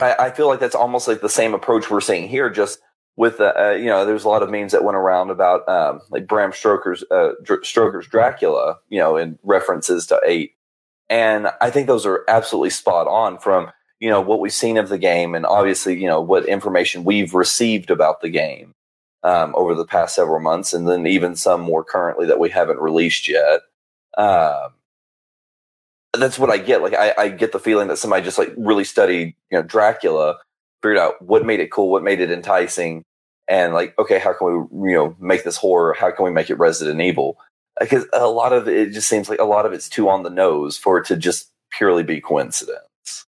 I, 0.00 0.14
I 0.14 0.30
feel 0.30 0.48
like 0.48 0.60
that's 0.60 0.74
almost 0.74 1.08
like 1.08 1.20
the 1.20 1.28
same 1.28 1.54
approach 1.54 1.90
we're 1.90 2.00
seeing 2.00 2.28
here, 2.28 2.50
just 2.50 2.80
with 3.16 3.40
uh, 3.40 3.52
uh, 3.56 3.70
you 3.70 3.86
know, 3.86 4.04
there's 4.04 4.24
a 4.24 4.28
lot 4.28 4.42
of 4.42 4.50
memes 4.50 4.72
that 4.72 4.84
went 4.84 4.96
around 4.96 5.30
about 5.30 5.68
um, 5.68 6.00
like 6.10 6.26
Bram 6.26 6.52
Stoker's 6.52 7.04
uh, 7.10 7.32
Dr- 7.42 7.64
Stoker's 7.64 8.08
Dracula, 8.08 8.78
you 8.88 8.98
know, 8.98 9.16
in 9.16 9.38
references 9.42 10.06
to 10.08 10.20
eight, 10.26 10.54
and 11.08 11.48
I 11.60 11.70
think 11.70 11.86
those 11.86 12.06
are 12.06 12.24
absolutely 12.28 12.70
spot 12.70 13.06
on 13.06 13.38
from 13.38 13.70
you 14.00 14.10
know 14.10 14.20
what 14.20 14.40
we've 14.40 14.52
seen 14.52 14.76
of 14.76 14.88
the 14.88 14.98
game, 14.98 15.34
and 15.34 15.46
obviously 15.46 16.00
you 16.00 16.08
know 16.08 16.20
what 16.20 16.46
information 16.46 17.04
we've 17.04 17.34
received 17.34 17.90
about 17.90 18.20
the 18.20 18.30
game 18.30 18.74
um, 19.22 19.54
over 19.54 19.74
the 19.74 19.86
past 19.86 20.14
several 20.16 20.40
months, 20.40 20.72
and 20.72 20.88
then 20.88 21.06
even 21.06 21.36
some 21.36 21.60
more 21.60 21.84
currently 21.84 22.26
that 22.26 22.40
we 22.40 22.50
haven't 22.50 22.80
released 22.80 23.28
yet. 23.28 23.60
Um, 24.18 24.72
that's 26.18 26.38
what 26.38 26.50
I 26.50 26.58
get. 26.58 26.82
Like 26.82 26.94
I, 26.94 27.14
I 27.16 27.28
get 27.28 27.52
the 27.52 27.58
feeling 27.58 27.88
that 27.88 27.98
somebody 27.98 28.24
just 28.24 28.38
like 28.38 28.52
really 28.56 28.84
studied, 28.84 29.34
you 29.50 29.58
know, 29.58 29.62
Dracula 29.62 30.36
figured 30.82 30.98
out 30.98 31.20
what 31.22 31.44
made 31.44 31.60
it 31.60 31.70
cool, 31.70 31.90
what 31.90 32.02
made 32.02 32.20
it 32.20 32.30
enticing, 32.30 33.04
and 33.48 33.74
like, 33.74 33.98
okay, 33.98 34.18
how 34.18 34.32
can 34.32 34.68
we, 34.70 34.90
you 34.90 34.96
know, 34.96 35.16
make 35.18 35.44
this 35.44 35.56
horror? 35.56 35.94
How 35.98 36.10
can 36.10 36.24
we 36.24 36.30
make 36.30 36.50
it 36.50 36.58
Resident 36.58 37.00
Evil? 37.00 37.38
Because 37.80 38.06
a 38.12 38.26
lot 38.26 38.52
of 38.52 38.68
it, 38.68 38.76
it 38.76 38.90
just 38.92 39.08
seems 39.08 39.28
like 39.28 39.40
a 39.40 39.44
lot 39.44 39.66
of 39.66 39.72
it's 39.72 39.88
too 39.88 40.08
on 40.08 40.22
the 40.22 40.30
nose 40.30 40.78
for 40.78 40.98
it 40.98 41.06
to 41.06 41.16
just 41.16 41.50
purely 41.70 42.02
be 42.02 42.20
coincidence. 42.20 43.26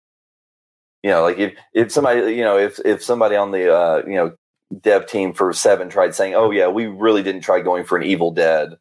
You 1.02 1.10
know, 1.10 1.22
like 1.22 1.38
if, 1.38 1.54
if 1.74 1.92
somebody, 1.92 2.34
you 2.34 2.42
know, 2.42 2.58
if, 2.58 2.78
if 2.84 3.02
somebody 3.02 3.36
on 3.36 3.52
the, 3.52 3.74
uh, 3.74 4.02
you 4.06 4.14
know, 4.14 4.34
dev 4.80 5.06
team 5.06 5.32
for 5.32 5.52
seven 5.52 5.88
tried 5.88 6.14
saying, 6.14 6.34
oh 6.34 6.50
yeah, 6.50 6.68
we 6.68 6.86
really 6.86 7.22
didn't 7.22 7.42
try 7.42 7.60
going 7.60 7.84
for 7.84 7.98
an 7.98 8.04
Evil 8.04 8.30
Dead, 8.30 8.76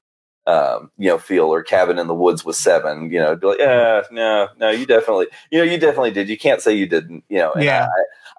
um, 0.47 0.91
you 0.97 1.07
know, 1.07 1.17
feel 1.17 1.45
or 1.45 1.61
cabin 1.61 1.99
in 1.99 2.07
the 2.07 2.15
woods 2.15 2.43
with 2.43 2.55
seven, 2.55 3.11
you 3.11 3.19
know, 3.19 3.35
be 3.35 3.47
like, 3.47 3.59
yeah, 3.59 4.01
no, 4.11 4.47
no, 4.57 4.69
you 4.69 4.85
definitely, 4.85 5.27
you 5.51 5.59
know, 5.59 5.63
you 5.63 5.77
definitely 5.77 6.11
did. 6.11 6.29
You 6.29 6.37
can't 6.37 6.61
say 6.61 6.73
you 6.73 6.87
didn't, 6.87 7.23
you 7.29 7.37
know. 7.37 7.53
yeah. 7.57 7.87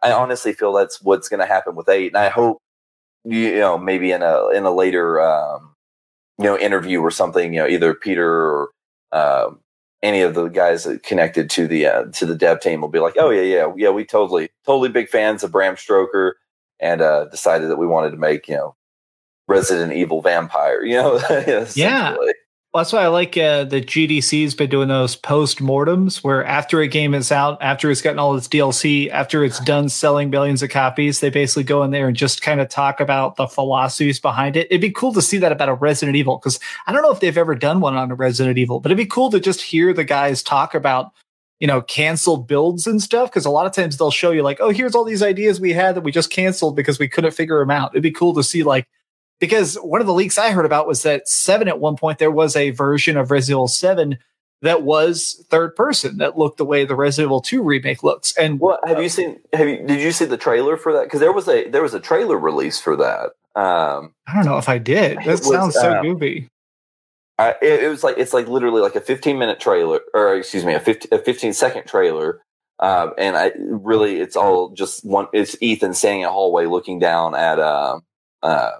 I, 0.03 0.11
I 0.11 0.12
honestly 0.12 0.53
feel 0.53 0.72
that's 0.72 1.03
what's 1.03 1.28
going 1.28 1.40
to 1.40 1.46
happen 1.46 1.74
with 1.76 1.88
eight, 1.88 2.09
and 2.09 2.16
I 2.16 2.30
hope 2.30 2.59
you 3.24 3.59
know 3.59 3.76
maybe 3.76 4.12
in 4.12 4.22
a 4.22 4.48
in 4.48 4.64
a 4.64 4.70
later 4.70 5.20
um, 5.20 5.74
you 6.38 6.44
know 6.44 6.59
interview 6.59 7.01
or 7.01 7.11
something, 7.11 7.53
you 7.53 7.61
know, 7.61 7.68
either 7.68 7.94
Peter 7.94 8.28
or 8.28 8.70
uh, 9.12 9.51
any 10.03 10.22
of 10.22 10.34
the 10.34 10.48
guys 10.48 10.88
connected 11.03 11.51
to 11.51 11.66
the 11.66 11.86
uh, 11.86 12.05
to 12.14 12.26
the 12.26 12.34
dev 12.34 12.61
team 12.61 12.80
will 12.80 12.88
be 12.88 12.98
like, 12.98 13.14
oh 13.18 13.30
yeah, 13.30 13.42
yeah, 13.42 13.72
yeah, 13.76 13.90
we 13.90 14.05
totally 14.05 14.51
totally 14.64 14.88
big 14.88 15.09
fans 15.09 15.44
of 15.44 15.53
Bram 15.53 15.76
Stoker, 15.76 16.36
and 16.78 17.03
uh, 17.03 17.26
decided 17.26 17.68
that 17.68 17.78
we 17.78 17.86
wanted 17.86 18.11
to 18.11 18.16
make 18.16 18.48
you 18.48 18.57
know 18.57 18.74
Resident 19.51 19.92
Evil 19.92 20.22
Vampire, 20.22 20.84
you 20.84 20.94
know, 20.94 21.20
yeah. 21.74 22.16
Well, 22.72 22.82
that's 22.82 22.92
why 22.92 23.03
I 23.03 23.09
like 23.09 23.36
uh, 23.36 23.64
the 23.64 23.80
GDC's 23.80 24.55
been 24.55 24.70
doing 24.70 24.86
those 24.86 25.16
post 25.16 25.61
mortems 25.61 26.22
where 26.22 26.44
after 26.44 26.80
a 26.80 26.86
game 26.86 27.14
is 27.14 27.32
out, 27.32 27.59
after 27.61 27.90
it's 27.90 28.01
gotten 28.01 28.20
all 28.20 28.36
its 28.36 28.46
DLC, 28.46 29.11
after 29.11 29.42
it's 29.42 29.59
done 29.59 29.88
selling 29.88 30.30
billions 30.30 30.62
of 30.62 30.70
copies, 30.70 31.18
they 31.18 31.30
basically 31.30 31.64
go 31.64 31.82
in 31.82 31.90
there 31.90 32.07
and 32.07 32.16
just 32.16 32.42
kind 32.42 32.61
of 32.61 32.68
talk 32.68 33.01
about 33.01 33.34
the 33.34 33.48
philosophies 33.48 34.20
behind 34.20 34.57
it. 34.57 34.68
It'd 34.70 34.80
be 34.80 34.92
cool 34.92 35.12
to 35.14 35.20
see 35.20 35.38
that 35.38 35.51
about 35.51 35.68
a 35.68 35.74
Resident 35.74 36.16
Evil 36.16 36.38
because 36.38 36.61
I 36.86 36.92
don't 36.92 37.03
know 37.03 37.11
if 37.11 37.18
they've 37.18 37.36
ever 37.36 37.57
done 37.57 37.80
one 37.80 37.96
on 37.96 38.12
a 38.12 38.14
Resident 38.14 38.57
Evil, 38.57 38.78
but 38.78 38.92
it'd 38.92 39.05
be 39.05 39.05
cool 39.05 39.30
to 39.30 39.40
just 39.40 39.62
hear 39.62 39.92
the 39.92 40.05
guys 40.05 40.40
talk 40.40 40.72
about 40.76 41.11
you 41.59 41.66
know, 41.66 41.82
canceled 41.82 42.48
builds 42.48 42.86
and 42.86 43.03
stuff. 43.03 43.30
Cause 43.30 43.44
a 43.44 43.51
lot 43.51 43.66
of 43.66 43.72
times 43.72 43.98
they'll 43.98 44.11
show 44.11 44.30
you 44.30 44.42
like, 44.42 44.61
oh, 44.61 44.70
here's 44.70 44.94
all 44.94 45.05
these 45.05 45.22
ideas 45.22 45.61
we 45.61 45.74
had 45.74 45.94
that 45.94 46.01
we 46.01 46.11
just 46.11 46.30
canceled 46.30 46.74
because 46.74 46.98
we 46.98 47.07
couldn't 47.07 47.32
figure 47.32 47.59
them 47.59 47.70
out. 47.70 47.92
It'd 47.92 48.03
be 48.03 48.11
cool 48.11 48.32
to 48.36 48.42
see 48.42 48.62
like, 48.62 48.88
because 49.41 49.74
one 49.76 50.01
of 50.01 50.07
the 50.07 50.14
leaks 50.14 50.38
I 50.38 50.51
heard 50.51 50.66
about 50.66 50.86
was 50.86 51.03
that 51.03 51.26
seven 51.28 51.66
at 51.66 51.80
one 51.80 51.97
point 51.97 52.18
there 52.18 52.30
was 52.30 52.55
a 52.55 52.70
version 52.70 53.16
of 53.16 53.30
Resident 53.30 53.57
Evil 53.57 53.68
Seven 53.68 54.18
that 54.62 54.82
was 54.82 55.45
third 55.49 55.74
person 55.74 56.18
that 56.18 56.36
looked 56.36 56.59
the 56.59 56.64
way 56.64 56.84
the 56.84 56.95
Resident 56.95 57.28
Evil 57.28 57.41
Two 57.41 57.62
remake 57.62 58.03
looks. 58.03 58.36
And 58.36 58.61
what 58.61 58.86
have 58.86 59.03
you 59.03 59.09
seen? 59.09 59.41
Have 59.53 59.68
you 59.68 59.84
did 59.84 60.01
you 60.01 60.12
see 60.12 60.26
the 60.26 60.36
trailer 60.36 60.76
for 60.76 60.93
that? 60.93 61.05
Because 61.05 61.20
there 61.20 61.32
was 61.32 61.49
a 61.49 61.68
there 61.68 61.82
was 61.82 61.95
a 61.95 62.01
trailer 62.01 62.38
release 62.38 62.78
for 62.78 62.97
that. 62.97 63.30
Um, 63.57 64.14
I 64.28 64.34
don't 64.34 64.45
know 64.45 64.59
if 64.59 64.68
I 64.68 64.78
did. 64.78 65.18
That 65.18 65.26
was, 65.26 65.49
sounds 65.49 65.74
so 65.74 65.99
um, 65.99 66.05
goofy. 66.05 66.49
I, 67.38 67.55
it, 67.62 67.84
it, 67.84 67.88
was 67.88 68.05
like 68.05 68.18
it's 68.18 68.34
like 68.34 68.49
literally 68.49 68.82
like 68.82 68.97
a 68.97 69.01
15 69.01 69.38
minute 69.38 69.59
trailer, 69.59 70.01
or 70.12 70.36
excuse 70.36 70.64
me, 70.64 70.74
a 70.74 70.80
15, 70.80 71.18
a 71.18 71.22
15 71.22 71.55
second 71.55 71.86
trailer. 71.86 72.43
Um, 72.78 73.12
and 73.18 73.36
I 73.36 73.53
really, 73.57 74.20
it's 74.20 74.36
all 74.36 74.70
just 74.70 75.05
one. 75.05 75.26
It's 75.32 75.57
Ethan 75.61 75.95
standing 75.95 76.22
in 76.22 76.28
a 76.28 76.32
hallway 76.32 76.66
looking 76.66 76.99
down 76.99 77.34
at 77.34 77.59
uh, 77.59 78.01
uh, 78.43 78.72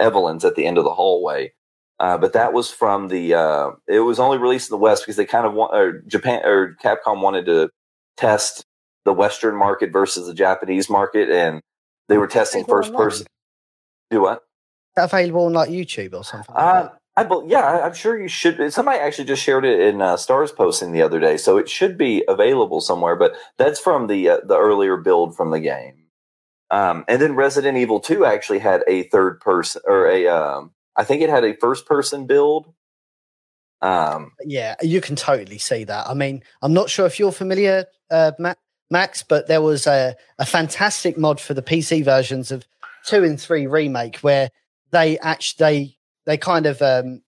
Evelyn's 0.00 0.44
at 0.44 0.56
the 0.56 0.66
end 0.66 0.78
of 0.78 0.84
the 0.84 0.94
hallway. 0.94 1.52
Uh, 2.00 2.16
but 2.16 2.32
that 2.32 2.54
was 2.54 2.70
from 2.70 3.08
the. 3.08 3.34
Uh, 3.34 3.70
it 3.86 4.00
was 4.00 4.18
only 4.18 4.38
released 4.38 4.70
in 4.70 4.74
the 4.74 4.78
West 4.78 5.02
because 5.02 5.16
they 5.16 5.26
kind 5.26 5.46
of 5.46 5.52
want, 5.52 5.74
or 5.74 6.00
Japan 6.06 6.40
or 6.44 6.74
Capcom 6.82 7.20
wanted 7.20 7.44
to 7.44 7.68
test 8.16 8.64
the 9.04 9.12
Western 9.12 9.54
market 9.54 9.92
versus 9.92 10.26
the 10.26 10.34
Japanese 10.34 10.88
market, 10.88 11.28
and 11.28 11.60
they 12.08 12.16
were 12.16 12.26
testing 12.26 12.64
first 12.64 12.94
person. 12.94 13.26
Do 14.10 14.22
what? 14.22 14.42
available 14.96 15.46
on 15.46 15.52
like 15.52 15.68
YouTube 15.68 16.14
or 16.14 16.24
something? 16.24 16.54
Uh, 16.54 16.88
I 17.16 17.24
be, 17.24 17.44
yeah, 17.46 17.82
I'm 17.84 17.92
sure 17.94 18.20
you 18.20 18.28
should. 18.28 18.72
Somebody 18.72 18.98
actually 18.98 19.26
just 19.26 19.42
shared 19.42 19.64
it 19.64 19.80
in 19.80 20.00
uh, 20.00 20.16
Stars 20.16 20.52
posting 20.52 20.92
the 20.92 21.02
other 21.02 21.20
day, 21.20 21.36
so 21.36 21.58
it 21.58 21.68
should 21.68 21.98
be 21.98 22.24
available 22.28 22.80
somewhere. 22.80 23.16
But 23.16 23.34
that's 23.58 23.78
from 23.78 24.06
the 24.06 24.28
uh, 24.28 24.38
the 24.44 24.56
earlier 24.56 24.96
build 24.96 25.36
from 25.36 25.50
the 25.50 25.60
game. 25.60 25.99
Um, 26.70 27.04
and 27.08 27.20
then 27.20 27.34
Resident 27.34 27.76
Evil 27.76 28.00
Two 28.00 28.24
actually 28.24 28.60
had 28.60 28.84
a 28.86 29.04
third 29.04 29.40
person 29.40 29.82
or 29.86 30.06
a 30.06 30.26
um, 30.28 30.72
I 30.96 31.04
think 31.04 31.22
it 31.22 31.30
had 31.30 31.44
a 31.44 31.56
first 31.56 31.86
person 31.86 32.26
build. 32.26 32.72
Um, 33.82 34.32
yeah, 34.44 34.76
you 34.82 35.00
can 35.00 35.16
totally 35.16 35.58
see 35.58 35.84
that. 35.84 36.08
I 36.08 36.14
mean, 36.14 36.42
I'm 36.62 36.74
not 36.74 36.90
sure 36.90 37.06
if 37.06 37.18
you're 37.18 37.32
familiar, 37.32 37.86
uh, 38.10 38.32
Max, 38.90 39.22
but 39.22 39.46
there 39.46 39.62
was 39.62 39.86
a, 39.86 40.16
a 40.38 40.44
fantastic 40.44 41.16
mod 41.16 41.40
for 41.40 41.54
the 41.54 41.62
PC 41.62 42.04
versions 42.04 42.50
of 42.50 42.66
two 43.06 43.24
and 43.24 43.40
three 43.40 43.66
remake 43.66 44.18
where 44.18 44.50
they 44.90 45.18
actually 45.18 45.56
they 45.64 45.96
they 46.26 46.36
kind 46.36 46.66
of 46.66 46.82
um, 46.82 47.22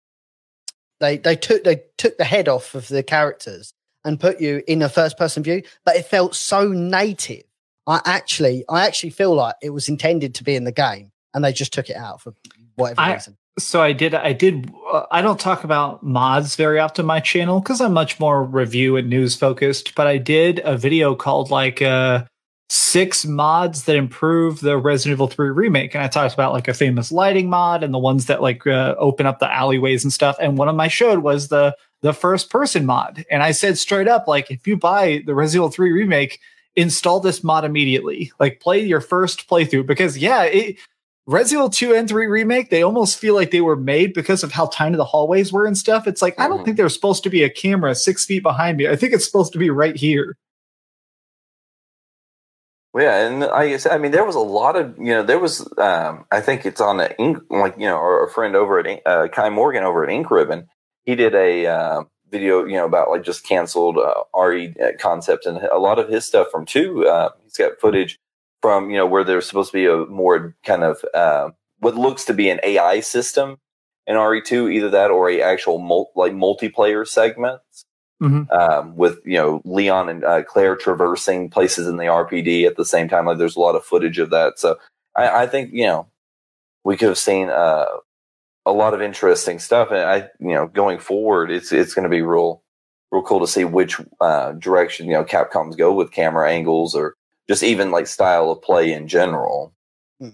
they 1.00 1.16
they 1.16 1.36
took 1.36 1.64
they 1.64 1.82
took 1.96 2.18
the 2.18 2.24
head 2.24 2.48
off 2.48 2.74
of 2.74 2.88
the 2.88 3.02
characters 3.02 3.72
and 4.04 4.20
put 4.20 4.40
you 4.40 4.62
in 4.66 4.82
a 4.82 4.88
first 4.88 5.16
person 5.16 5.42
view, 5.42 5.62
but 5.84 5.96
it 5.96 6.06
felt 6.06 6.34
so 6.34 6.68
native. 6.68 7.44
I 7.86 8.00
actually 8.04 8.64
I 8.68 8.86
actually 8.86 9.10
feel 9.10 9.34
like 9.34 9.56
it 9.62 9.70
was 9.70 9.88
intended 9.88 10.34
to 10.36 10.44
be 10.44 10.54
in 10.54 10.64
the 10.64 10.72
game, 10.72 11.10
and 11.34 11.44
they 11.44 11.52
just 11.52 11.72
took 11.72 11.90
it 11.90 11.96
out 11.96 12.20
for 12.20 12.34
whatever 12.76 13.00
I, 13.00 13.14
reason. 13.14 13.36
So 13.58 13.82
I 13.82 13.92
did. 13.92 14.14
I 14.14 14.32
did. 14.32 14.72
Uh, 14.90 15.04
I 15.10 15.20
don't 15.20 15.40
talk 15.40 15.64
about 15.64 16.02
mods 16.02 16.56
very 16.56 16.78
often 16.78 17.02
on 17.02 17.06
my 17.06 17.20
channel 17.20 17.60
because 17.60 17.80
I'm 17.80 17.92
much 17.92 18.18
more 18.20 18.44
review 18.44 18.96
and 18.96 19.10
news 19.10 19.36
focused. 19.36 19.94
But 19.94 20.06
I 20.06 20.18
did 20.18 20.60
a 20.64 20.76
video 20.76 21.14
called 21.14 21.50
like 21.50 21.82
uh, 21.82 22.24
six 22.70 23.26
mods 23.26 23.84
that 23.84 23.96
improve 23.96 24.60
the 24.60 24.78
Resident 24.78 25.16
Evil 25.16 25.26
3 25.26 25.50
remake. 25.50 25.94
And 25.94 26.02
I 26.02 26.08
talked 26.08 26.32
about 26.32 26.52
like 26.52 26.68
a 26.68 26.74
famous 26.74 27.12
lighting 27.12 27.50
mod 27.50 27.82
and 27.82 27.92
the 27.92 27.98
ones 27.98 28.26
that 28.26 28.40
like 28.40 28.66
uh, 28.66 28.94
open 28.96 29.26
up 29.26 29.40
the 29.40 29.52
alleyways 29.52 30.04
and 30.04 30.12
stuff. 30.12 30.36
And 30.40 30.56
one 30.56 30.70
of 30.70 30.76
my 30.76 30.88
showed 30.88 31.18
was 31.18 31.48
the 31.48 31.76
the 32.00 32.14
first 32.14 32.48
person 32.48 32.86
mod. 32.86 33.24
And 33.30 33.42
I 33.42 33.52
said 33.52 33.78
straight 33.78 34.08
up, 34.08 34.26
like, 34.26 34.50
if 34.50 34.66
you 34.66 34.76
buy 34.76 35.22
the 35.24 35.34
Resident 35.34 35.60
Evil 35.60 35.70
3 35.70 35.92
remake, 35.92 36.40
install 36.76 37.20
this 37.20 37.44
mod 37.44 37.64
immediately. 37.64 38.32
Like, 38.38 38.60
play 38.60 38.80
your 38.80 39.00
first 39.00 39.48
playthrough 39.48 39.86
because 39.86 40.18
yeah, 40.18 40.44
it, 40.44 40.76
Resident 41.26 41.60
Evil 41.60 41.70
2 41.70 41.94
and 41.94 42.08
3 42.08 42.26
remake, 42.26 42.70
they 42.70 42.82
almost 42.82 43.18
feel 43.18 43.34
like 43.34 43.50
they 43.50 43.60
were 43.60 43.76
made 43.76 44.12
because 44.12 44.42
of 44.42 44.52
how 44.52 44.66
tiny 44.66 44.96
the 44.96 45.04
hallways 45.04 45.52
were 45.52 45.66
and 45.66 45.78
stuff. 45.78 46.06
It's 46.06 46.22
like, 46.22 46.34
mm-hmm. 46.34 46.42
I 46.42 46.48
don't 46.48 46.58
mm-hmm. 46.58 46.64
think 46.64 46.76
there's 46.76 46.94
supposed 46.94 47.22
to 47.24 47.30
be 47.30 47.42
a 47.42 47.50
camera 47.50 47.94
six 47.94 48.24
feet 48.24 48.42
behind 48.42 48.76
me. 48.76 48.88
I 48.88 48.96
think 48.96 49.12
it's 49.12 49.24
supposed 49.24 49.52
to 49.52 49.58
be 49.58 49.70
right 49.70 49.96
here. 49.96 50.36
Well, 52.92 53.04
yeah, 53.04 53.26
and 53.26 53.44
I 53.44 53.70
guess 53.70 53.86
I 53.86 53.96
mean 53.96 54.10
there 54.10 54.26
was 54.26 54.34
a 54.34 54.40
lot 54.40 54.76
of 54.76 54.98
you 54.98 55.14
know 55.14 55.22
there 55.22 55.38
was 55.38 55.66
um, 55.78 56.26
I 56.30 56.42
think 56.42 56.66
it's 56.66 56.78
on 56.78 56.98
the 56.98 57.18
ink 57.18 57.38
like 57.48 57.74
you 57.78 57.86
know 57.86 57.96
our 57.96 58.28
friend 58.28 58.54
over 58.54 58.78
at 58.78 59.00
uh, 59.06 59.28
Kai 59.28 59.48
Morgan 59.48 59.82
over 59.82 60.04
at 60.04 60.10
Ink 60.10 60.30
Ribbon 60.30 60.68
he 61.04 61.14
did 61.14 61.34
a 61.34 61.66
uh, 61.66 62.02
video 62.32 62.64
you 62.64 62.74
know 62.74 62.86
about 62.86 63.10
like 63.10 63.22
just 63.22 63.44
canceled 63.44 63.98
uh, 63.98 64.22
RE 64.36 64.74
uh, 64.82 64.92
concept 64.98 65.46
and 65.46 65.58
a 65.58 65.78
lot 65.78 65.98
of 65.98 66.08
his 66.08 66.24
stuff 66.24 66.48
from 66.50 66.64
two 66.64 67.06
uh, 67.06 67.28
he's 67.44 67.56
got 67.56 67.78
footage 67.78 68.18
from 68.62 68.90
you 68.90 68.96
know 68.96 69.06
where 69.06 69.22
there's 69.22 69.46
supposed 69.46 69.70
to 69.70 69.76
be 69.76 69.86
a 69.86 70.06
more 70.06 70.56
kind 70.64 70.82
of 70.82 71.04
uh, 71.14 71.50
what 71.78 71.94
looks 71.94 72.24
to 72.24 72.34
be 72.34 72.48
an 72.48 72.58
AI 72.64 73.00
system 73.00 73.58
in 74.06 74.16
RE2 74.16 74.72
either 74.72 74.90
that 74.90 75.10
or 75.10 75.28
a 75.28 75.42
actual 75.42 75.78
mul- 75.78 76.10
like 76.16 76.32
multiplayer 76.32 77.06
segments 77.06 77.84
mm-hmm. 78.22 78.50
um, 78.52 78.96
with 78.96 79.18
you 79.24 79.36
know 79.36 79.60
Leon 79.64 80.08
and 80.08 80.24
uh, 80.24 80.42
Claire 80.42 80.76
traversing 80.76 81.50
places 81.50 81.86
in 81.86 81.96
the 81.96 82.04
RPD 82.04 82.66
at 82.66 82.76
the 82.76 82.84
same 82.84 83.08
time. 83.08 83.26
Like 83.26 83.38
there's 83.38 83.56
a 83.56 83.60
lot 83.60 83.76
of 83.76 83.84
footage 83.84 84.18
of 84.18 84.30
that. 84.30 84.58
So 84.58 84.78
I, 85.16 85.42
I 85.42 85.46
think 85.46 85.72
you 85.72 85.86
know 85.86 86.06
we 86.84 86.96
could 86.96 87.08
have 87.08 87.18
seen 87.18 87.48
uh, 87.48 87.86
a 88.64 88.72
lot 88.72 88.94
of 88.94 89.02
interesting 89.02 89.58
stuff. 89.58 89.90
And 89.90 90.00
I 90.00 90.28
you 90.40 90.54
know 90.54 90.66
going 90.66 90.98
forward, 90.98 91.50
it's 91.50 91.72
it's 91.72 91.94
going 91.94 92.04
to 92.04 92.08
be 92.08 92.22
real 92.22 92.62
real 93.10 93.22
cool 93.22 93.40
to 93.40 93.46
see 93.46 93.64
which 93.64 94.00
uh, 94.20 94.52
direction 94.52 95.06
you 95.06 95.12
know 95.12 95.24
Capcom's 95.24 95.76
go 95.76 95.92
with 95.92 96.12
camera 96.12 96.50
angles 96.50 96.94
or 96.94 97.16
just 97.48 97.62
even 97.62 97.90
like 97.90 98.06
style 98.06 98.50
of 98.50 98.62
play 98.62 98.92
in 98.92 99.08
general. 99.08 99.74
Hmm. 100.20 100.30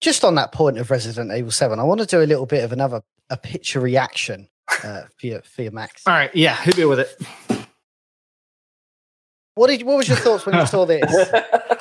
Just 0.00 0.24
on 0.24 0.34
that 0.36 0.52
point 0.52 0.78
of 0.78 0.90
Resident 0.90 1.32
Evil 1.32 1.50
Seven, 1.50 1.78
I 1.78 1.84
want 1.84 2.00
to 2.00 2.06
do 2.06 2.22
a 2.22 2.26
little 2.26 2.46
bit 2.46 2.64
of 2.64 2.72
another 2.72 3.02
a 3.30 3.36
picture 3.36 3.80
reaction 3.80 4.48
uh, 4.82 5.02
for 5.18 5.26
your 5.26 5.42
for 5.42 5.62
your 5.62 5.72
Max. 5.72 6.06
All 6.06 6.14
right, 6.14 6.34
yeah, 6.34 6.56
hit 6.56 6.76
me 6.76 6.84
with 6.84 7.00
it. 7.00 7.63
What 9.54 9.68
did 9.68 9.82
what 9.84 9.96
was 9.96 10.08
your 10.08 10.16
thoughts 10.16 10.46
when 10.46 10.56
you 10.56 10.66
saw 10.66 10.84
this? 10.84 11.04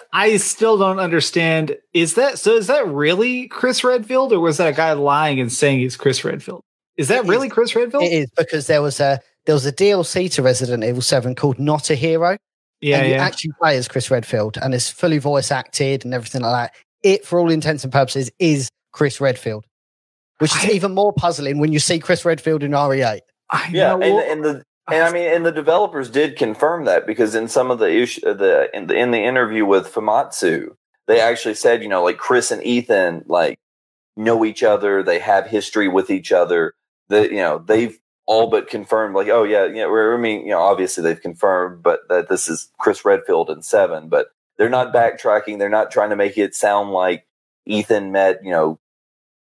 I 0.13 0.38
still 0.38 0.78
don't 0.78 0.99
understand. 0.99 1.76
Is 1.93 2.15
that 2.15 2.38
so? 2.38 2.55
Is 2.55 2.67
that 2.67 2.88
really 2.88 3.47
Chris 3.47 3.84
Redfield, 3.84 4.32
or 4.32 4.39
was 4.39 4.57
that 4.57 4.67
a 4.67 4.74
guy 4.74 4.93
lying 4.93 5.39
and 5.39 5.51
saying 5.51 5.80
he's 5.80 5.97
Chris 5.97 6.24
Redfield? 6.24 6.61
Is 6.97 7.07
that 7.07 7.26
it 7.26 7.28
really 7.28 7.47
is, 7.47 7.53
Chris 7.53 7.76
Redfield? 7.76 8.03
It 8.03 8.13
is 8.13 8.30
because 8.38 8.67
there 8.67 8.82
was 8.82 8.99
a 8.99 9.19
there 9.45 9.55
was 9.55 9.65
a 9.65 9.74
DLC 9.74 10.32
to 10.34 10.43
Resident 10.43 10.84
Evil 10.84 11.01
Seven 11.01 11.34
called 11.34 11.57
Not 11.57 11.89
a 11.89 11.95
Hero. 11.95 12.38
Yeah, 12.82 12.97
and 12.97 13.07
you 13.07 13.13
yeah. 13.13 13.24
actually 13.24 13.51
play 13.59 13.78
as 13.78 13.88
Chris 13.88 14.11
Redfield, 14.11 14.57
and 14.57 14.74
it's 14.74 14.89
fully 14.89 15.17
voice 15.17 15.51
acted 15.51 16.05
and 16.05 16.13
everything 16.13 16.41
like 16.41 16.71
that. 16.71 16.80
It, 17.01 17.26
for 17.26 17.39
all 17.39 17.49
intents 17.49 17.84
and 17.84 17.91
purposes, 17.91 18.30
is 18.39 18.69
Chris 18.91 19.19
Redfield 19.19 19.65
which 20.43 20.55
is 20.55 20.65
I, 20.65 20.74
even 20.74 20.93
more 20.93 21.13
puzzling 21.13 21.59
when 21.59 21.71
you 21.71 21.80
see 21.80 21.99
Chris 21.99 22.26
Redfield 22.26 22.63
in 22.63 22.71
RE8. 22.71 23.19
yeah, 23.71 23.93
and, 23.93 24.03
and, 24.03 24.43
the 24.43 24.63
and 24.92 25.04
I 25.04 25.12
mean, 25.12 25.30
and 25.34 25.46
the 25.46 25.52
developers 25.52 26.10
did 26.10 26.38
confirm 26.38 26.86
that 26.86 27.08
because 27.08 27.36
in 27.36 27.48
some 27.48 27.72
of 27.72 27.80
the 27.80 27.90
issue, 27.90 28.28
uh, 28.28 28.34
the 28.34 28.70
in 28.76 28.88
the 28.88 28.96
in 28.96 29.12
the 29.12 29.24
interview 29.24 29.66
with 29.66 29.92
Famitsu, 29.92 30.76
they 31.08 31.20
actually 31.20 31.56
said, 31.56 31.82
you 31.82 31.90
know, 31.90 32.04
like 32.04 32.18
Chris 32.18 32.52
and 32.52 32.64
Ethan 32.64 33.24
like 33.28 33.58
know 34.16 34.44
each 34.44 34.64
other, 34.64 35.02
they 35.02 35.20
have 35.20 35.48
history 35.48 35.88
with 35.88 36.10
each 36.10 36.32
other. 36.32 36.74
That 37.10 37.32
you 37.32 37.38
know, 37.38 37.60
they've 37.60 37.98
all 38.26 38.50
but 38.50 38.70
confirmed, 38.70 39.16
like, 39.16 39.28
oh 39.30 39.44
yeah, 39.44 39.66
yeah. 39.66 39.86
I 39.88 40.18
mean, 40.18 40.42
you 40.42 40.52
know, 40.52 40.60
obviously 40.60 41.04
they've 41.04 41.22
confirmed, 41.22 41.84
but 41.84 42.02
that 42.10 42.30
this 42.30 42.50
is 42.50 42.70
Chris 42.78 43.06
Redfield 43.06 43.50
and 43.50 43.64
Seven, 43.64 44.10
but 44.10 44.28
they're 44.58 44.70
not 44.70 44.94
backtracking. 44.94 45.60
They're 45.60 45.70
not 45.70 45.92
trying 45.92 46.10
to 46.10 46.16
make 46.16 46.38
it 46.38 46.56
sound 46.56 46.92
like 46.92 47.26
Ethan 47.66 48.12
met, 48.12 48.40
you 48.44 48.52
know, 48.52 48.80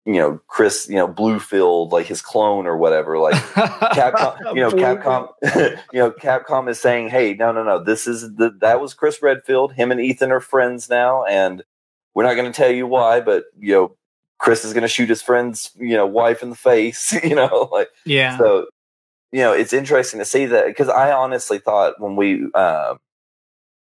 you 0.05 0.13
know 0.13 0.39
Chris, 0.47 0.87
you 0.89 0.95
know 0.95 1.07
Bluefield, 1.07 1.91
like 1.91 2.05
his 2.05 2.21
clone 2.21 2.67
or 2.67 2.77
whatever. 2.77 3.17
Like 3.17 3.35
Capcom, 3.53 4.55
you 4.55 4.61
know 4.61 4.71
Capcom, 4.71 5.29
you 5.93 5.99
know 5.99 6.11
Capcom 6.11 6.69
is 6.69 6.79
saying, 6.79 7.09
hey, 7.09 7.33
no, 7.33 7.51
no, 7.51 7.63
no, 7.63 7.81
this 7.83 8.05
is 8.05 8.35
the 8.35 8.55
that 8.59 8.81
was 8.81 8.93
Chris 8.93 9.21
Redfield. 9.21 9.73
Him 9.73 9.91
and 9.91 10.01
Ethan 10.01 10.31
are 10.31 10.41
friends 10.41 10.89
now, 10.89 11.23
and 11.23 11.63
we're 12.13 12.23
not 12.23 12.35
going 12.35 12.51
to 12.51 12.55
tell 12.55 12.71
you 12.71 12.85
why, 12.85 13.21
but 13.21 13.45
you 13.57 13.73
know 13.73 13.95
Chris 14.39 14.65
is 14.65 14.73
going 14.73 14.81
to 14.81 14.89
shoot 14.89 15.07
his 15.07 15.21
friend's 15.21 15.71
you 15.79 15.95
know 15.95 16.05
wife 16.05 16.43
in 16.43 16.49
the 16.49 16.55
face. 16.55 17.13
You 17.23 17.35
know, 17.35 17.69
like 17.71 17.87
yeah. 18.05 18.37
So 18.37 18.67
you 19.31 19.39
know 19.39 19.53
it's 19.53 19.71
interesting 19.71 20.19
to 20.19 20.25
see 20.25 20.45
that 20.47 20.65
because 20.65 20.89
I 20.89 21.13
honestly 21.13 21.59
thought 21.59 21.93
when 21.99 22.17
we 22.17 22.45
uh, 22.53 22.95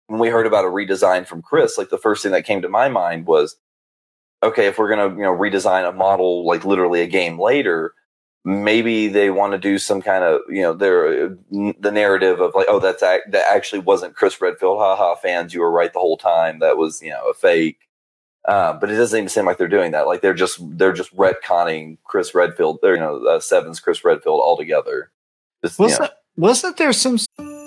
when 0.07 0.19
we 0.19 0.27
heard 0.27 0.47
about 0.47 0.65
a 0.65 0.69
redesign 0.69 1.25
from 1.25 1.41
Chris, 1.41 1.77
like 1.77 1.89
the 1.89 1.97
first 1.97 2.23
thing 2.23 2.33
that 2.33 2.45
came 2.45 2.61
to 2.61 2.67
my 2.67 2.89
mind 2.89 3.25
was 3.25 3.55
okay, 4.43 4.67
if 4.67 4.77
we're 4.77 4.93
going 4.93 5.09
to, 5.09 5.15
you 5.15 5.23
know, 5.23 5.35
redesign 5.35 5.87
a 5.87 5.91
model 5.91 6.45
like 6.45 6.65
literally 6.65 7.01
a 7.01 7.07
game 7.07 7.39
later, 7.39 7.93
maybe 8.45 9.07
they 9.07 9.29
want 9.29 9.53
to 9.53 9.57
do 9.57 9.77
some 9.77 10.01
kind 10.01 10.23
of, 10.23 10.41
you 10.49 10.61
know, 10.61 10.73
their 10.73 11.29
the 11.79 11.91
narrative 11.91 12.39
of 12.39 12.55
like, 12.55 12.67
oh, 12.69 12.79
that's 12.79 13.01
that 13.01 13.45
actually 13.49 13.79
wasn't 13.79 14.15
Chris 14.15 14.39
Redfield. 14.39 14.79
Haha, 14.79 15.15
fans, 15.15 15.53
you 15.53 15.61
were 15.61 15.71
right 15.71 15.91
the 15.91 15.99
whole 15.99 16.17
time. 16.17 16.59
That 16.59 16.77
was, 16.77 17.01
you 17.01 17.09
know, 17.09 17.29
a 17.29 17.33
fake. 17.33 17.79
Uh, 18.47 18.73
but 18.73 18.89
it 18.89 18.95
doesn't 18.95 19.17
even 19.17 19.29
seem 19.29 19.45
like 19.45 19.57
they're 19.57 19.67
doing 19.67 19.91
that. 19.91 20.07
Like 20.07 20.21
they're 20.21 20.33
just 20.33 20.59
they're 20.77 20.93
just 20.93 21.15
retconning 21.15 21.97
Chris 22.05 22.33
Redfield. 22.33 22.79
They're 22.81 22.95
you 22.95 23.01
know 23.01 23.23
uh, 23.25 23.39
Seven's 23.39 23.79
Chris 23.79 24.03
Redfield 24.03 24.39
altogether. 24.39 25.11
Just, 25.63 25.77
was 25.77 25.91
you 25.91 25.99
know. 25.99 26.09
wasn't 26.37 26.77
there 26.77 26.93
some 26.93 27.17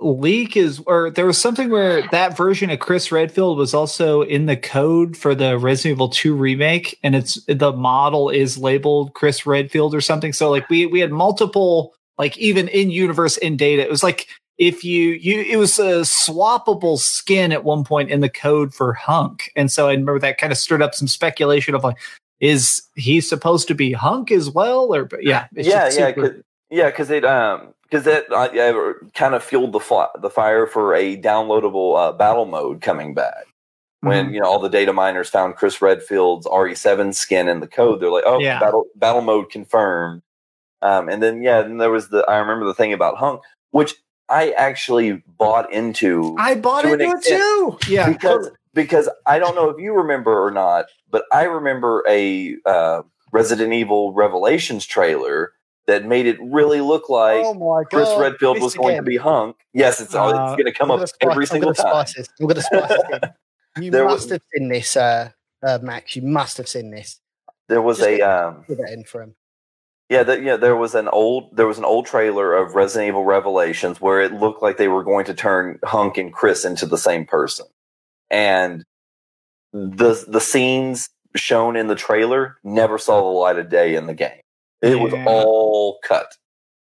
leak 0.00 0.56
is, 0.56 0.80
or 0.86 1.10
there 1.10 1.26
was 1.26 1.40
something 1.40 1.70
where 1.70 2.06
that 2.10 2.36
version 2.36 2.70
of 2.70 2.78
Chris 2.78 3.10
Redfield 3.10 3.58
was 3.58 3.72
also 3.72 4.22
in 4.22 4.46
the 4.46 4.56
code 4.56 5.16
for 5.16 5.34
the 5.34 5.58
Resident 5.58 5.96
Evil 5.96 6.08
2 6.08 6.34
remake, 6.34 6.98
and 7.02 7.14
it's 7.14 7.42
the 7.46 7.72
model 7.72 8.28
is 8.28 8.58
labeled 8.58 9.14
Chris 9.14 9.46
Redfield 9.46 9.94
or 9.94 10.00
something. 10.00 10.32
So 10.32 10.50
like 10.50 10.68
we 10.68 10.86
we 10.86 11.00
had 11.00 11.12
multiple 11.12 11.94
like 12.18 12.36
even 12.38 12.68
in 12.68 12.90
universe 12.90 13.36
in 13.38 13.56
data, 13.56 13.82
it 13.82 13.90
was 13.90 14.02
like 14.02 14.28
if 14.58 14.84
you 14.84 15.12
you 15.12 15.40
it 15.40 15.56
was 15.56 15.78
a 15.78 16.02
swappable 16.02 16.98
skin 16.98 17.52
at 17.52 17.64
one 17.64 17.84
point 17.84 18.10
in 18.10 18.20
the 18.20 18.28
code 18.28 18.74
for 18.74 18.92
Hunk, 18.92 19.50
and 19.56 19.70
so 19.72 19.88
I 19.88 19.92
remember 19.92 20.18
that 20.20 20.38
kind 20.38 20.52
of 20.52 20.58
stirred 20.58 20.82
up 20.82 20.94
some 20.94 21.08
speculation 21.08 21.74
of 21.74 21.84
like. 21.84 21.98
Is 22.38 22.82
he 22.96 23.22
supposed 23.22 23.66
to 23.68 23.74
be 23.74 23.92
hunk 23.92 24.30
as 24.30 24.50
well, 24.50 24.94
or 24.94 25.08
yeah, 25.22 25.46
yeah, 25.52 25.88
yeah, 25.90 26.12
yeah? 26.70 26.86
Because 26.86 27.10
it 27.10 27.24
um 27.24 27.74
because 27.88 28.04
that 28.04 28.30
uh, 28.32 28.48
yeah, 28.52 28.92
kind 29.14 29.34
of 29.34 29.42
fueled 29.42 29.72
the 29.72 30.08
the 30.20 30.30
fire 30.30 30.66
for 30.66 30.94
a 30.94 31.16
downloadable 31.16 31.96
uh, 31.96 32.12
battle 32.12 32.46
mode 32.46 32.80
coming 32.80 33.14
back. 33.14 33.44
When 34.00 34.26
mm-hmm. 34.26 34.34
you 34.34 34.40
know 34.40 34.46
all 34.46 34.58
the 34.58 34.68
data 34.68 34.92
miners 34.92 35.28
found 35.28 35.56
Chris 35.56 35.80
Redfield's 35.80 36.46
RE7 36.46 37.14
skin 37.14 37.48
in 37.48 37.60
the 37.60 37.66
code, 37.66 38.00
they're 38.00 38.10
like, 38.10 38.24
"Oh, 38.26 38.38
yeah. 38.38 38.60
battle 38.60 38.86
battle 38.94 39.22
mode 39.22 39.50
confirmed." 39.50 40.22
Um, 40.82 41.08
and 41.08 41.22
then 41.22 41.42
yeah, 41.42 41.62
then 41.62 41.78
there 41.78 41.90
was 41.90 42.08
the 42.08 42.24
I 42.28 42.38
remember 42.38 42.66
the 42.66 42.74
thing 42.74 42.92
about 42.92 43.16
Hunk, 43.16 43.40
which 43.70 43.94
I 44.28 44.50
actually 44.50 45.22
bought 45.26 45.72
into. 45.72 46.36
I 46.38 46.56
bought 46.56 46.82
to 46.82 46.92
into 46.92 47.04
it 47.04 47.24
too. 47.24 47.78
Yeah, 47.88 48.10
because 48.10 48.50
because 48.74 49.08
I 49.26 49.38
don't 49.38 49.54
know 49.54 49.70
if 49.70 49.80
you 49.80 49.94
remember 49.94 50.44
or 50.44 50.50
not, 50.50 50.86
but 51.10 51.24
I 51.32 51.44
remember 51.44 52.04
a 52.08 52.56
uh, 52.66 53.02
Resident 53.32 53.72
Evil 53.72 54.12
Revelations 54.12 54.84
trailer 54.84 55.52
that 55.86 56.04
made 56.04 56.26
it 56.26 56.36
really 56.40 56.80
look 56.80 57.08
like 57.08 57.44
oh 57.44 57.84
Chris 57.90 58.08
Redfield 58.18 58.60
was 58.60 58.74
going 58.74 58.94
again. 58.94 59.04
to 59.04 59.08
be 59.08 59.16
hunk. 59.16 59.56
Yes, 59.72 60.00
it's, 60.00 60.14
uh, 60.14 60.26
it's 60.28 60.62
going 60.62 60.64
to 60.64 60.72
come 60.72 60.90
up 60.90 61.06
spice, 61.06 61.16
every 61.20 61.46
single 61.46 61.74
time. 61.74 62.06
Spice 62.06 62.28
We're 62.40 62.46
going 62.48 62.56
to 62.56 62.62
spice 62.62 62.90
it. 62.90 63.24
You 63.78 63.90
there 63.90 64.06
must 64.06 64.24
was, 64.24 64.30
have 64.30 64.42
seen 64.54 64.68
this, 64.68 64.96
uh, 64.96 65.28
uh, 65.62 65.78
Max. 65.82 66.16
You 66.16 66.22
must 66.22 66.56
have 66.56 66.66
seen 66.66 66.90
this. 66.90 67.20
There 67.68 67.82
was 67.82 67.98
Just 67.98 68.08
a 68.08 68.22
um, 68.22 68.64
put 68.66 68.78
that 68.78 68.90
in 68.90 69.04
for 69.04 69.22
him. 69.22 69.34
Yeah, 70.08 70.22
the, 70.22 70.40
yeah. 70.40 70.56
There 70.56 70.76
was 70.76 70.94
an 70.94 71.08
old 71.08 71.54
there 71.54 71.66
was 71.66 71.76
an 71.76 71.84
old 71.84 72.06
trailer 72.06 72.54
of 72.54 72.74
Resident 72.74 73.08
Evil 73.08 73.24
Revelations 73.24 74.00
where 74.00 74.20
it 74.20 74.32
looked 74.32 74.62
like 74.62 74.78
they 74.78 74.88
were 74.88 75.04
going 75.04 75.26
to 75.26 75.34
turn 75.34 75.78
Hunk 75.84 76.16
and 76.16 76.32
Chris 76.32 76.64
into 76.64 76.86
the 76.86 76.96
same 76.96 77.26
person, 77.26 77.66
and 78.30 78.82
the 79.72 80.24
the 80.26 80.40
scenes 80.40 81.10
shown 81.34 81.76
in 81.76 81.88
the 81.88 81.94
trailer 81.94 82.56
never 82.64 82.98
saw 82.98 83.20
the 83.20 83.38
light 83.38 83.58
of 83.58 83.68
day 83.68 83.94
in 83.94 84.06
the 84.06 84.14
game. 84.14 84.40
It 84.82 84.96
yeah. 84.96 85.02
was 85.02 85.14
all 85.26 85.98
cut. 86.04 86.26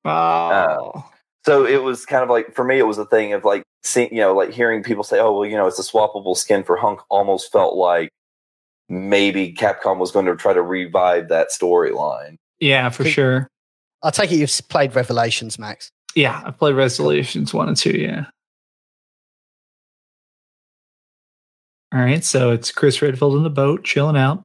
Oh. 0.04 0.10
Uh, 0.10 1.02
so 1.46 1.66
it 1.66 1.84
was 1.84 2.06
kind 2.06 2.24
of 2.24 2.30
like 2.30 2.54
for 2.56 2.64
me, 2.64 2.80
it 2.80 2.88
was 2.88 2.98
a 2.98 3.06
thing 3.06 3.34
of 3.34 3.46
like 3.46 3.64
seeing, 3.84 4.10
you 4.12 4.22
know, 4.22 4.34
like 4.34 4.52
hearing 4.52 4.82
people 4.82 5.04
say, 5.04 5.20
"Oh, 5.20 5.32
well, 5.32 5.46
you 5.46 5.56
know, 5.56 5.68
it's 5.68 5.80
a 5.80 5.84
swappable 5.84 6.36
skin 6.36 6.64
for 6.64 6.76
Hunk." 6.76 7.02
Almost 7.10 7.52
felt 7.52 7.76
like 7.76 8.10
maybe 8.90 9.54
Capcom 9.54 9.98
was 10.00 10.12
going 10.12 10.26
to 10.26 10.36
try 10.36 10.54
to 10.54 10.62
revive 10.62 11.30
that 11.30 11.50
storyline. 11.50 12.38
Yeah, 12.60 12.90
for 12.90 13.06
sure. 13.06 13.48
I'll 14.02 14.12
take 14.12 14.32
it 14.32 14.38
you've 14.38 14.62
played 14.70 14.96
Revelations, 14.96 15.60
Max. 15.60 15.92
Yeah, 16.16 16.42
I 16.46 16.52
played 16.52 16.76
Revelations 16.76 17.54
one 17.54 17.68
and 17.68 17.78
two. 17.78 17.98
Yeah. 17.98 18.26
All 21.94 22.02
right, 22.02 22.24
so 22.24 22.52
it's 22.52 22.72
Chris 22.72 23.02
Redfield 23.02 23.36
in 23.36 23.44
the 23.44 23.50
boat, 23.50 23.84
chilling 23.84 24.18
out. 24.18 24.44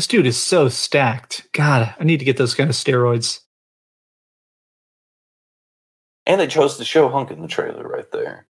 This 0.00 0.06
dude 0.06 0.26
is 0.26 0.38
so 0.38 0.70
stacked. 0.70 1.46
God, 1.52 1.94
I 2.00 2.04
need 2.04 2.20
to 2.20 2.24
get 2.24 2.38
those 2.38 2.54
kind 2.54 2.70
of 2.70 2.74
steroids. 2.74 3.40
And 6.24 6.40
they 6.40 6.46
chose 6.46 6.78
to 6.78 6.86
show 6.86 7.10
Hunk 7.10 7.30
in 7.30 7.42
the 7.42 7.46
trailer 7.46 7.86
right 7.86 8.10
there. 8.10 8.46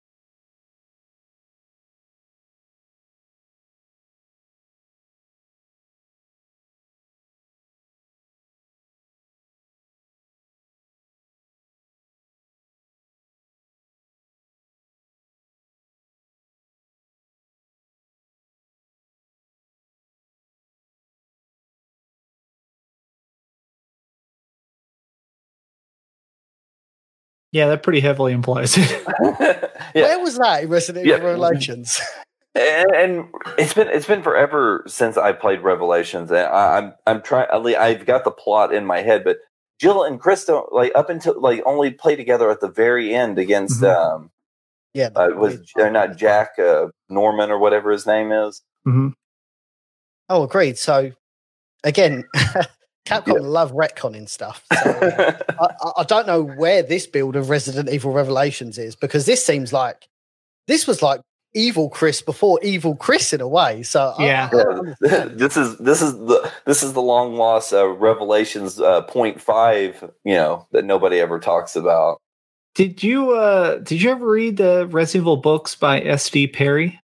Yeah, 27.54 27.68
that 27.68 27.84
pretty 27.84 28.00
heavily 28.00 28.32
implies 28.32 28.74
it. 28.76 29.04
yeah. 29.94 30.02
Where 30.02 30.18
was 30.18 30.36
that 30.38 30.64
in 30.64 30.70
Resident 30.70 31.06
Evil 31.06 31.18
yeah. 31.20 31.24
Revelations? 31.24 32.00
And, 32.56 32.94
and, 32.94 33.24
it's 33.58 33.74
been 33.74 33.88
it's 33.88 34.06
been 34.06 34.22
forever 34.22 34.84
since 34.86 35.16
I 35.16 35.32
played 35.32 35.62
Revelations, 35.62 36.30
and 36.30 36.38
I, 36.38 36.78
am 36.78 36.84
I'm, 36.84 37.16
I'm 37.16 37.22
trying. 37.22 37.48
I've 37.50 38.06
got 38.06 38.22
the 38.22 38.30
plot 38.30 38.72
in 38.72 38.86
my 38.86 39.00
head, 39.00 39.24
but 39.24 39.38
Jill 39.80 40.04
and 40.04 40.20
Chris 40.20 40.44
don't 40.44 40.72
like 40.72 40.92
up 40.94 41.10
until 41.10 41.40
like 41.40 41.64
only 41.66 41.90
play 41.90 42.14
together 42.14 42.52
at 42.52 42.60
the 42.60 42.68
very 42.68 43.12
end 43.12 43.40
against 43.40 43.82
mm-hmm. 43.82 44.14
um 44.14 44.30
yeah 44.92 45.08
uh, 45.16 45.30
was 45.34 45.68
they're 45.74 45.90
not 45.90 46.16
Jack 46.16 46.50
uh, 46.60 46.86
Norman 47.08 47.50
or 47.50 47.58
whatever 47.58 47.90
his 47.90 48.06
name 48.06 48.30
is. 48.30 48.62
Mm-hmm. 48.86 49.08
Oh, 50.28 50.44
agreed. 50.44 50.78
So 50.78 51.10
again, 51.82 52.22
Capcom 53.06 53.34
yeah. 53.34 53.40
love 53.40 53.72
retconning 53.72 54.28
stuff. 54.28 54.64
So, 54.82 54.90
uh, 55.58 55.68
I, 55.82 55.92
I, 55.98 56.04
don't 56.04 56.26
know 56.26 56.42
where 56.42 56.82
this 56.82 57.06
build 57.06 57.36
of 57.36 57.50
Resident 57.50 57.90
Evil 57.90 58.12
Revelations 58.12 58.78
is 58.78 58.96
because 58.96 59.26
this 59.26 59.44
seems 59.44 59.72
like 59.74 60.08
this 60.68 60.86
was 60.86 61.02
like 61.02 61.20
evil 61.54 61.88
Chris 61.88 62.20
before 62.20 62.58
evil 62.62 62.96
Chris 62.96 63.32
in 63.32 63.40
a 63.40 63.48
way. 63.48 63.82
So 63.82 64.14
yeah, 64.18 64.48
I, 64.52 64.94
this 65.26 65.56
is 65.56 65.76
this 65.78 66.02
is 66.02 66.12
the 66.14 66.50
this 66.64 66.82
is 66.82 66.92
the 66.92 67.02
long 67.02 67.36
lost 67.36 67.72
uh, 67.72 67.88
Revelations 67.88 68.80
uh, 68.80 69.02
point 69.02 69.40
five. 69.40 70.10
You 70.24 70.34
know 70.34 70.66
that 70.72 70.84
nobody 70.84 71.20
ever 71.20 71.38
talks 71.38 71.76
about. 71.76 72.20
Did 72.74 73.02
you 73.02 73.32
uh 73.32 73.78
did 73.78 74.02
you 74.02 74.10
ever 74.10 74.26
read 74.26 74.56
the 74.56 74.86
Resident 74.88 75.22
Evil 75.22 75.36
books 75.36 75.76
by 75.76 76.00
S. 76.00 76.28
D. 76.28 76.46
Perry? 76.46 77.00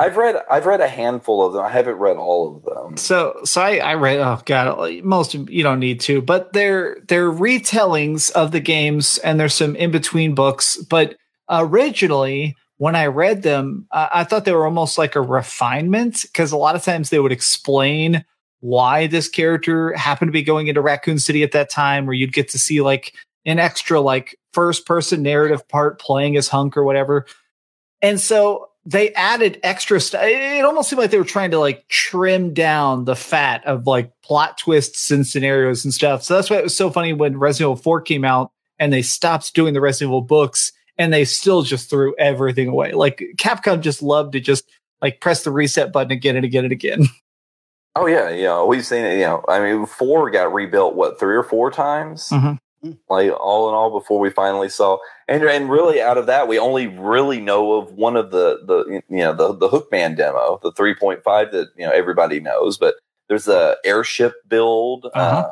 I've 0.00 0.16
read 0.16 0.36
I've 0.50 0.66
read 0.66 0.80
a 0.80 0.88
handful 0.88 1.46
of 1.46 1.52
them. 1.52 1.62
I 1.62 1.70
haven't 1.70 1.96
read 1.96 2.16
all 2.16 2.56
of 2.56 2.64
them. 2.64 2.96
So 2.96 3.40
so 3.44 3.60
I, 3.60 3.76
I 3.78 3.94
read 3.94 4.18
oh 4.20 4.40
god 4.44 5.04
most 5.04 5.34
of, 5.34 5.50
you 5.50 5.62
don't 5.62 5.80
need 5.80 6.00
to, 6.00 6.22
but 6.22 6.52
they're 6.52 6.98
they're 7.08 7.30
retellings 7.30 8.30
of 8.32 8.52
the 8.52 8.60
games 8.60 9.18
and 9.18 9.38
there's 9.38 9.54
some 9.54 9.76
in 9.76 9.90
between 9.90 10.34
books. 10.34 10.76
But 10.76 11.16
originally 11.48 12.56
when 12.78 12.96
I 12.96 13.06
read 13.06 13.42
them, 13.42 13.86
uh, 13.92 14.08
I 14.12 14.24
thought 14.24 14.44
they 14.44 14.52
were 14.52 14.66
almost 14.66 14.98
like 14.98 15.14
a 15.14 15.20
refinement 15.20 16.22
because 16.22 16.52
a 16.52 16.56
lot 16.56 16.74
of 16.74 16.82
times 16.82 17.10
they 17.10 17.20
would 17.20 17.32
explain 17.32 18.24
why 18.60 19.06
this 19.06 19.28
character 19.28 19.92
happened 19.94 20.28
to 20.28 20.32
be 20.32 20.42
going 20.42 20.68
into 20.68 20.80
Raccoon 20.80 21.18
City 21.18 21.42
at 21.42 21.52
that 21.52 21.70
time, 21.70 22.06
where 22.06 22.14
you'd 22.14 22.32
get 22.32 22.48
to 22.48 22.58
see 22.58 22.80
like 22.80 23.14
an 23.44 23.58
extra 23.58 24.00
like 24.00 24.38
first 24.52 24.86
person 24.86 25.22
narrative 25.22 25.68
part 25.68 26.00
playing 26.00 26.36
as 26.36 26.48
Hunk 26.48 26.76
or 26.76 26.84
whatever. 26.84 27.26
And 28.02 28.20
so 28.20 28.70
they 28.86 29.12
added 29.14 29.58
extra 29.62 30.00
stuff. 30.00 30.22
It 30.24 30.64
almost 30.64 30.90
seemed 30.90 31.00
like 31.00 31.10
they 31.10 31.18
were 31.18 31.24
trying 31.24 31.50
to 31.52 31.58
like 31.58 31.88
trim 31.88 32.52
down 32.52 33.04
the 33.04 33.16
fat 33.16 33.64
of 33.64 33.86
like 33.86 34.12
plot 34.22 34.58
twists 34.58 35.10
and 35.10 35.26
scenarios 35.26 35.84
and 35.84 35.94
stuff. 35.94 36.22
So 36.22 36.34
that's 36.34 36.50
why 36.50 36.56
it 36.56 36.64
was 36.64 36.76
so 36.76 36.90
funny 36.90 37.12
when 37.12 37.38
Resident 37.38 37.70
Evil 37.72 37.82
4 37.82 38.02
came 38.02 38.24
out 38.24 38.52
and 38.78 38.92
they 38.92 39.02
stopped 39.02 39.54
doing 39.54 39.72
the 39.72 39.80
Resident 39.80 40.10
Evil 40.10 40.20
books 40.20 40.72
and 40.98 41.12
they 41.12 41.24
still 41.24 41.62
just 41.62 41.88
threw 41.88 42.14
everything 42.18 42.68
away. 42.68 42.92
Like 42.92 43.22
Capcom 43.36 43.80
just 43.80 44.02
loved 44.02 44.32
to 44.32 44.40
just 44.40 44.68
like 45.00 45.20
press 45.20 45.44
the 45.44 45.50
reset 45.50 45.92
button 45.92 46.12
again 46.12 46.36
and 46.36 46.44
again 46.44 46.64
and 46.64 46.72
again. 46.72 47.06
Oh 47.96 48.06
yeah, 48.06 48.28
yeah. 48.30 48.60
We've 48.64 48.84
seen 48.84 49.04
it. 49.04 49.18
You 49.18 49.24
know, 49.24 49.44
I 49.48 49.60
mean, 49.60 49.86
four 49.86 50.28
got 50.28 50.52
rebuilt 50.52 50.96
what 50.96 51.20
three 51.20 51.36
or 51.36 51.44
four 51.44 51.70
times. 51.70 52.28
Mm-hmm 52.30 52.54
like 53.08 53.30
all 53.40 53.68
in 53.68 53.74
all 53.74 53.90
before 53.90 54.18
we 54.18 54.30
finally 54.30 54.68
saw 54.68 54.98
and 55.28 55.42
and 55.44 55.70
really 55.70 56.00
out 56.00 56.18
of 56.18 56.26
that 56.26 56.48
we 56.48 56.58
only 56.58 56.86
really 56.86 57.40
know 57.40 57.72
of 57.72 57.92
one 57.92 58.16
of 58.16 58.30
the 58.30 58.58
the 58.66 59.02
you 59.08 59.18
know 59.18 59.34
the 59.34 59.54
the 59.54 59.68
hookman 59.68 60.16
demo 60.16 60.58
the 60.62 60.72
3.5 60.72 61.22
that 61.52 61.68
you 61.76 61.86
know 61.86 61.92
everybody 61.92 62.40
knows 62.40 62.78
but 62.78 62.94
there's 63.28 63.48
a 63.48 63.76
airship 63.84 64.34
build 64.48 65.06
uh-huh. 65.14 65.20
uh, 65.20 65.50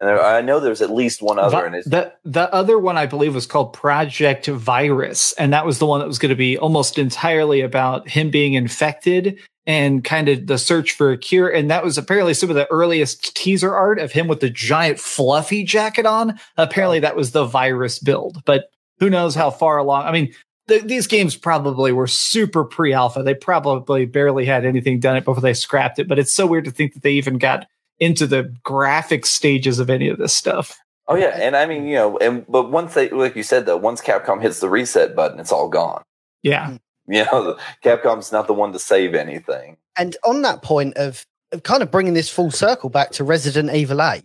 and 0.00 0.08
I 0.08 0.40
know 0.40 0.60
there's 0.60 0.80
at 0.80 0.90
least 0.90 1.20
one 1.20 1.38
other. 1.38 1.66
and 1.66 1.74
the 1.84 2.12
the 2.24 2.52
other 2.54 2.78
one 2.78 2.96
I 2.96 3.04
believe 3.04 3.34
was 3.34 3.46
called 3.46 3.74
Project 3.74 4.46
Virus, 4.46 5.34
and 5.34 5.52
that 5.52 5.66
was 5.66 5.78
the 5.78 5.84
one 5.84 6.00
that 6.00 6.06
was 6.06 6.18
going 6.18 6.30
to 6.30 6.36
be 6.36 6.56
almost 6.56 6.98
entirely 6.98 7.60
about 7.60 8.08
him 8.08 8.30
being 8.30 8.54
infected 8.54 9.38
and 9.70 10.02
kind 10.02 10.28
of 10.28 10.48
the 10.48 10.58
search 10.58 10.90
for 10.90 11.12
a 11.12 11.16
cure. 11.16 11.48
And 11.48 11.70
that 11.70 11.84
was 11.84 11.96
apparently 11.96 12.34
some 12.34 12.50
of 12.50 12.56
the 12.56 12.68
earliest 12.72 13.36
teaser 13.36 13.72
art 13.72 14.00
of 14.00 14.10
him 14.10 14.26
with 14.26 14.40
the 14.40 14.50
giant 14.50 14.98
fluffy 14.98 15.62
jacket 15.62 16.06
on. 16.06 16.40
Apparently, 16.56 16.98
that 16.98 17.14
was 17.14 17.30
the 17.30 17.44
virus 17.44 18.00
build, 18.00 18.42
but 18.44 18.72
who 18.98 19.08
knows 19.08 19.36
how 19.36 19.48
far 19.48 19.78
along? 19.78 20.06
I 20.06 20.10
mean, 20.10 20.34
th- 20.66 20.82
these 20.82 21.06
games 21.06 21.36
probably 21.36 21.92
were 21.92 22.08
super 22.08 22.64
pre 22.64 22.92
alpha. 22.92 23.22
They 23.22 23.32
probably 23.32 24.06
barely 24.06 24.44
had 24.44 24.64
anything 24.64 24.98
done 24.98 25.16
it 25.16 25.24
before 25.24 25.40
they 25.40 25.54
scrapped 25.54 26.00
it, 26.00 26.08
but 26.08 26.18
it's 26.18 26.34
so 26.34 26.48
weird 26.48 26.64
to 26.64 26.72
think 26.72 26.94
that 26.94 27.04
they 27.04 27.12
even 27.12 27.38
got 27.38 27.68
into 28.00 28.26
the 28.26 28.52
graphic 28.64 29.24
stages 29.24 29.78
of 29.78 29.88
any 29.88 30.08
of 30.08 30.18
this 30.18 30.34
stuff. 30.34 30.80
Oh 31.06 31.14
yeah, 31.14 31.38
and 31.40 31.56
I 31.56 31.66
mean, 31.66 31.86
you 31.86 31.94
know, 31.94 32.18
and 32.18 32.44
but 32.48 32.72
once 32.72 32.94
they, 32.94 33.08
like 33.08 33.36
you 33.36 33.44
said, 33.44 33.66
though, 33.66 33.76
once 33.76 34.00
Capcom 34.00 34.42
hits 34.42 34.58
the 34.58 34.68
reset 34.68 35.14
button, 35.14 35.38
it's 35.38 35.52
all 35.52 35.68
gone. 35.68 36.02
Yeah, 36.42 36.70
hmm. 36.70 36.76
you 37.14 37.24
know, 37.24 37.56
Capcom's 37.82 38.30
not 38.32 38.46
the 38.46 38.54
one 38.54 38.72
to 38.72 38.78
save 38.78 39.14
anything. 39.14 39.76
And 39.98 40.16
on 40.24 40.42
that 40.42 40.62
point 40.62 40.96
of, 40.96 41.26
of 41.52 41.62
kind 41.64 41.82
of 41.82 41.90
bringing 41.90 42.14
this 42.14 42.30
full 42.30 42.50
circle 42.50 42.88
back 42.88 43.10
to 43.12 43.24
Resident 43.24 43.74
Evil 43.74 44.00
8, 44.00 44.22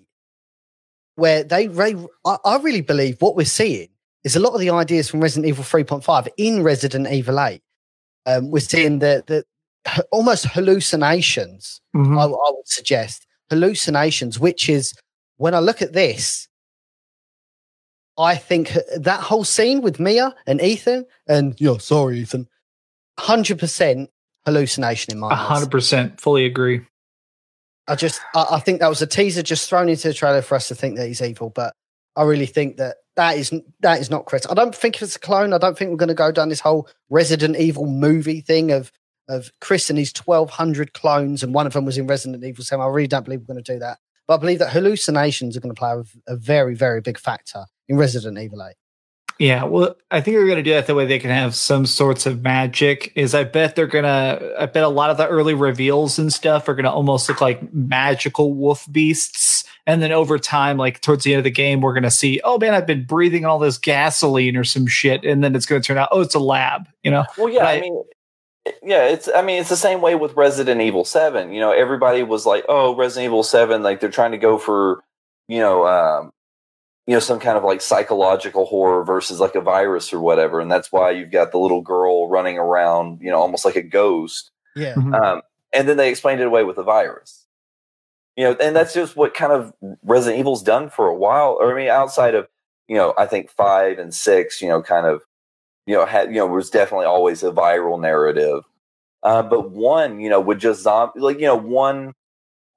where 1.15 1.43
they, 1.43 1.67
they 1.67 1.95
I, 2.25 2.37
I 2.45 2.57
really 2.57 2.81
believe 2.81 3.17
what 3.21 3.35
we're 3.35 3.45
seeing 3.45 3.89
is 4.23 4.35
a 4.35 4.39
lot 4.39 4.53
of 4.53 4.59
the 4.59 4.69
ideas 4.69 5.09
from 5.09 5.21
Resident 5.21 5.47
Evil 5.47 5.63
3.5 5.63 6.27
in 6.37 6.61
Resident 6.63 7.07
Evil 7.11 7.39
8. 7.39 7.61
Um, 8.27 8.51
we're 8.51 8.59
seeing 8.59 8.99
the, 8.99 9.23
the 9.27 9.43
almost 10.11 10.45
hallucinations, 10.45 11.81
Mhm. 11.95 12.17
I, 12.17 12.23
I 12.23 12.51
would 12.51 12.67
suggest. 12.67 13.25
Hallucinations, 13.49 14.39
which 14.39 14.67
is 14.69 14.93
when 15.37 15.53
I 15.53 15.59
look 15.59 15.81
at 15.81 15.93
this, 15.93 16.47
I 18.17 18.35
think 18.35 18.71
that 18.97 19.19
whole 19.19 19.43
scene 19.43 19.81
with 19.81 19.99
Mia 19.99 20.33
and 20.47 20.61
Ethan, 20.61 21.05
and 21.27 21.53
yeah, 21.59 21.77
sorry, 21.77 22.19
Ethan, 22.19 22.47
100% 23.19 24.07
hallucination 24.45 25.13
in 25.13 25.19
my 25.19 25.33
hundred 25.33 25.71
percent, 25.71 26.19
fully 26.21 26.45
agree. 26.45 26.85
I 27.87 27.95
just, 27.95 28.19
I, 28.33 28.45
I 28.51 28.59
think 28.59 28.79
that 28.79 28.89
was 28.89 29.01
a 29.01 29.07
teaser 29.07 29.43
just 29.43 29.69
thrown 29.69 29.89
into 29.89 30.07
the 30.07 30.13
trailer 30.13 30.41
for 30.41 30.55
us 30.55 30.67
to 30.69 30.75
think 30.75 30.97
that 30.97 31.07
he's 31.07 31.21
evil, 31.21 31.49
but 31.49 31.73
I 32.15 32.23
really 32.23 32.45
think 32.45 32.77
that 32.77 32.97
that 33.15 33.37
is 33.37 33.53
that 33.81 33.99
is 33.99 34.09
not 34.09 34.25
correct. 34.25 34.47
I 34.49 34.53
don't 34.53 34.75
think 34.75 35.01
it's 35.01 35.15
a 35.15 35.19
clone. 35.19 35.53
I 35.53 35.57
don't 35.57 35.77
think 35.77 35.91
we're 35.91 35.97
going 35.97 36.09
to 36.09 36.13
go 36.13 36.31
down 36.31 36.49
this 36.49 36.59
whole 36.59 36.87
Resident 37.09 37.57
Evil 37.57 37.85
movie 37.85 38.41
thing 38.41 38.71
of 38.71 38.91
of 39.27 39.51
Chris 39.61 39.89
and 39.89 39.97
his 39.97 40.11
twelve 40.13 40.49
hundred 40.49 40.93
clones, 40.93 41.43
and 41.43 41.53
one 41.53 41.67
of 41.67 41.73
them 41.73 41.85
was 41.85 41.97
in 41.97 42.07
Resident 42.07 42.43
Evil 42.43 42.63
Seven. 42.63 42.85
I 42.85 42.89
really 42.89 43.07
don't 43.07 43.23
believe 43.23 43.41
we're 43.41 43.53
going 43.53 43.63
to 43.63 43.73
do 43.73 43.79
that, 43.79 43.99
but 44.27 44.35
I 44.35 44.37
believe 44.37 44.59
that 44.59 44.71
hallucinations 44.71 45.55
are 45.55 45.61
going 45.61 45.73
to 45.73 45.79
play 45.79 45.91
a, 45.91 46.33
a 46.33 46.35
very, 46.35 46.75
very 46.75 47.01
big 47.01 47.17
factor 47.17 47.65
in 47.87 47.97
Resident 47.97 48.37
Evil 48.37 48.63
Eight. 48.63 48.75
Yeah, 49.37 49.65
well, 49.65 49.97
I 50.11 50.21
think 50.21 50.37
they're 50.37 50.45
going 50.45 50.57
to 50.57 50.63
do 50.63 50.71
that 50.71 50.87
the 50.87 50.95
way 50.95 51.05
they 51.05 51.19
can 51.19 51.29
have 51.29 51.55
some 51.55 51.85
sorts 51.85 52.25
of 52.25 52.41
magic. 52.41 53.11
Is 53.15 53.35
I 53.35 53.43
bet 53.43 53.75
they're 53.75 53.85
gonna. 53.85 54.39
I 54.57 54.65
bet 54.65 54.83
a 54.83 54.87
lot 54.87 55.09
of 55.09 55.17
the 55.17 55.27
early 55.27 55.53
reveals 55.53 56.17
and 56.17 56.31
stuff 56.31 56.69
are 56.69 56.73
going 56.73 56.85
to 56.85 56.91
almost 56.91 57.27
look 57.27 57.41
like 57.41 57.73
magical 57.73 58.53
wolf 58.53 58.87
beasts, 58.89 59.65
and 59.85 60.01
then 60.01 60.13
over 60.13 60.39
time, 60.39 60.77
like 60.77 61.01
towards 61.01 61.25
the 61.25 61.33
end 61.33 61.39
of 61.39 61.43
the 61.43 61.51
game, 61.51 61.81
we're 61.81 61.91
going 61.93 62.03
to 62.03 62.11
see, 62.11 62.39
oh 62.45 62.57
man, 62.57 62.73
I've 62.73 62.87
been 62.87 63.03
breathing 63.05 63.43
all 63.45 63.59
this 63.59 63.77
gasoline 63.77 64.55
or 64.55 64.63
some 64.63 64.87
shit, 64.87 65.25
and 65.25 65.43
then 65.43 65.53
it's 65.53 65.65
going 65.65 65.81
to 65.81 65.85
turn 65.85 65.97
out, 65.97 66.09
oh, 66.13 66.21
it's 66.21 66.35
a 66.35 66.39
lab. 66.39 66.87
You 67.03 67.11
know? 67.11 67.25
Well, 67.37 67.49
yeah, 67.49 67.61
I 67.63 67.63
Right. 67.73 67.81
mean, 67.81 68.03
yeah, 68.83 69.03
it's. 69.03 69.27
I 69.35 69.41
mean, 69.41 69.59
it's 69.59 69.69
the 69.69 69.75
same 69.75 70.01
way 70.01 70.15
with 70.15 70.33
Resident 70.35 70.79
Evil 70.81 71.03
Seven. 71.03 71.51
You 71.51 71.59
know, 71.59 71.71
everybody 71.71 72.23
was 72.23 72.45
like, 72.45 72.63
"Oh, 72.69 72.95
Resident 72.95 73.25
Evil 73.25 73.43
Seven, 73.43 73.83
like 73.83 73.99
they're 73.99 74.09
trying 74.09 74.31
to 74.31 74.37
go 74.39 74.57
for, 74.57 75.03
you 75.49 75.59
know, 75.59 75.85
um, 75.85 76.31
you 77.07 77.13
know, 77.13 77.19
some 77.19 77.39
kind 77.39 77.57
of 77.57 77.63
like 77.63 77.81
psychological 77.81 78.65
horror 78.65 79.03
versus 79.03 79.39
like 79.39 79.55
a 79.55 79.61
virus 79.61 80.13
or 80.13 80.19
whatever." 80.21 80.59
And 80.59 80.71
that's 80.71 80.91
why 80.91 81.11
you've 81.11 81.31
got 81.31 81.51
the 81.51 81.59
little 81.59 81.81
girl 81.81 82.27
running 82.29 82.57
around, 82.57 83.21
you 83.21 83.29
know, 83.31 83.39
almost 83.39 83.65
like 83.65 83.75
a 83.75 83.81
ghost. 83.83 84.51
Yeah, 84.75 84.95
Mhm. 84.95 85.15
Um, 85.21 85.41
and 85.73 85.87
then 85.89 85.97
they 85.97 86.09
explained 86.09 86.41
it 86.41 86.47
away 86.47 86.63
with 86.63 86.75
the 86.77 86.83
virus. 86.83 87.45
You 88.35 88.45
know, 88.45 88.57
and 88.61 88.75
that's 88.75 88.93
just 88.93 89.15
what 89.15 89.33
kind 89.33 89.53
of 89.53 89.73
Resident 90.03 90.39
Evil's 90.39 90.63
done 90.63 90.89
for 90.89 91.07
a 91.07 91.15
while. 91.15 91.57
Or 91.59 91.71
I 91.73 91.75
mean, 91.81 91.89
outside 91.89 92.35
of 92.35 92.47
you 92.87 92.95
know, 92.97 93.13
I 93.17 93.25
think 93.25 93.49
five 93.51 93.97
and 93.99 94.13
six, 94.13 94.61
you 94.61 94.67
know, 94.69 94.81
kind 94.81 95.05
of, 95.07 95.23
you 95.87 95.95
know, 95.95 96.05
had 96.05 96.29
you 96.29 96.37
know, 96.39 96.47
was 96.47 96.69
definitely 96.69 97.07
always 97.07 97.43
a 97.43 97.51
viral 97.51 97.99
narrative. 98.01 98.63
Uh, 99.23 99.43
but 99.43 99.71
one, 99.71 100.19
you 100.19 100.29
know, 100.29 100.39
would 100.41 100.59
just 100.59 100.83
zombie 100.83 101.19
like 101.21 101.39
you 101.39 101.45
know 101.47 101.55
one. 101.57 102.13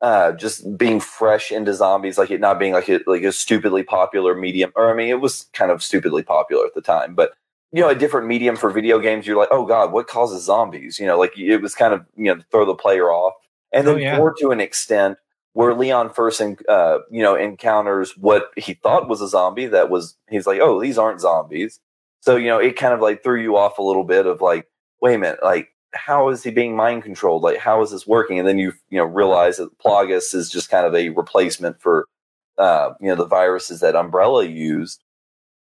Uh, 0.01 0.31
just 0.33 0.79
being 0.79 1.01
fresh 1.01 1.51
into 1.51 1.75
zombies, 1.75 2.19
like 2.19 2.31
it 2.31 2.41
not 2.41 2.57
being 2.61 2.73
like 2.73 2.89
a, 2.89 3.01
like 3.09 3.25
a 3.25 3.33
stupidly 3.33 3.83
popular 3.83 4.35
medium, 4.37 4.71
or 4.77 4.93
I 4.93 4.95
mean, 4.95 5.09
it 5.09 5.21
was 5.21 5.47
kind 5.55 5.73
of 5.73 5.83
stupidly 5.83 6.23
popular 6.23 6.65
at 6.67 6.75
the 6.75 6.81
time, 6.81 7.17
but 7.17 7.33
you 7.73 7.83
know, 7.83 7.89
a 7.89 7.97
different 7.97 8.29
medium 8.29 8.55
for 8.57 8.71
video 8.71 9.01
games, 9.01 9.27
you're 9.27 9.37
like, 9.37 9.49
oh 9.51 9.67
god, 9.67 9.91
what 9.93 10.07
causes 10.07 10.45
zombies? 10.45 11.01
You 11.01 11.07
know, 11.07 11.19
like 11.19 11.37
it 11.37 11.59
was 11.59 11.75
kind 11.75 11.93
of 11.93 12.07
you 12.17 12.33
know 12.33 12.41
throw 12.53 12.65
the 12.65 12.77
player 12.77 13.11
off, 13.11 13.35
and 13.73 13.87
Oh, 13.87 13.95
then 13.95 14.03
yeah. 14.03 14.17
four 14.17 14.33
to 14.41 14.51
an 14.53 14.61
extent 14.61 15.19
where 15.55 15.75
Leon 15.75 16.11
first, 16.11 16.41
en- 16.41 16.57
uh, 16.69 16.99
you 17.11 17.23
know, 17.23 17.35
encounters 17.35 18.17
what 18.17 18.51
he 18.57 18.75
thought 18.75 19.09
was 19.09 19.21
a 19.21 19.27
zombie. 19.29 19.67
That 19.67 19.91
was 19.91 20.17
he's 20.31 20.47
like, 20.47 20.61
oh, 20.61 20.81
these 20.81 20.97
aren't 20.99 21.21
zombies. 21.21 21.81
So 22.21 22.37
you 22.37 22.47
know, 22.47 22.59
it 22.59 22.77
kind 22.77 22.95
of 22.95 23.01
like 23.01 23.23
threw 23.25 23.41
you 23.43 23.57
off 23.57 23.79
a 23.79 23.83
little 23.83 24.05
bit 24.05 24.27
of 24.27 24.41
like, 24.41 24.69
wait 25.03 25.15
a 25.17 25.19
minute, 25.19 25.41
like 25.43 25.71
how 25.95 26.29
is 26.29 26.43
he 26.43 26.51
being 26.51 26.77
mind 26.77 27.03
controlled? 27.03 27.43
Like 27.43 27.59
how 27.59 27.83
is 27.83 27.91
this 27.91 28.07
working? 28.07 28.39
And 28.39 28.47
then 28.47 28.59
you 28.59 28.73
you 28.91 28.99
know 28.99 29.05
realize 29.05 29.57
that 29.57 29.79
Plagas 29.79 30.35
is 30.35 30.51
just 30.51 30.71
kind 30.71 30.87
of 30.87 30.95
a 30.95 31.11
replacement 31.11 31.81
for 31.81 32.07
uh, 32.59 32.91
you 33.01 33.09
know 33.09 33.17
the 33.17 33.27
viruses 33.27 33.81
that 33.81 33.97
Umbrella 33.97 34.45
used. 34.45 35.03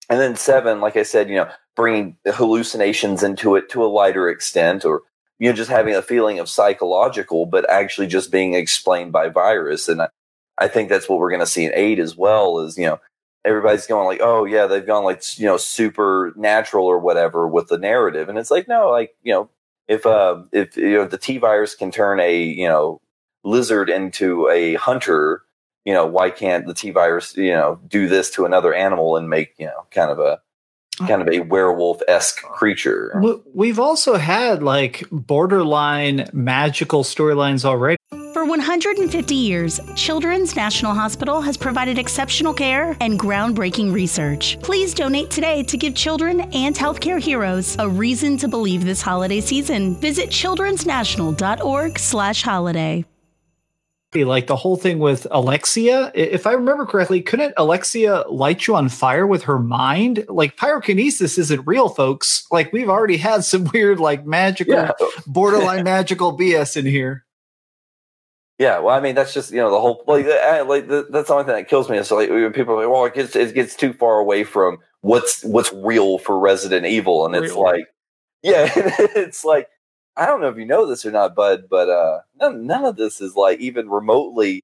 And 0.10 0.20
then 0.20 0.36
seven, 0.36 0.82
like 0.82 0.98
I 0.98 1.04
said, 1.04 1.30
you 1.30 1.36
know, 1.36 1.50
bringing 1.76 2.18
hallucinations 2.26 3.22
into 3.22 3.56
it 3.56 3.70
to 3.70 3.84
a 3.84 3.88
lighter 3.88 4.28
extent, 4.28 4.84
or 4.84 5.04
you 5.38 5.50
know, 5.50 5.56
just 5.56 5.70
having 5.70 5.96
a 5.96 6.02
feeling 6.02 6.40
of 6.40 6.50
psychological, 6.50 7.46
but 7.46 7.70
actually 7.70 8.08
just 8.08 8.32
being 8.32 8.56
explained 8.56 9.12
by 9.12 9.30
virus. 9.30 9.88
And 9.88 10.02
I, 10.02 10.10
I 10.58 10.68
think 10.68 10.90
that's 10.90 11.08
what 11.08 11.20
we're 11.20 11.30
going 11.30 11.40
to 11.40 11.46
see 11.46 11.64
in 11.66 11.72
eight 11.76 12.00
as 12.00 12.18
well. 12.18 12.60
Is 12.60 12.78
you 12.78 12.88
know, 12.88 13.00
everybody's 13.46 13.88
going 13.88 14.08
like, 14.08 14.20
oh 14.22 14.46
yeah, 14.46 14.66
they've 14.66 14.86
gone 14.86 15.04
like 15.04 15.24
you 15.38 15.46
know, 15.46 15.58
supernatural 15.58 16.86
or 16.86 17.00
whatever 17.00 17.48
with 17.48 17.68
the 17.68 17.78
narrative, 17.78 18.30
and 18.30 18.38
it's 18.38 18.52
like 18.52 18.68
no, 18.68 18.90
like 18.90 19.16
you 19.22 19.32
know, 19.32 19.50
if 19.90 20.06
uh, 20.06 20.44
if 20.54 20.78
you 20.78 20.94
know, 20.94 21.06
the 21.06 21.18
T 21.18 21.38
virus 21.40 21.76
can 21.76 21.92
turn 21.92 22.22
a 22.22 22.42
you 22.42 22.68
know 22.68 23.02
lizard 23.44 23.90
into 23.90 24.48
a 24.50 24.76
hunter, 24.76 25.42
you 25.86 25.94
know, 25.94 26.06
why 26.06 26.30
can't 26.30 26.66
the 26.68 26.74
T 26.74 26.92
virus, 26.92 27.36
you 27.36 27.52
know, 27.52 27.80
do 27.88 28.08
this 28.08 28.30
to 28.32 28.46
another 28.46 28.74
animal 28.74 29.18
and 29.18 29.30
make, 29.30 29.54
you 29.58 29.66
know, 29.66 29.86
kind 29.92 30.12
of 30.12 30.20
a 30.20 30.40
kind 31.08 31.22
of 31.22 31.30
a 31.30 31.40
werewolf 31.42 32.02
esque 32.08 32.42
creature? 32.44 33.12
We- 33.22 33.42
We've 33.54 33.80
also 33.80 34.16
had 34.18 34.62
like 34.64 35.04
borderline 35.12 36.30
magical 36.34 37.04
storylines 37.04 37.66
already. 37.66 37.98
For 38.34 38.46
150 38.46 39.34
years, 39.36 39.80
Children's 39.96 40.56
National 40.56 40.94
Hospital 40.94 41.42
has 41.42 41.58
provided 41.58 41.98
exceptional 41.98 42.54
care 42.54 42.96
and 43.02 43.20
groundbreaking 43.20 43.92
research. 43.92 44.58
Please 44.62 44.94
donate 44.94 45.32
today 45.32 45.64
to 45.64 45.76
give 45.78 45.96
children 45.96 46.42
and 46.54 46.76
healthcare 46.76 47.20
heroes 47.20 47.76
a 47.80 47.90
reason 47.90 48.38
to 48.38 48.48
believe 48.48 48.86
this 48.86 49.02
holiday 49.02 49.42
season. 49.42 49.96
Visit 49.96 50.30
childrensnational.org/holiday. 50.30 53.06
Like 54.16 54.48
the 54.48 54.56
whole 54.56 54.76
thing 54.78 54.98
with 55.00 55.28
Alexia, 55.30 56.12
if 56.16 56.48
I 56.48 56.54
remember 56.54 56.86
correctly, 56.86 57.22
couldn't 57.22 57.54
Alexia 57.58 58.24
light 58.30 58.66
you 58.68 58.76
on 58.76 58.88
fire 58.90 59.28
with 59.28 59.44
her 59.44 59.60
mind? 59.60 60.26
Like 60.30 60.56
pyrokinesis 60.56 61.38
isn't 61.38 61.68
real, 61.68 61.90
folks. 61.90 62.46
Like 62.52 62.72
we've 62.74 62.90
already 62.90 63.18
had 63.18 63.44
some 63.44 63.66
weird, 63.74 64.00
like 64.00 64.26
magical, 64.26 64.74
Yeah. 64.74 64.92
borderline 65.28 65.84
magical 65.96 66.38
BS 66.38 66.78
in 66.78 66.86
here. 66.86 67.26
Yeah, 68.60 68.80
well, 68.80 68.94
I 68.94 69.00
mean, 69.00 69.16
that's 69.16 69.34
just 69.34 69.52
you 69.52 69.58
know 69.58 69.72
the 69.72 69.80
whole 69.80 70.04
like 70.06 70.26
I- 70.26 70.62
like 70.62 70.90
the, 70.90 71.08
that's 71.10 71.30
the 71.30 71.34
only 71.34 71.46
thing 71.46 71.56
that 71.56 71.70
kills 71.70 71.90
me 71.90 71.98
is 71.98 72.12
like 72.12 72.30
when 72.30 72.52
people 72.52 72.74
are 72.76 72.84
like, 72.84 72.94
well, 72.94 73.06
it 73.06 73.14
gets 73.14 73.36
it 73.36 73.56
gets 73.56 73.74
too 73.74 73.94
far 73.94 74.20
away 74.20 74.44
from 74.44 74.78
what's 75.00 75.44
what's 75.46 75.72
real 75.72 76.18
for 76.18 76.38
Resident 76.38 76.86
Evil, 76.86 77.26
and 77.26 77.34
it's 77.36 77.54
Real. 77.54 77.64
like, 77.64 77.86
yeah, 78.44 78.70
it's 78.76 79.46
like 79.46 79.70
I 80.18 80.26
don't 80.26 80.42
know 80.42 80.50
if 80.50 80.58
you 80.58 80.66
know 80.66 80.86
this 80.86 81.06
or 81.06 81.12
not, 81.12 81.36
bud, 81.36 81.64
but 81.70 81.88
uh, 81.90 82.20
none, 82.42 82.68
none 82.68 82.84
of 82.84 82.98
this 82.98 83.22
is 83.22 83.36
like 83.36 83.62
even 83.62 83.90
remotely, 83.90 84.62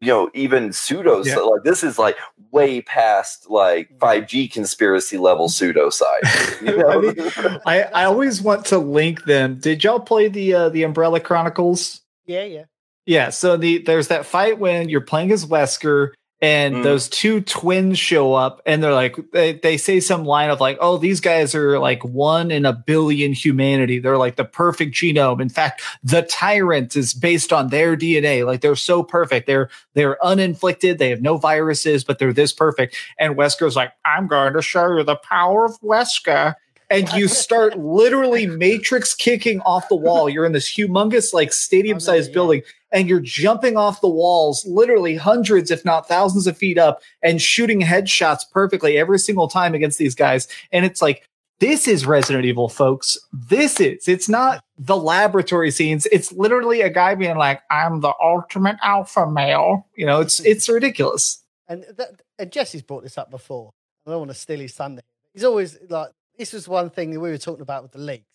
you 0.00 0.06
know, 0.06 0.30
even 0.34 0.72
pseudo. 0.72 1.24
Yeah. 1.24 1.38
Like 1.38 1.64
this 1.64 1.82
is 1.82 1.98
like 1.98 2.16
way 2.52 2.80
past 2.82 3.50
like 3.50 3.90
five 3.98 4.28
G 4.28 4.46
conspiracy 4.46 5.18
level 5.18 5.48
pseudo 5.48 5.90
side. 5.90 6.22
You 6.62 6.76
know? 6.76 6.88
I, 6.88 6.98
mean, 6.98 7.60
I 7.66 7.82
I 7.82 8.04
always 8.04 8.40
want 8.40 8.64
to 8.66 8.78
link 8.78 9.24
them. 9.24 9.56
Did 9.58 9.82
y'all 9.82 9.98
play 9.98 10.28
the 10.28 10.54
uh, 10.54 10.68
the 10.68 10.84
Umbrella 10.84 11.18
Chronicles? 11.18 12.02
yeah, 12.24 12.44
yeah. 12.44 12.64
Yeah, 13.06 13.30
so 13.30 13.56
the 13.56 13.78
there's 13.78 14.08
that 14.08 14.26
fight 14.26 14.58
when 14.58 14.88
you're 14.88 15.00
playing 15.00 15.32
as 15.32 15.44
Wesker 15.46 16.10
and 16.40 16.76
Mm. 16.76 16.82
those 16.82 17.08
two 17.08 17.40
twins 17.40 17.98
show 18.00 18.34
up 18.34 18.60
and 18.66 18.82
they're 18.82 18.92
like 18.92 19.16
they, 19.32 19.52
they 19.54 19.76
say 19.76 20.00
some 20.00 20.24
line 20.24 20.50
of 20.50 20.60
like, 20.60 20.76
oh, 20.80 20.96
these 20.98 21.20
guys 21.20 21.54
are 21.54 21.78
like 21.78 22.04
one 22.04 22.50
in 22.50 22.64
a 22.64 22.72
billion 22.72 23.32
humanity. 23.32 23.98
They're 24.00 24.18
like 24.18 24.34
the 24.36 24.44
perfect 24.44 24.94
genome. 24.94 25.40
In 25.40 25.48
fact, 25.48 25.82
the 26.02 26.22
tyrant 26.22 26.96
is 26.96 27.14
based 27.14 27.52
on 27.52 27.68
their 27.68 27.96
DNA. 27.96 28.44
Like 28.44 28.60
they're 28.60 28.74
so 28.76 29.02
perfect. 29.04 29.46
They're 29.46 29.68
they're 29.94 30.24
uninflicted, 30.24 30.98
they 30.98 31.10
have 31.10 31.22
no 31.22 31.36
viruses, 31.38 32.02
but 32.04 32.18
they're 32.18 32.32
this 32.32 32.52
perfect. 32.52 32.96
And 33.18 33.36
Wesker's 33.36 33.76
like, 33.76 33.92
I'm 34.04 34.26
going 34.26 34.52
to 34.54 34.62
show 34.62 34.96
you 34.96 35.04
the 35.04 35.16
power 35.16 35.64
of 35.64 35.80
Wesker. 35.80 36.54
And 36.92 37.12
you 37.12 37.26
start 37.28 37.78
literally 37.78 38.46
matrix 38.46 39.14
kicking 39.14 39.60
off 39.60 39.88
the 39.88 39.96
wall. 39.96 40.28
You're 40.28 40.44
in 40.44 40.52
this 40.52 40.68
humongous, 40.68 41.32
like 41.32 41.52
stadium 41.52 42.00
sized 42.00 42.30
yeah. 42.30 42.34
building 42.34 42.62
and 42.92 43.08
you're 43.08 43.20
jumping 43.20 43.76
off 43.76 44.00
the 44.00 44.08
walls, 44.08 44.64
literally 44.66 45.16
hundreds, 45.16 45.70
if 45.70 45.84
not 45.84 46.06
thousands 46.06 46.46
of 46.46 46.56
feet 46.56 46.78
up, 46.78 47.00
and 47.22 47.40
shooting 47.40 47.80
headshots 47.80 48.42
perfectly 48.52 48.98
every 48.98 49.18
single 49.18 49.48
time 49.48 49.74
against 49.74 49.98
these 49.98 50.14
guys. 50.14 50.46
And 50.70 50.84
it's 50.84 51.00
like, 51.00 51.26
this 51.58 51.88
is 51.88 52.04
Resident 52.04 52.44
Evil, 52.44 52.68
folks. 52.68 53.16
This 53.32 53.80
is. 53.80 54.08
It's 54.08 54.28
not 54.28 54.64
the 54.76 54.96
laboratory 54.96 55.70
scenes. 55.70 56.06
It's 56.10 56.32
literally 56.32 56.80
a 56.80 56.90
guy 56.90 57.14
being 57.14 57.36
like, 57.36 57.60
"I'm 57.70 58.00
the 58.00 58.12
ultimate 58.20 58.78
alpha 58.82 59.30
male." 59.30 59.86
You 59.94 60.06
know, 60.06 60.20
it's 60.20 60.40
it's 60.40 60.68
ridiculous. 60.68 61.40
And 61.68 61.84
that, 61.96 62.20
and 62.36 62.50
Jesse's 62.50 62.82
brought 62.82 63.04
this 63.04 63.16
up 63.16 63.30
before. 63.30 63.70
I 64.04 64.10
don't 64.10 64.18
want 64.18 64.32
to 64.32 64.36
steal 64.36 64.58
his 64.58 64.74
thunder. 64.74 65.02
He's 65.32 65.44
always 65.44 65.78
like, 65.88 66.10
this 66.42 66.52
was 66.52 66.66
one 66.66 66.90
thing 66.90 67.12
that 67.12 67.20
we 67.20 67.30
were 67.30 67.38
talking 67.38 67.62
about 67.62 67.84
with 67.84 67.92
the 67.92 68.00
leagues, 68.00 68.26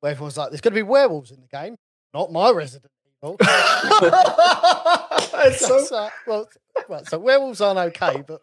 where 0.00 0.12
everyone's 0.12 0.38
like, 0.38 0.50
there's 0.50 0.62
going 0.62 0.72
to 0.72 0.78
be 0.78 0.82
werewolves 0.82 1.30
in 1.30 1.40
the 1.40 1.46
game. 1.46 1.76
Not 2.14 2.32
my 2.32 2.50
Resident 2.50 2.90
Evil. 3.22 3.36
so, 5.52 5.84
so, 5.84 6.08
well, 6.26 6.48
well, 6.88 7.04
so 7.04 7.18
werewolves 7.18 7.60
aren't 7.60 7.78
okay, 7.78 8.24
but 8.26 8.40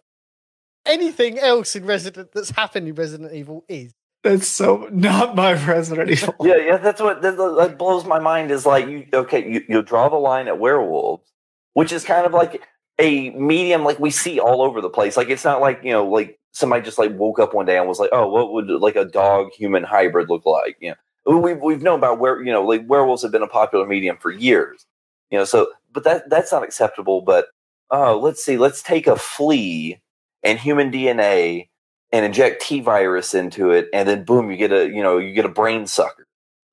anything 0.85 1.39
else 1.39 1.75
in 1.75 1.85
Resident 1.85 2.29
that's 2.31 2.51
happened 2.51 2.87
in 2.87 2.93
Resident 2.93 3.33
Evil 3.33 3.65
is. 3.67 3.91
That's 4.23 4.47
so 4.47 4.87
not 4.91 5.35
my 5.35 5.53
Resident 5.65 6.11
Evil. 6.11 6.35
yeah, 6.41 6.57
yeah, 6.57 6.77
that's 6.77 7.01
what 7.01 7.23
that, 7.23 7.37
that 7.37 7.77
blows 7.79 8.05
my 8.05 8.19
mind. 8.19 8.51
Is 8.51 8.65
like 8.65 8.87
you 8.87 9.07
okay, 9.13 9.51
you, 9.51 9.63
you 9.67 9.81
draw 9.81 10.09
the 10.09 10.15
line 10.15 10.47
at 10.47 10.59
werewolves, 10.59 11.31
which 11.73 11.91
is 11.91 12.03
kind 12.03 12.25
of 12.25 12.33
like 12.33 12.61
a 12.99 13.29
medium 13.31 13.83
like 13.83 13.99
we 13.99 14.11
see 14.11 14.39
all 14.39 14.61
over 14.61 14.81
the 14.81 14.89
place. 14.89 15.17
Like 15.17 15.29
it's 15.29 15.43
not 15.43 15.61
like 15.61 15.81
you 15.83 15.91
know, 15.91 16.05
like 16.07 16.39
somebody 16.57 16.83
just 16.83 16.97
like 16.97 17.17
woke 17.17 17.39
up 17.39 17.53
one 17.53 17.65
day 17.65 17.77
and 17.77 17.87
was 17.87 17.99
like, 17.99 18.09
oh, 18.11 18.27
what 18.27 18.51
would 18.51 18.69
like 18.69 18.95
a 18.95 19.05
dog 19.05 19.51
human 19.53 19.83
hybrid 19.83 20.29
look 20.29 20.45
like? 20.45 20.77
You 20.79 20.95
know, 21.25 21.37
we've 21.37 21.61
we've 21.61 21.81
known 21.81 21.99
about 21.99 22.19
where 22.19 22.41
you 22.41 22.51
know, 22.51 22.63
like 22.63 22.83
werewolves 22.87 23.21
have 23.21 23.31
been 23.31 23.43
a 23.43 23.47
popular 23.47 23.85
medium 23.85 24.17
for 24.17 24.31
years. 24.31 24.85
You 25.29 25.37
know, 25.37 25.45
so 25.45 25.67
but 25.91 26.03
that 26.03 26.29
that's 26.29 26.51
not 26.51 26.63
acceptable. 26.63 27.21
But 27.21 27.47
oh, 27.91 28.19
let's 28.19 28.43
see, 28.43 28.57
let's 28.57 28.81
take 28.81 29.07
a 29.07 29.15
flea 29.15 30.01
and 30.43 30.59
human 30.59 30.91
DNA 30.91 31.69
and 32.11 32.25
inject 32.25 32.61
T 32.61 32.79
virus 32.79 33.33
into 33.33 33.71
it, 33.71 33.89
and 33.93 34.07
then 34.07 34.23
boom, 34.23 34.49
you 34.49 34.57
get 34.57 34.71
a 34.71 34.87
you 34.87 35.03
know 35.03 35.17
you 35.17 35.33
get 35.33 35.45
a 35.45 35.49
brain 35.49 35.85
sucker. 35.85 36.25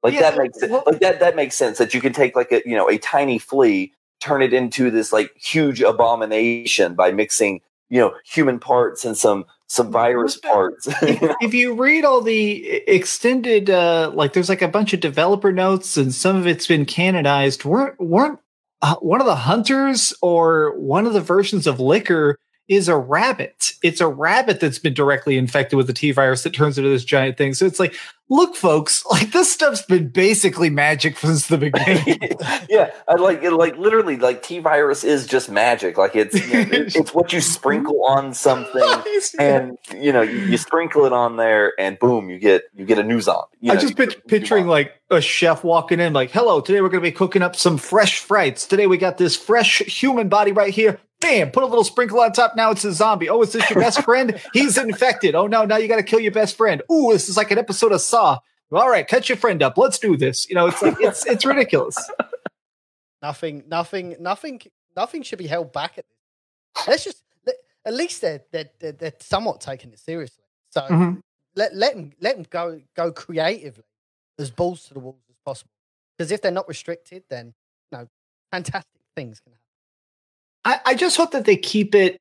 Like 0.02 0.14
yeah, 0.14 0.30
that 0.30 0.38
makes 0.38 0.58
well, 0.62 0.82
like 0.86 1.00
that 1.00 1.20
that 1.20 1.36
makes 1.36 1.56
sense 1.56 1.78
that 1.78 1.94
you 1.94 2.00
can 2.00 2.12
take 2.12 2.36
like 2.36 2.52
a 2.52 2.62
you 2.64 2.76
know 2.76 2.88
a 2.88 2.98
tiny 2.98 3.38
flea, 3.38 3.92
turn 4.20 4.42
it 4.42 4.52
into 4.52 4.90
this 4.90 5.12
like 5.12 5.32
huge 5.36 5.80
abomination 5.80 6.94
by 6.94 7.10
mixing 7.10 7.60
you 7.90 8.00
know 8.00 8.14
human 8.24 8.58
parts 8.58 9.04
and 9.04 9.16
some 9.16 9.44
some 9.66 9.90
virus 9.90 10.36
parts. 10.36 10.86
if, 11.02 11.54
you 11.54 11.74
read 11.74 12.04
all 12.04 12.20
the 12.20 12.66
extended, 12.86 13.70
uh, 13.70 14.10
like 14.14 14.32
there's 14.32 14.48
like 14.48 14.62
a 14.62 14.68
bunch 14.68 14.92
of 14.92 15.00
developer 15.00 15.52
notes, 15.52 15.96
and 15.96 16.14
some 16.14 16.36
of 16.36 16.46
it's 16.46 16.66
been 16.66 16.84
canonized. 16.84 17.64
weren't 17.64 17.98
weren't 18.00 18.38
uh, 18.82 18.96
one 18.96 19.20
of 19.20 19.26
the 19.26 19.36
hunters 19.36 20.12
or 20.20 20.78
one 20.78 21.06
of 21.06 21.12
the 21.12 21.20
versions 21.20 21.66
of 21.66 21.80
licker 21.80 22.38
is 22.68 22.88
a 22.88 22.96
rabbit. 22.96 23.72
It's 23.82 24.00
a 24.00 24.08
rabbit 24.08 24.60
that's 24.60 24.78
been 24.78 24.94
directly 24.94 25.36
infected 25.36 25.76
with 25.76 25.86
the 25.86 25.92
T 25.92 26.12
virus 26.12 26.42
that 26.44 26.54
turns 26.54 26.78
into 26.78 26.88
this 26.88 27.04
giant 27.04 27.36
thing. 27.36 27.52
So 27.52 27.66
it's 27.66 27.78
like, 27.78 27.94
look, 28.30 28.56
folks, 28.56 29.04
like 29.10 29.32
this 29.32 29.52
stuff's 29.52 29.82
been 29.82 30.08
basically 30.08 30.70
magic 30.70 31.18
since 31.18 31.46
the 31.46 31.58
beginning. 31.58 32.18
yeah, 32.70 32.90
I 33.06 33.14
like 33.16 33.42
it. 33.42 33.52
Like 33.52 33.76
literally, 33.76 34.16
like 34.16 34.42
T 34.42 34.60
virus 34.60 35.04
is 35.04 35.26
just 35.26 35.50
magic. 35.50 35.98
Like 35.98 36.16
it's 36.16 36.34
you 36.34 36.64
know, 36.64 36.68
it's 36.72 37.12
what 37.12 37.32
you 37.34 37.42
sprinkle 37.42 38.02
on 38.06 38.32
something, 38.32 38.82
and 39.38 39.76
you 39.94 40.12
know 40.12 40.22
you, 40.22 40.38
you, 40.38 40.56
sprinkle 40.56 41.04
it 41.04 41.12
on 41.12 41.36
there, 41.36 41.72
and 41.78 41.98
boom, 41.98 42.30
you 42.30 42.38
get 42.38 42.62
you 42.74 42.86
get 42.86 42.98
a 42.98 43.04
new 43.04 43.20
zombie. 43.20 43.48
You 43.60 43.68
know, 43.68 43.74
I 43.74 43.80
just 43.80 43.96
pit- 43.96 44.26
picturing 44.26 44.66
like 44.66 44.94
a 45.10 45.20
chef 45.20 45.62
walking 45.62 46.00
in, 46.00 46.14
like, 46.14 46.30
"Hello, 46.30 46.62
today 46.62 46.80
we're 46.80 46.88
going 46.88 47.02
to 47.02 47.08
be 47.08 47.12
cooking 47.12 47.42
up 47.42 47.56
some 47.56 47.76
fresh 47.76 48.26
frites. 48.26 48.66
Today 48.66 48.86
we 48.86 48.96
got 48.96 49.18
this 49.18 49.36
fresh 49.36 49.80
human 49.80 50.30
body 50.30 50.52
right 50.52 50.72
here 50.72 50.98
bam, 51.24 51.50
put 51.50 51.62
a 51.62 51.66
little 51.66 51.84
sprinkle 51.84 52.20
on 52.20 52.32
top. 52.32 52.54
Now 52.56 52.70
it's 52.70 52.84
a 52.84 52.92
zombie. 52.92 53.28
Oh, 53.28 53.42
is 53.42 53.52
this 53.52 53.68
your 53.70 53.80
best 53.80 54.02
friend? 54.02 54.40
He's 54.52 54.76
infected. 54.76 55.34
Oh 55.34 55.46
no, 55.46 55.64
now 55.64 55.76
you 55.76 55.88
got 55.88 55.96
to 55.96 56.02
kill 56.02 56.20
your 56.20 56.32
best 56.32 56.56
friend. 56.56 56.82
Ooh, 56.92 57.12
this 57.12 57.28
is 57.28 57.36
like 57.36 57.50
an 57.50 57.58
episode 57.58 57.92
of 57.92 58.00
Saw. 58.00 58.38
All 58.72 58.90
right, 58.90 59.06
cut 59.06 59.28
your 59.28 59.38
friend 59.38 59.62
up. 59.62 59.78
Let's 59.78 59.98
do 59.98 60.16
this. 60.16 60.48
You 60.48 60.54
know, 60.56 60.66
it's 60.66 60.82
like 60.82 60.96
it's 61.00 61.26
it's 61.26 61.44
ridiculous. 61.44 61.96
Nothing, 63.22 63.64
nothing, 63.68 64.16
nothing, 64.20 64.60
nothing 64.94 65.22
should 65.22 65.38
be 65.38 65.46
held 65.46 65.72
back 65.72 65.96
at 65.96 66.04
this. 66.08 66.86
Let's 66.86 67.04
just 67.04 67.22
at 67.84 67.94
least 67.94 68.20
they're 68.20 68.42
they're 68.50 68.70
they're, 68.80 68.92
they're 68.92 69.12
somewhat 69.20 69.60
taking 69.60 69.92
it 69.92 69.98
seriously. 69.98 70.44
So 70.70 70.82
mm-hmm. 70.82 71.20
let 71.54 71.74
let 71.74 71.94
them 71.94 72.12
let 72.20 72.36
them 72.36 72.46
go 72.50 72.80
go 72.96 73.12
creatively 73.12 73.84
as 74.38 74.50
balls 74.50 74.84
to 74.88 74.94
the 74.94 75.00
walls 75.00 75.22
as 75.30 75.36
possible. 75.44 75.70
Because 76.18 76.32
if 76.32 76.42
they're 76.42 76.52
not 76.52 76.68
restricted, 76.68 77.24
then 77.30 77.54
you 77.92 77.98
know, 77.98 78.08
fantastic 78.50 79.00
things 79.16 79.40
can 79.40 79.52
happen. 79.52 79.63
I, 80.64 80.80
I 80.86 80.94
just 80.94 81.16
hope 81.16 81.32
that 81.32 81.44
they 81.44 81.56
keep 81.56 81.94
it 81.94 82.18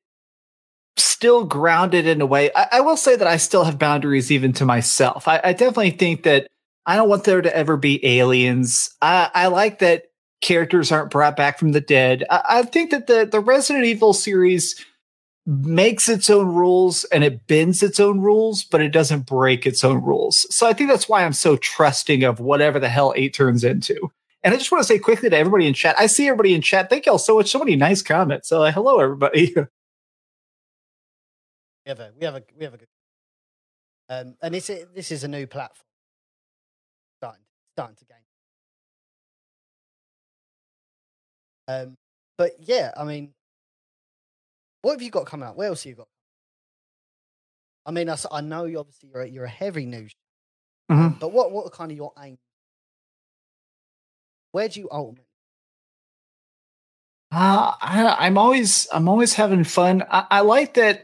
still 0.96 1.44
grounded 1.44 2.06
in 2.06 2.20
a 2.20 2.26
way. 2.26 2.50
I, 2.54 2.68
I, 2.72 2.80
will 2.80 2.96
say 2.96 3.16
that 3.16 3.26
I 3.26 3.36
still 3.36 3.64
have 3.64 3.78
boundaries 3.78 4.30
even 4.30 4.52
to 4.54 4.64
myself. 4.64 5.26
I, 5.26 5.40
I, 5.42 5.52
definitely 5.52 5.90
think 5.90 6.22
that 6.22 6.46
I 6.86 6.96
don't 6.96 7.08
want 7.08 7.24
there 7.24 7.42
to 7.42 7.56
ever 7.56 7.76
be 7.76 8.04
aliens. 8.06 8.94
I, 9.02 9.30
I 9.34 9.46
like 9.48 9.80
that 9.80 10.04
characters 10.40 10.92
aren't 10.92 11.10
brought 11.10 11.36
back 11.36 11.58
from 11.58 11.72
the 11.72 11.80
dead. 11.80 12.24
I, 12.30 12.62
think 12.62 12.90
that 12.90 13.06
the, 13.06 13.26
the 13.30 13.40
Resident 13.40 13.86
Evil 13.86 14.12
series 14.12 14.84
makes 15.46 16.08
its 16.08 16.30
own 16.30 16.48
rules 16.48 17.04
and 17.04 17.24
it 17.24 17.46
bends 17.46 17.82
its 17.82 17.98
own 17.98 18.20
rules, 18.20 18.62
but 18.64 18.80
it 18.80 18.90
doesn't 18.90 19.26
break 19.26 19.66
its 19.66 19.82
own 19.82 20.02
rules. 20.02 20.46
So 20.54 20.66
I 20.66 20.72
think 20.72 20.90
that's 20.90 21.08
why 21.08 21.24
I'm 21.24 21.32
so 21.32 21.56
trusting 21.56 22.24
of 22.24 22.40
whatever 22.40 22.78
the 22.78 22.88
hell 22.88 23.12
eight 23.16 23.34
turns 23.34 23.64
into. 23.64 24.10
And 24.44 24.54
I 24.54 24.58
just 24.58 24.70
want 24.70 24.82
to 24.82 24.86
say 24.86 24.98
quickly 24.98 25.30
to 25.30 25.36
everybody 25.36 25.66
in 25.66 25.72
chat, 25.74 25.96
I 25.98 26.06
see 26.06 26.28
everybody 26.28 26.54
in 26.54 26.60
chat. 26.60 26.90
Thank 26.90 27.06
y'all 27.06 27.18
so 27.18 27.36
much. 27.36 27.50
So 27.50 27.58
many 27.58 27.76
nice 27.76 28.02
comments. 28.02 28.48
So 28.48 28.62
uh, 28.62 28.70
hello, 28.70 29.00
everybody. 29.00 29.54
we 31.86 31.90
have 31.90 32.00
a 32.00 32.12
we 32.18 32.24
have 32.24 32.34
a 32.36 32.42
we 32.56 32.64
have 32.64 32.74
a 32.74 32.78
good 32.78 32.88
um 34.08 34.34
and 34.42 34.54
this 34.54 34.70
is 34.70 34.86
this 34.94 35.10
is 35.10 35.24
a 35.24 35.28
new 35.28 35.46
platform 35.46 35.86
starting 37.18 37.44
starting 37.74 37.96
to 37.96 38.04
gain 38.04 38.16
um 41.68 41.96
but 42.36 42.52
yeah 42.60 42.90
i 42.96 43.04
mean 43.04 43.32
what 44.82 44.92
have 44.92 45.02
you 45.02 45.10
got 45.10 45.26
coming 45.26 45.48
up 45.48 45.56
what 45.56 45.66
else 45.66 45.84
have 45.84 45.90
you 45.90 45.96
got 45.96 46.08
i 47.86 47.90
mean 47.90 48.08
i, 48.08 48.16
I 48.30 48.40
know 48.40 48.64
you 48.64 48.78
obviously 48.78 49.10
you're 49.12 49.22
a, 49.22 49.28
you're 49.28 49.44
a 49.44 49.48
heavy 49.50 49.86
news 49.86 50.12
mm-hmm. 50.90 51.18
but 51.18 51.32
what 51.32 51.52
what 51.52 51.66
are 51.66 51.70
kind 51.70 51.90
of 51.90 51.96
your 51.96 52.12
aim 52.22 52.38
where 54.54 54.68
do 54.68 54.78
you 54.78 54.88
ultimately? 54.90 55.26
Uh, 57.32 57.72
I, 57.82 58.26
am 58.28 58.38
always 58.38 58.86
I'm 58.92 59.08
always 59.08 59.34
having 59.34 59.64
fun. 59.64 60.04
I, 60.08 60.26
I 60.30 60.40
like 60.42 60.74
that. 60.74 61.02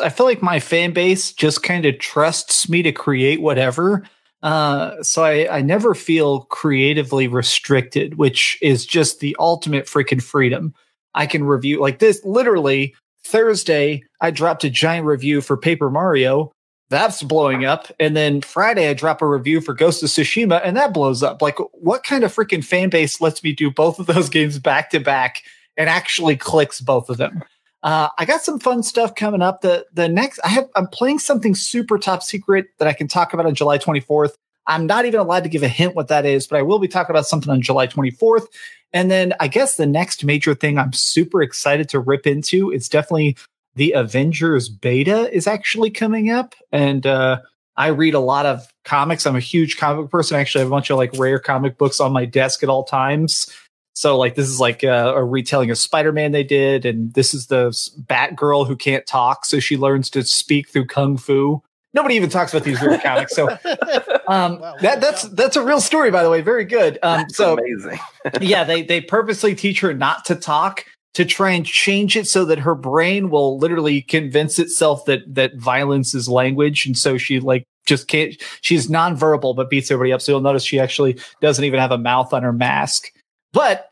I 0.00 0.08
feel 0.08 0.24
like 0.24 0.40
my 0.40 0.60
fan 0.60 0.92
base 0.92 1.32
just 1.32 1.64
kind 1.64 1.84
of 1.84 1.98
trusts 1.98 2.68
me 2.68 2.82
to 2.82 2.92
create 2.92 3.42
whatever. 3.42 4.04
Uh, 4.44 5.02
so 5.02 5.24
I, 5.24 5.56
I 5.56 5.60
never 5.62 5.96
feel 5.96 6.42
creatively 6.42 7.26
restricted, 7.26 8.16
which 8.16 8.56
is 8.62 8.86
just 8.86 9.18
the 9.18 9.36
ultimate 9.40 9.86
freaking 9.86 10.22
freedom. 10.22 10.72
I 11.14 11.26
can 11.26 11.42
review 11.42 11.80
like 11.80 11.98
this. 11.98 12.24
Literally 12.24 12.94
Thursday, 13.24 14.04
I 14.20 14.30
dropped 14.30 14.62
a 14.62 14.70
giant 14.70 15.06
review 15.06 15.40
for 15.40 15.56
Paper 15.56 15.90
Mario 15.90 16.52
that's 16.90 17.22
blowing 17.22 17.64
up. 17.64 17.86
And 18.00 18.16
then 18.16 18.42
Friday, 18.42 18.88
I 18.88 18.94
drop 18.94 19.22
a 19.22 19.26
review 19.26 19.60
for 19.60 19.72
Ghost 19.72 20.02
of 20.02 20.08
Tsushima, 20.08 20.60
and 20.62 20.76
that 20.76 20.92
blows 20.92 21.22
up. 21.22 21.40
Like, 21.40 21.58
what 21.72 22.02
kind 22.02 22.24
of 22.24 22.34
freaking 22.34 22.64
fan 22.64 22.90
base 22.90 23.20
lets 23.20 23.42
me 23.42 23.52
do 23.52 23.70
both 23.70 23.98
of 23.98 24.06
those 24.06 24.28
games 24.30 24.58
back 24.58 24.90
to 24.90 25.00
back 25.00 25.42
and 25.76 25.88
actually 25.88 26.36
clicks 26.36 26.80
both 26.80 27.08
of 27.08 27.16
them? 27.16 27.42
Uh, 27.82 28.08
I 28.18 28.24
got 28.26 28.42
some 28.42 28.58
fun 28.58 28.82
stuff 28.82 29.14
coming 29.14 29.40
up. 29.40 29.62
The 29.62 29.86
the 29.92 30.08
next 30.08 30.38
I 30.44 30.48
have 30.48 30.68
I'm 30.76 30.88
playing 30.88 31.20
something 31.20 31.54
super 31.54 31.96
top 31.96 32.22
secret 32.22 32.66
that 32.78 32.88
I 32.88 32.92
can 32.92 33.08
talk 33.08 33.32
about 33.32 33.46
on 33.46 33.54
July 33.54 33.78
24th. 33.78 34.32
I'm 34.66 34.86
not 34.86 35.06
even 35.06 35.20
allowed 35.20 35.44
to 35.44 35.48
give 35.48 35.62
a 35.62 35.68
hint 35.68 35.94
what 35.94 36.08
that 36.08 36.26
is, 36.26 36.46
but 36.46 36.58
I 36.58 36.62
will 36.62 36.78
be 36.78 36.88
talking 36.88 37.14
about 37.14 37.26
something 37.26 37.50
on 37.50 37.62
July 37.62 37.86
24th. 37.86 38.46
And 38.92 39.10
then 39.10 39.32
I 39.40 39.48
guess 39.48 39.76
the 39.76 39.86
next 39.86 40.24
major 40.24 40.54
thing 40.54 40.78
I'm 40.78 40.92
super 40.92 41.42
excited 41.42 41.88
to 41.90 42.00
rip 42.00 42.26
into 42.26 42.70
is 42.70 42.88
definitely 42.88 43.36
the 43.80 43.92
Avengers 43.92 44.68
beta 44.68 45.34
is 45.34 45.46
actually 45.46 45.88
coming 45.88 46.28
up, 46.28 46.54
and 46.70 47.06
uh, 47.06 47.40
I 47.78 47.86
read 47.86 48.12
a 48.12 48.20
lot 48.20 48.44
of 48.44 48.70
comics. 48.84 49.24
I'm 49.24 49.36
a 49.36 49.40
huge 49.40 49.78
comic 49.78 50.10
person. 50.10 50.36
I 50.36 50.40
actually 50.40 50.60
have 50.60 50.68
a 50.68 50.70
bunch 50.70 50.90
of 50.90 50.98
like 50.98 51.12
rare 51.16 51.38
comic 51.38 51.78
books 51.78 51.98
on 51.98 52.12
my 52.12 52.26
desk 52.26 52.62
at 52.62 52.68
all 52.68 52.84
times. 52.84 53.50
So 53.94 54.18
like 54.18 54.34
this 54.34 54.48
is 54.48 54.60
like 54.60 54.82
a, 54.82 55.14
a 55.14 55.24
retelling 55.24 55.70
of 55.70 55.78
Spider-Man 55.78 56.32
they 56.32 56.44
did, 56.44 56.84
and 56.84 57.14
this 57.14 57.32
is 57.32 57.46
the 57.46 57.70
Batgirl 58.04 58.66
who 58.66 58.76
can't 58.76 59.06
talk, 59.06 59.46
so 59.46 59.60
she 59.60 59.78
learns 59.78 60.10
to 60.10 60.24
speak 60.24 60.68
through 60.68 60.84
kung 60.84 61.16
fu. 61.16 61.62
Nobody 61.94 62.16
even 62.16 62.28
talks 62.28 62.52
about 62.52 62.64
these 62.64 62.82
weird 62.82 63.00
comics. 63.00 63.34
So 63.34 63.48
um, 64.28 64.60
wow, 64.60 64.76
that 64.82 65.00
that's 65.00 65.22
that's 65.22 65.56
a 65.56 65.64
real 65.64 65.80
story, 65.80 66.10
by 66.10 66.22
the 66.22 66.28
way. 66.28 66.42
Very 66.42 66.66
good. 66.66 66.98
Um, 67.02 67.20
that's 67.20 67.34
so 67.34 67.56
amazing. 67.56 67.98
yeah, 68.42 68.62
they 68.62 68.82
they 68.82 69.00
purposely 69.00 69.54
teach 69.54 69.80
her 69.80 69.94
not 69.94 70.26
to 70.26 70.34
talk 70.34 70.84
to 71.14 71.24
try 71.24 71.50
and 71.50 71.66
change 71.66 72.16
it 72.16 72.26
so 72.26 72.44
that 72.44 72.60
her 72.60 72.74
brain 72.74 73.30
will 73.30 73.58
literally 73.58 74.02
convince 74.02 74.58
itself 74.58 75.04
that 75.06 75.22
that 75.34 75.56
violence 75.56 76.14
is 76.14 76.28
language. 76.28 76.86
And 76.86 76.96
so 76.96 77.18
she 77.18 77.40
like 77.40 77.64
just 77.86 78.08
can't 78.08 78.40
she's 78.60 78.88
nonverbal 78.88 79.56
but 79.56 79.70
beats 79.70 79.90
everybody 79.90 80.12
up. 80.12 80.20
So 80.20 80.32
you'll 80.32 80.40
notice 80.40 80.62
she 80.62 80.78
actually 80.78 81.18
doesn't 81.40 81.64
even 81.64 81.80
have 81.80 81.92
a 81.92 81.98
mouth 81.98 82.32
on 82.32 82.42
her 82.42 82.52
mask. 82.52 83.12
But 83.52 83.88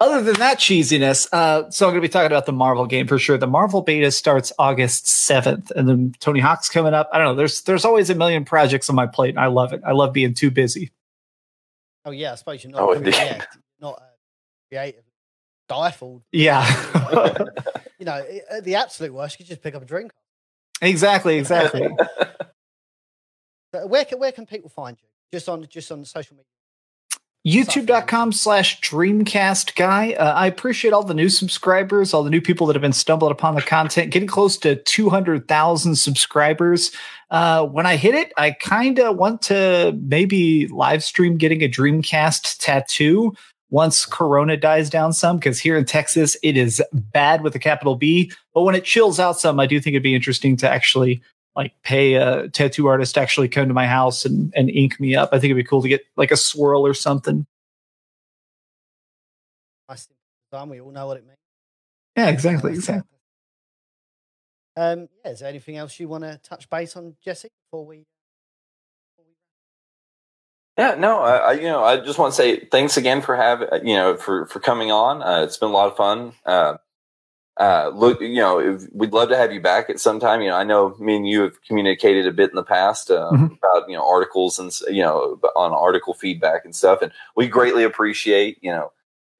other 0.00 0.22
than 0.22 0.34
that 0.34 0.58
cheesiness 0.58 1.28
uh, 1.32 1.70
so 1.70 1.86
i'm 1.86 1.92
going 1.92 2.02
to 2.02 2.06
be 2.06 2.10
talking 2.10 2.26
about 2.26 2.46
the 2.46 2.52
marvel 2.52 2.86
game 2.86 3.06
for 3.06 3.18
sure. 3.18 3.36
The 3.36 3.46
marvel 3.46 3.82
beta 3.82 4.10
starts 4.10 4.52
august 4.58 5.06
7th 5.06 5.70
and 5.72 5.88
then 5.88 6.14
tony 6.18 6.40
hawk's 6.40 6.68
coming 6.68 6.94
up. 6.94 7.10
I 7.12 7.18
don't 7.18 7.26
know. 7.26 7.34
There's 7.34 7.62
there's 7.62 7.84
always 7.84 8.08
a 8.08 8.14
million 8.14 8.44
projects 8.44 8.88
on 8.88 8.96
my 8.96 9.06
plate 9.06 9.30
and 9.30 9.40
i 9.40 9.46
love 9.46 9.72
it. 9.72 9.82
I 9.86 9.92
love 9.92 10.14
being 10.14 10.32
too 10.32 10.50
busy. 10.50 10.90
Oh 12.06 12.10
yeah. 12.10 12.32
I 12.32 12.34
suppose 12.36 12.64
you're 12.64 12.72
not 12.72 12.80
oh, 12.80 12.92
yeah, 12.94 13.44
not 13.80 14.00
uh, 14.00 14.04
creative 14.70 15.04
stifled. 15.68 16.22
Yeah. 16.32 16.66
you 17.98 18.04
know, 18.04 18.24
at 18.50 18.64
the 18.64 18.76
absolute 18.76 19.12
worst, 19.12 19.38
you 19.38 19.44
could 19.44 19.48
just 19.48 19.62
pick 19.62 19.74
up 19.74 19.82
a 19.82 19.86
drink. 19.86 20.12
exactly, 20.82 21.38
exactly. 21.38 21.88
Where 23.86 24.04
can 24.04 24.20
where 24.20 24.30
can 24.30 24.46
people 24.46 24.70
find 24.70 24.96
you? 25.02 25.08
Just 25.32 25.48
on 25.48 25.66
just 25.68 25.90
on 25.90 26.04
social 26.04 26.36
media. 26.36 27.64
youtube.com 27.64 28.30
slash 28.30 28.80
dreamcast 28.80 29.74
guy 29.74 30.12
uh, 30.12 30.32
i 30.34 30.46
appreciate 30.46 30.92
all 30.92 31.02
the 31.02 31.12
new 31.12 31.28
subscribers 31.28 32.14
all 32.14 32.22
the 32.22 32.30
new 32.30 32.40
people 32.40 32.68
that 32.68 32.74
have 32.74 32.80
been 32.80 32.92
stumbled 32.92 33.32
upon 33.32 33.56
the 33.56 33.60
content 33.62 34.12
getting 34.12 34.28
close 34.28 34.56
to 34.56 34.76
200000 34.76 35.96
subscribers 35.96 36.92
uh, 37.32 37.66
when 37.66 37.84
i 37.84 37.96
hit 37.96 38.14
it 38.14 38.32
i 38.38 38.52
kind 38.52 39.00
of 39.00 39.16
want 39.16 39.42
to 39.42 39.92
maybe 40.04 40.68
live 40.68 41.02
stream 41.02 41.36
getting 41.36 41.62
a 41.62 41.68
dreamcast 41.68 42.58
tattoo 42.60 43.34
once 43.74 44.06
corona 44.06 44.56
dies 44.56 44.88
down 44.88 45.12
some 45.12 45.36
because 45.36 45.58
here 45.58 45.76
in 45.76 45.84
texas 45.84 46.36
it 46.42 46.56
is 46.56 46.80
bad 46.92 47.42
with 47.42 47.54
a 47.54 47.58
capital 47.58 47.96
b 47.96 48.30
but 48.54 48.62
when 48.62 48.74
it 48.74 48.84
chills 48.84 49.18
out 49.18 49.38
some 49.38 49.58
i 49.58 49.66
do 49.66 49.80
think 49.80 49.94
it'd 49.94 50.02
be 50.02 50.14
interesting 50.14 50.56
to 50.56 50.70
actually 50.70 51.20
like 51.56 51.72
pay 51.82 52.14
a 52.14 52.48
tattoo 52.48 52.86
artist 52.86 53.14
to 53.14 53.20
actually 53.20 53.48
come 53.48 53.68
to 53.68 53.74
my 53.74 53.86
house 53.86 54.24
and, 54.24 54.52
and 54.56 54.68
ink 54.70 54.98
me 54.98 55.14
up. 55.14 55.28
I 55.32 55.38
think 55.38 55.52
it'd 55.52 55.56
be 55.56 55.64
cool 55.64 55.82
to 55.82 55.88
get 55.88 56.02
like 56.16 56.30
a 56.30 56.36
swirl 56.36 56.86
or 56.86 56.94
something. 56.94 57.46
We 60.68 60.80
all 60.80 60.92
know 60.92 61.08
what 61.08 61.16
it 61.16 61.26
means. 61.26 61.38
Yeah, 62.16 62.28
exactly, 62.28 62.72
exactly. 62.72 63.18
Um, 64.76 65.08
yeah, 65.24 65.32
is 65.32 65.40
there 65.40 65.48
anything 65.48 65.76
else 65.76 65.98
you 65.98 66.08
want 66.08 66.22
to 66.22 66.38
touch 66.44 66.70
base 66.70 66.96
on, 66.96 67.16
Jesse, 67.24 67.48
before 67.70 67.84
we? 67.84 68.04
Yeah, 70.76 70.96
no, 70.96 71.20
I, 71.20 71.52
you 71.52 71.68
know 71.68 71.84
I 71.84 71.98
just 71.98 72.18
want 72.18 72.32
to 72.32 72.36
say 72.36 72.64
thanks 72.64 72.96
again 72.96 73.22
for 73.22 73.36
having 73.36 73.86
you 73.86 73.94
know 73.94 74.16
for 74.16 74.46
for 74.46 74.58
coming 74.58 74.90
on. 74.90 75.22
Uh, 75.22 75.42
it's 75.42 75.56
been 75.56 75.68
a 75.68 75.72
lot 75.72 75.88
of 75.88 75.96
fun. 75.96 76.32
Uh, 76.44 76.78
uh, 77.56 77.92
look, 77.94 78.20
you 78.20 78.34
know, 78.34 78.58
if, 78.58 78.82
we'd 78.92 79.12
love 79.12 79.28
to 79.28 79.36
have 79.36 79.52
you 79.52 79.60
back 79.60 79.88
at 79.88 80.00
some 80.00 80.18
time. 80.18 80.42
You 80.42 80.48
know, 80.48 80.56
I 80.56 80.64
know 80.64 80.96
me 80.98 81.14
and 81.16 81.28
you 81.28 81.42
have 81.42 81.62
communicated 81.62 82.26
a 82.26 82.32
bit 82.32 82.50
in 82.50 82.56
the 82.56 82.64
past 82.64 83.10
uh, 83.10 83.30
mm-hmm. 83.32 83.44
about 83.44 83.88
you 83.88 83.96
know 83.96 84.08
articles 84.08 84.58
and 84.58 84.72
you 84.88 85.02
know 85.02 85.38
on 85.54 85.72
article 85.72 86.14
feedback 86.14 86.64
and 86.64 86.74
stuff, 86.74 87.02
and 87.02 87.12
we 87.36 87.46
greatly 87.46 87.84
appreciate 87.84 88.58
you 88.60 88.72
know 88.72 88.90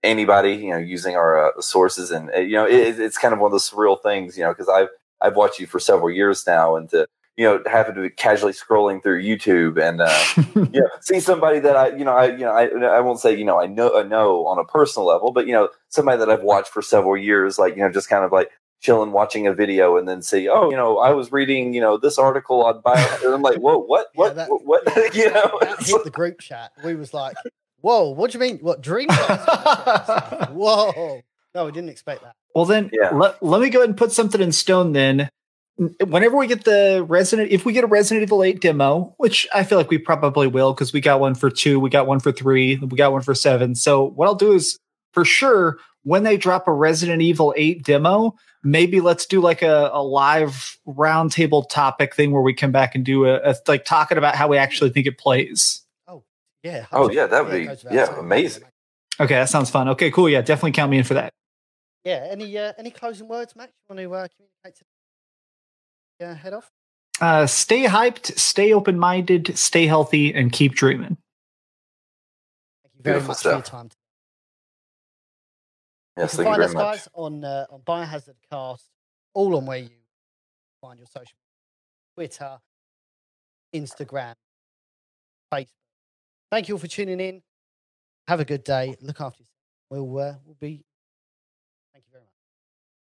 anybody 0.04 0.52
you 0.52 0.70
know 0.70 0.78
using 0.78 1.16
our 1.16 1.48
uh, 1.48 1.60
sources, 1.60 2.12
and 2.12 2.30
uh, 2.30 2.38
you 2.38 2.52
know 2.52 2.66
it, 2.66 3.00
it's 3.00 3.18
kind 3.18 3.34
of 3.34 3.40
one 3.40 3.48
of 3.48 3.52
those 3.52 3.68
surreal 3.68 4.00
things, 4.00 4.38
you 4.38 4.44
know, 4.44 4.50
because 4.50 4.68
I've 4.68 4.88
I've 5.20 5.34
watched 5.34 5.58
you 5.58 5.66
for 5.66 5.80
several 5.80 6.10
years 6.10 6.46
now, 6.46 6.76
and 6.76 6.88
to 6.90 7.08
you 7.36 7.44
know, 7.44 7.62
happen 7.66 7.94
to 7.96 8.02
be 8.02 8.10
casually 8.10 8.52
scrolling 8.52 9.02
through 9.02 9.22
YouTube 9.22 9.80
and 9.80 10.00
uh, 10.00 10.68
you 10.72 10.80
know, 10.80 10.88
see 11.00 11.18
somebody 11.18 11.58
that 11.60 11.76
I, 11.76 11.88
you 11.88 12.04
know, 12.04 12.12
I, 12.12 12.26
you 12.26 12.38
know, 12.38 12.52
I, 12.52 12.66
I 12.96 13.00
won't 13.00 13.18
say, 13.18 13.36
you 13.36 13.44
know, 13.44 13.60
I 13.60 13.66
know, 13.66 13.98
I 13.98 14.04
know 14.04 14.46
on 14.46 14.58
a 14.58 14.64
personal 14.64 15.06
level, 15.06 15.32
but 15.32 15.46
you 15.46 15.52
know, 15.52 15.68
somebody 15.88 16.18
that 16.18 16.30
I've 16.30 16.42
watched 16.42 16.68
for 16.68 16.82
several 16.82 17.16
years, 17.16 17.58
like 17.58 17.74
you 17.76 17.82
know, 17.82 17.90
just 17.90 18.08
kind 18.08 18.24
of 18.24 18.30
like 18.30 18.50
chilling, 18.80 19.12
watching 19.12 19.46
a 19.46 19.54
video, 19.54 19.96
and 19.96 20.06
then 20.06 20.22
see, 20.22 20.48
oh, 20.48 20.70
you 20.70 20.76
know, 20.76 20.98
I 20.98 21.10
was 21.10 21.32
reading, 21.32 21.74
you 21.74 21.80
know, 21.80 21.96
this 21.96 22.18
article 22.18 22.64
on 22.64 22.82
bio, 22.82 23.04
and 23.24 23.34
I'm 23.34 23.42
like, 23.42 23.58
whoa, 23.58 23.78
what, 23.78 24.08
what, 24.14 24.28
yeah, 24.28 24.34
that, 24.34 24.50
what, 24.50 24.64
what? 24.64 24.84
you 25.14 25.30
know, 25.30 25.58
that 25.62 25.82
hit 25.82 26.04
the 26.04 26.10
group 26.10 26.40
chat. 26.40 26.70
We 26.84 26.94
was 26.94 27.12
like, 27.14 27.36
whoa, 27.80 28.10
what 28.10 28.30
do 28.30 28.38
you 28.38 28.40
mean? 28.40 28.58
What 28.58 28.80
dream? 28.80 29.08
whoa, 30.50 31.22
no, 31.54 31.64
we 31.64 31.72
didn't 31.72 31.90
expect 31.90 32.22
that. 32.22 32.36
Well, 32.54 32.66
then 32.66 32.90
yeah. 32.92 33.10
let, 33.10 33.42
let 33.42 33.60
me 33.60 33.70
go 33.70 33.80
ahead 33.80 33.88
and 33.88 33.98
put 33.98 34.12
something 34.12 34.40
in 34.40 34.52
stone 34.52 34.92
then 34.92 35.30
whenever 35.76 36.36
we 36.36 36.46
get 36.46 36.64
the 36.64 37.04
Resident, 37.08 37.50
if 37.50 37.64
we 37.64 37.72
get 37.72 37.84
a 37.84 37.88
Resident 37.88 38.22
Evil 38.22 38.42
8 38.42 38.60
demo, 38.60 39.14
which 39.18 39.46
I 39.52 39.64
feel 39.64 39.78
like 39.78 39.90
we 39.90 39.98
probably 39.98 40.46
will 40.46 40.72
because 40.72 40.92
we 40.92 41.00
got 41.00 41.20
one 41.20 41.34
for 41.34 41.50
two, 41.50 41.80
we 41.80 41.90
got 41.90 42.06
one 42.06 42.20
for 42.20 42.32
three, 42.32 42.76
we 42.76 42.96
got 42.96 43.12
one 43.12 43.22
for 43.22 43.34
seven. 43.34 43.74
So 43.74 44.04
what 44.04 44.26
I'll 44.26 44.34
do 44.34 44.52
is 44.52 44.78
for 45.12 45.24
sure 45.24 45.78
when 46.04 46.22
they 46.22 46.36
drop 46.36 46.68
a 46.68 46.72
Resident 46.72 47.22
Evil 47.22 47.52
8 47.56 47.82
demo, 47.82 48.36
maybe 48.62 49.00
let's 49.00 49.26
do 49.26 49.40
like 49.40 49.62
a, 49.62 49.90
a 49.92 50.02
live 50.02 50.78
roundtable 50.86 51.68
topic 51.68 52.14
thing 52.14 52.30
where 52.30 52.42
we 52.42 52.54
come 52.54 52.72
back 52.72 52.94
and 52.94 53.04
do 53.04 53.26
a, 53.26 53.36
a, 53.38 53.56
like 53.66 53.84
talking 53.84 54.18
about 54.18 54.36
how 54.36 54.48
we 54.48 54.56
actually 54.56 54.90
think 54.90 55.06
it 55.06 55.18
plays. 55.18 55.82
Oh 56.06 56.24
yeah. 56.62 56.86
Oh 56.92 57.10
yeah, 57.10 57.26
that 57.26 57.44
would 57.44 57.52
be 57.52 57.68
yeah 57.90 58.18
amazing. 58.18 58.64
Okay, 59.18 59.34
that 59.34 59.48
sounds 59.48 59.70
fun. 59.70 59.88
Okay, 59.90 60.10
cool. 60.10 60.28
Yeah, 60.28 60.40
definitely 60.40 60.72
count 60.72 60.90
me 60.90 60.98
in 60.98 61.04
for 61.04 61.14
that. 61.14 61.32
Yeah. 62.04 62.26
Any 62.30 62.56
uh, 62.58 62.72
any 62.78 62.90
closing 62.90 63.28
words, 63.28 63.54
Max? 63.56 63.72
You 63.88 63.94
want 63.96 64.00
to 64.00 64.14
uh, 64.14 64.28
communicate 64.36 64.78
to 64.78 64.84
uh, 66.20 66.34
head 66.34 66.52
off? 66.52 66.70
Uh, 67.20 67.46
stay 67.46 67.84
hyped, 67.84 68.36
stay 68.38 68.72
open 68.72 68.98
minded, 68.98 69.56
stay 69.56 69.86
healthy, 69.86 70.34
and 70.34 70.52
keep 70.52 70.74
dreaming. 70.74 71.16
Thank 72.82 72.94
you 72.96 73.02
very 73.02 73.14
Beautiful 73.14 73.28
much 73.28 73.38
stuff. 73.38 73.52
for 73.52 73.56
your 73.56 73.82
time. 73.82 73.90
Yes, 76.16 76.32
you 76.32 76.44
can 76.44 76.52
find 76.52 76.62
us, 76.62 76.74
much. 76.74 76.82
guys, 76.82 77.08
on 77.14 77.44
uh, 77.44 77.66
on 77.70 77.80
Biohazard 77.80 78.36
Cast, 78.50 78.88
all 79.32 79.56
on 79.56 79.66
where 79.66 79.78
you 79.78 79.90
find 80.80 80.98
your 80.98 81.06
social 81.06 81.36
Twitter, 82.14 82.58
Instagram, 83.74 84.34
Facebook. 85.52 85.68
Thank 86.50 86.68
you 86.68 86.74
all 86.74 86.78
for 86.78 86.86
tuning 86.86 87.20
in. 87.20 87.42
Have 88.28 88.40
a 88.40 88.44
good 88.44 88.64
day. 88.64 88.96
Look 89.00 89.20
after 89.20 89.42
yourself. 89.42 89.48
We'll 89.90 90.18
uh, 90.18 90.34
we'll 90.44 90.56
be. 90.60 90.84
Thank 91.92 92.06
you 92.06 92.12
very 92.12 92.22
much. 92.24 92.30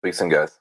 Speak 0.02 0.14
soon, 0.14 0.28
guys. 0.28 0.60